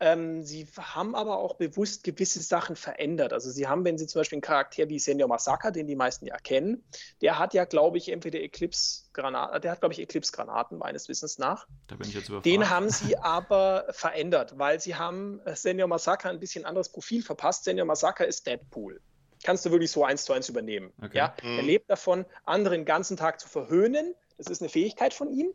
Ähm, 0.00 0.44
sie 0.44 0.66
haben 0.78 1.16
aber 1.16 1.38
auch 1.38 1.56
bewusst 1.56 2.04
gewisse 2.04 2.40
Sachen 2.40 2.76
verändert. 2.76 3.32
Also 3.32 3.50
sie 3.50 3.66
haben, 3.66 3.84
wenn 3.84 3.98
sie 3.98 4.06
zum 4.06 4.20
Beispiel 4.20 4.36
einen 4.36 4.42
Charakter 4.42 4.88
wie 4.88 4.98
Senior 4.98 5.28
Masaka, 5.28 5.72
den 5.72 5.88
die 5.88 5.96
meisten 5.96 6.26
ja 6.26 6.36
kennen, 6.36 6.84
der 7.20 7.38
hat 7.38 7.52
ja, 7.52 7.64
glaube 7.64 7.98
ich, 7.98 8.08
entweder 8.10 8.40
Eclipse-Granaten, 8.40 9.60
der 9.60 9.72
hat, 9.72 9.80
glaube 9.80 9.94
ich, 9.94 10.00
Eclipse-Granaten 10.00 10.78
meines 10.78 11.08
Wissens 11.08 11.38
nach. 11.38 11.66
Da 11.88 11.96
bin 11.96 12.08
ich 12.08 12.14
jetzt 12.14 12.28
überfragt. 12.28 12.46
Den 12.46 12.70
haben 12.70 12.90
sie 12.90 13.18
aber 13.18 13.86
verändert, 13.90 14.56
weil 14.56 14.80
sie 14.80 14.94
haben 14.94 15.40
äh, 15.44 15.56
Senior 15.56 15.88
Masaka 15.88 16.30
ein 16.30 16.38
bisschen 16.38 16.64
anderes 16.64 16.90
Profil 16.90 17.22
verpasst. 17.22 17.64
Senior 17.64 17.86
Masaka 17.86 18.22
ist 18.22 18.46
Deadpool. 18.46 19.00
Kannst 19.42 19.66
du 19.66 19.70
wirklich 19.70 19.90
so 19.90 20.04
eins 20.04 20.24
zu 20.24 20.32
eins 20.32 20.48
übernehmen. 20.48 20.92
Okay. 21.02 21.18
Ja? 21.18 21.34
Mhm. 21.42 21.58
Er 21.58 21.62
lebt 21.62 21.90
davon, 21.90 22.24
andere 22.44 22.74
den 22.76 22.84
ganzen 22.84 23.16
Tag 23.16 23.40
zu 23.40 23.48
verhöhnen. 23.48 24.14
Das 24.36 24.46
ist 24.46 24.62
eine 24.62 24.68
Fähigkeit 24.68 25.12
von 25.12 25.30
ihm. 25.32 25.52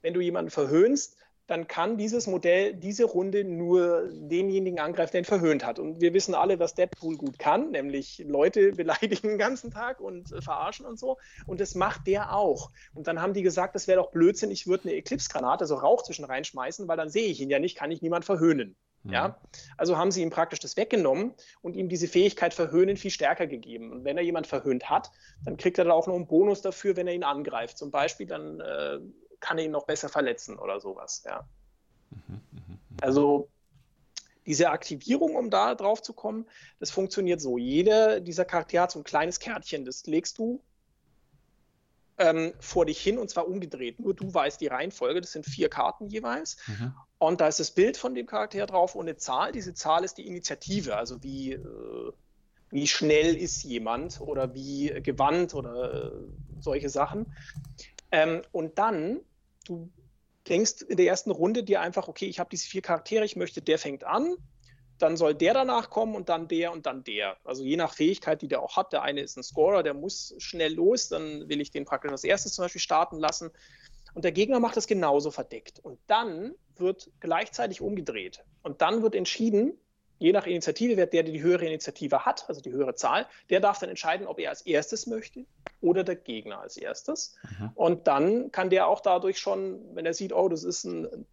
Wenn 0.00 0.14
du 0.14 0.20
jemanden 0.20 0.50
verhöhnst, 0.50 1.16
dann 1.46 1.68
kann 1.68 1.98
dieses 1.98 2.26
Modell 2.26 2.74
diese 2.74 3.04
Runde 3.04 3.44
nur 3.44 4.08
denjenigen 4.12 4.78
angreifen, 4.78 5.12
der 5.12 5.20
ihn 5.22 5.26
verhöhnt 5.26 5.64
hat. 5.64 5.78
Und 5.78 6.00
wir 6.00 6.14
wissen 6.14 6.34
alle, 6.34 6.58
was 6.58 6.74
Deadpool 6.74 7.16
gut 7.16 7.38
kann, 7.38 7.70
nämlich 7.70 8.24
Leute 8.26 8.72
beleidigen 8.72 9.28
den 9.28 9.38
ganzen 9.38 9.70
Tag 9.70 10.00
und 10.00 10.32
äh, 10.32 10.40
verarschen 10.40 10.86
und 10.86 10.98
so. 10.98 11.18
Und 11.46 11.60
das 11.60 11.74
macht 11.74 12.06
der 12.06 12.34
auch. 12.34 12.70
Und 12.94 13.06
dann 13.06 13.20
haben 13.20 13.34
die 13.34 13.42
gesagt, 13.42 13.74
das 13.74 13.86
wäre 13.86 14.00
doch 14.00 14.10
Blödsinn, 14.10 14.50
ich 14.50 14.66
würde 14.66 14.88
eine 14.88 14.96
Eclipse-Granate, 14.96 15.64
also 15.64 15.74
Rauch 15.74 16.02
zwischen 16.02 16.24
reinschmeißen, 16.24 16.88
weil 16.88 16.96
dann 16.96 17.10
sehe 17.10 17.26
ich 17.26 17.40
ihn 17.40 17.50
ja 17.50 17.58
nicht, 17.58 17.76
kann 17.76 17.90
ich 17.90 18.00
niemand 18.00 18.24
verhöhnen. 18.24 18.74
Mhm. 19.04 19.12
Ja, 19.12 19.38
also 19.76 19.98
haben 19.98 20.10
sie 20.10 20.22
ihm 20.22 20.30
praktisch 20.30 20.60
das 20.60 20.76
weggenommen 20.76 21.34
und 21.60 21.76
ihm 21.76 21.88
diese 21.88 22.08
Fähigkeit 22.08 22.54
verhöhnen 22.54 22.96
viel 22.96 23.10
stärker 23.10 23.46
gegeben. 23.46 23.92
Und 23.92 24.04
wenn 24.04 24.16
er 24.16 24.22
jemand 24.22 24.46
verhöhnt 24.46 24.88
hat, 24.88 25.10
dann 25.44 25.58
kriegt 25.58 25.78
er 25.78 25.84
da 25.84 25.92
auch 25.92 26.06
noch 26.06 26.14
einen 26.14 26.26
Bonus 26.26 26.62
dafür, 26.62 26.96
wenn 26.96 27.06
er 27.06 27.14
ihn 27.14 27.24
angreift. 27.24 27.76
Zum 27.76 27.90
Beispiel, 27.90 28.26
dann 28.26 28.60
äh, 28.60 28.98
kann 29.44 29.58
er 29.58 29.64
ihn 29.64 29.70
noch 29.70 29.84
besser 29.84 30.08
verletzen 30.08 30.58
oder 30.58 30.80
sowas. 30.80 31.22
Ja. 31.26 31.46
Mhm, 32.10 32.40
mhm, 32.50 32.78
Also 33.02 33.48
diese 34.46 34.70
Aktivierung, 34.70 35.36
um 35.36 35.50
da 35.50 35.74
drauf 35.74 36.02
zu 36.02 36.14
kommen, 36.14 36.46
das 36.80 36.90
funktioniert 36.90 37.40
so. 37.40 37.58
Jeder 37.58 38.20
dieser 38.20 38.44
Charaktere 38.44 38.82
hat 38.82 38.90
so 38.90 39.00
ein 39.00 39.04
kleines 39.04 39.38
Kärtchen, 39.38 39.84
das 39.84 40.06
legst 40.06 40.38
du 40.38 40.62
ähm, 42.16 42.54
vor 42.60 42.86
dich 42.86 43.00
hin 43.00 43.18
und 43.18 43.28
zwar 43.28 43.46
umgedreht. 43.48 44.00
Nur 44.00 44.14
du 44.14 44.32
weißt 44.32 44.60
die 44.60 44.68
Reihenfolge, 44.68 45.20
das 45.20 45.32
sind 45.32 45.44
vier 45.44 45.68
Karten 45.68 46.08
jeweils. 46.08 46.56
mhm. 46.66 46.94
Und 47.18 47.40
da 47.40 47.48
ist 47.48 47.60
das 47.60 47.70
Bild 47.70 47.96
von 47.96 48.14
dem 48.14 48.26
Charakter 48.26 48.66
drauf 48.66 48.94
und 48.94 49.06
eine 49.08 49.16
Zahl. 49.16 49.52
Diese 49.52 49.74
Zahl 49.74 50.04
ist 50.04 50.18
die 50.18 50.26
Initiative, 50.26 50.96
also 50.96 51.22
wie, 51.22 51.52
äh, 51.52 52.12
wie 52.70 52.86
schnell 52.86 53.34
ist 53.34 53.62
jemand 53.62 54.20
oder 54.20 54.54
wie 54.54 54.88
gewandt 55.02 55.54
oder 55.54 56.12
äh, 56.12 56.12
solche 56.60 56.90
Sachen. 56.90 57.26
Ähm, 58.10 58.42
und 58.52 58.78
dann, 58.78 59.20
du 59.64 59.90
denkst 60.48 60.82
in 60.82 60.96
der 60.96 61.06
ersten 61.06 61.30
Runde 61.30 61.64
dir 61.64 61.80
einfach, 61.80 62.08
okay, 62.08 62.26
ich 62.26 62.38
habe 62.38 62.50
diese 62.50 62.68
vier 62.68 62.82
Charaktere, 62.82 63.24
ich 63.24 63.36
möchte, 63.36 63.62
der 63.62 63.78
fängt 63.78 64.04
an, 64.04 64.36
dann 64.98 65.16
soll 65.16 65.34
der 65.34 65.54
danach 65.54 65.90
kommen 65.90 66.14
und 66.14 66.28
dann 66.28 66.48
der 66.48 66.72
und 66.72 66.86
dann 66.86 67.02
der. 67.02 67.36
Also 67.44 67.64
je 67.64 67.76
nach 67.76 67.94
Fähigkeit, 67.94 68.42
die 68.42 68.48
der 68.48 68.62
auch 68.62 68.76
hat. 68.76 68.92
Der 68.92 69.02
eine 69.02 69.22
ist 69.22 69.36
ein 69.36 69.42
Scorer, 69.42 69.82
der 69.82 69.94
muss 69.94 70.34
schnell 70.38 70.74
los, 70.74 71.08
dann 71.08 71.48
will 71.48 71.60
ich 71.60 71.70
den 71.70 71.84
praktisch 71.84 72.12
als 72.12 72.24
erstes 72.24 72.54
zum 72.54 72.64
Beispiel 72.64 72.80
starten 72.80 73.18
lassen. 73.18 73.50
Und 74.14 74.24
der 74.24 74.32
Gegner 74.32 74.60
macht 74.60 74.76
das 74.76 74.86
genauso 74.86 75.30
verdeckt. 75.32 75.80
Und 75.80 75.98
dann 76.06 76.54
wird 76.76 77.10
gleichzeitig 77.18 77.80
umgedreht. 77.80 78.44
Und 78.62 78.82
dann 78.82 79.02
wird 79.02 79.16
entschieden, 79.16 79.76
je 80.18 80.32
nach 80.32 80.46
Initiative, 80.46 80.96
wer 80.96 81.06
der 81.06 81.22
die 81.22 81.42
höhere 81.42 81.66
Initiative 81.66 82.24
hat, 82.24 82.44
also 82.48 82.60
die 82.60 82.72
höhere 82.72 82.94
Zahl, 82.94 83.26
der 83.50 83.60
darf 83.60 83.78
dann 83.78 83.90
entscheiden, 83.90 84.26
ob 84.26 84.38
er 84.38 84.50
als 84.50 84.62
erstes 84.62 85.06
möchte 85.06 85.44
oder 85.80 86.04
der 86.04 86.16
Gegner 86.16 86.60
als 86.60 86.76
erstes. 86.76 87.36
Mhm. 87.58 87.70
Und 87.74 88.06
dann 88.06 88.52
kann 88.52 88.70
der 88.70 88.86
auch 88.86 89.00
dadurch 89.00 89.38
schon, 89.38 89.80
wenn 89.94 90.06
er 90.06 90.14
sieht, 90.14 90.32
oh, 90.32 90.48
das 90.48 90.64
ist 90.64 90.84
ein, 90.84 91.26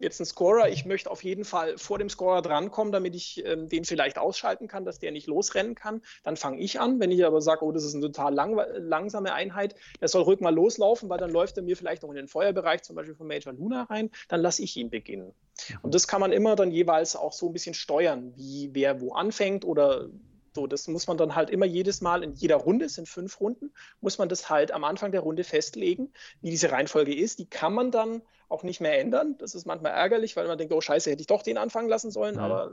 jetzt 0.00 0.20
ein 0.20 0.24
Scorer, 0.24 0.68
ich 0.68 0.84
möchte 0.86 1.10
auf 1.10 1.22
jeden 1.22 1.44
Fall 1.44 1.76
vor 1.76 1.98
dem 1.98 2.08
Scorer 2.08 2.42
drankommen, 2.42 2.92
damit 2.92 3.14
ich 3.14 3.44
ähm, 3.44 3.68
den 3.68 3.84
vielleicht 3.84 4.18
ausschalten 4.18 4.66
kann, 4.66 4.84
dass 4.84 4.98
der 4.98 5.12
nicht 5.12 5.26
losrennen 5.26 5.74
kann, 5.74 6.02
dann 6.22 6.36
fange 6.36 6.58
ich 6.58 6.80
an. 6.80 6.98
Wenn 7.00 7.10
ich 7.10 7.24
aber 7.24 7.40
sage, 7.40 7.64
oh, 7.64 7.72
das 7.72 7.84
ist 7.84 7.94
eine 7.94 8.06
total 8.06 8.34
lang, 8.34 8.58
langsame 8.76 9.32
Einheit, 9.34 9.74
der 10.00 10.08
soll 10.08 10.22
ruhig 10.22 10.40
mal 10.40 10.54
loslaufen, 10.54 11.08
weil 11.08 11.18
dann 11.18 11.30
läuft 11.30 11.56
er 11.58 11.62
mir 11.62 11.76
vielleicht 11.76 12.02
noch 12.02 12.10
in 12.10 12.16
den 12.16 12.28
Feuerbereich, 12.28 12.82
zum 12.82 12.96
Beispiel 12.96 13.14
von 13.14 13.26
Major 13.26 13.52
Luna 13.52 13.84
rein, 13.84 14.10
dann 14.28 14.40
lasse 14.40 14.62
ich 14.62 14.76
ihn 14.76 14.90
beginnen. 14.90 15.34
Und 15.82 15.94
das 15.94 16.06
kann 16.08 16.20
man 16.20 16.32
immer 16.32 16.56
dann 16.56 16.70
jeweils 16.70 17.16
auch 17.16 17.32
so 17.32 17.48
ein 17.48 17.52
bisschen 17.52 17.74
steuern, 17.74 18.32
wie 18.36 18.70
wer 18.72 19.00
wo 19.00 19.12
anfängt 19.12 19.64
oder 19.64 20.08
so, 20.54 20.66
das 20.66 20.88
muss 20.88 21.06
man 21.06 21.16
dann 21.16 21.36
halt 21.36 21.50
immer 21.50 21.66
jedes 21.66 22.00
Mal 22.00 22.24
in 22.24 22.32
jeder 22.32 22.56
Runde, 22.56 22.86
es 22.86 22.94
sind 22.94 23.08
fünf 23.08 23.40
Runden, 23.40 23.72
muss 24.00 24.18
man 24.18 24.28
das 24.28 24.50
halt 24.50 24.72
am 24.72 24.82
Anfang 24.82 25.12
der 25.12 25.20
Runde 25.20 25.44
festlegen, 25.44 26.12
wie 26.40 26.50
diese 26.50 26.72
Reihenfolge 26.72 27.14
ist. 27.14 27.38
Die 27.38 27.48
kann 27.48 27.72
man 27.72 27.90
dann 27.92 28.22
auch 28.48 28.64
nicht 28.64 28.80
mehr 28.80 28.98
ändern. 28.98 29.38
Das 29.38 29.54
ist 29.54 29.64
manchmal 29.64 29.92
ärgerlich, 29.92 30.36
weil 30.36 30.48
man 30.48 30.58
denkt, 30.58 30.72
oh 30.74 30.80
Scheiße, 30.80 31.08
hätte 31.10 31.20
ich 31.20 31.28
doch 31.28 31.42
den 31.42 31.56
anfangen 31.56 31.88
lassen 31.88 32.10
sollen, 32.10 32.34
Mhm. 32.34 32.40
aber 32.40 32.72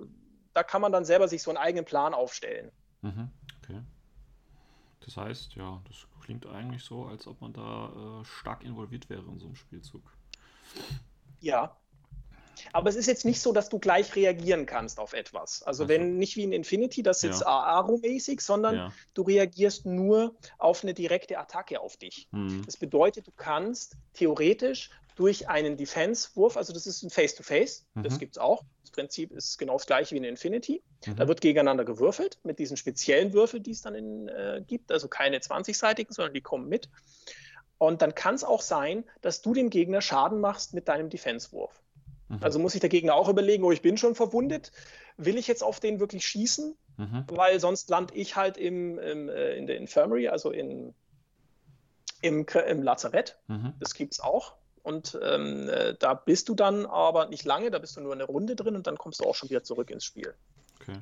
da 0.53 0.63
kann 0.63 0.81
man 0.81 0.91
dann 0.91 1.05
selber 1.05 1.27
sich 1.27 1.43
so 1.43 1.51
einen 1.51 1.59
eigenen 1.59 1.85
Plan 1.85 2.15
aufstellen. 2.15 2.71
Mhm. 3.03 3.29
Okay. 3.61 3.81
Das 5.05 5.15
heißt, 5.15 5.53
ja, 5.53 5.79
das 5.88 6.07
klingt 6.23 6.47
eigentlich 6.47 6.83
so, 6.83 7.05
als 7.05 7.27
ob 7.27 7.39
man 7.41 7.53
da 7.53 8.21
äh, 8.21 8.25
stark 8.25 8.63
involviert 8.63 9.09
wäre 9.09 9.23
in 9.31 9.39
so 9.39 9.45
einem 9.45 9.55
Spielzug. 9.55 10.01
Ja. 11.39 11.77
Aber 12.73 12.89
es 12.89 12.95
ist 12.95 13.05
jetzt 13.07 13.25
nicht 13.25 13.41
so, 13.41 13.53
dass 13.53 13.69
du 13.69 13.79
gleich 13.79 14.15
reagieren 14.15 14.65
kannst 14.65 14.99
auf 14.99 15.13
etwas. 15.13 15.63
Also 15.63 15.83
Ach 15.83 15.87
so. 15.87 15.93
wenn 15.93 16.17
nicht 16.17 16.35
wie 16.35 16.43
in 16.43 16.51
Infinity, 16.51 17.03
das 17.03 17.17
ist 17.17 17.23
jetzt 17.23 17.47
AARO-mäßig, 17.47 18.41
sondern 18.41 18.75
Ja. 18.75 18.93
du 19.13 19.21
reagierst 19.23 19.85
nur 19.85 20.35
auf 20.57 20.83
eine 20.83 20.93
direkte 20.93 21.37
Attacke 21.37 21.79
auf 21.79 21.97
dich. 21.97 22.27
Mhm. 22.31 22.63
Das 22.65 22.77
bedeutet, 22.77 23.27
du 23.27 23.31
kannst 23.35 23.95
theoretisch 24.13 24.89
durch 25.15 25.49
einen 25.49 25.77
Defense-Wurf, 25.77 26.57
also 26.57 26.73
das 26.73 26.85
ist 26.85 27.01
ein 27.01 27.09
Face-to-Face, 27.09 27.85
das 27.95 28.13
Mhm. 28.13 28.17
gibt 28.19 28.35
es 28.35 28.37
auch. 28.37 28.63
Das 28.81 28.91
Prinzip 28.91 29.31
ist 29.31 29.57
genau 29.57 29.73
das 29.73 29.87
gleiche 29.87 30.13
wie 30.13 30.19
in 30.19 30.23
Infinity. 30.23 30.83
Da 31.05 31.23
Mhm. 31.23 31.27
wird 31.27 31.41
gegeneinander 31.41 31.85
gewürfelt 31.85 32.37
mit 32.43 32.59
diesen 32.59 32.77
speziellen 32.77 33.33
Würfeln, 33.33 33.63
die 33.63 33.71
es 33.71 33.81
dann 33.81 33.95
in, 33.95 34.27
äh, 34.27 34.61
gibt, 34.65 34.91
also 34.91 35.07
keine 35.07 35.39
20-seitigen, 35.39 36.13
sondern 36.13 36.33
die 36.35 36.41
kommen 36.41 36.67
mit. 36.69 36.89
Und 37.79 38.01
dann 38.01 38.15
kann 38.15 38.35
es 38.35 38.43
auch 38.43 38.61
sein, 38.61 39.03
dass 39.21 39.41
du 39.41 39.53
dem 39.53 39.69
Gegner 39.69 40.01
Schaden 40.01 40.39
machst 40.39 40.73
mit 40.73 40.87
deinem 40.87 41.09
Defense-Wurf. 41.09 41.81
Mhm. 42.30 42.39
Also 42.41 42.59
muss 42.59 42.73
sich 42.73 42.82
der 42.82 42.89
Gegner 42.89 43.15
auch 43.15 43.30
überlegen, 43.30 43.63
oh, 43.63 43.71
ich 43.71 43.82
bin 43.82 43.97
schon 43.97 44.15
verwundet, 44.15 44.71
will 45.17 45.38
ich 45.38 45.47
jetzt 45.47 45.63
auf 45.63 45.80
den 45.80 45.99
wirklich 45.99 46.25
schießen? 46.25 46.75
Mhm. 46.97 47.25
Weil 47.28 47.59
sonst 47.59 47.89
lande 47.89 48.13
ich 48.15 48.36
halt 48.36 48.57
im, 48.57 48.99
im, 48.99 49.30
äh, 49.30 49.55
in 49.55 49.67
der 49.67 49.78
Infirmary, 49.78 50.28
also 50.28 50.51
in, 50.51 50.93
im, 52.21 52.45
im 52.45 52.84
Lazarett. 52.84 53.38
Mhm. 53.47 53.73
Das 53.80 53.93
gibt 53.93 54.13
es 54.13 54.19
auch. 54.19 54.55
Und 54.84 55.19
ähm, 55.21 55.67
äh, 55.69 55.95
da 55.99 56.13
bist 56.13 56.47
du 56.49 56.55
dann 56.55 56.86
aber 56.86 57.28
nicht 57.28 57.43
lange, 57.43 57.71
da 57.71 57.80
bist 57.80 57.97
du 57.97 58.01
nur 58.01 58.13
eine 58.13 58.23
Runde 58.23 58.55
drin 58.55 58.75
und 58.75 58.88
dann 58.88 58.97
kommst 58.97 59.19
du 59.19 59.25
auch 59.25 59.36
schon 59.36 59.49
wieder 59.49 59.63
zurück 59.63 59.89
ins 59.89 60.05
Spiel. 60.05 60.34
Okay. 60.80 60.99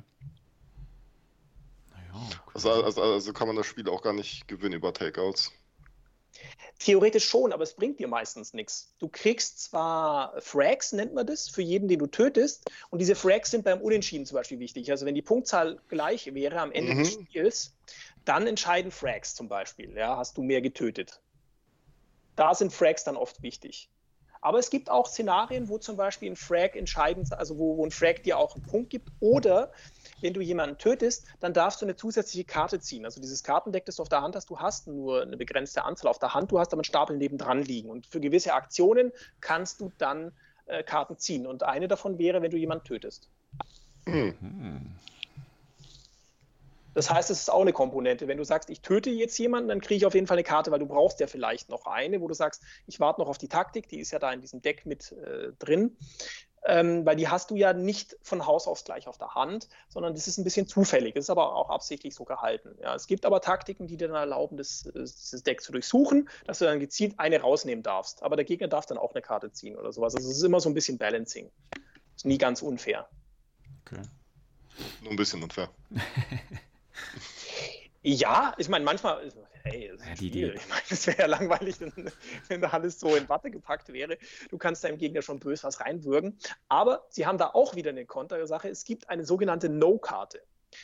Naja, 1.92 2.14
okay. 2.14 2.50
Also, 2.54 2.70
also, 2.70 3.02
also 3.02 3.32
kann 3.32 3.46
man 3.46 3.56
das 3.56 3.66
Spiel 3.66 3.88
auch 3.88 4.02
gar 4.02 4.12
nicht 4.12 4.48
gewinnen 4.48 4.74
über 4.74 4.92
Takeouts. 4.92 5.52
Theoretisch 6.78 7.26
schon, 7.26 7.52
aber 7.52 7.62
es 7.62 7.74
bringt 7.74 7.98
dir 8.00 8.08
meistens 8.08 8.52
nichts. 8.52 8.94
Du 8.98 9.08
kriegst 9.08 9.62
zwar 9.62 10.40
Frags, 10.40 10.92
nennt 10.92 11.14
man 11.14 11.26
das, 11.26 11.48
für 11.48 11.62
jeden, 11.62 11.88
den 11.88 11.98
du 11.98 12.06
tötest. 12.06 12.70
Und 12.90 12.98
diese 13.00 13.14
Frags 13.14 13.50
sind 13.50 13.64
beim 13.64 13.80
Unentschieden 13.80 14.26
zum 14.26 14.36
Beispiel 14.36 14.58
wichtig. 14.58 14.90
Also 14.90 15.06
wenn 15.06 15.14
die 15.14 15.22
Punktzahl 15.22 15.80
gleich 15.88 16.34
wäre 16.34 16.60
am 16.60 16.72
Ende 16.72 16.92
Mhm. 16.92 16.98
des 16.98 17.12
Spiels, 17.12 17.74
dann 18.24 18.46
entscheiden 18.46 18.90
Frags 18.90 19.34
zum 19.34 19.48
Beispiel. 19.48 19.96
Ja, 19.96 20.16
hast 20.16 20.36
du 20.36 20.42
mehr 20.42 20.60
getötet. 20.60 21.22
Da 22.36 22.54
sind 22.54 22.72
Frags 22.72 23.04
dann 23.04 23.16
oft 23.16 23.42
wichtig. 23.42 23.90
Aber 24.46 24.60
es 24.60 24.70
gibt 24.70 24.92
auch 24.92 25.08
Szenarien, 25.08 25.68
wo 25.68 25.76
zum 25.76 25.96
Beispiel 25.96 26.30
ein 26.30 26.36
Frag 26.36 26.76
entscheidend, 26.76 27.32
also 27.32 27.58
wo, 27.58 27.78
wo 27.78 27.84
ein 27.84 27.90
Frag 27.90 28.22
dir 28.22 28.38
auch 28.38 28.54
einen 28.54 28.62
Punkt 28.62 28.90
gibt. 28.90 29.10
Oder 29.18 29.72
wenn 30.20 30.34
du 30.34 30.40
jemanden 30.40 30.78
tötest, 30.78 31.26
dann 31.40 31.52
darfst 31.52 31.82
du 31.82 31.84
eine 31.84 31.96
zusätzliche 31.96 32.44
Karte 32.44 32.78
ziehen. 32.78 33.04
Also 33.04 33.20
dieses 33.20 33.42
Kartendeck, 33.42 33.86
das 33.86 33.96
du 33.96 34.02
auf 34.02 34.08
der 34.08 34.22
Hand 34.22 34.36
hast, 34.36 34.48
du 34.48 34.60
hast 34.60 34.86
nur 34.86 35.22
eine 35.22 35.36
begrenzte 35.36 35.82
Anzahl 35.82 36.08
auf 36.08 36.20
der 36.20 36.32
Hand, 36.32 36.52
du 36.52 36.60
hast 36.60 36.72
aber 36.72 36.78
einen 36.78 36.84
Stapel 36.84 37.16
nebendran 37.16 37.60
liegen. 37.60 37.90
Und 37.90 38.06
für 38.06 38.20
gewisse 38.20 38.54
Aktionen 38.54 39.10
kannst 39.40 39.80
du 39.80 39.90
dann 39.98 40.30
äh, 40.66 40.84
Karten 40.84 41.18
ziehen. 41.18 41.44
Und 41.48 41.64
eine 41.64 41.88
davon 41.88 42.16
wäre, 42.16 42.40
wenn 42.40 42.52
du 42.52 42.56
jemanden 42.56 42.84
tötest. 42.84 43.28
Hm. 44.04 44.94
Das 46.96 47.10
heißt, 47.10 47.28
es 47.30 47.40
ist 47.40 47.50
auch 47.50 47.60
eine 47.60 47.74
Komponente. 47.74 48.26
Wenn 48.26 48.38
du 48.38 48.44
sagst, 48.44 48.70
ich 48.70 48.80
töte 48.80 49.10
jetzt 49.10 49.36
jemanden, 49.36 49.68
dann 49.68 49.82
kriege 49.82 49.96
ich 49.96 50.06
auf 50.06 50.14
jeden 50.14 50.26
Fall 50.26 50.38
eine 50.38 50.44
Karte, 50.44 50.70
weil 50.70 50.78
du 50.78 50.86
brauchst 50.86 51.20
ja 51.20 51.26
vielleicht 51.26 51.68
noch 51.68 51.84
eine, 51.84 52.22
wo 52.22 52.26
du 52.26 52.32
sagst, 52.32 52.62
ich 52.86 53.00
warte 53.00 53.20
noch 53.20 53.28
auf 53.28 53.36
die 53.36 53.48
Taktik, 53.48 53.86
die 53.90 53.98
ist 53.98 54.12
ja 54.12 54.18
da 54.18 54.32
in 54.32 54.40
diesem 54.40 54.62
Deck 54.62 54.86
mit 54.86 55.12
äh, 55.12 55.52
drin. 55.58 55.98
Ähm, 56.64 57.04
weil 57.04 57.16
die 57.16 57.28
hast 57.28 57.50
du 57.50 57.56
ja 57.56 57.74
nicht 57.74 58.16
von 58.22 58.46
Haus 58.46 58.66
aus 58.66 58.82
gleich 58.82 59.08
auf 59.08 59.18
der 59.18 59.34
Hand, 59.34 59.68
sondern 59.90 60.14
das 60.14 60.26
ist 60.26 60.38
ein 60.38 60.44
bisschen 60.44 60.66
zufällig. 60.66 61.14
Das 61.14 61.26
ist 61.26 61.30
aber 61.30 61.54
auch 61.54 61.68
absichtlich 61.68 62.14
so 62.14 62.24
gehalten. 62.24 62.74
Ja, 62.80 62.94
es 62.94 63.06
gibt 63.06 63.26
aber 63.26 63.42
Taktiken, 63.42 63.86
die 63.86 63.98
dir 63.98 64.08
dann 64.08 64.16
erlauben, 64.16 64.56
das, 64.56 64.86
äh, 64.86 64.92
dieses 64.94 65.42
Deck 65.42 65.60
zu 65.60 65.72
durchsuchen, 65.72 66.30
dass 66.46 66.60
du 66.60 66.64
dann 66.64 66.80
gezielt 66.80 67.18
eine 67.18 67.42
rausnehmen 67.42 67.82
darfst. 67.82 68.22
Aber 68.22 68.36
der 68.36 68.46
Gegner 68.46 68.68
darf 68.68 68.86
dann 68.86 68.96
auch 68.96 69.12
eine 69.12 69.20
Karte 69.20 69.52
ziehen 69.52 69.76
oder 69.76 69.92
sowas. 69.92 70.16
Also 70.16 70.30
es 70.30 70.38
ist 70.38 70.42
immer 70.42 70.60
so 70.60 70.70
ein 70.70 70.74
bisschen 70.74 70.96
Balancing. 70.96 71.50
Ist 72.16 72.24
nie 72.24 72.38
ganz 72.38 72.62
unfair. 72.62 73.06
Okay. 73.84 74.00
Nur 75.02 75.10
ein 75.10 75.16
bisschen 75.16 75.42
unfair. 75.42 75.68
Ja, 78.02 78.54
ich 78.56 78.68
meine, 78.68 78.84
manchmal, 78.84 79.28
hey, 79.64 79.90
das 79.92 80.00
ist 80.00 80.08
ja, 80.08 80.14
die, 80.14 80.44
Ich 80.44 80.68
meine, 80.68 80.82
es 80.88 81.06
wäre 81.08 81.18
ja 81.18 81.26
langweilig, 81.26 81.80
wenn, 81.80 81.92
wenn, 82.48 82.60
da 82.60 82.68
alles 82.68 83.00
so 83.00 83.16
in 83.16 83.28
Watte 83.28 83.50
gepackt 83.50 83.92
wäre. 83.92 84.16
Du 84.50 84.58
kannst 84.58 84.84
deinem 84.84 84.98
Gegner 84.98 85.22
schon 85.22 85.40
bös 85.40 85.64
was 85.64 85.80
reinwürgen. 85.80 86.38
Aber 86.68 87.06
sie 87.10 87.26
haben 87.26 87.38
da 87.38 87.48
auch 87.48 87.74
wieder 87.74 87.90
eine 87.90 88.06
Kontersache. 88.06 88.68
Es 88.68 88.84
gibt 88.84 89.08
eine 89.08 89.24
sogenannte 89.24 89.68
No-Karte. 89.68 90.40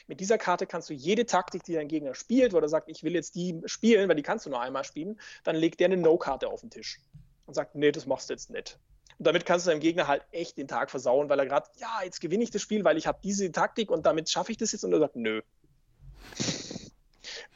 Mit 0.07 0.21
dieser 0.21 0.39
Karte 0.39 0.67
kannst 0.67 0.91
du 0.91 0.95
jede 0.95 1.27
Taktik, 1.27 1.65
die 1.65 1.75
dein 1.75 1.89
Gegner 1.89 2.15
spielt, 2.15 2.55
oder 2.55 2.69
sagt, 2.69 2.89
ich 2.89 3.05
will 3.05 3.15
jetzt 3.15 3.35
die 3.35 3.61
spielen, 3.67 4.09
weil 4.09 4.17
die 4.17 4.23
kannst 4.23 4.47
du 4.47 4.51
nur 4.51 4.61
einmal 4.61 4.85
spielen, 4.85 5.21
dann 5.45 5.57
legt 5.57 5.81
der 5.81 5.87
eine 5.87 5.97
No-Karte 5.97 6.49
auf 6.49 6.61
den 6.61 6.71
Tisch 6.71 7.01
und 7.47 7.55
sagt, 7.55 7.75
nee, 7.75 7.93
das 7.93 8.07
machst 8.07 8.31
du 8.31 8.35
jetzt 8.35 8.51
nicht. 8.51 8.79
Und 9.19 9.27
damit 9.27 9.47
kannst 9.47 9.67
du 9.67 9.71
deinem 9.71 9.81
Gegner 9.81 10.09
halt 10.09 10.25
echt 10.33 10.57
den 10.57 10.67
Tag 10.67 10.91
versauen, 10.91 11.29
weil 11.29 11.39
er 11.39 11.47
gerade, 11.47 11.69
ja, 11.77 12.01
jetzt 12.05 12.21
gewinne 12.21 12.43
ich 12.43 12.51
das 12.51 12.63
Spiel, 12.63 12.85
weil 12.85 12.97
ich 12.97 13.07
habe 13.07 13.21
diese 13.23 13.53
Taktik 13.53 13.91
und 13.91 14.07
damit 14.07 14.29
schaffe 14.31 14.51
ich 14.51 14.59
das 14.59 14.73
jetzt. 14.73 14.85
Und 14.85 14.93
er 14.93 14.99
sagt, 14.99 15.17
nö. 15.17 15.43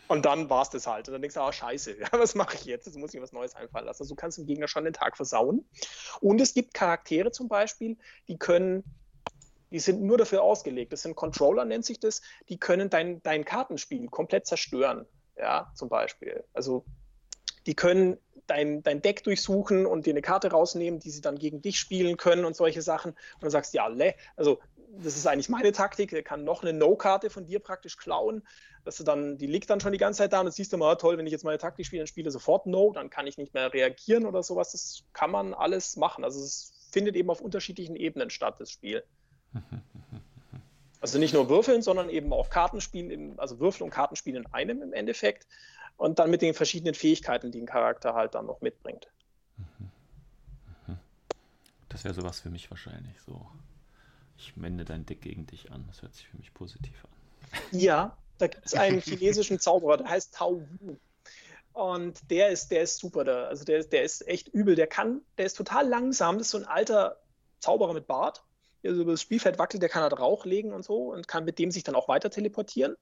Und 0.08 0.24
dann 0.24 0.48
war 0.50 0.62
es 0.62 0.70
das 0.70 0.86
halt. 0.86 1.08
Und 1.08 1.14
dann 1.14 1.22
denkst 1.22 1.34
du, 1.34 1.40
ah, 1.40 1.52
scheiße, 1.52 1.96
was 2.12 2.34
mache 2.34 2.56
ich 2.56 2.64
jetzt? 2.64 2.86
Jetzt 2.86 2.96
muss 2.96 3.14
ich 3.14 3.20
was 3.20 3.32
Neues 3.32 3.54
einfallen 3.54 3.86
lassen. 3.86 4.02
Also 4.02 4.14
du 4.14 4.20
kannst 4.20 4.38
dem 4.38 4.46
Gegner 4.46 4.68
schon 4.68 4.84
den 4.84 4.92
Tag 4.92 5.16
versauen. 5.16 5.64
Und 6.20 6.40
es 6.40 6.54
gibt 6.54 6.74
Charaktere 6.74 7.32
zum 7.32 7.48
Beispiel, 7.48 7.96
die 8.28 8.38
können, 8.38 8.84
die 9.70 9.80
sind 9.80 10.02
nur 10.02 10.18
dafür 10.18 10.42
ausgelegt. 10.42 10.92
Das 10.92 11.02
sind 11.02 11.16
Controller, 11.16 11.64
nennt 11.64 11.84
sich 11.84 11.98
das, 11.98 12.22
die 12.48 12.58
können 12.58 12.88
dein, 12.88 13.22
dein 13.22 13.44
Kartenspiel 13.44 14.06
komplett 14.08 14.46
zerstören. 14.46 15.06
Ja, 15.36 15.70
zum 15.74 15.88
Beispiel. 15.88 16.44
Also 16.54 16.84
die 17.66 17.74
können 17.74 18.16
dein, 18.46 18.82
dein 18.82 19.02
Deck 19.02 19.24
durchsuchen 19.24 19.86
und 19.86 20.06
dir 20.06 20.12
eine 20.12 20.22
Karte 20.22 20.50
rausnehmen, 20.50 21.00
die 21.00 21.10
sie 21.10 21.20
dann 21.20 21.36
gegen 21.36 21.62
dich 21.62 21.78
spielen 21.78 22.16
können 22.16 22.44
und 22.44 22.54
solche 22.54 22.80
Sachen. 22.80 23.10
Und 23.10 23.42
dann 23.42 23.50
sagst 23.50 23.74
du, 23.74 23.78
ja, 23.78 23.90
also 24.36 24.60
das 24.90 25.16
ist 25.16 25.26
eigentlich 25.26 25.48
meine 25.48 25.72
Taktik, 25.72 26.12
er 26.12 26.22
kann 26.22 26.44
noch 26.44 26.62
eine 26.62 26.72
No-Karte 26.72 27.30
von 27.30 27.46
dir 27.46 27.58
praktisch 27.58 27.96
klauen, 27.96 28.46
dass 28.84 28.96
du 28.96 29.04
dann, 29.04 29.36
die 29.36 29.46
liegt 29.46 29.68
dann 29.68 29.80
schon 29.80 29.92
die 29.92 29.98
ganze 29.98 30.18
Zeit 30.18 30.32
da 30.32 30.40
und 30.40 30.52
siehst 30.52 30.72
du 30.72 30.76
mal, 30.76 30.94
toll, 30.96 31.18
wenn 31.18 31.26
ich 31.26 31.32
jetzt 31.32 31.44
meine 31.44 31.58
Taktik 31.58 31.86
spiele, 31.86 32.00
dann 32.00 32.06
spiele 32.06 32.30
sofort 32.30 32.66
No, 32.66 32.92
dann 32.92 33.10
kann 33.10 33.26
ich 33.26 33.36
nicht 33.36 33.52
mehr 33.52 33.72
reagieren 33.72 34.26
oder 34.26 34.42
sowas. 34.42 34.72
Das 34.72 35.04
kann 35.12 35.30
man 35.30 35.54
alles 35.54 35.96
machen. 35.96 36.24
Also 36.24 36.40
es 36.40 36.72
findet 36.90 37.16
eben 37.16 37.30
auf 37.30 37.40
unterschiedlichen 37.40 37.96
Ebenen 37.96 38.30
statt, 38.30 38.56
das 38.58 38.70
Spiel. 38.70 39.04
Also 40.98 41.18
nicht 41.18 41.34
nur 41.34 41.48
Würfeln, 41.50 41.82
sondern 41.82 42.08
eben 42.08 42.32
auch 42.32 42.48
Kartenspiel, 42.48 43.34
also 43.36 43.60
Würfel 43.60 43.84
und 43.84 43.90
Kartenspiel 43.90 44.34
in 44.34 44.46
einem 44.46 44.82
im 44.82 44.92
Endeffekt. 44.92 45.46
Und 45.96 46.18
dann 46.18 46.30
mit 46.30 46.42
den 46.42 46.54
verschiedenen 46.54 46.94
Fähigkeiten, 46.94 47.52
die 47.52 47.60
ein 47.60 47.66
Charakter 47.66 48.14
halt 48.14 48.34
dann 48.34 48.46
noch 48.46 48.60
mitbringt. 48.60 49.08
Das 51.88 52.02
wäre 52.02 52.14
sowas 52.14 52.40
für 52.40 52.50
mich 52.50 52.68
wahrscheinlich 52.70 53.14
so. 53.24 53.46
Ich 54.38 54.52
wende 54.60 54.84
dein 54.84 55.06
Deck 55.06 55.22
gegen 55.22 55.46
dich 55.46 55.72
an. 55.72 55.84
Das 55.88 56.02
hört 56.02 56.14
sich 56.14 56.28
für 56.28 56.36
mich 56.36 56.52
positiv 56.52 57.04
an. 57.04 57.10
Ja, 57.72 58.16
da 58.38 58.48
gibt 58.48 58.66
es 58.66 58.74
einen 58.74 59.00
chinesischen 59.00 59.58
Zauberer, 59.58 59.98
der 59.98 60.08
heißt 60.08 60.34
Tao 60.34 60.62
Wu. 60.80 60.96
Und 61.72 62.30
der 62.30 62.48
ist, 62.48 62.70
der 62.70 62.82
ist 62.82 62.98
super 62.98 63.24
da. 63.24 63.44
Also 63.44 63.64
der, 63.64 63.84
der 63.84 64.02
ist 64.02 64.26
echt 64.26 64.48
übel. 64.48 64.76
Der 64.76 64.86
kann, 64.86 65.20
der 65.36 65.46
ist 65.46 65.56
total 65.56 65.86
langsam. 65.86 66.38
Das 66.38 66.46
ist 66.46 66.52
so 66.52 66.58
ein 66.58 66.64
alter 66.64 67.20
Zauberer 67.60 67.92
mit 67.92 68.06
Bart. 68.06 68.42
Der 68.82 68.94
so 68.94 69.02
über 69.02 69.12
das 69.12 69.20
Spielfeld 69.20 69.58
wackelt, 69.58 69.82
der 69.82 69.88
kann 69.90 70.02
halt 70.02 70.18
Rauch 70.18 70.44
legen 70.44 70.72
und 70.72 70.84
so 70.84 71.12
und 71.12 71.28
kann 71.28 71.44
mit 71.44 71.58
dem 71.58 71.70
sich 71.70 71.82
dann 71.82 71.94
auch 71.94 72.08
weiter 72.08 72.30
teleportieren. 72.30 72.94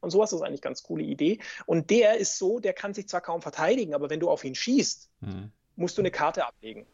Und 0.00 0.10
sowas 0.10 0.32
ist 0.32 0.42
eigentlich 0.42 0.60
eine 0.60 0.68
ganz 0.68 0.82
coole 0.82 1.02
Idee. 1.02 1.40
Und 1.66 1.90
der 1.90 2.18
ist 2.18 2.38
so, 2.38 2.60
der 2.60 2.74
kann 2.74 2.94
sich 2.94 3.08
zwar 3.08 3.22
kaum 3.22 3.42
verteidigen, 3.42 3.94
aber 3.94 4.10
wenn 4.10 4.20
du 4.20 4.30
auf 4.30 4.44
ihn 4.44 4.54
schießt, 4.54 5.10
mhm. 5.20 5.50
musst 5.76 5.96
du 5.96 6.02
eine 6.02 6.10
Karte 6.10 6.46
ablegen. 6.46 6.86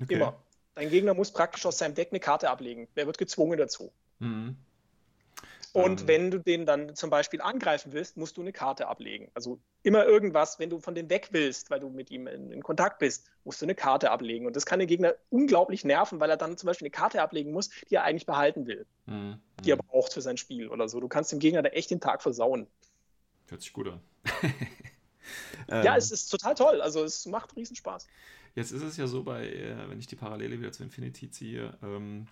Okay. 0.00 0.14
Immer. 0.14 0.40
Dein 0.74 0.90
Gegner 0.90 1.14
muss 1.14 1.32
praktisch 1.32 1.66
aus 1.66 1.78
seinem 1.78 1.94
Deck 1.94 2.08
eine 2.10 2.20
Karte 2.20 2.50
ablegen. 2.50 2.88
Der 2.96 3.06
wird 3.06 3.18
gezwungen 3.18 3.58
dazu. 3.58 3.92
Mhm. 4.18 4.56
Und 5.72 6.02
ähm. 6.02 6.08
wenn 6.08 6.30
du 6.30 6.38
den 6.38 6.66
dann 6.66 6.96
zum 6.96 7.10
Beispiel 7.10 7.40
angreifen 7.40 7.92
willst, 7.92 8.16
musst 8.16 8.36
du 8.36 8.40
eine 8.40 8.52
Karte 8.52 8.88
ablegen. 8.88 9.30
Also 9.34 9.60
immer 9.82 10.04
irgendwas, 10.04 10.58
wenn 10.58 10.70
du 10.70 10.80
von 10.80 10.94
dem 10.94 11.08
weg 11.10 11.28
willst, 11.30 11.70
weil 11.70 11.80
du 11.80 11.88
mit 11.88 12.10
ihm 12.10 12.26
in, 12.26 12.50
in, 12.50 12.62
Kontakt 12.62 12.98
bist, 12.98 13.30
musst 13.44 13.60
du 13.60 13.66
eine 13.66 13.74
Karte 13.74 14.10
ablegen. 14.10 14.46
Und 14.46 14.56
das 14.56 14.66
kann 14.66 14.80
den 14.80 14.88
Gegner 14.88 15.14
unglaublich 15.30 15.84
nerven, 15.84 16.18
weil 16.18 16.30
er 16.30 16.36
dann 16.36 16.56
zum 16.56 16.66
Beispiel 16.66 16.86
eine 16.86 16.90
Karte 16.90 17.22
ablegen 17.22 17.52
muss, 17.52 17.70
die 17.88 17.94
er 17.94 18.04
eigentlich 18.04 18.26
behalten 18.26 18.66
will. 18.66 18.86
Mhm. 19.06 19.40
Die 19.64 19.70
er 19.70 19.76
braucht 19.76 20.12
für 20.12 20.22
sein 20.22 20.36
Spiel 20.36 20.68
oder 20.68 20.88
so. 20.88 20.98
Du 21.00 21.08
kannst 21.08 21.30
dem 21.30 21.38
Gegner 21.38 21.62
da 21.62 21.70
echt 21.70 21.90
den 21.90 22.00
Tag 22.00 22.22
versauen. 22.22 22.66
Hört 23.48 23.62
sich 23.62 23.72
gut 23.72 23.88
an. 23.88 24.00
ja, 25.84 25.96
es 25.96 26.10
ist 26.10 26.28
total 26.28 26.54
toll. 26.54 26.80
Also 26.80 27.04
es 27.04 27.26
macht 27.26 27.54
riesen 27.56 27.76
Spaß. 27.76 28.08
Jetzt 28.60 28.72
ist 28.72 28.82
es 28.82 28.98
ja 28.98 29.06
so, 29.06 29.22
bei, 29.22 29.48
äh, 29.48 29.88
wenn 29.88 29.98
ich 29.98 30.06
die 30.06 30.16
Parallele 30.16 30.58
wieder 30.60 30.70
zu 30.70 30.82
Infinity 30.82 31.30
ziehe, 31.30 31.78
ähm, 31.82 32.26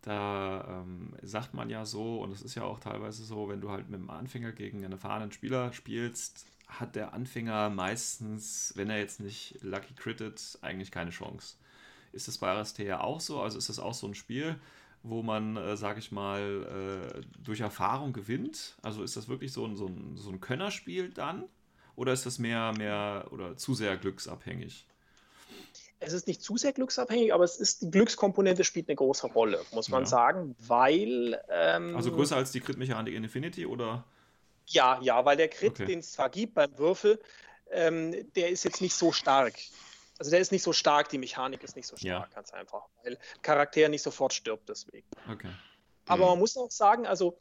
da 0.00 0.80
ähm, 0.80 1.12
sagt 1.20 1.52
man 1.52 1.68
ja 1.68 1.84
so, 1.84 2.22
und 2.22 2.32
es 2.32 2.40
ist 2.40 2.54
ja 2.54 2.62
auch 2.62 2.80
teilweise 2.80 3.22
so, 3.22 3.50
wenn 3.50 3.60
du 3.60 3.70
halt 3.70 3.90
mit 3.90 4.00
dem 4.00 4.08
Anfänger 4.08 4.52
gegen 4.52 4.82
einen 4.82 4.92
erfahrenen 4.92 5.30
Spieler 5.30 5.74
spielst, 5.74 6.46
hat 6.68 6.96
der 6.96 7.12
Anfänger 7.12 7.68
meistens, 7.68 8.72
wenn 8.76 8.88
er 8.88 8.96
jetzt 8.96 9.20
nicht 9.20 9.58
Lucky 9.60 9.92
Critted, 9.92 10.40
eigentlich 10.62 10.90
keine 10.90 11.10
Chance. 11.10 11.56
Ist 12.12 12.28
das 12.28 12.38
bei 12.38 12.48
Aristea 12.48 13.00
auch 13.02 13.20
so? 13.20 13.42
Also 13.42 13.58
ist 13.58 13.68
das 13.68 13.78
auch 13.78 13.92
so 13.92 14.06
ein 14.06 14.14
Spiel, 14.14 14.58
wo 15.02 15.22
man, 15.22 15.58
äh, 15.58 15.76
sage 15.76 15.98
ich 15.98 16.10
mal, 16.12 17.12
äh, 17.14 17.20
durch 17.44 17.60
Erfahrung 17.60 18.14
gewinnt? 18.14 18.78
Also 18.80 19.02
ist 19.02 19.18
das 19.18 19.28
wirklich 19.28 19.52
so 19.52 19.66
ein, 19.66 19.76
so 19.76 19.86
ein, 19.86 20.16
so 20.16 20.30
ein 20.30 20.40
Könnerspiel 20.40 21.10
dann? 21.10 21.44
Oder 21.94 22.14
ist 22.14 22.24
das 22.24 22.38
mehr, 22.38 22.72
mehr 22.78 23.26
oder 23.32 23.58
zu 23.58 23.74
sehr 23.74 23.98
glücksabhängig? 23.98 24.86
Es 26.00 26.12
ist 26.12 26.26
nicht 26.26 26.42
zu 26.42 26.56
sehr 26.56 26.72
glücksabhängig, 26.72 27.34
aber 27.34 27.44
es 27.44 27.56
ist 27.56 27.82
die 27.82 27.90
Glückskomponente 27.90 28.64
spielt 28.64 28.88
eine 28.88 28.96
große 28.96 29.26
Rolle, 29.28 29.64
muss 29.72 29.88
man 29.88 30.02
ja. 30.02 30.06
sagen, 30.06 30.54
weil. 30.60 31.40
Ähm, 31.48 31.96
also 31.96 32.12
größer 32.12 32.36
als 32.36 32.52
die 32.52 32.60
Crit-Mechanik 32.60 33.14
in 33.14 33.24
Infinity 33.24 33.66
oder? 33.66 34.04
Ja, 34.66 35.00
ja, 35.00 35.24
weil 35.24 35.36
der 35.36 35.48
Crit, 35.48 35.72
okay. 35.72 35.86
den 35.86 36.00
es 36.00 36.12
zwar 36.12 36.28
gibt 36.28 36.54
beim 36.54 36.76
Würfel, 36.78 37.18
ähm, 37.70 38.32
der 38.34 38.50
ist 38.50 38.64
jetzt 38.64 38.80
nicht 38.80 38.94
so 38.94 39.12
stark. 39.12 39.54
Also 40.18 40.30
der 40.30 40.40
ist 40.40 40.52
nicht 40.52 40.62
so 40.62 40.72
stark, 40.72 41.08
die 41.08 41.18
Mechanik 41.18 41.62
ist 41.62 41.76
nicht 41.76 41.86
so 41.86 41.96
stark, 41.96 42.28
ja. 42.28 42.34
ganz 42.34 42.52
einfach, 42.52 42.82
weil 43.02 43.18
Charakter 43.42 43.88
nicht 43.88 44.02
sofort 44.02 44.32
stirbt 44.32 44.68
deswegen. 44.68 45.06
Okay. 45.30 45.50
Aber 46.06 46.24
mhm. 46.24 46.30
man 46.30 46.38
muss 46.40 46.56
auch 46.56 46.70
sagen, 46.70 47.06
also 47.06 47.38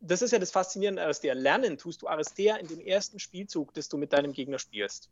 das 0.00 0.22
ist 0.22 0.32
ja 0.32 0.38
das 0.38 0.50
Faszinierende 0.50 1.02
an 1.02 1.06
Aristea. 1.06 1.34
Lernen 1.34 1.78
tust 1.78 2.02
du 2.02 2.08
Aristea 2.08 2.56
in 2.56 2.66
dem 2.66 2.80
ersten 2.80 3.18
Spielzug, 3.18 3.72
das 3.74 3.88
du 3.88 3.96
mit 3.96 4.12
deinem 4.12 4.32
Gegner 4.32 4.58
spielst. 4.58 5.08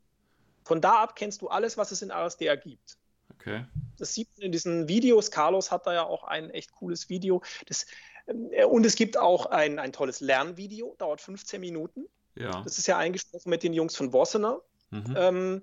Von 0.65 0.81
da 0.81 1.03
ab 1.03 1.15
kennst 1.15 1.41
du 1.41 1.47
alles, 1.47 1.77
was 1.77 1.91
es 1.91 2.01
in 2.01 2.11
RSDR 2.11 2.57
gibt. 2.57 2.97
Okay. 3.35 3.65
Das 3.97 4.13
sieht 4.15 4.27
man 4.35 4.47
in 4.47 4.51
diesen 4.51 4.87
Videos. 4.87 5.29
Carlos 5.29 5.71
hat 5.71 5.85
da 5.85 5.93
ja 5.93 6.03
auch 6.03 6.23
ein 6.23 6.49
echt 6.49 6.71
cooles 6.73 7.07
Video. 7.07 7.43
Das, 7.67 7.85
äh, 8.25 8.65
und 8.65 8.85
es 8.85 8.95
gibt 8.95 9.15
auch 9.15 9.45
ein, 9.45 9.77
ein 9.77 9.93
tolles 9.93 10.21
Lernvideo, 10.21 10.95
dauert 10.97 11.21
15 11.21 11.61
Minuten. 11.61 12.07
Ja. 12.33 12.63
Das 12.63 12.79
ist 12.79 12.87
ja 12.87 12.97
eingesprochen 12.97 13.49
mit 13.49 13.61
den 13.61 13.73
Jungs 13.73 13.95
von 13.95 14.09
Bossener. 14.09 14.59
Mhm. 14.89 15.15
Ähm, 15.15 15.61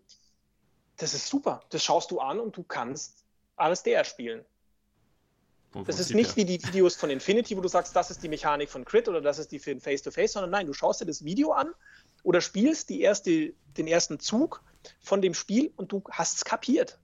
das 0.98 1.14
ist 1.14 1.26
super. 1.26 1.64
Das 1.70 1.82
schaust 1.82 2.12
du 2.12 2.20
an 2.20 2.38
und 2.38 2.56
du 2.56 2.62
kannst 2.62 3.24
RSDR 3.60 4.04
spielen. 4.04 4.44
Wovon 5.72 5.86
das 5.86 5.98
ist 5.98 6.14
nicht 6.14 6.36
wie 6.36 6.44
die 6.44 6.62
Videos 6.62 6.94
von 6.94 7.10
Infinity, 7.10 7.56
wo 7.56 7.60
du 7.60 7.68
sagst, 7.68 7.96
das 7.96 8.10
ist 8.10 8.22
die 8.22 8.28
Mechanik 8.28 8.70
von 8.70 8.84
Crit 8.84 9.08
oder 9.08 9.20
das 9.20 9.38
ist 9.38 9.50
die 9.50 9.58
für 9.58 9.78
Face-to-Face, 9.80 10.30
-face, 10.30 10.34
sondern 10.34 10.50
nein, 10.50 10.66
du 10.66 10.74
schaust 10.74 11.00
dir 11.00 11.06
das 11.06 11.24
Video 11.24 11.52
an 11.52 11.72
oder 12.22 12.40
spielst 12.40 12.90
die 12.90 13.00
erste, 13.00 13.54
den 13.76 13.86
ersten 13.88 14.20
Zug 14.20 14.62
von 15.00 15.22
dem 15.22 15.34
Spiel 15.34 15.72
und 15.76 15.92
du 15.92 16.02
hast 16.10 16.36
es 16.36 16.44
kapiert. 16.44 16.98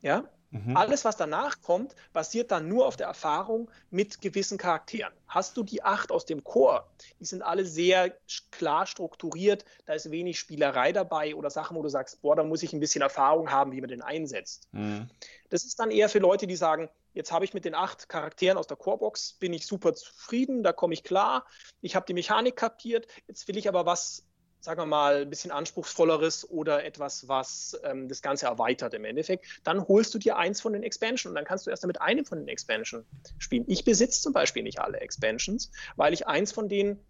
Ja? 0.00 0.28
Mhm. 0.50 0.76
Alles, 0.76 1.04
was 1.04 1.16
danach 1.16 1.60
kommt, 1.60 1.94
basiert 2.12 2.50
dann 2.50 2.68
nur 2.68 2.86
auf 2.86 2.96
der 2.96 3.06
Erfahrung 3.06 3.70
mit 3.90 4.20
gewissen 4.20 4.56
Charakteren. 4.56 5.12
Hast 5.26 5.56
du 5.56 5.62
die 5.62 5.82
acht 5.82 6.10
aus 6.10 6.24
dem 6.24 6.42
Chor, 6.42 6.88
die 7.20 7.26
sind 7.26 7.42
alle 7.42 7.66
sehr 7.66 8.16
klar 8.50 8.86
strukturiert, 8.86 9.66
da 9.84 9.92
ist 9.92 10.10
wenig 10.10 10.38
Spielerei 10.38 10.92
dabei 10.92 11.34
oder 11.34 11.50
Sachen, 11.50 11.76
wo 11.76 11.82
du 11.82 11.90
sagst, 11.90 12.22
boah, 12.22 12.34
da 12.34 12.44
muss 12.44 12.62
ich 12.62 12.72
ein 12.72 12.80
bisschen 12.80 13.02
Erfahrung 13.02 13.50
haben, 13.50 13.72
wie 13.72 13.80
man 13.80 13.90
den 13.90 14.00
einsetzt. 14.00 14.68
Mhm. 14.72 15.10
Das 15.50 15.64
ist 15.64 15.78
dann 15.78 15.90
eher 15.90 16.08
für 16.08 16.18
Leute, 16.18 16.46
die 16.46 16.56
sagen, 16.56 16.88
jetzt 17.12 17.30
habe 17.30 17.44
ich 17.44 17.52
mit 17.52 17.66
den 17.66 17.74
acht 17.74 18.08
Charakteren 18.08 18.56
aus 18.56 18.66
der 18.66 18.78
Chorbox, 18.78 19.34
bin 19.34 19.52
ich 19.52 19.66
super 19.66 19.92
zufrieden, 19.94 20.62
da 20.62 20.72
komme 20.72 20.94
ich 20.94 21.04
klar, 21.04 21.44
ich 21.82 21.94
habe 21.94 22.06
die 22.06 22.14
Mechanik 22.14 22.56
kapiert, 22.56 23.06
jetzt 23.26 23.48
will 23.48 23.58
ich 23.58 23.68
aber 23.68 23.84
was 23.84 24.24
sagen 24.60 24.80
wir 24.80 24.86
mal, 24.86 25.22
ein 25.22 25.30
bisschen 25.30 25.50
anspruchsvolleres 25.50 26.50
oder 26.50 26.84
etwas, 26.84 27.28
was 27.28 27.78
ähm, 27.84 28.08
das 28.08 28.22
Ganze 28.22 28.46
erweitert 28.46 28.92
im 28.94 29.04
Endeffekt, 29.04 29.46
dann 29.64 29.86
holst 29.86 30.12
du 30.14 30.18
dir 30.18 30.36
eins 30.36 30.60
von 30.60 30.72
den 30.72 30.82
Expansions 30.82 31.26
und 31.26 31.34
dann 31.34 31.44
kannst 31.44 31.66
du 31.66 31.70
erst 31.70 31.86
mit 31.86 32.00
einem 32.00 32.24
von 32.24 32.38
den 32.38 32.48
Expansions 32.48 33.06
spielen. 33.38 33.64
Ich 33.68 33.84
besitze 33.84 34.20
zum 34.20 34.32
Beispiel 34.32 34.62
nicht 34.62 34.80
alle 34.80 35.00
Expansions, 35.00 35.70
weil 35.96 36.12
ich 36.12 36.26
eins 36.26 36.52
von 36.52 36.68
denen 36.68 37.04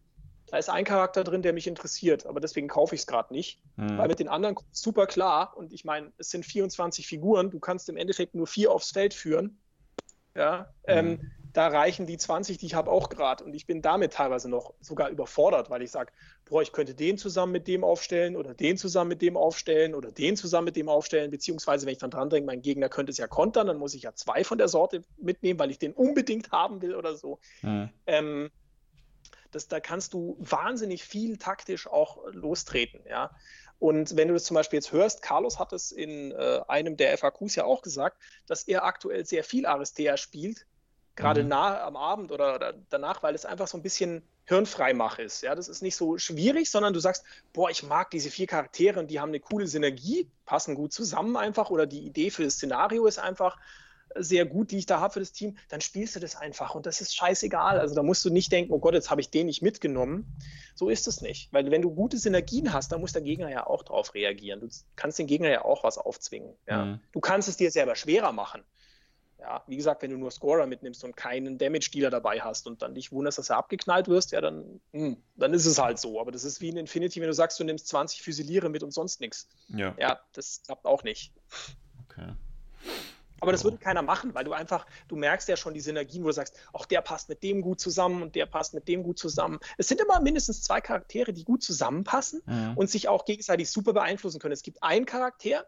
Da 0.51 0.57
ist 0.57 0.70
ein 0.70 0.84
Charakter 0.84 1.24
drin, 1.24 1.42
der 1.42 1.53
mich 1.53 1.66
interessiert, 1.66 2.24
aber 2.24 2.40
deswegen 2.40 2.68
kaufe 2.68 2.94
ich 2.94 3.03
es 3.03 3.07
gerade 3.07 3.34
nicht. 3.34 3.61
Hm. 3.76 3.99
Weil 3.99 4.09
mit 4.09 4.18
den 4.18 4.28
anderen 4.28 4.57
super 4.70 5.07
klar. 5.07 5.55
Und 5.57 5.72
ich 5.72 5.84
meine, 5.84 6.12
es 6.16 6.30
sind 6.30 6.46
24 6.46 7.07
Figuren, 7.07 7.51
du 7.51 7.61
kannst 7.61 7.88
im 7.88 7.99
Endeffekt 7.99 8.34
nur 8.34 8.46
vier 8.46 8.72
aufs 8.72 8.92
Feld 8.92 9.12
führen. 9.12 9.61
Ja, 10.34 10.72
ähm, 10.86 11.20
da 11.53 11.68
reichen 11.68 12.07
die 12.07 12.18
20, 12.18 12.59
die 12.59 12.66
ich 12.66 12.74
habe, 12.74 12.90
auch 12.90 13.09
gerade. 13.09 13.44
Und 13.44 13.55
ich 13.55 13.66
bin 13.66 13.82
damit 13.82 14.12
teilweise 14.12 14.49
noch 14.49 14.74
sogar 14.80 15.09
überfordert, 15.09 15.70
weil 15.70 15.82
ich 15.82 15.90
sage, 15.90 16.12
boah, 16.44 16.62
ich 16.62 16.72
könnte 16.72 16.94
den 16.94 17.18
zusammen 17.18 17.53
mit 17.53 17.66
dem 17.68 17.84
aufstellen 17.84 18.36
oder 18.36 18.55
den 18.55 18.76
zusammen 18.76 19.09
mit 19.09 19.22
dem 19.22 19.36
aufstellen 19.36 19.94
oder 19.94 20.11
den 20.11 20.36
zusammen 20.36 20.66
mit 20.66 20.76
dem 20.76 20.88
aufstellen, 20.88 21.30
beziehungsweise 21.30 21.86
wenn 21.86 21.92
ich 21.92 21.99
dann 21.99 22.11
dran 22.11 22.30
denke, 22.30 22.46
mein 22.46 22.62
Gegner 22.62 22.88
könnte 22.88 23.11
es 23.11 23.18
ja 23.18 23.26
kontern, 23.26 23.66
dann 23.66 23.78
muss 23.78 23.94
ich 23.94 24.03
ja 24.03 24.14
zwei 24.14 24.44
von 24.44 24.59
der 24.59 24.68
Sorte 24.68 25.03
mitnehmen, 25.16 25.59
weil 25.59 25.70
ich 25.70 25.78
den 25.78 25.92
unbedingt 25.92 26.51
haben 26.53 26.82
will 26.82 26.94
oder 26.94 27.16
so. 27.16 27.38
Hm. 27.61 27.88
Ähm, 28.07 28.51
das, 29.51 29.68
da 29.68 29.80
kannst 29.80 30.12
du 30.12 30.36
wahnsinnig 30.38 31.05
viel 31.05 31.38
taktisch 31.38 31.86
auch 31.86 32.18
lostreten, 32.32 33.01
ja. 33.09 33.30
Und 33.78 34.16
wenn 34.16 34.28
du 34.28 34.34
das 34.34 34.44
zum 34.44 34.57
Beispiel 34.57 34.78
jetzt 34.78 34.92
hörst, 34.92 35.22
Carlos 35.22 35.59
hat 35.59 35.72
es 35.72 35.92
in 35.92 36.32
äh, 36.32 36.61
einem 36.66 36.96
der 36.96 37.16
FAQs 37.16 37.55
ja 37.55 37.64
auch 37.64 37.80
gesagt, 37.80 38.20
dass 38.46 38.64
er 38.64 38.84
aktuell 38.84 39.24
sehr 39.24 39.44
viel 39.44 39.66
Aristea 39.66 40.16
spielt, 40.16 40.66
gerade 41.18 41.42
Mhm. 41.42 41.48
nah 41.48 41.82
am 41.82 41.96
Abend 41.96 42.32
oder, 42.32 42.54
oder 42.54 42.74
danach, 42.90 43.22
weil 43.22 43.34
es 43.34 43.44
einfach 43.44 43.68
so 43.68 43.76
ein 43.76 43.82
bisschen 43.82 44.22
Hirnfreimach 44.46 45.18
ist. 45.18 45.42
Ja, 45.42 45.54
das 45.54 45.68
ist 45.68 45.82
nicht 45.82 45.96
so 45.96 46.16
schwierig, 46.16 46.70
sondern 46.70 46.94
du 46.94 47.00
sagst, 47.00 47.24
boah, 47.52 47.68
ich 47.68 47.82
mag 47.82 48.10
diese 48.10 48.30
vier 48.30 48.46
Charaktere 48.46 48.98
und 48.98 49.10
die 49.10 49.20
haben 49.20 49.28
eine 49.28 49.40
coole 49.40 49.66
Synergie, 49.66 50.30
passen 50.46 50.74
gut 50.74 50.92
zusammen 50.92 51.36
einfach 51.36 51.70
oder 51.70 51.86
die 51.86 52.06
Idee 52.06 52.30
für 52.30 52.44
das 52.44 52.54
Szenario 52.54 53.06
ist 53.06 53.18
einfach 53.18 53.58
sehr 54.14 54.46
gut, 54.46 54.70
die 54.70 54.78
ich 54.78 54.86
da 54.86 55.00
habe 55.00 55.12
für 55.12 55.20
das 55.20 55.32
Team, 55.32 55.58
dann 55.68 55.82
spielst 55.82 56.16
du 56.16 56.20
das 56.20 56.34
einfach 56.34 56.74
und 56.74 56.86
das 56.86 57.02
ist 57.02 57.14
scheißegal. 57.14 57.78
Also 57.78 57.94
da 57.94 58.02
musst 58.02 58.24
du 58.24 58.30
nicht 58.30 58.50
denken, 58.50 58.72
oh 58.72 58.78
Gott, 58.78 58.94
jetzt 58.94 59.10
habe 59.10 59.20
ich 59.20 59.28
den 59.30 59.46
nicht 59.46 59.60
mitgenommen. 59.60 60.26
So 60.74 60.88
ist 60.88 61.06
es 61.06 61.20
nicht. 61.20 61.52
Weil 61.52 61.70
wenn 61.70 61.82
du 61.82 61.90
gute 61.94 62.16
Synergien 62.16 62.72
hast, 62.72 62.90
dann 62.90 63.00
muss 63.00 63.12
der 63.12 63.20
Gegner 63.20 63.50
ja 63.50 63.66
auch 63.66 63.82
darauf 63.82 64.14
reagieren. 64.14 64.60
Du 64.60 64.68
kannst 64.96 65.18
den 65.18 65.26
Gegner 65.26 65.50
ja 65.50 65.64
auch 65.64 65.84
was 65.84 65.98
aufzwingen. 65.98 66.54
Ja. 66.66 66.84
Mhm. 66.86 67.00
Du 67.12 67.20
kannst 67.20 67.48
es 67.48 67.58
dir 67.58 67.70
selber 67.70 67.96
schwerer 67.96 68.32
machen. 68.32 68.64
Ja, 69.41 69.62
wie 69.68 69.76
gesagt, 69.76 70.03
wenn 70.03 70.11
du 70.11 70.16
nur 70.16 70.32
Scorer 70.32 70.66
mitnimmst 70.66 71.05
und 71.05 71.16
keinen 71.16 71.59
Damage-Dealer 71.59 72.11
dabei 72.11 72.41
hast 72.41 72.66
und 72.66 72.82
dann 72.82 72.95
dich 72.95 73.12
wunderst, 73.12 73.39
dass 73.39 73.51
er 73.51 73.57
abgeknallt 73.59 74.09
wirst, 74.09 74.32
ja, 74.32 74.41
dann, 74.41 74.80
hm, 74.93 75.22
dann 75.36 75.55
ist 75.55 75.64
es 75.64 75.78
halt 75.78 76.01
so. 76.01 76.20
Aber 76.20 76.32
das 76.32 76.43
ist 76.43 76.61
wie 76.61 76.70
in 76.70 76.76
Infinity, 76.76 77.20
wenn 77.20 77.28
du 77.28 77.34
sagst, 77.34 77.61
du 77.61 77.64
nimmst 77.64 77.86
20 77.86 78.20
Füsiliere 78.22 78.68
mit 78.68 78.82
und 78.82 78.91
sonst 78.91 79.20
nichts. 79.20 79.49
Ja, 79.68 79.95
Ja, 79.97 80.20
das 80.32 80.62
klappt 80.64 80.86
auch 80.86 81.05
nicht. 81.05 81.32
okay. 82.05 82.34
Aber 83.41 83.53
das 83.53 83.61
Ja. 83.61 83.66
würde 83.66 83.78
keiner 83.78 84.03
machen, 84.03 84.34
weil 84.34 84.43
du 84.45 84.53
einfach, 84.53 84.84
du 85.07 85.14
merkst 85.14 85.49
ja 85.49 85.57
schon 85.57 85.72
die 85.72 85.80
Synergien, 85.80 86.24
wo 86.24 86.26
du 86.26 86.32
sagst, 86.32 86.57
auch 86.72 86.84
der 86.86 87.01
passt 87.03 87.28
mit 87.28 87.41
dem 87.45 87.61
gut 87.62 87.78
zusammen 87.80 88.22
und 88.22 88.34
der 88.34 88.47
passt 88.47 88.74
mit 88.74 88.89
dem 88.89 89.05
gut 89.05 89.20
zusammen. 89.20 89.61
Es 89.76 89.86
sind 89.86 90.01
immer 90.01 90.20
mindestens 90.20 90.62
zwei 90.64 90.80
Charaktere, 90.80 91.32
die 91.32 91.45
gut 91.45 91.62
zusammenpassen 91.62 92.43
Mhm. 92.45 92.72
und 92.76 92.91
sich 92.91 93.07
auch 93.07 93.24
gegenseitig 93.24 93.70
super 93.70 93.93
beeinflussen 93.93 94.41
können. 94.41 94.55
Es 94.55 94.62
gibt 94.62 94.82
einen 94.82 95.07
Charakter, 95.07 95.64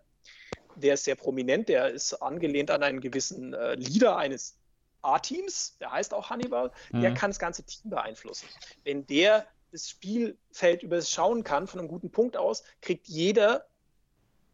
der 0.76 0.94
ist 0.94 1.04
sehr 1.04 1.16
prominent, 1.16 1.68
der 1.68 1.90
ist 1.90 2.14
angelehnt 2.14 2.70
an 2.70 2.82
einen 2.82 3.00
gewissen 3.00 3.54
äh, 3.54 3.74
Leader 3.74 4.16
eines 4.16 4.56
A-Teams, 5.02 5.76
der 5.78 5.92
heißt 5.92 6.12
auch 6.14 6.30
Hannibal, 6.30 6.70
der 6.92 7.10
Mhm. 7.10 7.14
kann 7.14 7.30
das 7.30 7.38
ganze 7.38 7.64
Team 7.64 7.90
beeinflussen. 7.90 8.46
Wenn 8.84 9.06
der 9.06 9.46
das 9.72 9.88
Spielfeld 9.88 10.82
überschauen 10.82 11.44
kann 11.44 11.66
von 11.66 11.80
einem 11.80 11.88
guten 11.88 12.10
Punkt 12.10 12.36
aus, 12.36 12.64
kriegt 12.80 13.06
jeder 13.08 13.66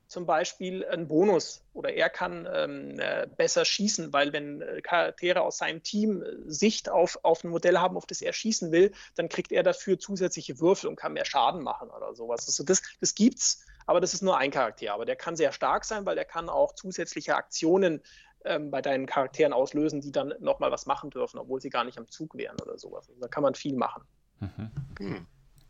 zum 0.09 0.25
Beispiel 0.25 0.85
einen 0.85 1.09
Bonus 1.09 1.65
oder 1.73 1.93
er 1.93 2.09
kann 2.09 2.49
ähm, 2.53 2.99
äh, 3.01 3.27
besser 3.37 3.65
schießen, 3.65 4.13
weil 4.13 4.33
wenn 4.33 4.63
äh, 4.63 4.81
Charaktere 4.81 5.41
aus 5.41 5.59
seinem 5.59 5.83
Team 5.83 6.23
äh, 6.23 6.27
Sicht 6.47 6.89
auf, 6.89 7.19
auf 7.25 7.43
ein 7.43 7.49
Modell 7.49 7.79
haben, 7.79 7.97
auf 7.97 8.07
das 8.07 8.23
er 8.23 8.33
schießen 8.33 8.71
will, 8.71 8.93
dann 9.17 9.29
kriegt 9.29 9.51
er 9.51 9.65
dafür 9.65 9.99
zusätzliche 9.99 10.61
Würfel 10.61 10.89
und 10.89 10.97
kann 10.97 11.15
mehr 11.15 11.25
Schaden 11.25 11.63
machen 11.63 11.91
oder 11.91 12.15
sowas. 12.15 12.47
Also 12.47 12.63
das, 12.63 12.83
das 13.01 13.17
gibt's, 13.17 13.65
aber 13.87 14.01
das 14.01 14.15
ist 14.15 14.23
nur 14.23 14.37
ein 14.37 14.51
Charakter. 14.51 14.93
Aber 14.93 15.05
der 15.05 15.17
kann 15.17 15.37
sehr 15.37 15.53
stark 15.53 15.85
sein, 15.85 16.05
weil 16.05 16.17
der 16.17 16.25
kann 16.25 16.49
auch 16.49 16.75
zusätzliche 16.75 17.37
Aktionen 17.37 18.03
ähm, 18.45 18.71
bei 18.71 18.83
deinen 18.83 19.07
Charakteren 19.07 19.53
auslösen, 19.53 20.01
die 20.01 20.13
dann 20.13 20.35
nochmal 20.41 20.71
was 20.71 20.87
machen 20.87 21.11
dürfen, 21.11 21.39
obwohl 21.39 21.61
sie 21.61 21.71
gar 21.71 21.85
nicht 21.85 21.99
am 21.99 22.09
Zug 22.09 22.37
wären 22.37 22.57
oder 22.61 22.79
sowas. 22.79 23.09
Also 23.09 23.21
da 23.21 23.29
kann 23.29 23.43
man 23.43 23.55
viel 23.55 23.77
machen. 23.77 24.03
Mhm. 24.41 24.71
Hm. 24.99 25.27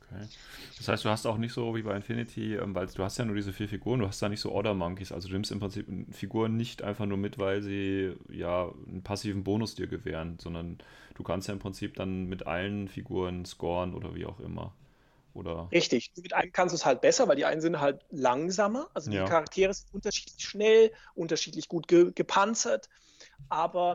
Okay. 0.09 0.27
Das 0.77 0.89
heißt, 0.89 1.05
du 1.05 1.09
hast 1.09 1.27
auch 1.27 1.37
nicht 1.37 1.53
so 1.53 1.75
wie 1.75 1.83
bei 1.83 1.97
Infinity, 1.97 2.55
ähm, 2.55 2.75
weil 2.75 2.87
du 2.87 3.03
hast 3.03 3.19
ja 3.19 3.25
nur 3.25 3.35
diese 3.35 3.53
vier 3.53 3.69
Figuren, 3.69 4.01
du 4.01 4.07
hast 4.07 4.23
da 4.23 4.29
nicht 4.29 4.41
so 4.41 4.53
Order 4.53 4.75
Monkeys, 4.75 5.11
also 5.11 5.29
du 5.29 5.35
nimmst 5.35 5.51
im 5.51 5.59
Prinzip 5.59 5.87
Figuren 6.12 6.57
nicht 6.57 6.83
einfach 6.83 7.07
nur 7.07 7.19
mit, 7.19 7.39
weil 7.39 7.62
sie 7.62 8.17
ja 8.29 8.71
einen 8.87 9.03
passiven 9.03 9.43
Bonus 9.43 9.75
dir 9.75 9.89
gewähren, 9.89 10.39
sondern 10.39 10.79
du 11.14 11.23
kannst 11.23 11.49
ja 11.49 11.55
im 11.55 11.61
Prinzip 11.61 11.95
dann 11.97 12.27
mit 12.27 12.47
allen 12.47 12.89
Figuren 12.89 13.45
scoren 13.45 13.95
oder 13.95 14.14
wie 14.14 14.27
auch 14.27 14.39
immer. 14.41 14.75
Oder 15.37 15.68
Richtig. 15.70 16.12
Mit 16.16 16.32
einem 16.32 16.53
kannst 16.53 16.72
du 16.72 16.76
es 16.76 16.87
halt 16.87 17.01
besser, 17.01 17.28
weil 17.28 17.37
die 17.37 17.45
einen 17.45 17.61
sind 17.61 17.80
halt 17.80 18.05
langsamer. 18.11 18.89
Also 18.95 19.11
die 19.11 19.16
Ja. 19.16 19.24
Charaktere 19.26 19.74
sind 19.74 19.93
unterschiedlich 19.93 20.43
schnell, 20.45 20.93
unterschiedlich 21.14 21.68
gut 21.68 21.89
ge 21.89 22.12
gepanzert. 22.14 22.89
Aber 23.49 23.93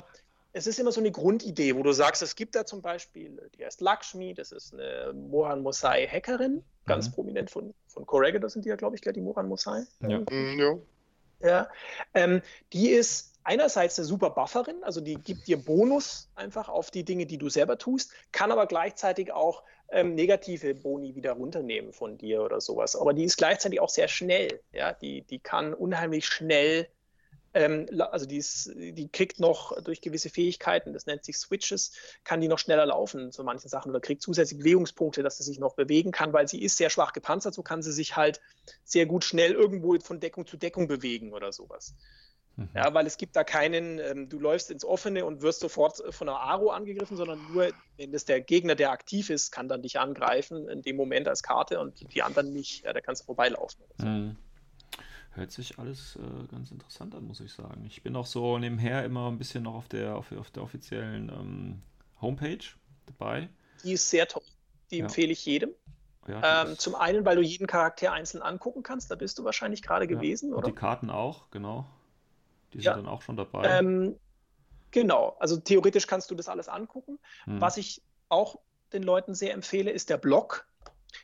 es 0.54 0.68
ist 0.68 0.80
immer 0.80 0.92
so 0.92 1.00
eine 1.00 1.12
Grundidee, 1.12 1.76
wo 1.76 1.84
du 1.84 1.94
sagst, 1.94 2.22
es 2.22 2.36
gibt 2.36 2.56
da 2.56 2.66
zum 2.66 2.82
Beispiel, 2.82 3.50
die 3.58 3.66
heißt 3.66 3.82
Lakshmi, 3.82 4.34
das 4.34 4.52
ist 4.52 4.74
eine 4.74 5.14
Mohan 5.14 5.62
Mosai 5.62 6.08
Hackerin, 6.08 6.64
ganz 6.86 7.10
Mhm. 7.10 7.14
prominent 7.14 7.50
von, 7.50 7.74
von 7.88 8.06
Corregidor 8.06 8.50
sind 8.50 8.66
die 8.66 8.70
ja, 8.70 8.76
glaube 8.76 8.96
ich, 8.96 9.02
gell, 9.02 9.14
die 9.14 9.22
Mohan 9.22 9.48
Mosai. 9.48 9.86
Ja. 10.02 10.22
Hm, 10.30 10.60
ja. 10.60 10.78
Ja, 11.44 11.70
ähm, 12.14 12.42
die 12.72 12.90
ist 12.90 13.40
einerseits 13.44 13.98
eine 13.98 14.06
super 14.06 14.30
Bufferin, 14.30 14.84
also 14.84 15.02
die 15.02 15.16
gibt 15.16 15.48
dir 15.48 15.58
Bonus 15.58 16.30
einfach 16.36 16.70
auf 16.70 16.92
die 16.92 17.04
Dinge, 17.04 17.26
die 17.26 17.40
du 17.40 17.50
selber 17.50 17.80
tust, 17.80 18.14
kann 18.32 18.52
aber 18.52 18.68
gleichzeitig 18.68 19.32
auch 19.32 19.64
ähm, 19.92 20.16
negative 20.16 20.74
Boni 20.74 21.16
wieder 21.16 21.34
runternehmen 21.34 21.94
von 21.94 22.18
dir 22.18 22.42
oder 22.42 22.62
sowas. 22.62 22.96
Aber 22.96 23.14
die 23.14 23.26
ist 23.26 23.38
gleichzeitig 23.38 23.80
auch 23.80 23.90
sehr 23.90 24.08
schnell. 24.08 24.62
Ja, 24.72 24.94
die, 24.94 25.24
die 25.24 25.40
kann 25.40 25.74
unheimlich 25.74 26.26
schnell, 26.26 26.88
ähm, 27.54 27.88
also 28.00 28.26
die, 28.26 28.38
ist, 28.38 28.72
die 28.76 29.10
kriegt 29.10 29.40
noch 29.40 29.80
durch 29.82 30.02
gewisse 30.02 30.30
Fähigkeiten, 30.30 30.94
das 30.94 31.06
nennt 31.06 31.26
sich 31.26 31.38
Switches, 31.38 31.92
kann 32.24 32.40
die 32.40 32.48
noch 32.48 32.60
schneller 32.60 32.86
laufen 32.86 33.32
zu 33.32 33.44
manchen 33.44 33.68
Sachen 33.68 33.90
oder 33.90 34.00
kriegt 34.00 34.22
zusätzliche 34.22 34.64
Bewegungspunkte, 34.64 35.24
dass 35.24 35.38
sie 35.38 35.44
sich 35.44 35.60
noch 35.60 35.76
bewegen 35.76 36.12
kann, 36.12 36.32
weil 36.32 36.48
sie 36.48 36.62
ist 36.62 36.78
sehr 36.78 36.90
schwach 36.90 37.12
gepanzert, 37.12 37.54
so 37.54 37.62
kann 37.62 37.82
sie 37.82 37.92
sich 37.92 38.16
halt 38.16 38.42
sehr 38.86 39.06
gut 39.06 39.26
schnell 39.26 39.52
irgendwo 39.52 40.00
von 40.00 40.20
Deckung 40.22 40.48
zu 40.48 40.56
Deckung 40.56 40.88
bewegen 40.88 41.34
oder 41.34 41.52
sowas. 41.52 41.94
Mhm. 42.62 42.70
Ja, 42.76 42.94
weil 42.94 43.06
es 43.08 43.18
gibt 43.18 43.36
da 43.36 43.44
keinen, 43.44 44.00
ähm, 44.00 44.30
du 44.30 44.40
läufst 44.40 44.72
ins 44.72 44.86
Offene 44.86 45.26
und 45.26 45.42
wirst 45.42 45.60
sofort 45.60 46.00
äh, 46.00 46.12
von 46.12 46.30
einer 46.30 46.40
Aro 46.40 46.70
angegriffen, 46.70 47.18
sondern 47.18 47.46
nur, 47.46 47.72
wenn 47.98 48.12
das 48.12 48.26
der 48.26 48.42
Gegner, 48.42 48.76
der 48.76 48.92
aktiv 48.92 49.30
ist, 49.30 49.52
kann 49.52 49.68
dann 49.68 49.82
dich 49.82 50.00
angreifen 50.00 50.68
in 50.68 50.82
dem 50.82 50.96
Moment 50.96 51.28
als 51.28 51.44
Karte 51.44 51.80
und 51.80 52.14
die 52.14 52.22
anderen 52.24 52.52
nicht. 52.52 52.84
Ja, 52.84 52.94
da 52.94 53.02
kannst 53.02 53.22
du 53.22 53.26
vorbeilaufen. 53.26 53.84
So. 53.98 54.06
Mhm. 54.06 54.38
Hört 55.34 55.52
sich 55.52 55.80
alles 55.80 56.18
äh, 56.18 56.48
ganz 56.48 56.72
interessant 56.72 57.16
an, 57.16 57.26
muss 57.26 57.40
ich 57.40 57.54
sagen. 57.54 57.86
Ich 57.88 58.04
bin 58.04 58.16
auch 58.18 58.26
so 58.26 58.58
nebenher 58.58 59.06
immer 59.06 59.32
ein 59.32 59.38
bisschen 59.38 59.64
noch 59.64 59.76
auf 59.76 59.88
der, 59.88 60.16
auf, 60.18 60.32
auf 60.34 60.52
der 60.52 60.62
offiziellen 60.64 61.30
ähm, 61.30 61.82
Homepage 62.22 62.60
dabei. 63.06 63.48
Die 63.84 63.94
ist 63.94 64.10
sehr 64.10 64.28
toll. 64.28 64.44
Die 64.92 64.98
Ja. 64.98 65.06
empfehle 65.06 65.32
ich 65.32 65.46
jedem. 65.46 65.72
Ja, 66.28 66.64
Ähm, 66.64 66.78
zum 66.78 66.96
einen, 66.96 67.26
weil 67.26 67.38
du 67.38 67.42
jeden 67.42 67.66
Charakter 67.66 68.12
einzeln 68.12 68.42
angucken 68.44 68.84
kannst. 68.84 69.10
Da 69.10 69.16
bist 69.16 69.40
du 69.40 69.44
wahrscheinlich 69.46 69.82
gerade 69.82 70.06
ja. 70.06 70.12
gewesen, 70.12 70.52
Und 70.52 70.60
oder? 70.60 70.68
die 70.68 70.76
Karten 70.76 71.10
auch, 71.10 71.50
genau. 71.50 71.88
Die 72.74 72.78
sind 72.78 72.86
Ja. 72.86 72.96
dann 72.96 73.08
auch 73.08 73.22
schon 73.22 73.38
dabei. 73.38 73.80
Ähm, 73.80 74.18
genau. 74.92 75.36
Also 75.40 75.58
theoretisch 75.58 76.08
kannst 76.08 76.32
du 76.32 76.36
das 76.36 76.48
alles 76.48 76.68
angucken. 76.68 77.20
Hm. 77.46 77.62
Was 77.62 77.78
ich 77.78 78.02
auch 78.30 78.60
den 78.94 79.04
Leuten 79.04 79.34
sehr 79.34 79.54
empfehle, 79.54 79.92
ist 79.92 80.10
der 80.10 80.18
Blog 80.18 80.68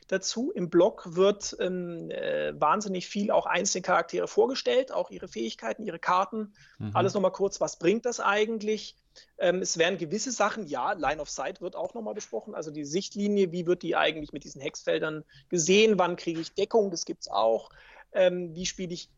dazu. 0.08 0.52
Im 0.54 0.70
Blog 0.70 1.16
wird 1.16 1.56
ähm, 1.60 2.10
äh, 2.10 2.58
wahnsinnig 2.60 3.06
viel 3.08 3.30
auch 3.30 3.46
einzelne 3.46 3.82
Charaktere 3.82 4.28
vorgestellt, 4.28 4.92
auch 4.92 5.10
ihre 5.10 5.28
Fähigkeiten, 5.28 5.82
ihre 5.82 5.98
Karten. 5.98 6.54
Mhm. 6.78 6.90
Alles 6.94 7.14
nochmal 7.14 7.32
kurz, 7.32 7.60
was 7.60 7.78
bringt 7.78 8.04
das 8.04 8.20
eigentlich? 8.20 8.96
Ähm, 9.38 9.62
es 9.62 9.78
werden 9.78 9.98
gewisse 9.98 10.30
Sachen, 10.30 10.66
ja, 10.66 10.92
Line 10.92 11.20
of 11.20 11.28
Sight 11.28 11.60
wird 11.60 11.74
auch 11.74 11.94
nochmal 11.94 12.14
besprochen, 12.14 12.54
also 12.54 12.70
die 12.70 12.84
Sichtlinie, 12.84 13.50
wie 13.50 13.66
wird 13.66 13.82
die 13.82 13.96
eigentlich 13.96 14.32
mit 14.32 14.44
diesen 14.44 14.60
Hexfeldern 14.60 15.24
gesehen, 15.48 15.98
wann 15.98 16.16
kriege 16.16 16.40
ich 16.40 16.54
Deckung, 16.54 16.90
das 16.90 17.04
gibt 17.04 17.22
es 17.22 17.28
auch. 17.28 17.70
Ähm, 18.12 18.54
wie 18.54 18.66
spiele 18.66 18.94
ich 18.94 19.10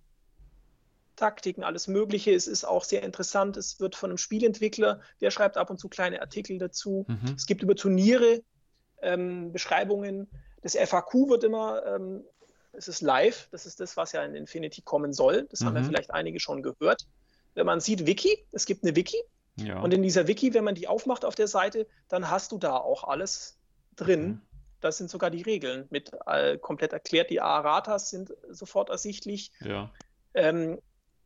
Taktiken, 1.21 1.63
alles 1.63 1.87
Mögliche. 1.87 2.33
Es 2.35 2.47
ist 2.47 2.65
auch 2.65 2.83
sehr 2.85 3.03
interessant. 3.03 3.57
Es 3.57 3.79
wird 3.79 3.95
von 3.95 4.11
einem 4.11 4.19
Spielentwickler, 4.19 5.01
der 5.21 5.31
schreibt 5.31 5.57
ab 5.57 5.71
und 5.71 5.79
zu 5.79 5.89
kleine 5.89 6.21
Artikel 6.23 6.59
dazu. 6.59 7.05
Mhm. 7.07 7.35
Es 7.37 7.47
gibt 7.47 7.63
über 7.63 7.77
Turniere 7.77 8.43
ähm, 9.03 9.53
Beschreibungen. 9.53 10.29
Das 10.63 10.75
FAQ 10.77 11.29
wird 11.29 11.45
immer, 11.45 11.85
ähm, 11.87 12.25
es 12.73 12.89
ist 12.89 13.03
live. 13.03 13.49
Das 13.53 13.67
ist 13.67 13.81
das, 13.81 13.97
was 13.97 14.13
ja 14.13 14.25
in 14.25 14.35
Infinity 14.35 14.83
kommen 14.83 15.13
soll. 15.13 15.47
Das 15.51 15.61
haben 15.65 15.75
ja 15.77 15.83
Mhm. 15.83 15.87
vielleicht 15.87 16.11
einige 16.11 16.41
schon 16.41 16.63
gehört. 16.63 17.07
Wenn 17.55 17.67
man 17.67 17.81
sieht 17.81 18.07
Wiki, 18.07 18.45
es 18.53 18.65
gibt 18.65 18.83
eine 18.83 18.97
Wiki. 18.97 19.19
Ja. 19.57 19.81
Und 19.81 19.93
in 19.93 20.03
dieser 20.03 20.27
Wiki, 20.27 20.55
wenn 20.55 20.65
man 20.65 20.75
die 20.75 20.89
aufmacht 20.89 21.25
auf 21.25 21.35
der 21.35 21.49
Seite, 21.49 21.87
dann 22.09 22.31
hast 22.31 22.53
du 22.53 22.59
da 22.59 22.77
auch 22.77 23.05
alles 23.05 23.59
drin. 23.97 24.23
Mhm. 24.27 24.41
Das 24.81 24.97
sind 24.97 25.11
sogar 25.11 25.31
die 25.31 25.43
Regeln 25.43 25.87
mit 25.91 26.13
äh, 26.27 26.57
komplett 26.57 26.95
erklärt. 26.95 27.29
Die 27.29 27.41
A-Ratas 27.43 28.09
sind 28.09 28.33
sofort 28.49 28.89
ersichtlich. 28.89 29.53
Ja. 29.61 29.91
Ähm, 30.33 30.79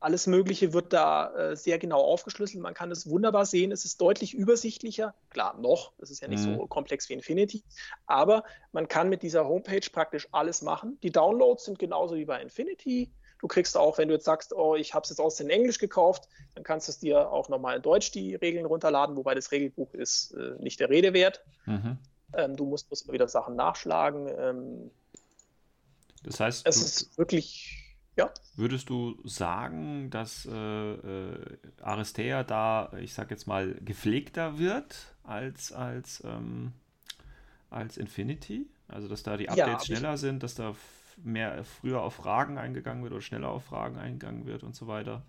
Alles 0.04 0.26
Mögliche 0.26 0.74
wird 0.74 0.92
da 0.92 1.32
äh, 1.34 1.56
sehr 1.56 1.78
genau 1.78 2.00
aufgeschlüsselt. 2.02 2.62
Man 2.62 2.74
kann 2.74 2.90
es 2.90 3.08
wunderbar 3.08 3.46
sehen. 3.46 3.72
Es 3.72 3.86
ist 3.86 3.98
deutlich 4.02 4.34
übersichtlicher. 4.34 5.14
Klar, 5.30 5.58
noch. 5.58 5.92
Es 5.98 6.10
ist 6.10 6.20
ja 6.20 6.28
nicht 6.28 6.44
Mhm. 6.44 6.56
so 6.58 6.66
komplex 6.66 7.08
wie 7.08 7.14
Infinity. 7.14 7.64
Aber 8.06 8.44
man 8.72 8.86
kann 8.86 9.08
mit 9.08 9.22
dieser 9.22 9.46
Homepage 9.48 9.88
praktisch 9.90 10.28
alles 10.30 10.60
machen. 10.60 10.98
Die 11.02 11.10
Downloads 11.10 11.64
sind 11.64 11.78
genauso 11.78 12.16
wie 12.16 12.26
bei 12.26 12.42
Infinity. 12.42 13.10
Du 13.38 13.48
kriegst 13.48 13.78
auch, 13.78 13.96
wenn 13.96 14.08
du 14.08 14.14
jetzt 14.14 14.26
sagst, 14.26 14.52
oh, 14.52 14.74
ich 14.74 14.92
habe 14.92 15.04
es 15.04 15.08
jetzt 15.08 15.20
aus 15.20 15.40
in 15.40 15.48
Englisch 15.48 15.78
gekauft, 15.78 16.28
dann 16.54 16.64
kannst 16.64 16.88
du 16.88 16.92
es 16.92 16.98
dir 16.98 17.30
auch 17.32 17.48
nochmal 17.48 17.76
in 17.76 17.82
Deutsch 17.82 18.10
die 18.12 18.34
Regeln 18.34 18.66
runterladen, 18.66 19.16
wobei 19.16 19.34
das 19.34 19.52
Regelbuch 19.52 19.94
ist 19.94 20.32
äh, 20.32 20.62
nicht 20.62 20.80
der 20.80 20.90
Rede 20.90 21.14
wert. 21.14 21.42
Mhm. 21.64 21.96
Ähm, 22.34 22.56
du 22.56 22.66
musst 22.66 22.88
bloß 22.88 23.02
immer 23.02 23.14
wieder 23.14 23.28
Sachen 23.28 23.56
nachschlagen. 23.56 24.28
Ähm, 24.38 24.90
Das 26.24 26.40
heißt, 26.40 26.66
es 26.66 26.76
ist 26.76 27.16
wirklich, 27.16 27.83
ja, 28.16 28.32
würdest 28.56 28.88
du 28.90 29.16
sagen, 29.24 30.10
dass 30.10 30.46
äh, 30.46 30.52
äh, 30.52 31.44
Aristea 31.82 32.44
da, 32.44 32.92
ich 33.00 33.14
sag 33.14 33.30
jetzt 33.30 33.46
mal, 33.46 33.74
gepflegter 33.80 34.58
wird 34.58 35.14
als, 35.24 35.72
als, 35.72 36.22
ähm, 36.24 36.72
als 37.70 37.96
Infinity? 37.96 38.66
Also, 38.88 39.08
dass 39.08 39.22
da 39.22 39.36
die 39.36 39.44
Ja, 39.44 39.50
Updates 39.52 39.82
ich- 39.88 39.96
schneller 39.98 40.16
sind, 40.16 40.42
dass 40.42 40.54
da 40.54 40.74
mehr 41.16 41.64
früher 41.64 42.02
auf 42.02 42.14
Fragen 42.14 42.58
eingegangen 42.58 43.02
wird 43.02 43.12
oder 43.12 43.22
schneller 43.22 43.48
auf 43.48 43.64
Fragen 43.64 43.96
eingegangen 43.98 44.46
wird 44.46 44.62
und 44.62 44.74
so 44.76 44.86
weiter. 44.86 45.22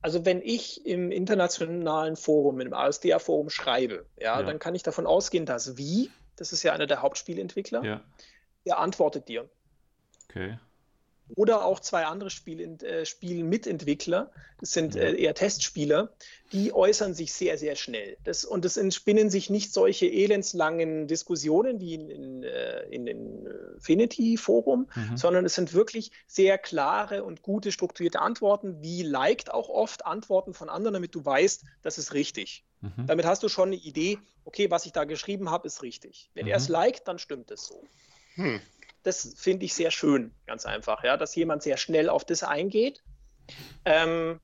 Also 0.00 0.24
wenn 0.24 0.40
ich 0.40 0.86
im 0.86 1.10
internationalen 1.10 2.14
Forum, 2.16 2.60
im 2.60 2.72
ASDA-Forum 2.72 3.50
schreibe, 3.50 4.06
ja, 4.16 4.40
Ja. 4.40 4.42
dann 4.46 4.58
kann 4.60 4.74
ich 4.74 4.82
davon 4.84 5.06
ausgehen, 5.06 5.44
dass 5.44 5.76
Wie, 5.76 6.10
das 6.36 6.52
ist 6.52 6.62
ja 6.62 6.72
einer 6.72 6.86
der 6.86 7.02
Hauptspielentwickler, 7.02 7.84
Ja, 7.84 8.00
der 8.64 8.78
antwortet 8.78 9.28
dir. 9.28 9.50
okay. 10.28 10.58
Oder 11.36 11.64
auch 11.64 11.80
zwei 11.80 12.06
andere 12.06 12.30
Spiel, 12.30 12.82
äh, 12.82 13.04
Spielmitentwickler, 13.04 14.30
das 14.60 14.72
sind 14.72 14.96
äh, 14.96 15.14
eher 15.14 15.34
Testspieler, 15.34 16.12
die 16.52 16.72
äußern 16.72 17.14
sich 17.14 17.32
sehr, 17.32 17.58
sehr 17.58 17.76
schnell. 17.76 18.16
Das, 18.24 18.44
und 18.44 18.64
es 18.64 18.76
entspinnen 18.76 19.30
sich 19.30 19.50
nicht 19.50 19.72
solche 19.72 20.06
elendslangen 20.06 21.06
Diskussionen 21.06 21.80
wie 21.80 21.94
in, 21.94 22.08
in, 22.10 22.42
äh, 22.42 22.82
in 22.88 23.06
den 23.06 23.46
Infinity-Forum, 23.76 24.88
Mhm. 24.94 25.16
sondern 25.16 25.44
es 25.44 25.54
sind 25.54 25.72
wirklich 25.74 26.10
sehr 26.26 26.58
klare 26.58 27.24
und 27.24 27.42
gute 27.42 27.72
strukturierte 27.72 28.20
Antworten, 28.20 28.82
wie 28.82 29.02
liked 29.02 29.52
auch 29.52 29.68
oft 29.68 30.06
Antworten 30.06 30.54
von 30.54 30.68
anderen, 30.68 30.94
damit 30.94 31.14
du 31.14 31.24
weißt, 31.24 31.64
das 31.82 31.98
ist 31.98 32.14
richtig. 32.14 32.64
Mhm. 32.80 33.06
Damit 33.06 33.26
hast 33.26 33.42
du 33.42 33.48
schon 33.48 33.68
eine 33.68 33.76
Idee, 33.76 34.18
okay, 34.44 34.70
was 34.70 34.86
ich 34.86 34.92
da 34.92 35.04
geschrieben 35.04 35.50
habe, 35.50 35.66
ist 35.66 35.82
richtig. 35.82 36.30
Wenn 36.34 36.46
Mhm. 36.46 36.52
er 36.52 36.56
es 36.56 36.68
liked, 36.68 37.06
dann 37.06 37.18
stimmt 37.18 37.50
es 37.50 37.66
so. 37.66 37.82
Hm. 38.34 38.60
Das 39.02 39.34
finde 39.36 39.64
ich 39.64 39.74
sehr 39.74 39.90
schön, 39.90 40.34
ganz 40.46 40.66
einfach, 40.66 41.04
ja, 41.04 41.16
dass 41.16 41.34
jemand 41.34 41.62
sehr 41.62 41.76
schnell 41.76 42.08
auf 42.08 42.24
das 42.24 42.42
eingeht 42.42 43.02
ähm, 43.84 44.40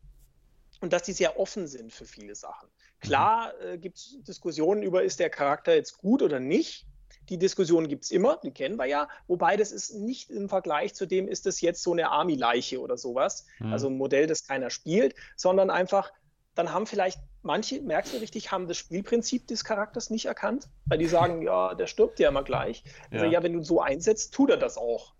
und 0.80 0.92
dass 0.92 1.02
die 1.02 1.12
sehr 1.12 1.38
offen 1.38 1.66
sind 1.66 1.92
für 1.92 2.04
viele 2.04 2.34
Sachen. 2.34 2.68
Klar 3.00 3.52
äh, 3.60 3.78
gibt 3.78 3.96
es 3.98 4.16
Diskussionen 4.22 4.82
über, 4.82 5.02
ist 5.02 5.20
der 5.20 5.30
Charakter 5.30 5.74
jetzt 5.74 5.98
gut 5.98 6.22
oder 6.22 6.40
nicht. 6.40 6.86
Die 7.28 7.38
Diskussion 7.38 7.88
gibt 7.88 8.04
es 8.04 8.10
immer, 8.10 8.38
die 8.42 8.50
kennen 8.50 8.76
wir 8.76 8.86
ja, 8.86 9.08
wobei 9.26 9.56
das 9.56 9.72
ist 9.72 9.94
nicht 9.94 10.30
im 10.30 10.48
Vergleich 10.48 10.94
zu 10.94 11.06
dem, 11.06 11.26
ist 11.26 11.46
das 11.46 11.60
jetzt 11.60 11.82
so 11.82 11.92
eine 11.92 12.10
Army-Leiche 12.10 12.80
oder 12.80 12.96
sowas, 12.96 13.46
Mhm. 13.58 13.72
also 13.72 13.88
ein 13.88 13.96
Modell, 13.96 14.26
das 14.26 14.46
keiner 14.46 14.70
spielt, 14.70 15.14
sondern 15.36 15.70
einfach, 15.70 16.12
dann 16.54 16.72
haben 16.72 16.86
vielleicht 16.86 17.18
manche, 17.44 17.80
merkst 17.82 18.12
du 18.12 18.16
richtig, 18.18 18.50
haben 18.52 18.68
das 18.68 18.76
Spielprinzip 18.78 19.46
des 19.46 19.64
Charakters 19.64 20.10
nicht 20.10 20.26
erkannt, 20.26 20.68
weil 20.88 20.98
die 20.98 21.06
sagen, 21.06 21.42
ja, 21.42 21.74
der 21.74 21.86
stirbt 21.86 22.18
ja 22.20 22.28
immer 22.28 22.42
gleich. 22.44 22.84
Also 23.10 23.24
Ja. 23.26 23.32
ja, 23.32 23.42
wenn 23.42 23.52
du 23.52 23.62
so 23.62 23.80
einsetzt, 23.80 24.34
tut 24.34 24.50
er 24.50 24.56
das 24.56 24.76
auch. 24.78 25.14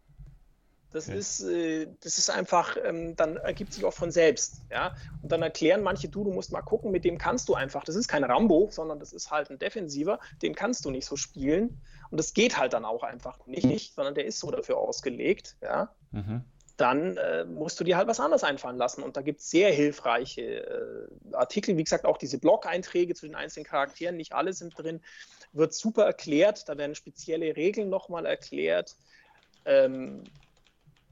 Das 0.91 1.09
Okay. 1.09 1.19
ist, 1.19 1.41
äh, 1.41 1.89
das 2.03 2.19
ist 2.19 2.31
einfach, 2.31 2.77
ähm, 2.85 3.17
dann 3.17 3.37
ergibt 3.37 3.73
sich 3.73 3.85
auch 3.85 3.93
von 3.93 4.13
selbst, 4.13 4.65
ja. 4.71 4.95
Und 5.23 5.33
dann 5.33 5.43
erklären 5.43 5.83
manche, 5.83 6.09
du, 6.09 6.23
du 6.23 6.31
musst 6.31 6.53
mal 6.53 6.63
gucken, 6.63 6.93
mit 6.93 7.05
dem 7.05 7.19
kannst 7.19 7.49
du 7.49 7.55
einfach. 7.55 7.83
Das 7.83 7.97
ist 7.97 8.07
kein 8.07 8.23
Rambo, 8.23 8.69
sondern 8.71 9.01
das 9.01 9.13
ist 9.13 9.31
halt 9.33 9.51
ein 9.51 9.59
Defensiver, 9.59 10.21
den 10.41 10.55
kannst 10.55 10.85
du 10.85 10.91
nicht 10.91 11.07
so 11.07 11.17
spielen. 11.17 11.77
Und 12.11 12.19
das 12.21 12.33
geht 12.33 12.57
halt 12.59 12.75
dann 12.75 12.85
auch 12.85 13.03
einfach 13.03 13.45
nicht, 13.47 13.95
sondern 13.95 14.15
der 14.15 14.25
ist 14.27 14.39
so 14.39 14.53
dafür 14.53 14.79
ausgelegt, 14.79 15.57
ja 15.61 15.97
Mhm. 16.13 16.45
Dann 16.77 17.17
äh, 17.17 17.45
musst 17.45 17.79
du 17.79 17.85
dir 17.85 17.97
halt 17.97 18.09
was 18.09 18.21
anderes 18.21 18.43
einfallen 18.43 18.77
lassen. 18.77 19.03
Und 19.03 19.17
da 19.17 19.23
gibt 19.23 19.41
es 19.41 19.51
sehr 19.51 19.73
hilfreiche 19.73 20.43
äh, 20.43 21.35
Artikel, 21.35 21.77
wie 21.77 21.85
gesagt, 21.85 22.05
auch 22.05 22.19
diese 22.19 22.39
Blog-Einträge 22.39 23.15
zu 23.15 23.27
den 23.27 23.37
einzelnen 23.37 23.65
Charakteren, 23.67 24.17
nicht 24.17 24.33
alle 24.33 24.53
sind 24.53 24.77
drin, 24.77 25.01
wird 25.53 25.73
super 25.73 26.05
erklärt, 26.05 26.69
da 26.69 26.77
werden 26.77 26.95
spezielle 26.95 27.55
Regeln 27.57 27.89
nochmal 27.89 28.27
erklärt. 28.27 28.97
Ähm, 29.65 30.25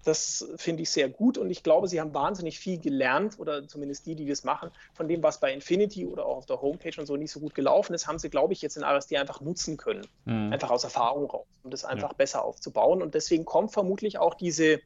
das 0.05 0.45
finde 0.57 0.83
ich 0.83 0.91
sehr 0.91 1.09
gut 1.09 1.39
und 1.39 1.49
ich 1.51 1.63
glaube, 1.63 1.87
sie 1.87 2.01
haben 2.01 2.13
wahnsinnig 2.13 2.59
viel 2.59 2.81
gelernt 2.81 3.39
oder 3.39 3.69
zumindest 3.69 4.05
die, 4.07 4.17
die 4.17 4.27
das 4.27 4.43
machen, 4.43 4.71
von 4.95 5.07
dem, 5.07 5.23
was 5.23 5.39
bei 5.39 5.53
Infinity 5.53 6.07
oder 6.07 6.27
auch 6.27 6.39
auf 6.39 6.47
der 6.47 6.61
Homepage 6.61 6.99
und 6.99 7.07
so 7.07 7.17
nicht 7.17 7.31
so 7.31 7.39
gut 7.39 7.55
gelaufen 7.55 7.95
ist, 7.95 8.09
haben 8.09 8.19
sie, 8.19 8.29
glaube 8.29 8.53
ich, 8.53 8.63
jetzt 8.63 8.77
in 8.77 8.83
RSD 8.83 9.17
einfach 9.19 9.41
nutzen 9.41 9.77
können 9.77 10.09
Mhm. 10.25 10.53
einfach 10.53 10.71
aus 10.71 10.85
Erfahrung 10.85 11.31
raus, 11.31 11.47
um 11.63 11.71
das 11.71 11.85
einfach 11.85 12.15
besser 12.15 12.45
aufzubauen. 12.45 13.03
Und 13.03 13.15
deswegen 13.15 13.45
kommt 13.45 13.73
vermutlich 13.73 14.19
auch 14.19 14.35
diese 14.35 14.81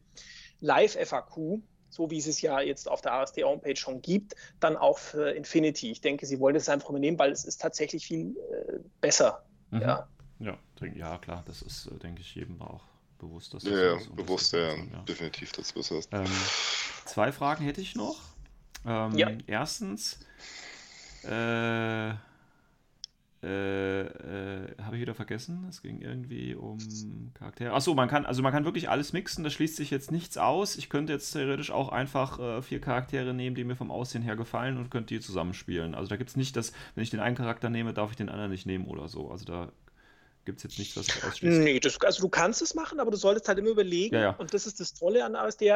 Live-FAQ, 0.61 1.61
so 1.89 2.11
wie 2.11 2.19
es 2.19 2.27
es 2.27 2.41
ja 2.41 2.61
jetzt 2.61 2.89
auf 2.89 3.01
der 3.01 3.13
ASD-Homepage 3.13 3.77
schon 3.77 4.03
gibt, 4.03 4.35
dann 4.61 4.77
auch 4.77 4.99
für 4.99 5.31
Infinity. 5.31 5.91
Ich 5.91 6.01
denke, 6.01 6.27
sie 6.27 6.41
wollen 6.41 6.55
das 6.55 6.69
einfach 6.69 6.91
übernehmen, 6.91 7.19
weil 7.19 7.33
es 7.33 7.45
ist 7.45 7.61
tatsächlich 7.61 8.07
viel 8.07 8.37
äh, 8.37 8.79
besser. 9.01 9.45
Mhm. 9.71 9.81
Ja. 9.81 10.09
Ja, 10.39 10.59
ja, 10.95 11.17
klar, 11.19 11.43
das 11.47 11.63
ist, 11.63 11.87
äh, 11.87 11.95
denke 11.99 12.21
ich, 12.21 12.35
jedem 12.35 12.61
auch 12.61 12.83
bewusst, 13.19 13.55
dass 13.55 13.63
Ja, 13.65 13.71
das 13.71 14.05
ja, 14.05 14.11
und 14.11 14.17
bewusst, 14.17 14.53
das 14.53 14.61
ja, 14.61 14.75
ist 14.75 14.91
so, 14.91 14.99
definitiv, 15.03 15.53
das 15.53 15.73
besser 15.73 15.99
ist. 15.99 16.11
Ähm, 16.13 16.27
zwei 17.07 17.33
Fragen 17.33 17.65
hätte 17.65 17.81
ich 17.81 17.95
noch. 17.95 18.21
Ähm, 18.85 19.17
Ja. 19.17 19.31
Erstens, 19.47 20.19
äh, 21.25 22.13
äh, 23.43 24.01
äh, 24.03 24.75
habe 24.83 24.97
ich 24.97 25.03
wieder 25.03 25.15
vergessen. 25.15 25.67
Es 25.69 25.83
ging 25.83 26.01
irgendwie 26.01 26.55
um 26.55 26.79
Charaktere. 27.35 27.73
Achso, 27.73 27.95
man 27.95 28.09
kann, 28.09 28.25
also 28.25 28.43
man 28.43 28.53
kann 28.53 28.65
wirklich 28.65 28.89
alles 28.89 29.13
mixen, 29.13 29.45
da 29.45 29.51
schließt 29.51 29.77
sich 29.77 29.91
jetzt 29.91 30.11
nichts 30.11 30.39
aus. 30.39 30.77
Ich 30.77 30.89
könnte 30.89 31.13
jetzt 31.13 31.33
theoretisch 31.33 31.71
auch 31.71 31.91
einfach 31.91 32.39
äh, 32.41 32.63
vier 32.63 32.81
Charaktere 32.81 33.35
nehmen, 33.35 33.55
die 33.55 33.65
mir 33.65 33.77
vom 33.77 33.91
Aussehen 33.91 34.23
her 34.23 34.37
gefallen 34.37 34.79
und 34.79 34.91
könnte 34.91 35.15
die 35.15 35.21
zusammenspielen. 35.21 35.95
Also 35.95 36.09
da 36.09 36.17
gibt 36.17 36.31
es 36.31 36.37
nicht 36.37 36.57
das, 36.57 36.73
wenn 36.95 37.03
ich 37.05 37.11
den 37.11 37.21
einen 37.21 37.37
Charakter 37.37 37.69
nehme, 37.69 37.93
darf 37.93 38.11
ich 38.11 38.17
den 38.17 38.31
anderen 38.31 38.51
nicht 38.51 38.67
nehmen 38.67 38.87
oder 38.87 39.09
so. 39.09 39.31
Also 39.31 39.45
da 39.45 39.71
gibt 40.47 40.59
es 40.59 40.63
jetzt 40.65 40.79
nichts, 40.79 40.97
was 40.97 41.25
ausschließt. 41.25 41.59
Nee, 41.59 41.79
das, 41.81 42.01
also 42.01 42.23
du 42.23 42.29
kannst 42.29 42.63
es 42.63 42.75
machen, 42.75 43.01
aber 43.01 43.11
du 43.11 43.17
solltest 43.17 43.49
halt 43.49 43.59
immer 43.59 43.71
überlegen, 43.71 44.15
Ja, 44.15 44.21
ja. 44.21 44.31
und 44.31 44.55
das 44.55 44.67
ist 44.67 44.81
das 44.81 44.95
Tolle 44.95 45.25
an 45.25 45.37
ASD, 45.37 45.73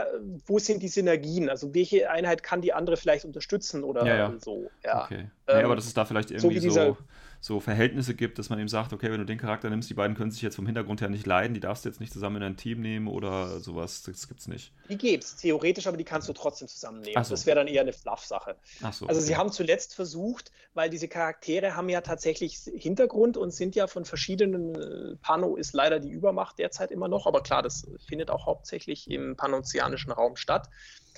wo 0.47 0.59
sind 0.59 0.83
die 0.83 0.89
Synergien? 0.89 1.51
Also 1.51 1.75
welche 1.75 2.09
Einheit 2.11 2.43
kann 2.43 2.63
die 2.63 2.73
andere 2.73 2.97
vielleicht 2.97 3.25
unterstützen 3.25 3.85
oder 3.85 4.07
Ja, 4.07 4.33
so. 4.39 4.71
Ja. 4.85 5.05
Okay. 5.05 5.25
nee, 5.25 5.53
Ähm, 5.55 5.65
aber 5.67 5.77
dass 5.77 5.87
es 5.87 5.95
da 5.95 6.05
vielleicht 6.05 6.31
irgendwie 6.31 6.63
wie 6.63 6.71
so, 6.71 6.97
so 7.43 7.59
Verhältnisse 7.59 8.15
gibt, 8.15 8.39
dass 8.39 8.51
man 8.51 8.59
eben 8.59 8.69
sagt, 8.69 8.93
okay, 8.93 9.11
wenn 9.11 9.19
du 9.19 9.25
den 9.25 9.39
Charakter 9.39 9.71
nimmst, 9.71 9.89
die 9.89 9.95
beiden 9.95 10.15
können 10.15 10.31
sich 10.31 10.43
jetzt 10.43 10.57
vom 10.57 10.67
Hintergrund 10.67 11.01
her 11.01 11.09
nicht 11.09 11.27
leiden, 11.27 11.55
die 11.55 11.61
darfst 11.61 11.85
du 11.85 11.89
jetzt 11.89 11.99
nicht 11.99 12.13
zusammen 12.13 12.37
in 12.37 12.43
ein 12.43 12.57
Team 12.59 12.83
nehmen 12.83 13.09
oder 13.09 13.61
sowas, 13.61 14.03
das 14.03 14.29
gibt's 14.29 14.47
nicht. 14.47 14.73
Die 14.91 14.99
gibt's, 14.99 15.37
theoretisch, 15.37 15.87
aber 15.87 15.97
die 15.97 16.05
kannst 16.05 16.29
du 16.29 16.35
trotzdem 16.35 16.69
zusammennehmen. 16.69 17.25
So. 17.25 17.31
Das 17.31 17.47
wäre 17.47 17.57
dann 17.57 17.67
eher 17.67 17.81
eine 17.81 17.95
Fluff-Sache. 17.95 18.57
So, 18.81 18.87
also 18.87 19.05
okay. 19.05 19.21
sie 19.21 19.37
haben 19.37 19.51
zuletzt 19.51 19.95
versucht, 19.95 20.53
weil 20.75 20.91
diese 20.91 21.09
Charaktere 21.09 21.77
haben 21.77 21.89
ja 21.89 22.03
tatsächlich 22.03 22.59
Hintergrund 22.75 23.39
und 23.39 23.53
sind 23.53 23.75
ja 23.75 23.87
von 23.87 24.05
verschiedenen, 24.05 24.75
äh, 24.75 25.17
Pano 25.17 25.57
ist 25.57 25.73
leider 25.73 25.99
die 25.99 26.11
Übermacht 26.11 26.59
derzeit 26.59 26.91
immer 26.91 27.09
noch, 27.09 27.27
aber 27.27 27.43
klar, 27.43 27.63
das 27.63 27.87
findet 28.07 28.31
auch 28.31 28.45
hauptsächlich 28.45 29.11
im 29.11 29.37
panozianischen 29.37 30.13
Raum 30.13 30.37
statt. 30.37 30.69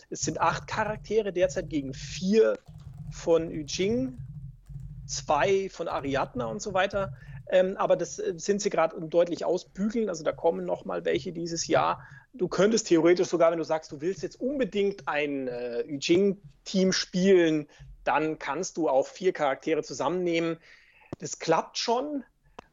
Es 0.09 0.21
sind 0.21 0.41
acht 0.41 0.69
Charaktere 0.69 1.33
derzeit 1.33 1.69
gegen 1.69 1.95
vier 1.95 2.59
von 3.11 3.51
Yu 3.51 3.65
Jing 3.67 4.19
2 5.13 5.69
von 5.71 5.89
Ariadna 5.89 6.47
und 6.47 6.63
so 6.63 6.75
weiter. 6.75 7.13
Ähm, 7.49 7.77
aber 7.77 7.97
das 7.97 8.19
äh, 8.19 8.35
sind 8.37 8.63
sie 8.63 8.71
gerade 8.71 9.01
deutlich 9.01 9.45
ausbügeln. 9.45 10.09
Also 10.09 10.25
da 10.25 10.33
kommen 10.33 10.65
noch 10.65 10.85
mal 10.85 11.05
welche 11.05 11.33
dieses 11.33 11.67
Jahr. 11.67 12.03
Du 12.33 12.49
könntest 12.49 12.89
theoretisch 12.89 13.29
sogar, 13.29 13.51
wenn 13.51 13.59
du 13.59 13.65
sagst, 13.65 13.93
du 13.93 14.01
willst 14.01 14.23
jetzt 14.23 14.41
unbedingt 14.41 15.07
ein 15.07 15.49
äh, 15.49 15.83
Yujing-Team 15.83 16.93
spielen, 16.93 17.69
dann 18.05 18.39
kannst 18.39 18.77
du 18.77 18.89
auch 18.89 19.07
vier 19.07 19.33
Charaktere 19.33 19.83
zusammennehmen. 19.83 20.57
Das 21.19 21.39
klappt 21.39 21.79
schon, 21.79 22.25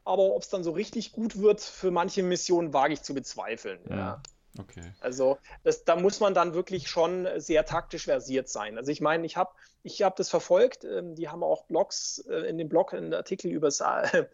aber 0.04 0.34
ob 0.34 0.42
es 0.42 0.48
dann 0.48 0.64
so 0.64 0.70
richtig 0.70 1.12
gut 1.12 1.38
wird 1.38 1.60
für 1.60 1.90
manche 1.90 2.22
Missionen, 2.22 2.72
wage 2.72 2.94
ich 2.94 3.02
zu 3.02 3.14
bezweifeln. 3.14 3.80
Ja. 3.88 4.22
Okay. 4.58 4.92
Also 5.00 5.38
das, 5.62 5.84
da 5.84 5.96
muss 5.96 6.20
man 6.20 6.34
dann 6.34 6.54
wirklich 6.54 6.88
schon 6.88 7.28
sehr 7.36 7.64
taktisch 7.64 8.04
versiert 8.04 8.48
sein. 8.48 8.78
Also 8.78 8.90
ich 8.90 9.00
meine, 9.00 9.24
ich 9.26 9.36
habe 9.36 9.50
ich 9.82 10.02
hab 10.02 10.16
das 10.16 10.28
verfolgt. 10.28 10.84
Ähm, 10.84 11.14
die 11.14 11.28
haben 11.28 11.42
auch 11.42 11.66
Blogs, 11.66 12.18
äh, 12.28 12.48
in 12.48 12.58
dem 12.58 12.68
Blog 12.68 12.92
einen 12.92 13.14
Artikel 13.14 13.50
übers, 13.50 13.80
äh, 13.80 14.26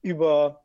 über 0.00 0.64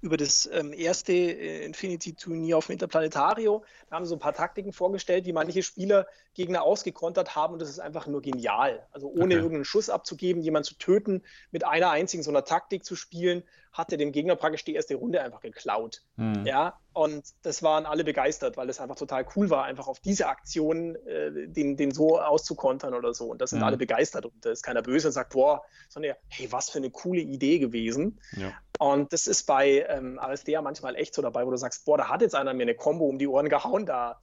über 0.00 0.18
das 0.18 0.48
ähm, 0.52 0.74
erste 0.74 1.12
äh, 1.12 1.64
Infinity-Turnier 1.64 2.58
auf 2.58 2.66
dem 2.66 2.72
Interplanetario. 2.74 3.64
Da 3.88 3.96
haben 3.96 4.04
sie 4.04 4.10
so 4.10 4.16
ein 4.16 4.20
paar 4.20 4.34
Taktiken 4.34 4.72
vorgestellt, 4.72 5.24
die 5.24 5.32
manche 5.32 5.62
Spieler 5.62 6.06
Gegner 6.34 6.62
ausgekontert 6.62 7.34
haben 7.34 7.54
und 7.54 7.62
das 7.62 7.70
ist 7.70 7.78
einfach 7.78 8.06
nur 8.06 8.20
genial. 8.20 8.86
Also 8.90 9.08
ohne 9.08 9.34
Okay. 9.34 9.36
irgendeinen 9.36 9.64
Schuss 9.64 9.88
abzugeben, 9.88 10.42
jemanden 10.42 10.68
zu 10.68 10.76
töten, 10.76 11.22
mit 11.50 11.64
einer 11.64 11.90
einzigen 11.90 12.22
so 12.22 12.30
einer 12.30 12.44
Taktik 12.44 12.84
zu 12.84 12.96
spielen, 12.96 13.44
hat 13.74 13.90
er 13.90 13.98
dem 13.98 14.12
Gegner 14.12 14.36
praktisch 14.36 14.64
die 14.64 14.74
erste 14.74 14.94
Runde 14.94 15.20
einfach 15.20 15.40
geklaut. 15.40 16.02
Hm. 16.16 16.46
Ja, 16.46 16.78
und 16.92 17.24
das 17.42 17.62
waren 17.64 17.86
alle 17.86 18.04
begeistert, 18.04 18.56
weil 18.56 18.70
es 18.70 18.80
einfach 18.80 18.94
total 18.94 19.26
cool 19.34 19.50
war, 19.50 19.64
einfach 19.64 19.88
auf 19.88 19.98
diese 19.98 20.28
Aktion 20.28 20.94
äh, 21.06 21.48
den, 21.48 21.76
den 21.76 21.90
so 21.90 22.20
auszukontern 22.20 22.94
oder 22.94 23.12
so. 23.12 23.26
Und 23.26 23.40
das 23.40 23.50
sind 23.50 23.58
Mhm. 23.58 23.64
alle 23.64 23.76
begeistert. 23.76 24.26
Und 24.26 24.44
da 24.44 24.52
ist 24.52 24.62
keiner 24.62 24.80
böse 24.80 25.08
und 25.08 25.12
sagt, 25.12 25.32
boah, 25.32 25.62
sondern 25.88 26.12
eher, 26.12 26.18
hey, 26.28 26.50
was 26.52 26.70
für 26.70 26.78
eine 26.78 26.90
coole 26.90 27.20
Idee 27.20 27.58
gewesen. 27.58 28.20
Ja. 28.36 28.52
Und 28.78 29.12
das 29.12 29.26
ist 29.26 29.42
bei 29.42 29.84
ähm, 29.88 30.20
Aristea 30.20 30.62
manchmal 30.62 30.94
echt 30.94 31.12
so 31.12 31.20
dabei, 31.20 31.44
wo 31.44 31.50
du 31.50 31.56
sagst, 31.56 31.84
boah, 31.84 31.98
da 31.98 32.08
hat 32.08 32.22
jetzt 32.22 32.36
einer 32.36 32.54
mir 32.54 32.62
eine 32.62 32.76
Combo 32.76 33.06
um 33.06 33.18
die 33.18 33.26
Ohren 33.26 33.48
gehauen, 33.48 33.86
da 33.86 34.20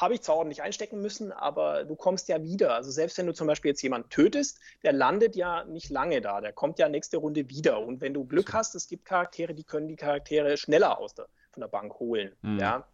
habe 0.00 0.14
ich 0.14 0.22
zwar 0.22 0.36
ordentlich 0.36 0.62
einstecken 0.62 1.00
müssen, 1.00 1.32
aber 1.32 1.84
du 1.84 1.96
kommst 1.96 2.28
ja 2.28 2.42
wieder. 2.42 2.74
Also 2.74 2.90
selbst 2.90 3.18
wenn 3.18 3.26
du 3.26 3.34
zum 3.34 3.46
Beispiel 3.46 3.70
jetzt 3.70 3.82
jemanden 3.82 4.08
tötest, 4.08 4.60
der 4.82 4.92
landet 4.92 5.36
ja 5.36 5.64
nicht 5.64 5.90
lange 5.90 6.20
da, 6.20 6.40
der 6.40 6.52
kommt 6.52 6.78
ja 6.78 6.88
nächste 6.88 7.16
Runde 7.18 7.48
wieder. 7.48 7.80
Und 7.80 8.00
wenn 8.00 8.14
du 8.14 8.24
Glück 8.24 8.52
hast, 8.52 8.74
es 8.74 8.88
gibt 8.88 9.04
Charaktere, 9.04 9.54
die 9.54 9.64
können 9.64 9.88
die 9.88 9.96
Charaktere 9.96 10.56
schneller 10.56 10.98
aus 10.98 11.14
der, 11.14 11.28
von 11.52 11.60
der 11.60 11.68
Bank 11.68 11.94
holen. 11.98 12.32
Mhm. 12.42 12.58
Ja. 12.58 12.86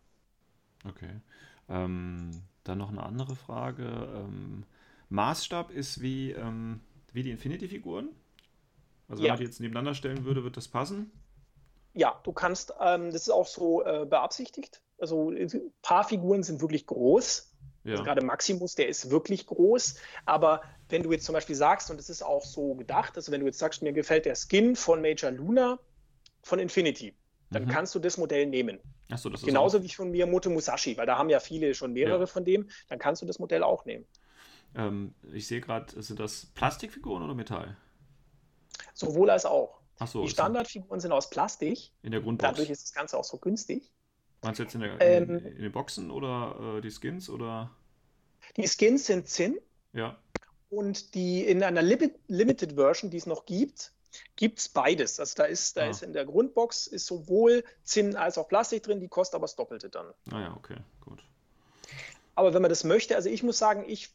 Okay. 0.88 1.20
Ähm, 1.68 2.30
dann 2.64 2.78
noch 2.78 2.90
eine 2.90 3.02
andere 3.02 3.36
Frage. 3.36 3.84
Ähm, 3.84 4.64
Maßstab 5.08 5.70
ist 5.70 6.00
wie, 6.00 6.32
ähm, 6.32 6.80
wie 7.12 7.22
die 7.22 7.30
Infinity-Figuren? 7.30 8.08
Also 9.08 9.22
wenn 9.22 9.26
Ja. 9.26 9.32
man 9.34 9.40
die 9.40 9.44
jetzt 9.46 9.60
nebeneinander 9.60 9.94
stellen 9.94 10.24
würde, 10.24 10.44
wird 10.44 10.56
das 10.56 10.68
passen? 10.68 11.10
Ja, 11.94 12.18
du 12.24 12.32
kannst, 12.32 12.72
ähm, 12.80 13.10
das 13.10 13.22
ist 13.22 13.30
auch 13.30 13.46
so 13.46 13.84
äh, 13.84 14.06
beabsichtigt. 14.06 14.80
Also 15.02 15.30
ein 15.30 15.72
paar 15.82 16.04
Figuren 16.04 16.42
sind 16.42 16.60
wirklich 16.60 16.86
groß. 16.86 17.54
Also 17.90 18.02
Ja. 18.02 18.04
gerade 18.04 18.22
Maximus, 18.24 18.74
der 18.74 18.88
ist 18.88 19.10
wirklich 19.10 19.46
groß. 19.46 19.96
Aber 20.26 20.62
wenn 20.88 21.02
du 21.02 21.12
jetzt 21.12 21.24
zum 21.26 21.34
Beispiel 21.34 21.56
sagst, 21.56 21.90
und 21.90 21.98
das 21.98 22.08
ist 22.08 22.22
auch 22.22 22.44
so 22.44 22.74
gedacht, 22.76 23.16
also 23.16 23.32
wenn 23.32 23.40
du 23.40 23.46
jetzt 23.46 23.58
sagst, 23.58 23.82
mir 23.82 23.92
gefällt 23.92 24.24
der 24.26 24.36
Skin 24.36 24.76
von 24.76 25.02
Major 25.02 25.30
Luna 25.30 25.78
von 26.42 26.58
Infinity, 26.60 27.16
dann 27.52 27.64
Mhm. 27.64 27.68
kannst 27.68 27.94
du 27.94 27.98
das 27.98 28.18
Modell 28.18 28.46
nehmen. 28.46 28.80
Achso, 29.10 29.28
das 29.30 29.42
ist 29.42 29.48
Genauso 29.48 29.78
auch, 29.78 29.82
wie 29.82 29.88
von 29.88 30.10
Miyamoto 30.10 30.50
Musashi, 30.50 30.96
weil 30.96 31.06
da 31.06 31.18
haben 31.18 31.30
ja 31.30 31.40
viele 31.40 31.74
schon 31.74 31.92
mehrere 31.92 32.20
Ja. 32.20 32.26
von 32.26 32.44
dem, 32.44 32.70
dann 32.88 32.98
kannst 32.98 33.22
du 33.22 33.26
das 33.26 33.38
Modell 33.38 33.62
auch 33.62 33.84
nehmen. 33.84 34.06
ähm, 34.74 35.14
ich 35.32 35.46
sehe 35.46 35.60
gerade, 35.60 36.02
sind 36.02 36.18
das 36.20 36.46
Plastikfiguren 36.46 37.22
oder 37.22 37.34
Metall? 37.34 37.76
Sowohl 38.94 39.28
als 39.30 39.44
auch. 39.44 39.80
Achso, 39.98 40.22
Die 40.22 40.28
Standardfiguren 40.28 41.00
sind 41.00 41.12
aus 41.12 41.28
Plastik, 41.30 41.92
in 42.02 42.12
der 42.12 42.20
Grundbox. 42.20 42.58
dadurch 42.58 42.70
ist 42.70 42.84
das 42.84 42.92
Ganze 42.92 43.18
auch 43.18 43.24
so 43.24 43.38
günstig. 43.38 43.92
Meinst 44.42 44.58
du 44.58 44.64
jetzt 44.64 44.74
in, 44.74 44.80
der, 44.80 45.00
Ähm, 45.00 45.38
in, 45.38 45.46
in 45.46 45.62
den 45.62 45.72
Boxen 45.72 46.10
oder 46.10 46.76
äh, 46.78 46.80
die 46.80 46.90
Skins 46.90 47.28
oder? 47.30 47.70
Die 48.56 48.66
Skins 48.66 49.06
sind 49.06 49.28
Zinn, 49.28 49.58
Ja. 49.92 50.18
Und 50.70 51.14
die 51.14 51.44
in 51.46 51.62
einer 51.62 51.82
Limi- 51.82 52.14
Limited 52.28 52.72
Version, 52.72 53.10
die 53.10 53.18
es 53.18 53.26
noch 53.26 53.44
gibt, 53.44 53.92
gibt 54.36 54.58
es 54.58 54.68
beides. 54.70 55.20
Also 55.20 55.34
da 55.36 55.44
ist, 55.44 55.76
da 55.76 55.82
Ah. 55.82 55.90
ist 55.90 56.02
in 56.02 56.12
der 56.14 56.24
Grundbox 56.24 56.86
ist 56.86 57.06
sowohl 57.06 57.62
Zinn 57.84 58.16
als 58.16 58.38
auch 58.38 58.48
Plastik 58.48 58.82
drin, 58.82 58.98
die 58.98 59.08
kostet 59.08 59.34
aber 59.36 59.44
das 59.44 59.54
Doppelte 59.56 59.90
dann. 59.90 60.06
Ah 60.30 60.54
okay, 60.56 60.76
gut. 61.04 61.22
Aber 62.34 62.54
wenn 62.54 62.62
man 62.62 62.70
das 62.70 62.84
möchte, 62.84 63.14
also 63.16 63.28
ich 63.28 63.42
muss 63.42 63.58
sagen, 63.58 63.84
ich, 63.86 64.10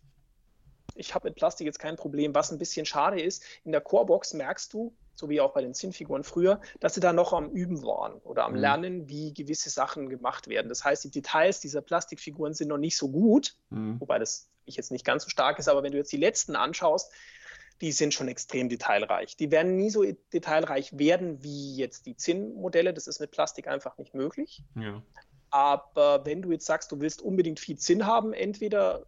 ich 0.95 1.13
habe 1.13 1.27
mit 1.29 1.35
Plastik 1.35 1.65
jetzt 1.65 1.77
kein 1.79 1.95
Problem. 1.95 2.33
Was 2.33 2.51
ein 2.51 2.57
bisschen 2.57 2.85
schade 2.87 3.21
ist, 3.21 3.43
in 3.63 3.71
der 3.71 3.81
Core-Box 3.81 4.33
merkst 4.33 4.73
du, 4.73 4.93
so 5.17 5.29
wie 5.29 5.41
auch 5.41 5.53
bei 5.53 5.61
den 5.61 5.73
Zinnfiguren 5.73 6.23
früher, 6.23 6.61
dass 6.79 6.93
sie 6.93 6.99
da 6.99 7.11
noch 7.11 7.33
am 7.33 7.49
Üben 7.49 7.81
waren 7.83 8.13
oder 8.19 8.45
am 8.45 8.53
Mhm. 8.53 8.59
Lernen, 8.59 9.09
wie 9.09 9.33
gewisse 9.33 9.69
Sachen 9.69 10.09
gemacht 10.09 10.47
werden. 10.47 10.69
Das 10.69 10.85
heißt, 10.85 11.03
die 11.03 11.11
Details 11.11 11.59
dieser 11.59 11.81
Plastikfiguren 11.81 12.53
sind 12.53 12.67
noch 12.67 12.77
nicht 12.77 12.97
so 12.97 13.09
gut, 13.09 13.55
Hm. 13.71 13.99
wobei 13.99 14.19
das 14.19 14.49
jetzt 14.65 14.91
nicht 14.91 15.05
ganz 15.05 15.23
so 15.23 15.29
stark 15.29 15.57
ist, 15.59 15.67
aber 15.67 15.81
wenn 15.81 15.91
du 15.91 15.97
jetzt 15.97 16.11
die 16.11 16.17
letzten 16.17 16.55
anschaust, 16.55 17.11
die 17.81 17.91
sind 17.91 18.13
schon 18.13 18.27
extrem 18.27 18.69
detailreich. 18.69 19.37
Die 19.37 19.51
werden 19.51 19.75
nie 19.75 19.89
so 19.89 20.03
detailreich 20.33 20.97
werden 20.97 21.43
wie 21.43 21.75
jetzt 21.75 22.05
die 22.05 22.15
Zinn-Modelle. 22.15 22.93
Das 22.93 23.07
ist 23.07 23.19
mit 23.19 23.31
Plastik 23.31 23.67
einfach 23.67 23.97
nicht 23.97 24.13
möglich. 24.13 24.63
Ja. 24.75 25.01
Aber 25.49 26.25
wenn 26.25 26.41
du 26.41 26.51
jetzt 26.51 26.65
sagst, 26.65 26.91
du 26.91 26.99
willst 26.99 27.21
unbedingt 27.21 27.59
viel 27.59 27.77
Zinn 27.77 28.05
haben, 28.05 28.33
entweder 28.33 29.05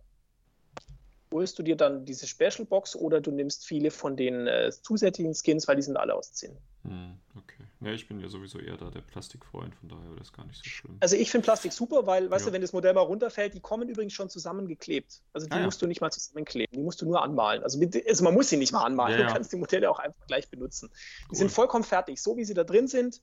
holst 1.32 1.60
du 1.60 1.64
dir 1.64 1.76
dann 1.76 2.06
diese 2.06 2.28
Special 2.28 2.66
Box 2.66 2.96
oder 2.96 3.22
du 3.22 3.32
nimmst 3.32 3.66
viele 3.66 3.92
von 3.92 4.18
den 4.18 4.48
äh, 4.48 4.72
zusätzlichen 4.72 5.34
Skins, 5.36 5.68
weil 5.68 5.76
die 5.76 5.82
sind 5.84 5.98
alle 5.98 6.16
aus 6.16 6.34
Zinn. 6.34 6.58
Hm, 6.84 7.20
okay. 7.36 7.64
Ja, 7.82 7.92
ich 7.92 8.08
bin 8.08 8.20
ja 8.20 8.30
sowieso 8.30 8.58
eher 8.60 8.78
da 8.78 8.90
der 8.90 9.02
Plastikfreund, 9.02 9.76
von 9.76 9.90
daher 9.90 10.06
wäre 10.06 10.16
das 10.18 10.32
gar 10.34 10.46
nicht 10.46 10.58
so 10.58 10.64
schlimm. 10.64 10.98
Also 11.02 11.16
ich 11.18 11.30
finde 11.30 11.46
Plastik 11.46 11.74
super, 11.74 12.06
weil, 12.08 12.32
weißt 12.32 12.46
Ja. 12.46 12.50
du, 12.50 12.54
wenn 12.54 12.62
das 12.62 12.74
Modell 12.74 12.94
mal 12.94 13.02
runterfällt, 13.02 13.54
die 13.54 13.60
kommen 13.60 13.90
übrigens 13.90 14.14
schon 14.14 14.30
zusammengeklebt. 14.30 15.22
Also 15.34 15.48
die 15.48 15.54
Ah, 15.54 15.60
ja. 15.60 15.66
musst 15.66 15.82
du 15.82 15.88
nicht 15.88 16.02
mal 16.02 16.10
zusammenkleben, 16.12 16.76
die 16.76 16.84
musst 16.84 17.02
du 17.02 17.06
nur 17.06 17.22
anmalen. 17.22 17.64
Also, 17.64 17.78
mit, 17.80 17.96
also 18.08 18.24
man 18.24 18.34
muss 18.34 18.50
sie 18.50 18.58
nicht 18.58 18.72
mal 18.72 18.84
anmalen, 18.86 19.20
ja. 19.20 19.28
du 19.28 19.34
kannst 19.34 19.52
die 19.52 19.58
Modelle 19.58 19.90
auch 19.92 20.00
einfach 20.00 20.26
gleich 20.28 20.50
benutzen. 20.50 20.90
Die 20.92 21.26
Cool. 21.32 21.36
sind 21.36 21.52
vollkommen 21.52 21.84
fertig. 21.84 22.22
So 22.22 22.38
wie 22.38 22.46
sie 22.46 22.54
da 22.54 22.64
drin 22.64 22.88
sind, 22.88 23.22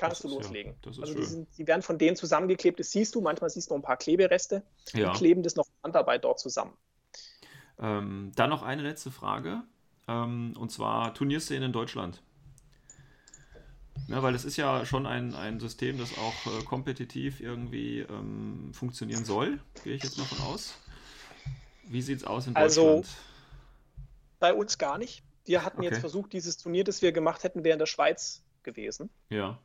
kannst 0.00 0.24
Das 0.24 0.30
du 0.30 0.38
ist 0.38 0.42
ja- 0.44 0.48
loslegen. 0.48 0.74
das 0.82 0.96
ist 0.96 1.02
also 1.02 1.14
die, 1.14 1.24
sind, 1.24 1.48
die 1.58 1.66
werden 1.66 1.82
von 1.82 1.98
denen 1.98 2.16
zusammengeklebt, 2.16 2.80
das 2.80 2.90
siehst 2.90 3.14
du, 3.14 3.20
manchmal 3.20 3.50
siehst 3.50 3.70
du 3.70 3.74
ein 3.74 3.82
paar 3.82 3.96
Klebereste, 3.96 4.62
Ja. 4.94 5.12
die 5.12 5.18
kleben 5.18 5.42
das 5.42 5.54
noch 5.56 5.66
Handarbeit 5.84 6.24
dort 6.24 6.38
zusammen. 6.40 6.72
Ähm, 7.78 8.32
dann 8.36 8.50
noch 8.50 8.62
eine 8.62 8.82
letzte 8.82 9.10
Frage. 9.10 9.62
Ähm, 10.08 10.54
und 10.58 10.70
zwar 10.72 11.14
Turnierszene 11.14 11.66
in 11.66 11.72
Deutschland. 11.72 12.22
Ja, 14.08 14.22
weil 14.22 14.34
es 14.34 14.44
ist 14.44 14.56
ja 14.56 14.84
schon 14.84 15.06
ein, 15.06 15.34
ein 15.34 15.60
System, 15.60 15.98
das 15.98 16.10
auch 16.18 16.46
äh, 16.46 16.64
kompetitiv 16.64 17.40
irgendwie 17.40 18.00
ähm, 18.00 18.72
funktionieren 18.74 19.24
soll, 19.24 19.60
gehe 19.84 19.94
ich 19.94 20.02
jetzt 20.02 20.18
mal 20.18 20.24
von 20.24 20.40
aus. 20.46 20.74
Wie 21.84 22.02
sieht 22.02 22.18
es 22.18 22.24
aus 22.24 22.46
in 22.46 22.56
Also, 22.56 22.82
Deutschland? 22.96 23.08
Bei 24.40 24.54
uns 24.54 24.78
gar 24.78 24.98
nicht. 24.98 25.22
Wir 25.44 25.64
hatten 25.64 25.82
jetzt 25.82 25.94
Okay. 25.94 26.00
versucht, 26.00 26.32
dieses 26.32 26.56
Turnier, 26.56 26.84
das 26.84 27.02
wir 27.02 27.12
gemacht 27.12 27.44
hätten, 27.44 27.62
wäre 27.62 27.74
in 27.74 27.78
der 27.78 27.86
Schweiz 27.86 28.42
gewesen. 28.62 29.10
Ja. 29.28 29.58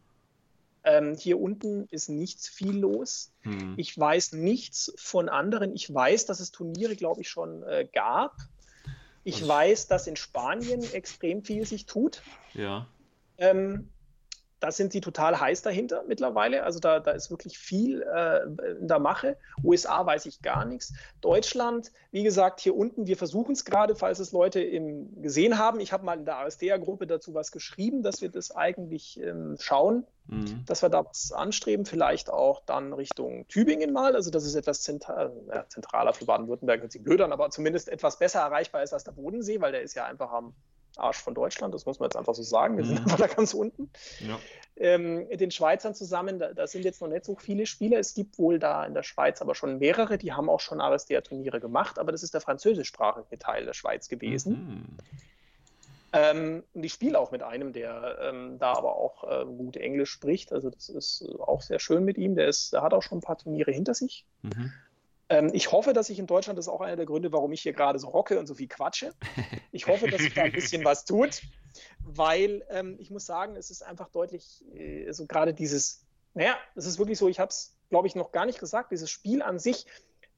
Ähm, 0.87 1.15
hier 1.17 1.39
unten 1.41 1.87
ist 1.89 2.09
nichts 2.09 2.47
viel 2.47 2.77
los. 2.77 3.31
Hm. 3.41 3.73
Ich 3.75 3.97
weiß 3.97 4.33
nichts 4.33 4.93
von 4.97 5.29
anderen. 5.29 5.73
Ich 5.73 5.91
weiß, 5.91 6.27
dass 6.27 6.39
es 6.39 6.51
Turniere, 6.51 6.95
glaube 6.95 7.21
ich, 7.21 7.29
schon 7.29 7.63
äh, 7.63 7.87
gab. 7.91 8.37
Ich 9.23 9.37
Also- 9.37 9.47
weiß, 9.47 9.87
dass 9.87 10.05
in 10.05 10.15
Spanien 10.15 10.81
extrem 10.93 11.43
viel 11.43 11.65
sich 11.65 11.87
tut. 11.87 12.21
Ja. 12.53 12.85
Ähm, 13.39 13.89
da 14.59 14.71
sind 14.71 14.93
sie 14.93 15.01
total 15.01 15.39
heiß 15.39 15.63
dahinter 15.63 16.03
mittlerweile. 16.07 16.63
Also 16.63 16.79
da, 16.79 16.99
da 16.99 17.11
ist 17.11 17.29
wirklich 17.29 17.57
viel 17.57 18.01
äh, 18.03 18.43
in 18.79 18.87
der 18.87 18.99
Mache. 18.99 19.37
USA 19.63 20.05
weiß 20.05 20.25
ich 20.27 20.41
gar 20.41 20.65
nichts. 20.65 20.93
Deutschland, 21.21 21.91
wie 22.11 22.23
gesagt, 22.23 22.61
hier 22.61 22.75
unten, 22.75 23.05
wir 23.05 23.17
versuchen 23.17 23.51
es 23.51 23.65
gerade, 23.65 23.95
falls 23.95 24.19
es 24.19 24.31
Leute 24.31 24.61
im, 24.61 25.21
gesehen 25.21 25.57
haben. 25.57 25.79
Ich 25.79 25.91
habe 25.91 26.05
mal 26.05 26.17
in 26.17 26.25
der 26.25 26.37
ASDA-Gruppe 26.37 27.05
dazu 27.05 27.33
was 27.33 27.51
geschrieben, 27.51 28.01
dass 28.01 28.21
wir 28.21 28.29
das 28.29 28.51
eigentlich 28.55 29.19
ähm, 29.19 29.57
schauen, 29.59 30.05
Hm. 30.27 30.65
dass 30.65 30.81
wir 30.81 30.89
da 30.89 31.05
was 31.05 31.31
anstreben, 31.31 31.85
vielleicht 31.85 32.31
auch 32.31 32.61
dann 32.65 32.93
Richtung 32.93 33.47
Tübingen 33.47 33.93
mal. 33.93 34.15
Also 34.15 34.31
das 34.31 34.43
ist 34.43 34.55
etwas 34.55 34.81
zentral, 34.81 35.31
ja, 35.53 35.67
zentraler 35.69 36.13
für 36.13 36.25
Baden-Württemberg, 36.25 36.81
hört 36.81 36.91
sich 36.91 37.03
blöd 37.03 37.21
an, 37.21 37.31
aber 37.31 37.51
zumindest 37.51 37.89
etwas 37.89 38.17
besser 38.17 38.39
erreichbar 38.39 38.81
ist 38.81 38.93
als 38.93 39.03
der 39.03 39.11
Bodensee, 39.11 39.61
weil 39.61 39.71
der 39.71 39.83
ist 39.83 39.93
ja 39.93 40.05
einfach 40.05 40.31
am 40.31 40.53
Arsch 40.97 41.17
von 41.17 41.33
Deutschland, 41.35 41.73
das 41.75 41.85
muss 41.85 41.99
man 41.99 42.07
jetzt 42.07 42.15
einfach 42.15 42.33
so 42.33 42.41
sagen. 42.41 42.77
Wir 42.77 42.85
sind 42.85 42.95
Mhm. 42.95 43.03
einfach 43.03 43.17
da 43.17 43.27
ganz 43.27 43.53
unten. 43.53 43.91
Ja. 44.21 44.39
Ähm, 44.77 45.27
den 45.29 45.51
Schweizern 45.51 45.93
zusammen, 45.93 46.39
da, 46.39 46.53
da 46.53 46.67
sind 46.67 46.85
jetzt 46.85 47.01
noch 47.01 47.07
nicht 47.09 47.25
so 47.25 47.35
viele 47.35 47.65
Spieler. 47.65 47.99
Es 47.99 48.13
gibt 48.13 48.39
wohl 48.39 48.59
da 48.59 48.85
in 48.85 48.93
der 48.93 49.03
Schweiz 49.03 49.41
aber 49.41 49.55
schon 49.55 49.77
mehrere, 49.77 50.17
die 50.17 50.33
haben 50.33 50.49
auch 50.49 50.59
schon 50.61 50.81
Arestea-Turniere 50.81 51.59
gemacht, 51.59 51.99
aber 51.99 52.11
das 52.11 52.23
ist 52.23 52.33
der 52.33 52.41
französischsprachige 52.41 53.37
Teil 53.37 53.65
der 53.65 53.73
Schweiz 53.73 54.07
gewesen. 54.07 54.51
Mhm. 54.53 54.97
Ähm, 56.15 56.63
und 56.73 56.83
ich 56.83 56.93
spiele 56.93 57.19
auch 57.19 57.31
mit 57.31 57.43
einem, 57.43 57.73
der 57.73 58.17
ähm, 58.21 58.57
da 58.57 58.71
aber 58.73 58.95
auch 58.95 59.23
äh, 59.25 59.45
gut 59.45 59.75
Englisch 59.75 60.11
spricht. 60.11 60.53
Also 60.53 60.69
das 60.69 60.87
ist 60.87 61.27
auch 61.39 61.61
sehr 61.61 61.79
schön 61.79 62.05
mit 62.05 62.17
ihm. 62.17 62.35
Der, 62.35 62.47
ist, 62.47 62.71
der 62.71 62.83
hat 62.83 62.93
auch 62.93 63.01
schon 63.01 63.17
ein 63.17 63.21
paar 63.21 63.37
Turniere 63.37 63.71
hinter 63.71 63.93
sich. 63.93 64.25
Mhm. 64.41 64.71
Ähm, 65.27 65.49
ich 65.51 65.73
hoffe, 65.73 65.91
dass 65.91 66.09
ich 66.09 66.17
in 66.17 66.25
Deutschland, 66.25 66.57
das 66.57 66.67
ist 66.67 66.71
auch 66.71 66.79
einer 66.79 66.95
der 66.95 67.05
Gründe, 67.05 67.33
warum 67.33 67.51
ich 67.51 67.63
hier 67.63 67.73
gerade 67.73 67.99
so 67.99 68.13
hocke 68.13 68.39
und 68.39 68.47
so 68.47 68.55
viel 68.55 68.69
quatsche. 68.69 69.13
Ich 69.73 69.87
hoffe, 69.87 70.07
dass 70.07 70.21
sich 70.21 70.33
da 70.33 70.43
ein 70.43 70.53
bisschen 70.53 70.85
was 70.85 71.03
tut, 71.03 71.41
weil 71.99 72.65
ähm, 72.69 72.95
ich 72.97 73.11
muss 73.11 73.25
sagen, 73.25 73.57
es 73.57 73.69
ist 73.69 73.83
einfach 73.83 74.07
deutlich, 74.07 74.63
äh, 74.73 75.11
so 75.11 75.25
gerade 75.25 75.53
dieses, 75.53 76.05
naja, 76.33 76.55
es 76.75 76.85
ist 76.85 76.97
wirklich 76.97 77.17
so, 77.17 77.27
ich 77.27 77.41
habe 77.41 77.49
es, 77.49 77.75
glaube 77.89 78.07
ich, 78.07 78.15
noch 78.15 78.31
gar 78.31 78.45
nicht 78.45 78.59
gesagt, 78.59 78.93
dieses 78.93 79.09
Spiel 79.09 79.41
an 79.41 79.59
sich, 79.59 79.85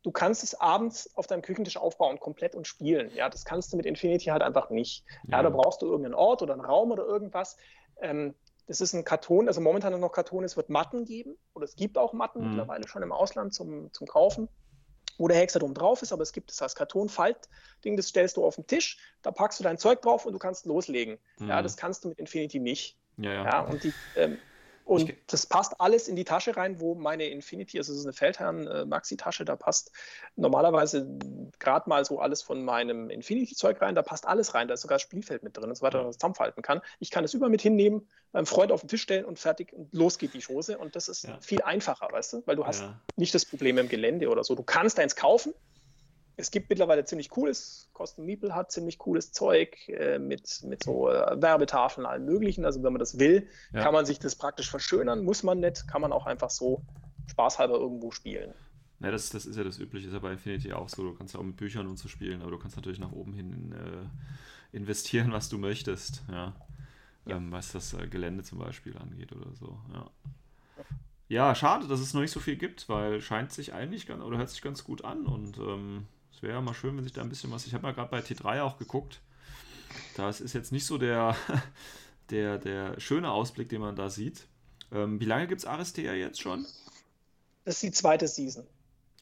du 0.07 0.11
kannst 0.13 0.41
es 0.41 0.55
abends 0.55 1.13
auf 1.17 1.27
deinem 1.27 1.41
Küchentisch 1.41 1.75
aufbauen, 1.75 2.17
komplett 2.17 2.55
und 2.55 2.65
spielen. 2.65 3.13
Ja, 3.13 3.27
das 3.27 3.43
kannst 3.43 3.73
du 3.73 3.77
mit 3.77 3.85
Infinity 3.85 4.27
halt 4.27 4.41
einfach 4.41 4.69
nicht. 4.69 5.03
Ja, 5.27 5.43
da 5.43 5.49
brauchst 5.49 5.81
du 5.81 5.85
irgendeinen 5.85 6.13
Ort 6.13 6.41
oder 6.41 6.53
einen 6.53 6.63
Raum 6.63 6.91
oder 6.91 7.03
irgendwas. 7.03 7.57
Ähm, 7.99 8.33
das 8.67 8.79
ist 8.79 8.93
ein 8.93 9.03
Karton, 9.03 9.49
also 9.49 9.59
momentan 9.59 9.91
ist 9.91 9.99
noch 9.99 10.13
Karton, 10.13 10.45
es 10.45 10.55
wird 10.55 10.69
Matten 10.69 11.03
geben 11.03 11.37
oder 11.53 11.65
es 11.65 11.75
gibt 11.75 11.97
auch 11.97 12.13
Matten 12.13 12.39
Mhm. 12.39 12.45
mittlerweile 12.51 12.87
schon 12.87 13.03
im 13.03 13.11
Ausland 13.11 13.53
zum, 13.53 13.91
zum 13.91 14.07
Kaufen, 14.07 14.47
wo 15.17 15.27
der 15.27 15.35
Hexadom 15.39 15.73
drauf 15.73 16.01
ist, 16.01 16.13
aber 16.13 16.23
es 16.23 16.31
gibt 16.31 16.51
es 16.51 16.61
als 16.61 16.73
Kartonfaltding, 16.75 17.97
das 17.97 18.07
stellst 18.07 18.37
du 18.37 18.45
auf 18.45 18.55
den 18.55 18.65
Tisch, 18.65 18.99
da 19.23 19.31
packst 19.31 19.59
du 19.59 19.65
dein 19.65 19.77
Zeug 19.77 20.01
drauf 20.01 20.25
und 20.25 20.31
du 20.31 20.39
kannst 20.39 20.65
loslegen. 20.65 21.17
Ja, 21.39 21.59
Mhm. 21.59 21.63
das 21.63 21.75
kannst 21.75 22.05
du 22.05 22.09
mit 22.09 22.19
Infinity 22.19 22.61
nicht. 22.61 22.97
Ja, 23.17 23.33
ja. 23.33 23.43
ja 23.43 23.59
und 23.59 23.83
die, 23.83 23.93
ähm, 24.15 24.41
und 24.87 25.09
ich, 25.09 25.17
das 25.27 25.45
passt 25.45 25.81
alles 25.81 26.07
in 26.07 26.15
die 26.15 26.23
Tasche 26.23 26.55
rein, 26.55 26.79
wo 26.79 26.95
meine 26.95 27.25
Infinity, 27.25 27.77
also 27.77 27.91
es 27.91 27.99
ist 27.99 28.05
eine 28.05 28.13
Feldherrn-Maxi-Tasche, 28.13 29.43
da 29.43 29.57
passt 29.57 29.91
normalerweise 30.37 31.05
gerade 31.59 31.89
mal 31.89 32.05
so 32.05 32.19
alles 32.19 32.41
von 32.41 32.63
meinem 32.63 33.09
Infinity-Zeug 33.09 33.81
rein, 33.81 33.95
da 33.95 34.01
passt 34.01 34.25
alles 34.25 34.53
rein, 34.53 34.69
da 34.69 34.75
ist 34.75 34.81
sogar 34.81 34.95
das 34.95 35.01
Spielfeld 35.01 35.43
mit 35.43 35.57
drin 35.57 35.65
und 35.69 35.75
so 35.75 35.81
weiter, 35.81 36.05
was 36.05 36.17
zusammenfalten 36.17 36.63
kann. 36.63 36.81
Ich 36.99 37.11
kann 37.11 37.25
es 37.25 37.33
über 37.33 37.49
mit 37.49 37.61
hinnehmen, 37.61 38.07
beim 38.31 38.45
Freund 38.45 38.71
auf 38.71 38.79
den 38.79 38.87
Tisch 38.87 39.01
stellen 39.01 39.25
und 39.25 39.37
fertig 39.37 39.73
und 39.73 39.93
los 39.93 40.17
geht 40.17 40.33
die 40.33 40.41
Chose 40.41 40.77
und 40.77 40.95
das 40.95 41.09
ist 41.09 41.25
ja. 41.25 41.37
viel 41.41 41.61
einfacher, 41.61 42.07
weißt 42.09 42.33
du, 42.33 42.43
weil 42.45 42.55
du 42.55 42.65
hast 42.65 42.81
ja. 42.81 42.99
nicht 43.17 43.35
das 43.35 43.43
Problem 43.43 43.77
im 43.77 43.89
Gelände 43.89 44.29
oder 44.29 44.45
so. 44.45 44.55
Du 44.55 44.63
kannst 44.63 44.99
eins 44.99 45.17
kaufen, 45.17 45.53
es 46.37 46.51
gibt 46.51 46.69
mittlerweile 46.69 47.03
ziemlich 47.03 47.29
cooles, 47.29 47.89
Kosten 47.93 48.23
Miepel 48.23 48.53
hat 48.53 48.71
ziemlich 48.71 48.99
cooles 48.99 49.31
Zeug 49.31 49.75
äh, 49.89 50.19
mit, 50.19 50.63
mit 50.63 50.83
so 50.83 51.09
äh, 51.09 51.41
Werbetafeln, 51.41 52.05
allem 52.05 52.25
möglichen. 52.25 52.63
Also 52.63 52.83
wenn 52.83 52.93
man 52.93 52.99
das 52.99 53.17
will, 53.17 53.47
ja. 53.73 53.81
kann 53.81 53.93
man 53.93 54.05
sich 54.05 54.19
das 54.19 54.35
praktisch 54.35 54.69
verschönern, 54.69 55.25
muss 55.25 55.41
man 55.41 55.59
nicht, 55.59 55.87
kann 55.87 55.99
man 55.99 56.11
auch 56.11 56.27
einfach 56.27 56.51
so 56.51 56.83
spaßhalber 57.25 57.73
irgendwo 57.73 58.11
spielen. 58.11 58.53
Ja, 58.99 59.09
das, 59.11 59.29
das 59.29 59.47
ist 59.47 59.57
ja 59.57 59.63
das 59.63 59.79
Übliche, 59.79 60.07
ist 60.07 60.13
ja 60.13 60.19
bei 60.19 60.31
Infinity 60.31 60.73
auch 60.73 60.89
so. 60.89 61.03
Du 61.03 61.15
kannst 61.15 61.33
ja 61.33 61.39
auch 61.39 61.43
mit 61.43 61.57
Büchern 61.57 61.87
und 61.87 61.97
so 61.97 62.07
spielen, 62.07 62.41
aber 62.41 62.51
du 62.51 62.59
kannst 62.59 62.75
natürlich 62.75 62.99
nach 62.99 63.11
oben 63.11 63.33
hin 63.33 63.73
äh, 63.73 64.75
investieren, 64.77 65.31
was 65.31 65.49
du 65.49 65.57
möchtest, 65.57 66.23
ja. 66.29 66.53
ja. 67.25 67.37
Ähm, 67.37 67.51
was 67.51 67.71
das 67.71 67.93
äh, 67.93 68.07
Gelände 68.07 68.43
zum 68.43 68.59
Beispiel 68.59 68.95
angeht 68.97 69.31
oder 69.33 69.53
so, 69.55 69.79
ja. 69.91 70.09
Ja, 71.29 71.55
schade, 71.55 71.87
dass 71.87 71.99
es 71.99 72.13
noch 72.13 72.21
nicht 72.21 72.31
so 72.31 72.39
viel 72.39 72.55
gibt, 72.55 72.87
weil 72.87 73.21
scheint 73.21 73.51
sich 73.51 73.73
eigentlich 73.73 74.07
ganz, 74.07 74.23
oder 74.23 74.37
hört 74.37 74.49
sich 74.49 74.61
ganz 74.61 74.83
gut 74.83 75.03
an 75.03 75.25
und 75.25 75.57
ähm, 75.57 76.05
es 76.37 76.43
wäre 76.43 76.53
ja 76.53 76.61
mal 76.61 76.75
schön, 76.75 76.95
wenn 76.95 77.03
sich 77.03 77.13
da 77.13 77.21
ein 77.21 77.29
bisschen 77.29 77.51
was. 77.51 77.65
Ich 77.65 77.73
habe 77.73 77.81
mal 77.81 77.95
gerade 77.95 78.11
bei 78.11 78.19
T3 78.19 78.61
auch 78.61 78.77
geguckt. 78.77 79.21
Das 80.15 80.39
ist 80.39 80.53
jetzt 80.53 80.71
nicht 80.71 80.85
so 80.85 80.99
der, 80.99 81.35
der, 82.29 82.59
der 82.59 82.99
schöne 82.99 83.31
Ausblick, 83.31 83.69
den 83.69 83.81
man 83.81 83.95
da 83.95 84.11
sieht. 84.11 84.45
Ähm, 84.91 85.19
wie 85.19 85.25
lange 85.25 85.47
gibt 85.47 85.61
es 85.61 85.65
Aristea 85.65 86.13
jetzt 86.13 86.39
schon? 86.39 86.63
Das 87.65 87.75
ist 87.75 87.83
die 87.83 87.91
zweite 87.91 88.27
Season. 88.27 88.67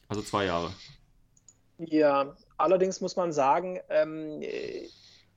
Also 0.08 0.20
zwei 0.20 0.44
Jahre. 0.44 0.74
Ja, 1.78 2.36
allerdings 2.58 3.00
muss 3.00 3.16
man 3.16 3.32
sagen, 3.32 3.80
ähm, 3.88 4.42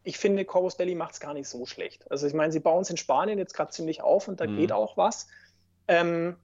ich 0.03 0.17
finde, 0.17 0.43
Corvus 0.43 0.75
Belli 0.75 0.95
macht 0.95 1.13
es 1.13 1.21
gar 1.21 1.33
nicht 1.33 1.47
so 1.47 1.65
schlecht. 1.65 2.11
Also 2.11 2.27
ich 2.27 2.33
meine, 2.33 2.51
sie 2.51 2.59
bauen 2.59 2.81
es 2.81 2.89
in 2.89 2.97
Spanien 2.97 3.39
jetzt 3.39 3.53
gerade 3.53 3.71
ziemlich 3.71 4.01
auf 4.01 4.27
und 4.27 4.41
da 4.41 4.47
mhm. 4.47 4.57
geht 4.57 4.73
auch 4.73 4.97
was. 4.97 5.27
Ähm, 5.87 6.35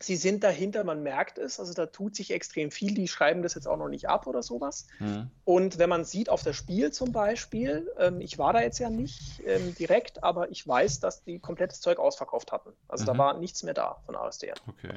Sie 0.00 0.16
sind 0.16 0.44
dahinter, 0.44 0.84
man 0.84 1.02
merkt 1.02 1.38
es, 1.38 1.58
also 1.58 1.72
da 1.72 1.86
tut 1.86 2.16
sich 2.16 2.30
extrem 2.30 2.70
viel, 2.70 2.94
die 2.94 3.08
schreiben 3.08 3.42
das 3.42 3.54
jetzt 3.54 3.66
auch 3.66 3.76
noch 3.76 3.88
nicht 3.88 4.08
ab 4.08 4.26
oder 4.26 4.42
sowas. 4.42 4.86
Mhm. 4.98 5.30
Und 5.44 5.78
wenn 5.78 5.88
man 5.88 6.04
sieht 6.04 6.28
auf 6.28 6.42
das 6.42 6.56
Spiel 6.56 6.92
zum 6.92 7.12
Beispiel, 7.12 7.90
ähm, 7.98 8.20
ich 8.20 8.38
war 8.38 8.52
da 8.52 8.60
jetzt 8.60 8.78
ja 8.78 8.90
nicht 8.90 9.42
ähm, 9.46 9.74
direkt, 9.74 10.22
aber 10.22 10.50
ich 10.50 10.66
weiß, 10.66 11.00
dass 11.00 11.24
die 11.24 11.38
komplettes 11.38 11.80
Zeug 11.80 11.98
ausverkauft 11.98 12.52
hatten. 12.52 12.72
Also 12.88 13.04
mhm. 13.04 13.06
da 13.06 13.18
war 13.18 13.38
nichts 13.38 13.62
mehr 13.62 13.74
da 13.74 14.02
von 14.04 14.16
ASDR. 14.16 14.54
Okay. 14.68 14.92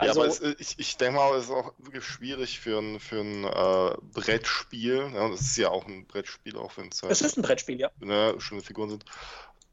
Ja, 0.00 0.08
also, 0.08 0.22
aber 0.22 0.28
es, 0.28 0.40
ich, 0.40 0.78
ich 0.78 0.96
denke 0.96 1.16
mal, 1.16 1.36
es 1.36 1.44
ist 1.44 1.50
auch 1.50 1.72
wirklich 1.78 2.04
schwierig 2.04 2.58
für 2.58 2.78
ein, 2.80 2.98
für 2.98 3.20
ein 3.20 3.44
äh, 3.44 3.96
Brettspiel. 4.12 5.10
Ja, 5.14 5.28
das 5.28 5.42
ist 5.42 5.56
ja 5.56 5.68
auch 5.68 5.86
ein 5.86 6.06
Brettspiel, 6.06 6.56
auch 6.56 6.76
wenn 6.76 6.88
es 6.88 7.02
halt. 7.02 7.12
Es 7.12 7.22
ist 7.22 7.36
ein 7.36 7.42
Brettspiel, 7.42 7.78
ja. 7.78 7.90
Ne, 8.00 8.34
schöne 8.38 8.62
Figuren 8.62 8.90
sind. 8.90 9.04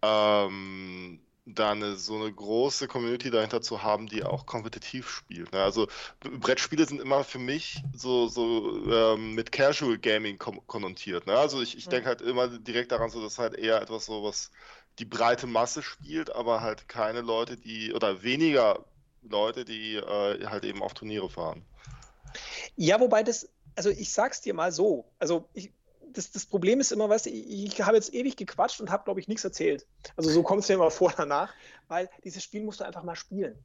Ähm, 0.04 1.20
da 1.46 1.72
eine, 1.72 1.96
so 1.96 2.16
eine 2.16 2.32
große 2.32 2.88
Community 2.88 3.32
dahinter 3.32 3.62
zu 3.62 3.82
haben, 3.82 4.08
die 4.08 4.24
auch 4.24 4.46
kompetitiv 4.46 5.10
spielt. 5.10 5.52
Ne? 5.52 5.62
Also 5.62 5.88
Brettspiele 6.20 6.86
sind 6.86 7.02
immer 7.02 7.24
für 7.24 7.40
mich 7.40 7.84
so, 7.94 8.28
so 8.28 8.86
ähm, 8.92 9.34
mit 9.34 9.52
Casual 9.52 9.98
Gaming 9.98 10.38
konnotiert. 10.38 11.26
Ne? 11.26 11.36
Also 11.36 11.62
ich, 11.62 11.78
ich 11.78 11.88
denke 11.88 12.08
halt 12.08 12.22
immer 12.22 12.48
direkt 12.48 12.92
daran, 12.92 13.10
so 13.10 13.22
dass 13.22 13.40
halt 13.40 13.56
eher 13.56 13.82
etwas 13.82 14.06
so, 14.06 14.24
was 14.24 14.52
die 15.00 15.06
breite 15.06 15.48
Masse 15.48 15.82
spielt, 15.82 16.34
aber 16.36 16.62
halt 16.62 16.88
keine 16.88 17.22
Leute, 17.22 17.58
die 17.58 17.94
oder 17.94 18.22
weniger 18.22 18.86
Leute, 19.24 19.66
die 19.66 19.96
äh, 19.96 20.46
halt 20.46 20.64
eben 20.64 20.84
auf 20.84 20.94
Turniere 20.94 21.30
fahren. 21.30 21.64
Ja, 22.76 23.00
wobei 23.00 23.24
das, 23.24 23.50
also 23.76 23.90
ich 23.90 24.14
sag's 24.14 24.42
dir 24.42 24.54
mal 24.54 24.72
so, 24.72 25.06
also 25.20 25.50
ich, 25.54 25.72
das, 26.14 26.32
das 26.32 26.46
Problem 26.46 26.80
ist 26.80 26.92
immer, 26.92 27.10
weißt 27.10 27.28
du, 27.28 27.30
ich, 27.30 27.66
ich 27.66 27.82
habe 27.82 27.96
jetzt 27.96 28.14
ewig 28.14 28.36
gequatscht 28.36 28.82
und 28.82 28.90
habe, 28.90 29.04
glaube 29.04 29.20
ich, 29.20 29.28
nichts 29.28 29.44
erzählt. 29.44 29.86
Also 30.16 30.30
so 30.30 30.44
kommt 30.44 30.64
es 30.64 30.70
mir 30.70 30.76
immer 30.76 30.92
vor 30.92 31.14
danach, 31.16 31.54
weil 31.88 32.10
dieses 32.24 32.44
Spiel 32.44 32.64
musst 32.64 32.80
du 32.80 32.86
einfach 32.86 33.04
mal 33.04 33.16
spielen. 33.16 33.58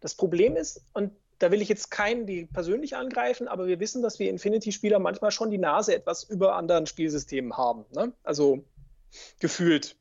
Das 0.00 0.14
Problem 0.14 0.56
ist, 0.56 0.82
und 0.92 1.12
da 1.38 1.50
will 1.50 1.60
ich 1.60 1.68
jetzt 1.68 1.90
keinen 1.90 2.26
die 2.26 2.46
persönlich 2.46 2.96
angreifen, 2.96 3.48
aber 3.48 3.66
wir 3.66 3.80
wissen, 3.80 4.02
dass 4.02 4.18
wir 4.18 4.30
Infinity-Spieler 4.30 4.98
manchmal 4.98 5.30
schon 5.30 5.50
die 5.50 5.58
Nase 5.58 5.94
etwas 5.94 6.22
über 6.24 6.54
anderen 6.54 6.86
Spielsystemen 6.86 7.56
haben. 7.56 7.84
Ne? 7.92 8.12
Also 8.22 8.64
gefühlt. 9.40 9.96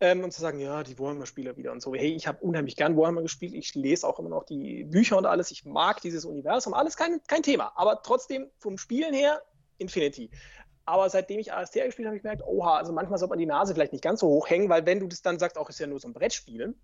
Ähm, 0.00 0.24
und 0.24 0.32
zu 0.32 0.40
sagen, 0.40 0.58
ja, 0.58 0.82
die 0.82 0.98
Warhammer-Spieler 0.98 1.56
wieder 1.56 1.70
und 1.70 1.80
so. 1.80 1.94
Hey, 1.94 2.12
ich 2.12 2.26
habe 2.26 2.38
unheimlich 2.42 2.76
gern 2.76 2.96
Warhammer 2.96 3.22
gespielt. 3.22 3.54
Ich 3.54 3.74
lese 3.74 4.06
auch 4.06 4.18
immer 4.18 4.30
noch 4.30 4.44
die 4.44 4.84
Bücher 4.84 5.16
und 5.16 5.26
alles. 5.26 5.52
Ich 5.52 5.64
mag 5.64 6.00
dieses 6.00 6.24
Universum. 6.24 6.74
Alles 6.74 6.96
kein, 6.96 7.20
kein 7.28 7.44
Thema. 7.44 7.72
Aber 7.76 8.02
trotzdem, 8.02 8.50
vom 8.58 8.78
Spielen 8.78 9.14
her, 9.14 9.42
Infinity. 9.78 10.30
Aber 10.84 11.08
seitdem 11.08 11.38
ich 11.38 11.52
AST 11.52 11.74
gespielt 11.74 12.06
habe, 12.06 12.08
habe 12.08 12.16
ich 12.16 12.22
gemerkt, 12.22 12.42
oha, 12.44 12.78
also 12.78 12.92
manchmal 12.92 13.18
sollte 13.18 13.30
man 13.30 13.38
die 13.38 13.46
Nase 13.46 13.74
vielleicht 13.74 13.92
nicht 13.92 14.02
ganz 14.02 14.20
so 14.20 14.28
hoch 14.28 14.50
hängen, 14.50 14.68
weil 14.68 14.84
wenn 14.84 15.00
du 15.00 15.06
das 15.06 15.22
dann 15.22 15.38
sagst, 15.38 15.56
auch 15.56 15.68
ist 15.68 15.78
ja 15.78 15.86
nur 15.86 16.00
so 16.00 16.08
ein 16.08 16.12
Brettspiel, 16.12 16.74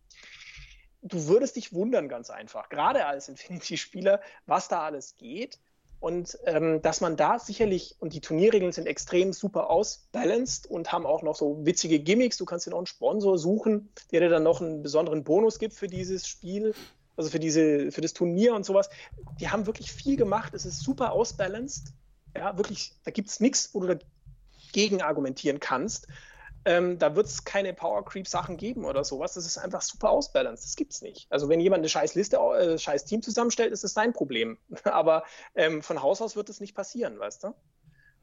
du 1.02 1.26
würdest 1.26 1.56
dich 1.56 1.72
wundern 1.72 2.08
ganz 2.08 2.30
einfach, 2.30 2.68
gerade 2.68 3.06
als 3.06 3.28
Infinity-Spieler, 3.28 4.20
was 4.46 4.68
da 4.68 4.82
alles 4.82 5.16
geht. 5.16 5.58
Und 6.00 6.38
ähm, 6.44 6.80
dass 6.80 7.00
man 7.00 7.16
da 7.16 7.40
sicherlich, 7.40 7.96
und 7.98 8.12
die 8.12 8.20
Turnierregeln 8.20 8.70
sind 8.70 8.86
extrem 8.86 9.32
super 9.32 9.68
ausbalanced 9.68 10.68
und 10.68 10.92
haben 10.92 11.04
auch 11.04 11.22
noch 11.22 11.34
so 11.34 11.66
witzige 11.66 11.98
Gimmicks. 11.98 12.36
Du 12.36 12.44
kannst 12.44 12.66
dir 12.66 12.70
noch 12.70 12.78
einen 12.78 12.86
Sponsor 12.86 13.36
suchen, 13.36 13.92
der 14.12 14.20
dir 14.20 14.28
dann 14.28 14.44
noch 14.44 14.60
einen 14.60 14.84
besonderen 14.84 15.24
Bonus 15.24 15.58
gibt 15.58 15.74
für 15.74 15.88
dieses 15.88 16.28
Spiel, 16.28 16.72
also 17.16 17.30
für, 17.30 17.40
diese, 17.40 17.90
für 17.90 18.00
das 18.00 18.12
Turnier 18.12 18.54
und 18.54 18.64
sowas. 18.64 18.88
Die 19.40 19.48
haben 19.48 19.66
wirklich 19.66 19.90
viel 19.90 20.16
gemacht. 20.16 20.54
Es 20.54 20.64
ist 20.64 20.78
super 20.78 21.10
ausbalanced 21.10 21.92
ja, 22.36 22.56
wirklich, 22.56 22.94
da 23.04 23.10
gibt 23.10 23.28
es 23.28 23.40
nichts, 23.40 23.74
wo 23.74 23.80
du 23.80 23.98
dagegen 24.68 25.02
argumentieren 25.02 25.60
kannst. 25.60 26.06
Ähm, 26.64 26.98
da 26.98 27.14
wird 27.14 27.26
es 27.26 27.44
keine 27.44 27.72
Power 27.72 28.04
Creep 28.04 28.26
Sachen 28.28 28.56
geben 28.56 28.84
oder 28.84 29.04
sowas. 29.04 29.34
Das 29.34 29.46
ist 29.46 29.58
einfach 29.58 29.80
super 29.80 30.10
ausbalanced. 30.10 30.64
Das 30.64 30.76
gibt 30.76 30.92
es 30.92 31.02
nicht. 31.02 31.26
Also 31.30 31.48
wenn 31.48 31.60
jemand 31.60 31.80
eine 31.80 31.88
scheiß 31.88 32.14
Liste, 32.14 32.36
äh, 32.36 32.78
scheiß 32.78 33.04
Team 33.04 33.22
zusammenstellt, 33.22 33.72
ist 33.72 33.84
das 33.84 33.94
sein 33.94 34.12
Problem. 34.12 34.58
Aber 34.84 35.24
ähm, 35.54 35.82
von 35.82 36.02
Haus 36.02 36.20
aus 36.20 36.36
wird 36.36 36.48
das 36.48 36.60
nicht 36.60 36.74
passieren, 36.74 37.18
weißt 37.18 37.44
du? 37.44 37.54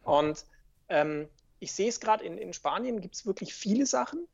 Und 0.03 0.45
ähm, 0.89 1.27
ich 1.59 1.71
sehe 1.71 1.89
es 1.89 1.99
gerade 1.99 2.23
in, 2.23 2.37
in 2.37 2.53
Spanien 2.53 3.01
gibt 3.01 3.15
es 3.15 3.25
wirklich 3.25 3.53
viele 3.53 3.85
Sachen. 3.85 4.27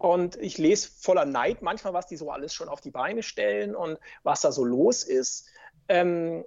Und 0.00 0.36
ich 0.36 0.58
lese 0.58 0.88
voller 0.96 1.24
Neid 1.24 1.60
manchmal, 1.62 1.92
was 1.92 2.06
die 2.06 2.16
so 2.16 2.30
alles 2.30 2.54
schon 2.54 2.68
auf 2.68 2.80
die 2.80 2.92
Beine 2.92 3.22
stellen 3.24 3.74
und 3.74 3.98
was 4.22 4.42
da 4.42 4.52
so 4.52 4.64
los 4.64 5.02
ist. 5.02 5.48
Ähm, 5.88 6.44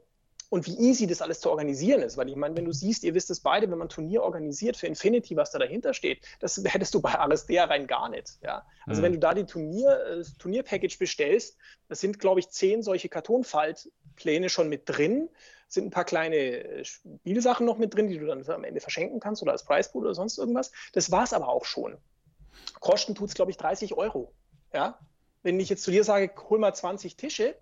und 0.51 0.67
wie 0.67 0.77
easy 0.77 1.07
das 1.07 1.21
alles 1.21 1.39
zu 1.39 1.49
organisieren 1.49 2.01
ist. 2.01 2.17
Weil 2.17 2.27
ich 2.27 2.35
meine, 2.35 2.57
wenn 2.57 2.65
du 2.65 2.73
siehst, 2.73 3.05
ihr 3.05 3.15
wisst 3.15 3.31
es 3.31 3.39
beide, 3.39 3.71
wenn 3.71 3.77
man 3.77 3.87
ein 3.87 3.89
Turnier 3.89 4.21
organisiert 4.21 4.75
für 4.75 4.85
Infinity, 4.85 5.37
was 5.37 5.51
da 5.51 5.59
dahinter 5.59 5.93
steht, 5.93 6.19
das 6.41 6.61
hättest 6.65 6.93
du 6.93 7.01
bei 7.01 7.17
Aristea 7.17 7.63
rein 7.63 7.87
gar 7.87 8.09
nicht. 8.09 8.37
Ja? 8.43 8.65
Also 8.85 8.99
mhm. 8.99 9.05
wenn 9.05 9.13
du 9.13 9.19
da 9.19 9.33
die 9.33 9.45
Turnier, 9.45 9.97
das 10.17 10.33
äh, 10.33 10.37
Turnierpackage 10.37 10.99
bestellst, 10.99 11.57
das 11.87 12.01
sind, 12.01 12.19
glaube 12.19 12.41
ich, 12.41 12.49
zehn 12.49 12.83
solche 12.83 13.07
Kartonfaltpläne 13.07 14.49
schon 14.49 14.67
mit 14.67 14.83
drin, 14.85 15.29
sind 15.69 15.85
ein 15.85 15.89
paar 15.89 16.03
kleine 16.03 16.35
äh, 16.35 16.83
Spielsachen 16.83 17.65
noch 17.65 17.77
mit 17.77 17.95
drin, 17.95 18.09
die 18.09 18.19
du 18.19 18.25
dann 18.25 18.45
am 18.49 18.65
Ende 18.65 18.81
verschenken 18.81 19.21
kannst 19.21 19.41
oder 19.41 19.53
als 19.53 19.63
Preispool 19.63 20.03
oder 20.03 20.15
sonst 20.15 20.37
irgendwas. 20.37 20.73
Das 20.91 21.11
war 21.11 21.23
es 21.23 21.31
aber 21.31 21.47
auch 21.47 21.63
schon. 21.63 21.97
Kosten 22.81 23.15
tut 23.15 23.29
es, 23.29 23.35
glaube 23.35 23.51
ich, 23.51 23.57
30 23.57 23.93
Euro. 23.93 24.33
Ja? 24.73 24.99
Wenn 25.43 25.61
ich 25.61 25.69
jetzt 25.69 25.83
zu 25.83 25.91
dir 25.91 26.03
sage, 26.03 26.29
hol 26.49 26.59
mal 26.59 26.73
20 26.73 27.15
Tische, 27.15 27.55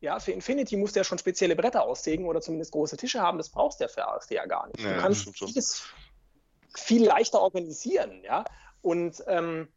ja, 0.00 0.18
für 0.18 0.32
Infinity 0.32 0.76
muss 0.76 0.92
der 0.92 1.04
schon 1.04 1.18
spezielle 1.18 1.54
Bretter 1.54 1.84
aussägen 1.84 2.26
oder 2.26 2.40
zumindest 2.40 2.72
große 2.72 2.96
Tische 2.96 3.20
haben. 3.20 3.38
Das 3.38 3.50
brauchst 3.50 3.80
du 3.80 3.84
ja 3.84 3.88
für 3.88 4.06
ASD 4.06 4.34
ja 4.34 4.46
gar 4.46 4.66
nicht. 4.68 4.80
Ja, 4.80 4.94
du 4.94 5.00
kannst 5.00 5.28
vieles 5.36 5.82
viel 6.74 7.04
leichter 7.04 7.40
organisieren, 7.40 8.22
ja. 8.24 8.44
Und 8.80 9.22
ähm, 9.26 9.68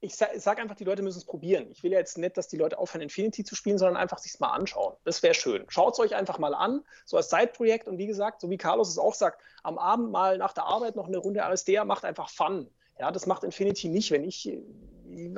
ich 0.00 0.16
sage 0.16 0.38
sag 0.40 0.58
einfach, 0.58 0.76
die 0.76 0.84
Leute 0.84 1.02
müssen 1.02 1.18
es 1.18 1.24
probieren. 1.24 1.70
Ich 1.70 1.82
will 1.82 1.92
ja 1.92 1.98
jetzt 1.98 2.18
nicht, 2.18 2.36
dass 2.36 2.48
die 2.48 2.56
Leute 2.56 2.78
aufhören, 2.78 3.02
Infinity 3.02 3.44
zu 3.44 3.54
spielen, 3.54 3.78
sondern 3.78 3.96
einfach 3.96 4.18
sich 4.18 4.38
mal 4.40 4.50
anschauen. 4.50 4.94
Das 5.04 5.22
wäre 5.22 5.34
schön. 5.34 5.64
Schaut 5.68 5.94
es 5.94 6.00
euch 6.00 6.14
einfach 6.14 6.38
mal 6.38 6.54
an, 6.54 6.84
so 7.04 7.16
als 7.16 7.28
Zeitprojekt. 7.28 7.88
Und 7.88 7.98
wie 7.98 8.06
gesagt, 8.06 8.40
so 8.40 8.50
wie 8.50 8.58
Carlos 8.58 8.88
es 8.88 8.98
auch 8.98 9.14
sagt, 9.14 9.40
am 9.62 9.78
Abend 9.78 10.10
mal 10.10 10.38
nach 10.38 10.52
der 10.52 10.64
Arbeit 10.64 10.96
noch 10.96 11.06
eine 11.06 11.18
Runde 11.18 11.44
ASD 11.44 11.82
macht 11.84 12.04
einfach 12.04 12.28
Fun. 12.30 12.68
Ja, 12.98 13.10
das 13.10 13.26
macht 13.26 13.44
Infinity 13.44 13.88
nicht. 13.88 14.10
Wenn 14.10 14.24
ich, 14.24 14.52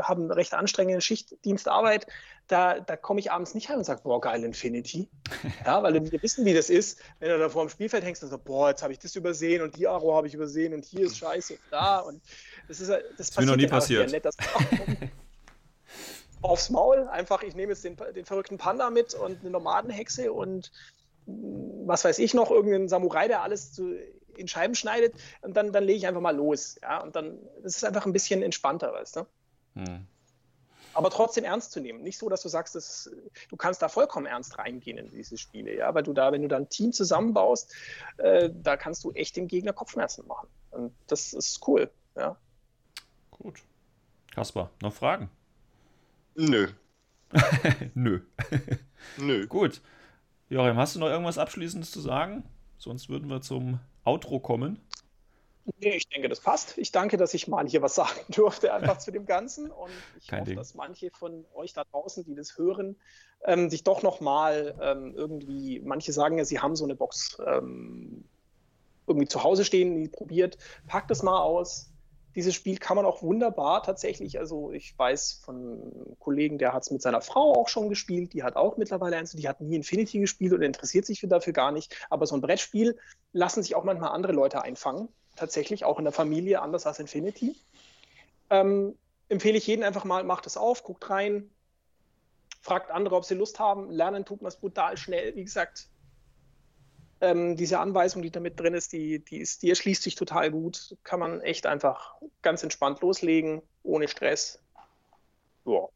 haben 0.02 0.24
eine 0.24 0.36
recht 0.36 0.54
anstrengende 0.54 1.00
Schichtdienstarbeit, 1.00 2.06
da, 2.46 2.80
da 2.80 2.96
komme 2.96 3.20
ich 3.20 3.30
abends 3.30 3.54
nicht 3.54 3.68
heim 3.68 3.78
und 3.78 3.84
sage, 3.84 4.00
boah, 4.02 4.20
geil, 4.20 4.42
Infinity. 4.44 5.08
Ja, 5.64 5.82
weil 5.82 5.94
wir 5.94 6.22
wissen, 6.22 6.44
wie 6.44 6.54
das 6.54 6.70
ist, 6.70 7.00
wenn 7.20 7.28
du 7.30 7.38
da 7.38 7.48
vor 7.48 7.64
dem 7.64 7.68
Spielfeld 7.68 8.04
hängst 8.04 8.22
und 8.22 8.30
sagst, 8.30 8.44
boah, 8.44 8.70
jetzt 8.70 8.82
habe 8.82 8.92
ich 8.92 8.98
das 8.98 9.14
übersehen 9.16 9.62
und 9.62 9.76
die 9.76 9.86
Aro 9.86 10.14
habe 10.14 10.26
ich 10.26 10.34
übersehen 10.34 10.72
und 10.72 10.84
hier 10.84 11.06
ist 11.06 11.18
Scheiße 11.18 11.54
und 11.54 11.62
da. 11.70 11.98
Und 11.98 12.22
das 12.68 12.80
ist 12.80 12.88
das, 12.88 13.02
das 13.16 13.30
passiert 13.30 13.46
mir 13.46 13.52
noch 13.52 13.56
nie 13.56 13.66
passiert. 13.66 14.10
Nicht, 14.10 14.26
aufs 16.40 16.70
Maul, 16.70 17.08
einfach, 17.08 17.42
ich 17.42 17.54
nehme 17.54 17.72
jetzt 17.72 17.84
den, 17.84 17.96
den 18.14 18.24
verrückten 18.24 18.58
Panda 18.58 18.90
mit 18.90 19.14
und 19.14 19.40
eine 19.40 19.50
Nomadenhexe 19.50 20.32
und 20.32 20.72
was 21.26 22.04
weiß 22.04 22.18
ich 22.20 22.32
noch, 22.32 22.50
irgendeinen 22.50 22.88
Samurai, 22.88 23.28
der 23.28 23.42
alles 23.42 23.72
zu 23.72 23.94
in 24.38 24.48
Scheiben 24.48 24.74
schneidet 24.74 25.14
und 25.42 25.56
dann, 25.56 25.72
dann 25.72 25.84
lege 25.84 25.98
ich 25.98 26.06
einfach 26.06 26.20
mal 26.20 26.34
los. 26.34 26.78
Ja, 26.80 27.02
und 27.02 27.16
dann 27.16 27.38
das 27.62 27.76
ist 27.76 27.84
einfach 27.84 28.06
ein 28.06 28.12
bisschen 28.12 28.42
entspannter, 28.42 28.92
weißt 28.92 29.16
du? 29.16 29.26
Hm. 29.78 30.06
Aber 30.94 31.10
trotzdem 31.10 31.44
ernst 31.44 31.70
zu 31.70 31.80
nehmen. 31.80 32.02
Nicht 32.02 32.18
so, 32.18 32.28
dass 32.28 32.42
du 32.42 32.48
sagst, 32.48 32.74
dass, 32.74 33.08
du 33.48 33.56
kannst 33.56 33.80
da 33.82 33.88
vollkommen 33.88 34.26
ernst 34.26 34.58
reingehen 34.58 34.98
in 34.98 35.10
diese 35.10 35.38
Spiele, 35.38 35.76
ja, 35.76 35.94
weil 35.94 36.02
du 36.02 36.12
da, 36.12 36.32
wenn 36.32 36.42
du 36.42 36.48
da 36.48 36.56
ein 36.56 36.68
Team 36.68 36.92
zusammenbaust, 36.92 37.72
äh, 38.16 38.50
da 38.52 38.76
kannst 38.76 39.04
du 39.04 39.12
echt 39.12 39.36
dem 39.36 39.46
Gegner 39.46 39.72
Kopfschmerzen 39.72 40.26
machen. 40.26 40.48
Und 40.72 40.92
das 41.06 41.32
ist 41.34 41.66
cool, 41.68 41.88
ja. 42.16 42.36
Gut. 43.30 43.62
Kaspar, 44.32 44.70
noch 44.82 44.92
Fragen? 44.92 45.30
Nö. 46.34 46.68
Nö. 47.94 48.20
Nö. 49.16 49.46
Gut. 49.46 49.80
Joachim, 50.48 50.78
hast 50.78 50.96
du 50.96 51.00
noch 51.00 51.08
irgendwas 51.08 51.38
Abschließendes 51.38 51.92
zu 51.92 52.00
sagen? 52.00 52.42
Sonst 52.78 53.08
würden 53.08 53.28
wir 53.28 53.42
zum 53.42 53.78
Outro 54.04 54.40
kommen. 54.40 54.80
Nee, 55.80 55.96
ich 55.96 56.08
denke, 56.08 56.28
das 56.28 56.40
passt. 56.40 56.78
Ich 56.78 56.92
danke, 56.92 57.16
dass 57.16 57.34
ich 57.34 57.48
mal 57.48 57.68
hier 57.68 57.82
was 57.82 57.94
sagen 57.96 58.20
durfte, 58.30 58.72
einfach 58.72 58.98
zu 58.98 59.10
dem 59.10 59.26
Ganzen. 59.26 59.70
Und 59.70 59.90
ich 60.20 60.28
Kein 60.28 60.40
hoffe, 60.40 60.50
Ding. 60.50 60.58
dass 60.58 60.74
manche 60.74 61.10
von 61.10 61.44
euch 61.54 61.72
da 61.72 61.84
draußen, 61.84 62.24
die 62.24 62.34
das 62.34 62.56
hören, 62.58 62.96
ähm, 63.44 63.70
sich 63.70 63.84
doch 63.84 64.02
nochmal 64.02 64.76
ähm, 64.80 65.14
irgendwie, 65.16 65.80
manche 65.80 66.12
sagen 66.12 66.38
ja, 66.38 66.44
sie 66.44 66.58
haben 66.58 66.76
so 66.76 66.84
eine 66.84 66.94
Box 66.94 67.38
ähm, 67.46 68.24
irgendwie 69.06 69.28
zu 69.28 69.42
Hause 69.42 69.64
stehen, 69.64 69.96
die 69.96 70.08
probiert, 70.08 70.58
packt 70.86 71.10
es 71.10 71.22
mal 71.22 71.40
aus, 71.40 71.92
dieses 72.34 72.54
Spiel 72.54 72.78
kann 72.78 72.96
man 72.96 73.04
auch 73.04 73.22
wunderbar 73.22 73.82
tatsächlich, 73.82 74.38
also 74.38 74.70
ich 74.70 74.96
weiß 74.96 75.42
von 75.44 75.56
einem 75.56 76.16
Kollegen, 76.20 76.58
der 76.58 76.72
hat 76.72 76.82
es 76.82 76.90
mit 76.92 77.02
seiner 77.02 77.20
Frau 77.20 77.54
auch 77.54 77.68
schon 77.68 77.88
gespielt, 77.88 78.32
die 78.32 78.44
hat 78.44 78.54
auch 78.54 78.76
mittlerweile 78.76 79.16
eins, 79.16 79.32
die 79.32 79.48
hat 79.48 79.60
nie 79.60 79.74
Infinity 79.74 80.20
gespielt 80.20 80.52
und 80.52 80.62
interessiert 80.62 81.04
sich 81.04 81.20
dafür 81.28 81.52
gar 81.52 81.72
nicht. 81.72 81.96
Aber 82.10 82.26
so 82.26 82.36
ein 82.36 82.40
Brettspiel 82.40 82.96
lassen 83.32 83.62
sich 83.62 83.74
auch 83.74 83.82
manchmal 83.82 84.10
andere 84.10 84.32
Leute 84.32 84.62
einfangen, 84.62 85.08
tatsächlich 85.38 85.84
auch 85.84 85.98
in 85.98 86.04
der 86.04 86.12
Familie, 86.12 86.60
anders 86.60 86.86
als 86.86 86.98
Infinity. 86.98 87.56
Ähm, 88.50 88.96
empfehle 89.28 89.58
ich 89.58 89.66
jedem 89.66 89.84
einfach 89.84 90.04
mal, 90.04 90.24
macht 90.24 90.46
es 90.46 90.56
auf, 90.56 90.82
guckt 90.84 91.08
rein, 91.10 91.50
fragt 92.60 92.90
andere, 92.90 93.16
ob 93.16 93.24
sie 93.24 93.34
Lust 93.34 93.58
haben. 93.58 93.90
Lernen 93.90 94.24
tut 94.24 94.42
man 94.42 94.48
es 94.48 94.56
brutal 94.56 94.96
schnell. 94.96 95.34
Wie 95.36 95.44
gesagt, 95.44 95.88
ähm, 97.20 97.56
diese 97.56 97.78
Anweisung, 97.78 98.22
die 98.22 98.30
da 98.30 98.40
mit 98.40 98.58
drin 98.58 98.74
ist, 98.74 98.92
die, 98.92 99.24
die, 99.24 99.38
ist, 99.38 99.62
die 99.62 99.70
erschließt 99.70 100.02
sich 100.02 100.14
total 100.14 100.50
gut. 100.50 100.96
Kann 101.02 101.20
man 101.20 101.40
echt 101.40 101.66
einfach 101.66 102.16
ganz 102.42 102.62
entspannt 102.62 103.00
loslegen, 103.00 103.62
ohne 103.82 104.08
Stress. 104.08 104.62
Ja. 105.64 105.88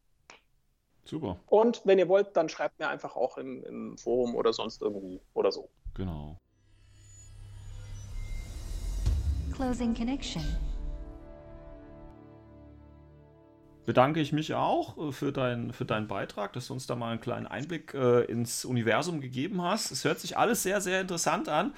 Super. 1.05 1.41
Und 1.47 1.83
wenn 1.85 1.99
ihr 1.99 2.09
wollt, 2.09 2.37
dann 2.37 2.49
schreibt 2.49 2.79
mir 2.79 2.89
einfach 2.89 3.17
auch 3.17 3.37
im, 3.37 3.65
im 3.65 3.99
Forum 3.99 4.35
oder 4.37 4.53
sonst 4.53 4.83
irgendwie 4.83 5.21
oder 5.35 5.51
so. 5.51 5.69
Genau. 5.95 6.39
Closing 9.63 9.95
Connection 9.95 10.43
bedanke 13.85 14.21
ich 14.21 14.33
mich 14.33 14.55
auch 14.55 14.99
äh, 14.99 15.13
für, 15.13 15.31
dein, 15.31 15.73
für 15.73 15.85
deinen 15.85 16.09
Beitrag, 16.09 16.53
dass 16.53 16.67
du 16.67 16.73
uns 16.73 16.89
da 16.89 16.97
mal 16.97 17.13
einen 17.13 17.21
kleinen 17.21 17.47
Einblick 17.47 17.95
äh, 17.95 18.25
ins 18.25 18.65
Universum 18.65 19.21
gegeben 19.21 19.63
hast. 19.63 19.93
Es 19.93 20.05
hört 20.05 20.19
sich 20.19 20.37
alles 20.37 20.65
sehr, 20.65 20.81
sehr 20.81 21.01
interessant 21.01 21.49
an. 21.49 21.75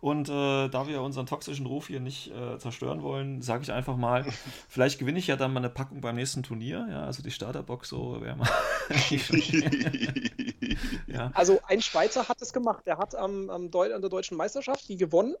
Und 0.00 0.28
äh, 0.28 0.68
da 0.68 0.88
wir 0.88 1.00
unseren 1.02 1.26
toxischen 1.26 1.66
Ruf 1.66 1.86
hier 1.86 2.00
nicht 2.00 2.32
äh, 2.32 2.58
zerstören 2.58 3.02
wollen, 3.02 3.40
sage 3.40 3.62
ich 3.62 3.70
einfach 3.70 3.96
mal, 3.96 4.24
vielleicht 4.68 4.98
gewinne 4.98 5.20
ich 5.20 5.28
ja 5.28 5.36
dann 5.36 5.52
mal 5.52 5.60
eine 5.60 5.70
Packung 5.70 6.00
beim 6.00 6.16
nächsten 6.16 6.42
Turnier. 6.42 6.88
Ja, 6.90 7.04
also 7.04 7.22
die 7.22 7.30
Starterbox 7.30 7.88
so 7.88 8.20
wäre 8.20 8.36
mal. 8.36 8.48
ja. 11.06 11.30
Also 11.34 11.60
ein 11.68 11.82
Schweizer 11.82 12.28
hat 12.28 12.42
es 12.42 12.52
gemacht. 12.52 12.84
Der 12.86 12.98
hat 12.98 13.14
am, 13.14 13.48
an 13.48 13.70
der 13.70 14.08
deutschen 14.08 14.36
Meisterschaft 14.36 14.88
die 14.88 14.96
gewonnen 14.96 15.36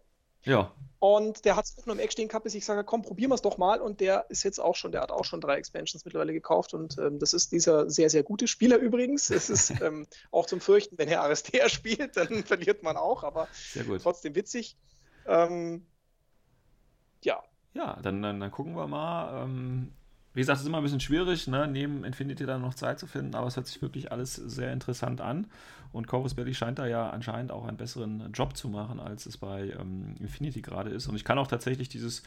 ja. 0.48 0.72
Und 1.00 1.44
der 1.44 1.54
hat 1.54 1.66
es 1.66 1.78
auch 1.78 1.86
nur 1.86 1.94
im 1.94 2.00
Eck 2.00 2.10
stehen 2.10 2.26
gehabt, 2.26 2.42
bis 2.42 2.54
ich 2.54 2.64
sage, 2.64 2.82
komm, 2.82 3.02
probieren 3.02 3.30
wir 3.30 3.36
es 3.36 3.42
doch 3.42 3.56
mal. 3.56 3.80
Und 3.80 4.00
der 4.00 4.26
ist 4.30 4.42
jetzt 4.42 4.58
auch 4.58 4.74
schon, 4.74 4.90
der 4.90 5.00
hat 5.00 5.12
auch 5.12 5.24
schon 5.24 5.40
drei 5.40 5.56
Expansions 5.56 6.04
mittlerweile 6.04 6.32
gekauft. 6.32 6.74
Und 6.74 6.98
ähm, 6.98 7.20
das 7.20 7.34
ist 7.34 7.52
dieser 7.52 7.88
sehr, 7.88 8.10
sehr 8.10 8.24
gute 8.24 8.48
Spieler 8.48 8.78
übrigens. 8.78 9.30
Es 9.30 9.48
ist 9.48 9.70
ähm, 9.80 10.08
auch 10.32 10.46
zum 10.46 10.60
Fürchten, 10.60 10.98
wenn 10.98 11.08
er 11.08 11.22
Aristea 11.22 11.68
spielt, 11.68 12.16
dann 12.16 12.42
verliert 12.44 12.82
man 12.82 12.96
auch, 12.96 13.22
aber 13.22 13.46
trotzdem 14.02 14.34
witzig. 14.34 14.76
Ähm, 15.26 15.86
ja. 17.22 17.44
Ja, 17.74 18.00
dann, 18.02 18.20
dann, 18.22 18.40
dann, 18.40 18.50
gucken 18.50 18.74
wir 18.74 18.88
mal. 18.88 19.44
Wie 20.38 20.42
gesagt, 20.42 20.58
es 20.58 20.62
ist 20.62 20.68
immer 20.68 20.76
ein 20.76 20.84
bisschen 20.84 21.00
schwierig, 21.00 21.48
ne, 21.48 21.66
neben 21.66 22.04
Infinity 22.04 22.46
dann 22.46 22.62
noch 22.62 22.74
Zeit 22.74 23.00
zu 23.00 23.08
finden, 23.08 23.34
aber 23.34 23.48
es 23.48 23.56
hört 23.56 23.66
sich 23.66 23.82
wirklich 23.82 24.12
alles 24.12 24.36
sehr 24.36 24.72
interessant 24.72 25.20
an. 25.20 25.48
Und 25.90 26.06
Corvus 26.06 26.34
Belly 26.34 26.54
scheint 26.54 26.78
da 26.78 26.86
ja 26.86 27.10
anscheinend 27.10 27.50
auch 27.50 27.66
einen 27.66 27.76
besseren 27.76 28.30
Job 28.32 28.56
zu 28.56 28.68
machen, 28.68 29.00
als 29.00 29.26
es 29.26 29.36
bei 29.36 29.74
ähm, 29.80 30.14
Infinity 30.20 30.62
gerade 30.62 30.90
ist. 30.90 31.08
Und 31.08 31.16
ich 31.16 31.24
kann 31.24 31.38
auch 31.38 31.48
tatsächlich 31.48 31.88
dieses, 31.88 32.22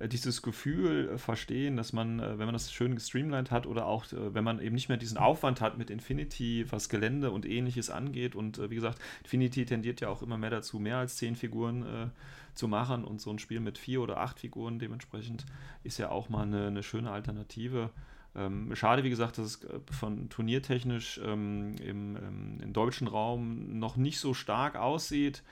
dieses 0.00 0.42
Gefühl 0.42 1.10
äh, 1.14 1.18
verstehen, 1.18 1.76
dass 1.76 1.92
man, 1.92 2.20
äh, 2.20 2.38
wenn 2.38 2.46
man 2.46 2.52
das 2.52 2.72
schön 2.72 2.94
gestreamlined 2.94 3.50
hat 3.50 3.66
oder 3.66 3.86
auch, 3.86 4.04
äh, 4.12 4.34
wenn 4.34 4.44
man 4.44 4.60
eben 4.60 4.74
nicht 4.74 4.88
mehr 4.88 4.98
diesen 4.98 5.18
Aufwand 5.18 5.60
hat 5.60 5.78
mit 5.78 5.90
Infinity, 5.90 6.66
was 6.70 6.88
Gelände 6.88 7.30
und 7.30 7.46
ähnliches 7.46 7.90
angeht. 7.90 8.34
Und 8.34 8.58
äh, 8.58 8.70
wie 8.70 8.76
gesagt, 8.76 8.98
Infinity 9.22 9.64
tendiert 9.64 10.00
ja 10.00 10.08
auch 10.08 10.22
immer 10.22 10.38
mehr 10.38 10.50
dazu, 10.50 10.78
mehr 10.78 10.98
als 10.98 11.16
zehn 11.16 11.36
Figuren 11.36 11.82
äh, 11.82 12.06
zu 12.54 12.68
machen 12.68 13.04
und 13.04 13.20
so 13.20 13.30
ein 13.30 13.38
Spiel 13.38 13.60
mit 13.60 13.78
vier 13.78 14.00
oder 14.00 14.18
acht 14.18 14.40
Figuren 14.40 14.78
dementsprechend 14.78 15.46
ist 15.84 15.98
ja 15.98 16.10
auch 16.10 16.28
mal 16.28 16.42
eine, 16.42 16.66
eine 16.66 16.82
schöne 16.82 17.10
Alternative. 17.10 17.90
Ähm, 18.34 18.74
schade, 18.74 19.04
wie 19.04 19.10
gesagt, 19.10 19.38
dass 19.38 19.46
es 19.46 19.64
äh, 19.64 19.80
von 19.90 20.28
turniertechnisch 20.28 21.20
ähm, 21.24 21.74
im, 21.82 22.16
im, 22.16 22.60
im, 22.60 22.72
deutschen 22.72 23.08
Raum 23.08 23.78
noch 23.78 23.96
nicht 23.96 24.20
so 24.20 24.34
stark 24.34 24.76
aussieht, 24.76 25.42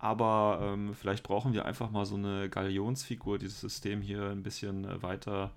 aber 0.00 0.60
ähm, 0.62 0.94
vielleicht 0.94 1.22
brauchen 1.22 1.52
wir 1.52 1.66
einfach 1.66 1.90
mal 1.90 2.06
so 2.06 2.16
eine 2.16 2.48
Galionsfigur, 2.48 3.38
dieses 3.38 3.60
System 3.60 4.00
hier 4.00 4.30
ein 4.30 4.42
bisschen 4.42 4.84
äh, 4.84 5.02
weiter 5.02 5.52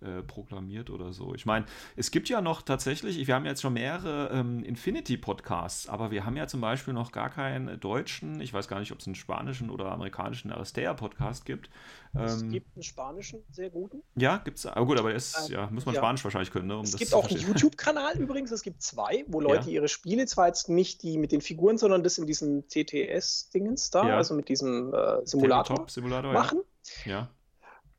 äh, 0.00 0.22
proklamiert 0.22 0.90
oder 0.90 1.12
so. 1.12 1.34
Ich 1.34 1.46
meine, 1.46 1.66
es 1.96 2.10
gibt 2.10 2.28
ja 2.28 2.40
noch 2.40 2.62
tatsächlich, 2.62 3.26
wir 3.26 3.34
haben 3.34 3.44
jetzt 3.44 3.62
schon 3.62 3.72
mehrere 3.72 4.30
ähm, 4.32 4.62
Infinity-Podcasts, 4.62 5.88
aber 5.88 6.10
wir 6.10 6.24
haben 6.24 6.36
ja 6.36 6.46
zum 6.46 6.60
Beispiel 6.60 6.94
noch 6.94 7.10
gar 7.10 7.30
keinen 7.30 7.80
deutschen, 7.80 8.40
ich 8.40 8.52
weiß 8.52 8.68
gar 8.68 8.78
nicht, 8.78 8.92
ob 8.92 9.00
es 9.00 9.06
einen 9.06 9.16
spanischen 9.16 9.70
oder 9.70 9.90
amerikanischen 9.90 10.52
Aristea-Podcast 10.52 11.44
gibt. 11.44 11.68
Es 12.14 12.42
ähm, 12.42 12.50
gibt 12.50 12.76
einen 12.76 12.82
spanischen, 12.82 13.42
sehr 13.50 13.70
guten. 13.70 14.02
Ja, 14.14 14.38
gibt 14.38 14.58
es, 14.58 14.66
aber 14.66 14.86
gut, 14.86 14.98
aber 14.98 15.12
ist, 15.12 15.48
ähm, 15.48 15.54
ja, 15.54 15.70
muss 15.70 15.84
man 15.84 15.94
ja. 15.94 16.00
Spanisch 16.00 16.24
wahrscheinlich 16.24 16.50
können. 16.50 16.68
Ne, 16.68 16.76
um 16.76 16.84
es 16.84 16.96
gibt 16.96 17.14
auch 17.14 17.28
einen 17.28 17.40
YouTube-Kanal 17.40 18.16
übrigens, 18.18 18.50
es 18.50 18.62
gibt 18.62 18.82
zwei, 18.82 19.24
wo 19.26 19.40
Leute 19.40 19.66
ja. 19.66 19.76
ihre 19.76 19.88
Spiele, 19.88 20.26
zwar 20.26 20.46
jetzt 20.46 20.68
nicht 20.68 21.02
die 21.02 21.18
mit 21.18 21.32
den 21.32 21.40
Figuren, 21.40 21.76
sondern 21.76 22.02
das 22.02 22.18
in 22.18 22.26
diesem 22.26 22.68
TTS-Dingens 22.68 23.90
da, 23.90 24.08
ja. 24.08 24.16
also 24.16 24.34
mit 24.34 24.48
diesem 24.48 24.94
äh, 24.94 25.26
Simulator, 25.26 25.86
Simulator 25.88 26.32
machen. 26.32 26.60
Ja. 27.04 27.28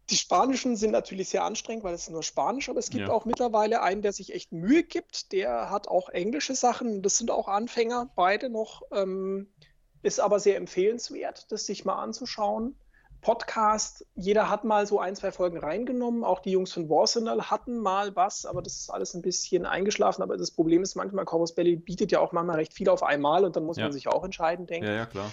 Die 0.10 0.18
spanischen 0.18 0.76
sind 0.76 0.92
natürlich 0.92 1.30
sehr 1.30 1.44
anstrengend, 1.44 1.84
weil 1.84 1.94
es 1.94 2.10
nur 2.10 2.24
Spanisch, 2.24 2.70
aber 2.70 2.80
es 2.80 2.90
gibt 2.90 3.08
ja. 3.08 3.12
auch 3.12 3.26
mittlerweile 3.26 3.82
einen, 3.82 4.02
der 4.02 4.12
sich 4.12 4.34
echt 4.34 4.52
Mühe 4.52 4.84
gibt. 4.84 5.32
Der 5.32 5.70
hat 5.70 5.88
auch 5.88 6.10
englische 6.10 6.56
Sachen. 6.56 7.02
Das 7.02 7.18
sind 7.18 7.30
auch 7.30 7.48
Anfänger, 7.48 8.10
beide 8.16 8.50
noch. 8.50 8.82
Ähm, 8.92 9.48
ist 10.02 10.20
aber 10.20 10.40
sehr 10.40 10.58
empfehlenswert, 10.58 11.52
das 11.52 11.66
sich 11.66 11.86
mal 11.86 12.02
anzuschauen. 12.02 12.76
Podcast, 13.22 14.06
jeder 14.16 14.50
hat 14.50 14.64
mal 14.64 14.88
so 14.88 15.00
ein, 15.00 15.16
zwei 15.16 15.32
Folgen 15.32 15.58
reingenommen. 15.58 16.24
Auch 16.24 16.40
die 16.40 16.52
Jungs 16.52 16.72
von 16.72 16.90
Warsenal 16.90 17.52
hatten 17.52 17.78
mal 17.78 18.16
was, 18.16 18.46
aber 18.46 18.62
das 18.62 18.78
ist 18.78 18.90
alles 18.90 19.14
ein 19.14 19.22
bisschen 19.22 19.66
eingeschlafen. 19.66 20.24
Aber 20.24 20.38
das 20.38 20.52
Problem 20.52 20.84
ist 20.84 20.96
manchmal, 20.96 21.26
Corvus 21.26 21.54
Belly 21.54 21.76
bietet 21.76 22.12
ja 22.12 22.22
auch 22.22 22.32
manchmal 22.32 22.56
recht 22.56 22.74
viel 22.74 22.88
auf 22.88 23.04
einmal 23.04 23.44
und 23.44 23.58
dann 23.58 23.66
muss 23.66 23.78
ja. 23.78 23.84
man 23.84 23.92
sich 23.92 24.08
auch 24.08 24.24
entscheiden, 24.24 24.68
denke 24.68 24.86
ich. 24.86 24.92
Ja, 24.92 24.98
ja, 25.00 25.06
klar. 25.06 25.32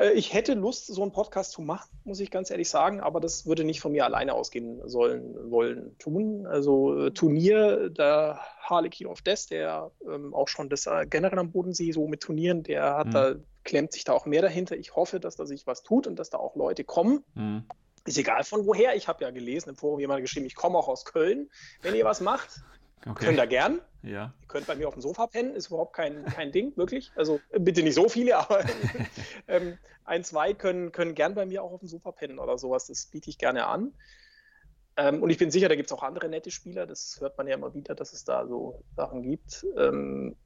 Äh, 0.00 0.12
ich 0.12 0.32
hätte 0.32 0.54
Lust, 0.54 0.86
so 0.86 1.02
einen 1.02 1.12
Podcast 1.12 1.52
zu 1.52 1.62
machen, 1.62 1.88
muss 2.04 2.20
ich 2.20 2.30
ganz 2.30 2.50
ehrlich 2.50 2.68
sagen, 2.68 3.00
aber 3.00 3.20
das 3.20 3.46
würde 3.46 3.64
nicht 3.64 3.80
von 3.80 3.92
mir 3.92 4.04
alleine 4.04 4.34
ausgehen 4.34 4.80
sollen, 4.88 5.50
wollen, 5.50 5.96
tun. 5.98 6.46
Also 6.46 7.06
äh, 7.06 7.10
Turnier, 7.12 7.90
der 7.90 8.40
Harlequin 8.62 9.06
of 9.06 9.22
Death, 9.22 9.50
der 9.50 9.90
ähm, 10.10 10.34
auch 10.34 10.48
schon 10.48 10.68
das 10.68 10.86
äh, 10.86 11.06
generell 11.08 11.38
am 11.38 11.52
Bodensee 11.52 11.92
so 11.92 12.08
mit 12.08 12.22
Turnieren, 12.22 12.62
der 12.62 12.96
hat 12.96 13.08
mhm. 13.08 13.12
da, 13.12 13.34
klemmt 13.62 13.92
sich 13.92 14.04
da 14.04 14.14
auch 14.14 14.26
mehr 14.26 14.42
dahinter. 14.42 14.76
Ich 14.76 14.96
hoffe, 14.96 15.20
dass 15.20 15.36
da 15.36 15.44
sich 15.44 15.66
was 15.66 15.82
tut 15.82 16.06
und 16.06 16.18
dass 16.18 16.30
da 16.30 16.38
auch 16.38 16.56
Leute 16.56 16.82
kommen. 16.82 17.22
Mhm. 17.34 17.64
Ist 18.06 18.16
egal 18.16 18.44
von 18.44 18.66
woher. 18.66 18.96
Ich 18.96 19.08
habe 19.08 19.22
ja 19.22 19.30
gelesen 19.30 19.68
im 19.68 19.76
Forum 19.76 20.00
jemand 20.00 20.22
geschrieben, 20.22 20.46
ich 20.46 20.54
komme 20.54 20.78
auch 20.78 20.88
aus 20.88 21.04
Köln. 21.04 21.50
Wenn 21.82 21.94
ihr 21.94 22.06
was 22.06 22.22
macht, 22.22 22.62
Okay. 23.06 23.26
Könnt 23.26 23.38
ihr 23.38 23.46
gern. 23.46 23.80
Ja. 24.02 24.32
Ihr 24.40 24.48
könnt 24.48 24.66
bei 24.66 24.74
mir 24.74 24.88
auf 24.88 24.94
dem 24.94 25.02
Sofa 25.02 25.26
pennen, 25.26 25.54
ist 25.54 25.68
überhaupt 25.68 25.94
kein, 25.94 26.24
kein 26.24 26.52
Ding, 26.52 26.76
wirklich. 26.76 27.12
Also 27.16 27.40
bitte 27.50 27.82
nicht 27.82 27.94
so 27.94 28.08
viele, 28.08 28.36
aber 28.36 28.64
ähm, 29.48 29.78
ein, 30.04 30.24
zwei 30.24 30.54
können, 30.54 30.92
können 30.92 31.14
gern 31.14 31.34
bei 31.34 31.46
mir 31.46 31.62
auch 31.62 31.72
auf 31.72 31.80
dem 31.80 31.88
Sofa 31.88 32.12
pennen 32.12 32.38
oder 32.38 32.58
sowas. 32.58 32.86
Das 32.86 33.06
biete 33.06 33.30
ich 33.30 33.38
gerne 33.38 33.66
an. 33.66 33.92
Ähm, 34.96 35.22
und 35.22 35.30
ich 35.30 35.38
bin 35.38 35.50
sicher, 35.50 35.68
da 35.68 35.76
gibt 35.76 35.90
es 35.90 35.96
auch 35.96 36.02
andere 36.02 36.28
nette 36.28 36.50
Spieler. 36.50 36.86
Das 36.86 37.18
hört 37.20 37.38
man 37.38 37.46
ja 37.46 37.54
immer 37.54 37.74
wieder, 37.74 37.94
dass 37.94 38.12
es 38.12 38.24
da 38.24 38.46
so 38.46 38.82
Sachen 38.96 39.22
gibt. 39.22 39.66
Ähm, 39.76 40.36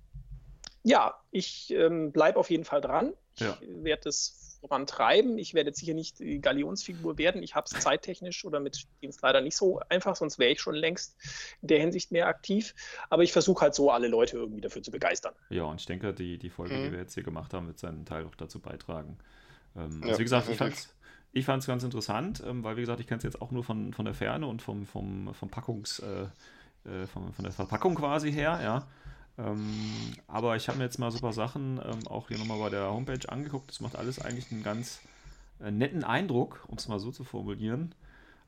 ja, 0.83 1.15
ich 1.31 1.73
ähm, 1.73 2.13
bleibe 2.13 2.39
auf 2.39 2.51
jeden 2.51 2.65
Fall 2.65 2.81
dran. 2.81 3.15
Ja. 3.39 3.57
Ich 3.61 3.85
werde 3.85 4.03
das 4.05 4.54
vorantreiben. 4.69 5.39
Ich 5.39 5.55
werde 5.55 5.71
jetzt 5.71 5.81
sicher 5.81 5.95
nicht 5.95 6.19
die 6.19 6.41
Galionsfigur 6.41 7.19
werden. 7.19 7.43
Ich 7.43 7.55
habe 7.55 7.67
es 7.71 7.81
zeittechnisch 7.81 8.45
oder 8.45 8.61
mit 8.61 8.87
Dienst 9.03 9.21
leider 9.23 9.41
nicht 9.41 9.57
so 9.57 9.81
einfach, 9.89 10.17
sonst 10.17 10.39
wäre 10.39 10.53
ich 10.53 10.61
schon 10.61 10.75
längst 10.75 11.17
in 11.63 11.69
der 11.69 11.81
Hinsicht 11.81 12.13
mehr 12.13 12.27
aktiv. 12.27 12.75
Aber 13.11 13.23
ich 13.23 13.33
versuche 13.33 13.63
halt 13.63 13.75
so, 13.75 13.91
alle 13.91 14.09
Leute 14.09 14.37
irgendwie 14.37 14.61
dafür 14.61 14.83
zu 14.83 14.91
begeistern. 14.91 15.35
Ja, 15.51 15.65
und 15.65 15.81
ich 15.81 15.87
denke, 15.87 16.15
die, 16.15 16.39
die 16.39 16.51
Folge, 16.51 16.75
mhm. 16.75 16.85
die 16.85 16.93
wir 16.93 16.99
jetzt 16.99 17.15
hier 17.15 17.23
gemacht 17.23 17.53
haben, 17.53 17.67
wird 17.67 17.79
seinen 17.79 18.05
Teil 18.05 18.25
auch 18.25 18.35
dazu 18.35 18.61
beitragen. 18.61 19.19
Ähm, 19.77 20.01
also 20.03 20.09
ja, 20.09 20.19
wie 20.19 20.23
gesagt, 20.25 20.49
ich 20.49 20.57
fand 20.57 20.75
ich 21.37 21.45
fand 21.45 21.63
es 21.63 21.67
ganz 21.67 21.83
interessant, 21.83 22.43
ähm, 22.47 22.63
weil 22.63 22.77
wie 22.77 22.81
gesagt, 22.81 23.01
ich 23.01 23.09
kenne 23.09 23.19
es 23.19 23.25
jetzt 23.25 23.43
auch 23.43 23.51
nur 23.51 23.65
von, 23.65 23.93
von 23.93 24.05
der 24.05 24.15
Ferne 24.15 24.47
und 24.47 24.63
vom, 24.63 24.87
vom, 24.87 25.35
vom 25.35 25.51
Packungs, 25.51 25.99
äh, 25.99 26.29
äh, 26.89 27.07
von, 27.09 27.33
von 27.33 27.43
der 27.43 27.53
Verpackung 27.53 27.97
quasi 27.97 28.33
her, 28.33 28.61
ja. 28.63 28.87
Ähm, 29.37 30.15
aber 30.29 30.57
ich 30.57 30.69
habe 30.69 30.79
mir 30.79 30.85
jetzt 30.85 30.99
mal 30.99 31.11
super 31.11 31.33
Sachen 31.33 31.81
ähm, 31.85 32.07
auch 32.09 32.29
hier 32.29 32.39
nochmal 32.39 32.59
bei 32.59 32.71
der 32.71 32.91
Homepage 32.91 33.29
angeguckt. 33.29 33.69
Das 33.71 33.81
macht 33.81 33.97
alles 33.97 34.19
eigentlich 34.21 34.51
einen 34.53 34.63
ganz 34.63 35.01
äh, 35.61 35.71
netten 35.71 36.05
Eindruck, 36.05 36.65
um 36.69 36.77
es 36.77 36.89
mal 36.89 37.01
so 37.01 37.11
zu 37.11 37.25
formulieren. 37.25 37.95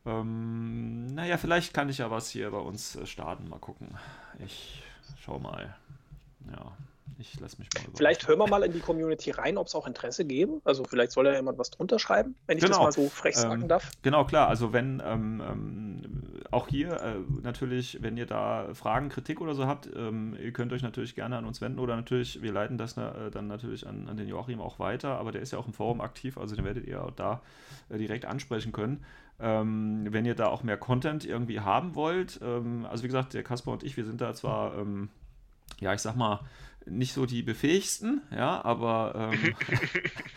Ähm, 0.04 1.06
naja, 1.06 1.36
vielleicht 1.38 1.74
kann 1.74 1.88
ich 1.88 1.98
ja 1.98 2.10
was 2.10 2.30
hier 2.30 2.50
bei 2.50 2.58
uns 2.58 2.94
äh, 2.96 3.06
starten. 3.06 3.48
Mal 3.48 3.58
gucken. 3.58 3.96
Ich 4.44 4.82
schau 5.20 5.38
mal. 5.38 5.76
Ja. 6.50 6.76
Ich 7.18 7.40
lasse 7.40 7.58
mich 7.58 7.68
mal 7.74 7.84
über. 7.84 7.96
Vielleicht 7.96 8.28
hören 8.28 8.38
wir 8.38 8.46
mal 8.46 8.62
in 8.62 8.72
die 8.72 8.80
Community 8.80 9.30
rein, 9.30 9.56
ob 9.56 9.68
es 9.68 9.74
auch 9.74 9.86
Interesse 9.86 10.24
geben. 10.24 10.60
Also 10.64 10.84
vielleicht 10.84 11.12
soll 11.12 11.26
ja 11.26 11.34
jemand 11.34 11.58
was 11.58 11.70
drunter 11.70 11.98
schreiben, 11.98 12.36
wenn 12.46 12.58
ich 12.58 12.64
genau. 12.64 12.84
das 12.84 12.84
mal 12.84 12.92
so 12.92 13.08
frech 13.08 13.36
sagen 13.36 13.62
ähm, 13.62 13.68
darf. 13.68 13.90
Genau, 14.02 14.24
klar. 14.24 14.48
Also 14.48 14.72
wenn 14.72 15.02
ähm, 15.04 15.42
ähm, 15.46 16.02
auch 16.50 16.68
hier 16.68 17.00
äh, 17.00 17.14
natürlich, 17.42 18.02
wenn 18.02 18.16
ihr 18.16 18.26
da 18.26 18.74
Fragen, 18.74 19.08
Kritik 19.08 19.40
oder 19.40 19.54
so 19.54 19.66
habt, 19.66 19.88
ähm, 19.94 20.36
ihr 20.42 20.52
könnt 20.52 20.72
euch 20.72 20.82
natürlich 20.82 21.14
gerne 21.14 21.36
an 21.36 21.44
uns 21.44 21.60
wenden 21.60 21.78
oder 21.78 21.96
natürlich, 21.96 22.42
wir 22.42 22.52
leiten 22.52 22.78
das 22.78 22.96
äh, 22.96 23.30
dann 23.30 23.46
natürlich 23.46 23.86
an, 23.86 24.08
an 24.08 24.16
den 24.16 24.28
Joachim 24.28 24.60
auch 24.60 24.78
weiter, 24.78 25.18
aber 25.18 25.32
der 25.32 25.42
ist 25.42 25.52
ja 25.52 25.58
auch 25.58 25.66
im 25.66 25.72
Forum 25.72 26.00
aktiv, 26.00 26.38
also 26.38 26.54
den 26.54 26.64
werdet 26.64 26.86
ihr 26.86 27.02
auch 27.02 27.10
da 27.10 27.40
äh, 27.88 27.98
direkt 27.98 28.24
ansprechen 28.24 28.72
können. 28.72 29.04
Ähm, 29.38 30.06
wenn 30.10 30.24
ihr 30.24 30.34
da 30.34 30.46
auch 30.46 30.62
mehr 30.62 30.78
Content 30.78 31.24
irgendwie 31.24 31.60
haben 31.60 31.94
wollt, 31.94 32.40
ähm, 32.42 32.86
also 32.86 33.02
wie 33.02 33.08
gesagt, 33.08 33.34
der 33.34 33.42
Kasper 33.42 33.72
und 33.72 33.82
ich, 33.82 33.96
wir 33.96 34.04
sind 34.04 34.20
da 34.20 34.34
zwar, 34.34 34.72
ja, 35.80 35.92
ich 35.92 36.00
sag 36.00 36.16
mal, 36.16 36.40
nicht 36.86 37.12
so 37.12 37.26
die 37.26 37.42
befähigsten, 37.42 38.22
ja, 38.30 38.64
aber 38.64 39.32
ähm, 39.32 39.54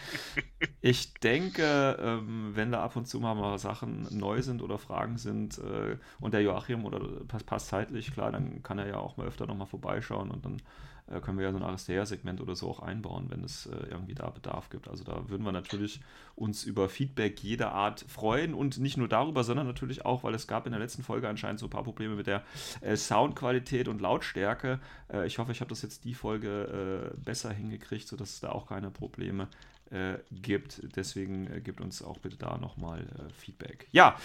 ich 0.81 1.13
denke, 1.15 1.97
ähm, 1.99 2.51
wenn 2.55 2.71
da 2.71 2.84
ab 2.84 2.95
und 2.95 3.07
zu 3.07 3.19
mal, 3.19 3.57
Sachen 3.57 4.07
neu 4.11 4.41
sind 4.41 4.61
oder 4.61 4.77
Fragen 4.77 5.17
sind 5.17 5.57
äh, 5.59 5.97
und 6.19 6.34
der 6.34 6.41
Joachim 6.41 6.85
oder 6.85 6.99
passt, 7.27 7.45
passt 7.45 7.67
zeitlich, 7.67 8.11
klar, 8.13 8.31
dann 8.31 8.63
kann 8.63 8.80
er 8.80 8.88
ja 8.88 8.97
auch 8.97 9.17
mal 9.17 9.27
öfter 9.27 9.45
nochmal 9.45 9.67
vorbeischauen 9.67 10.31
und 10.31 10.45
dann 10.45 10.61
äh, 11.10 11.19
können 11.19 11.38
wir 11.38 11.45
ja 11.45 11.52
so 11.52 11.57
ein 11.57 11.64
Aristea-Segment 11.64 12.41
oder 12.41 12.56
so 12.56 12.69
auch 12.69 12.80
einbauen, 12.80 13.27
wenn 13.30 13.44
es 13.44 13.65
äh, 13.65 13.76
irgendwie 13.90 14.15
da 14.15 14.30
Bedarf 14.30 14.69
gibt. 14.69 14.88
Also 14.88 15.03
da 15.03 15.30
würden 15.30 15.44
wir 15.44 15.52
natürlich 15.52 16.02
uns 16.36 16.64
über 16.64 16.90
Feedback 16.90 17.40
jeder 17.41 17.72
Art 17.72 18.06
freuen 18.07 18.53
und 18.53 18.80
nicht 18.80 18.98
nur 18.98 19.07
darüber, 19.07 19.44
sondern 19.44 19.68
natürlich 19.68 20.06
auch, 20.06 20.23
weil 20.23 20.34
es 20.34 20.48
gab 20.48 20.65
in 20.65 20.72
der 20.72 20.80
letzten 20.80 21.03
Folge 21.03 21.27
anscheinend 21.27 21.60
so 21.60 21.68
ein 21.68 21.72
paar 21.72 21.84
Probleme 21.84 22.15
mit 22.15 22.27
der 22.27 22.44
äh, 22.81 22.95
Soundqualität 22.95 23.88
und 23.88 24.02
Lautstärke. 24.02 24.80
Äh, 25.11 25.26
ich 25.27 25.38
hoffe, 25.40 25.52
ich 25.52 25.61
habe 25.61 25.69
das 25.69 25.81
jetzt 25.81 26.06
die 26.06 26.14
Folge 26.14 27.11
äh, 27.14 27.18
besser 27.18 27.52
hingekriegt, 27.52 28.07
sodass 28.07 28.34
es 28.34 28.40
da 28.40 28.49
auch 28.52 28.68
keine 28.68 28.91
Probleme 28.91 29.48
äh, 29.91 30.15
gibt. 30.31 30.81
Deswegen 30.95 31.64
gibt 31.64 31.81
uns 31.81 32.03
auch 32.03 32.19
bitte 32.19 32.38
da 32.38 32.57
nochmal 32.57 33.07
Feedback. 33.34 33.88
Ja, 33.91 34.15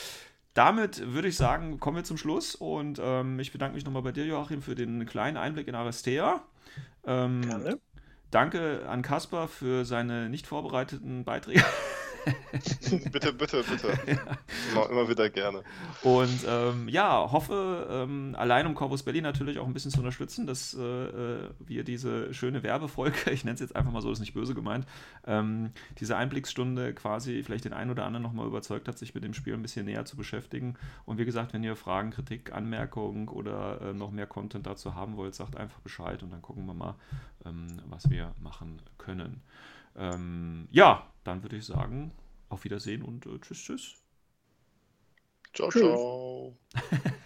damit 0.52 1.12
würde 1.12 1.28
ich 1.28 1.36
sagen, 1.36 1.80
kommen 1.80 1.96
wir 1.96 2.04
zum 2.04 2.16
Schluss 2.16 2.54
und 2.54 3.00
ähm, 3.02 3.40
ich 3.40 3.50
bedanke 3.50 3.74
mich 3.74 3.84
nochmal 3.84 4.02
bei 4.02 4.12
dir, 4.12 4.24
Joachim, 4.24 4.62
für 4.62 4.76
den 4.76 5.04
kleinen 5.04 5.36
Einblick 5.36 5.66
in 5.66 5.74
Aristea. 5.74 6.44
Ähm, 7.06 7.42
Gerne. 7.42 7.78
Danke 8.30 8.88
an 8.88 9.02
Kaspar 9.02 9.46
für 9.46 9.84
seine 9.84 10.28
nicht 10.28 10.46
vorbereiteten 10.46 11.24
Beiträge. 11.24 11.62
bitte, 13.12 13.32
bitte, 13.32 13.62
bitte. 13.62 13.98
Ja. 14.06 14.38
Immer, 14.72 14.90
immer, 14.90 15.08
wieder 15.08 15.28
gerne. 15.30 15.62
Und 16.02 16.44
ähm, 16.46 16.88
ja, 16.88 17.30
hoffe, 17.30 17.86
ähm, 17.90 18.34
allein 18.38 18.66
um 18.66 18.74
Corpus 18.74 19.02
Belli 19.02 19.20
natürlich 19.20 19.58
auch 19.58 19.66
ein 19.66 19.72
bisschen 19.72 19.90
zu 19.90 19.98
unterstützen, 19.98 20.46
dass 20.46 20.74
äh, 20.74 20.82
äh 20.82 21.50
wir 21.66 21.84
diese 21.84 22.32
schöne 22.34 22.62
Werbefolge, 22.62 23.16
ich 23.30 23.44
nenne 23.44 23.54
es 23.54 23.60
jetzt 23.60 23.74
einfach 23.76 23.92
mal 23.92 24.00
so, 24.00 24.08
das 24.08 24.18
ist 24.18 24.20
nicht 24.20 24.34
böse 24.34 24.54
gemeint, 24.54 24.86
ähm, 25.26 25.70
diese 25.98 26.16
Einblicksstunde 26.16 26.94
quasi 26.94 27.42
vielleicht 27.42 27.64
den 27.64 27.72
einen 27.72 27.90
oder 27.90 28.04
anderen 28.04 28.22
nochmal 28.22 28.46
überzeugt 28.46 28.88
hat, 28.88 28.98
sich 28.98 29.14
mit 29.14 29.24
dem 29.24 29.34
Spiel 29.34 29.54
ein 29.54 29.62
bisschen 29.62 29.86
näher 29.86 30.04
zu 30.04 30.16
beschäftigen. 30.16 30.76
Und 31.06 31.18
wie 31.18 31.24
gesagt, 31.24 31.52
wenn 31.52 31.64
ihr 31.64 31.76
Fragen, 31.76 32.10
Kritik, 32.10 32.52
Anmerkungen 32.52 33.28
oder 33.28 33.80
äh, 33.80 33.92
noch 33.92 34.10
mehr 34.10 34.26
Content 34.26 34.66
dazu 34.66 34.94
haben 34.94 35.16
wollt, 35.16 35.34
sagt 35.34 35.56
einfach 35.56 35.80
Bescheid 35.80 36.22
und 36.22 36.32
dann 36.32 36.42
gucken 36.42 36.66
wir 36.66 36.74
mal, 36.74 36.94
ähm, 37.44 37.66
was 37.86 38.10
wir 38.10 38.34
machen 38.40 38.80
können. 38.98 39.42
Ähm, 39.96 40.68
ja, 40.70 41.12
dann 41.24 41.42
würde 41.42 41.56
ich 41.56 41.64
sagen, 41.66 42.12
auf 42.48 42.64
Wiedersehen 42.64 43.02
und 43.02 43.26
äh, 43.26 43.38
tschüss, 43.40 43.58
tschüss. 43.58 43.96
Ciao, 45.54 45.70
ciao. 45.70 46.56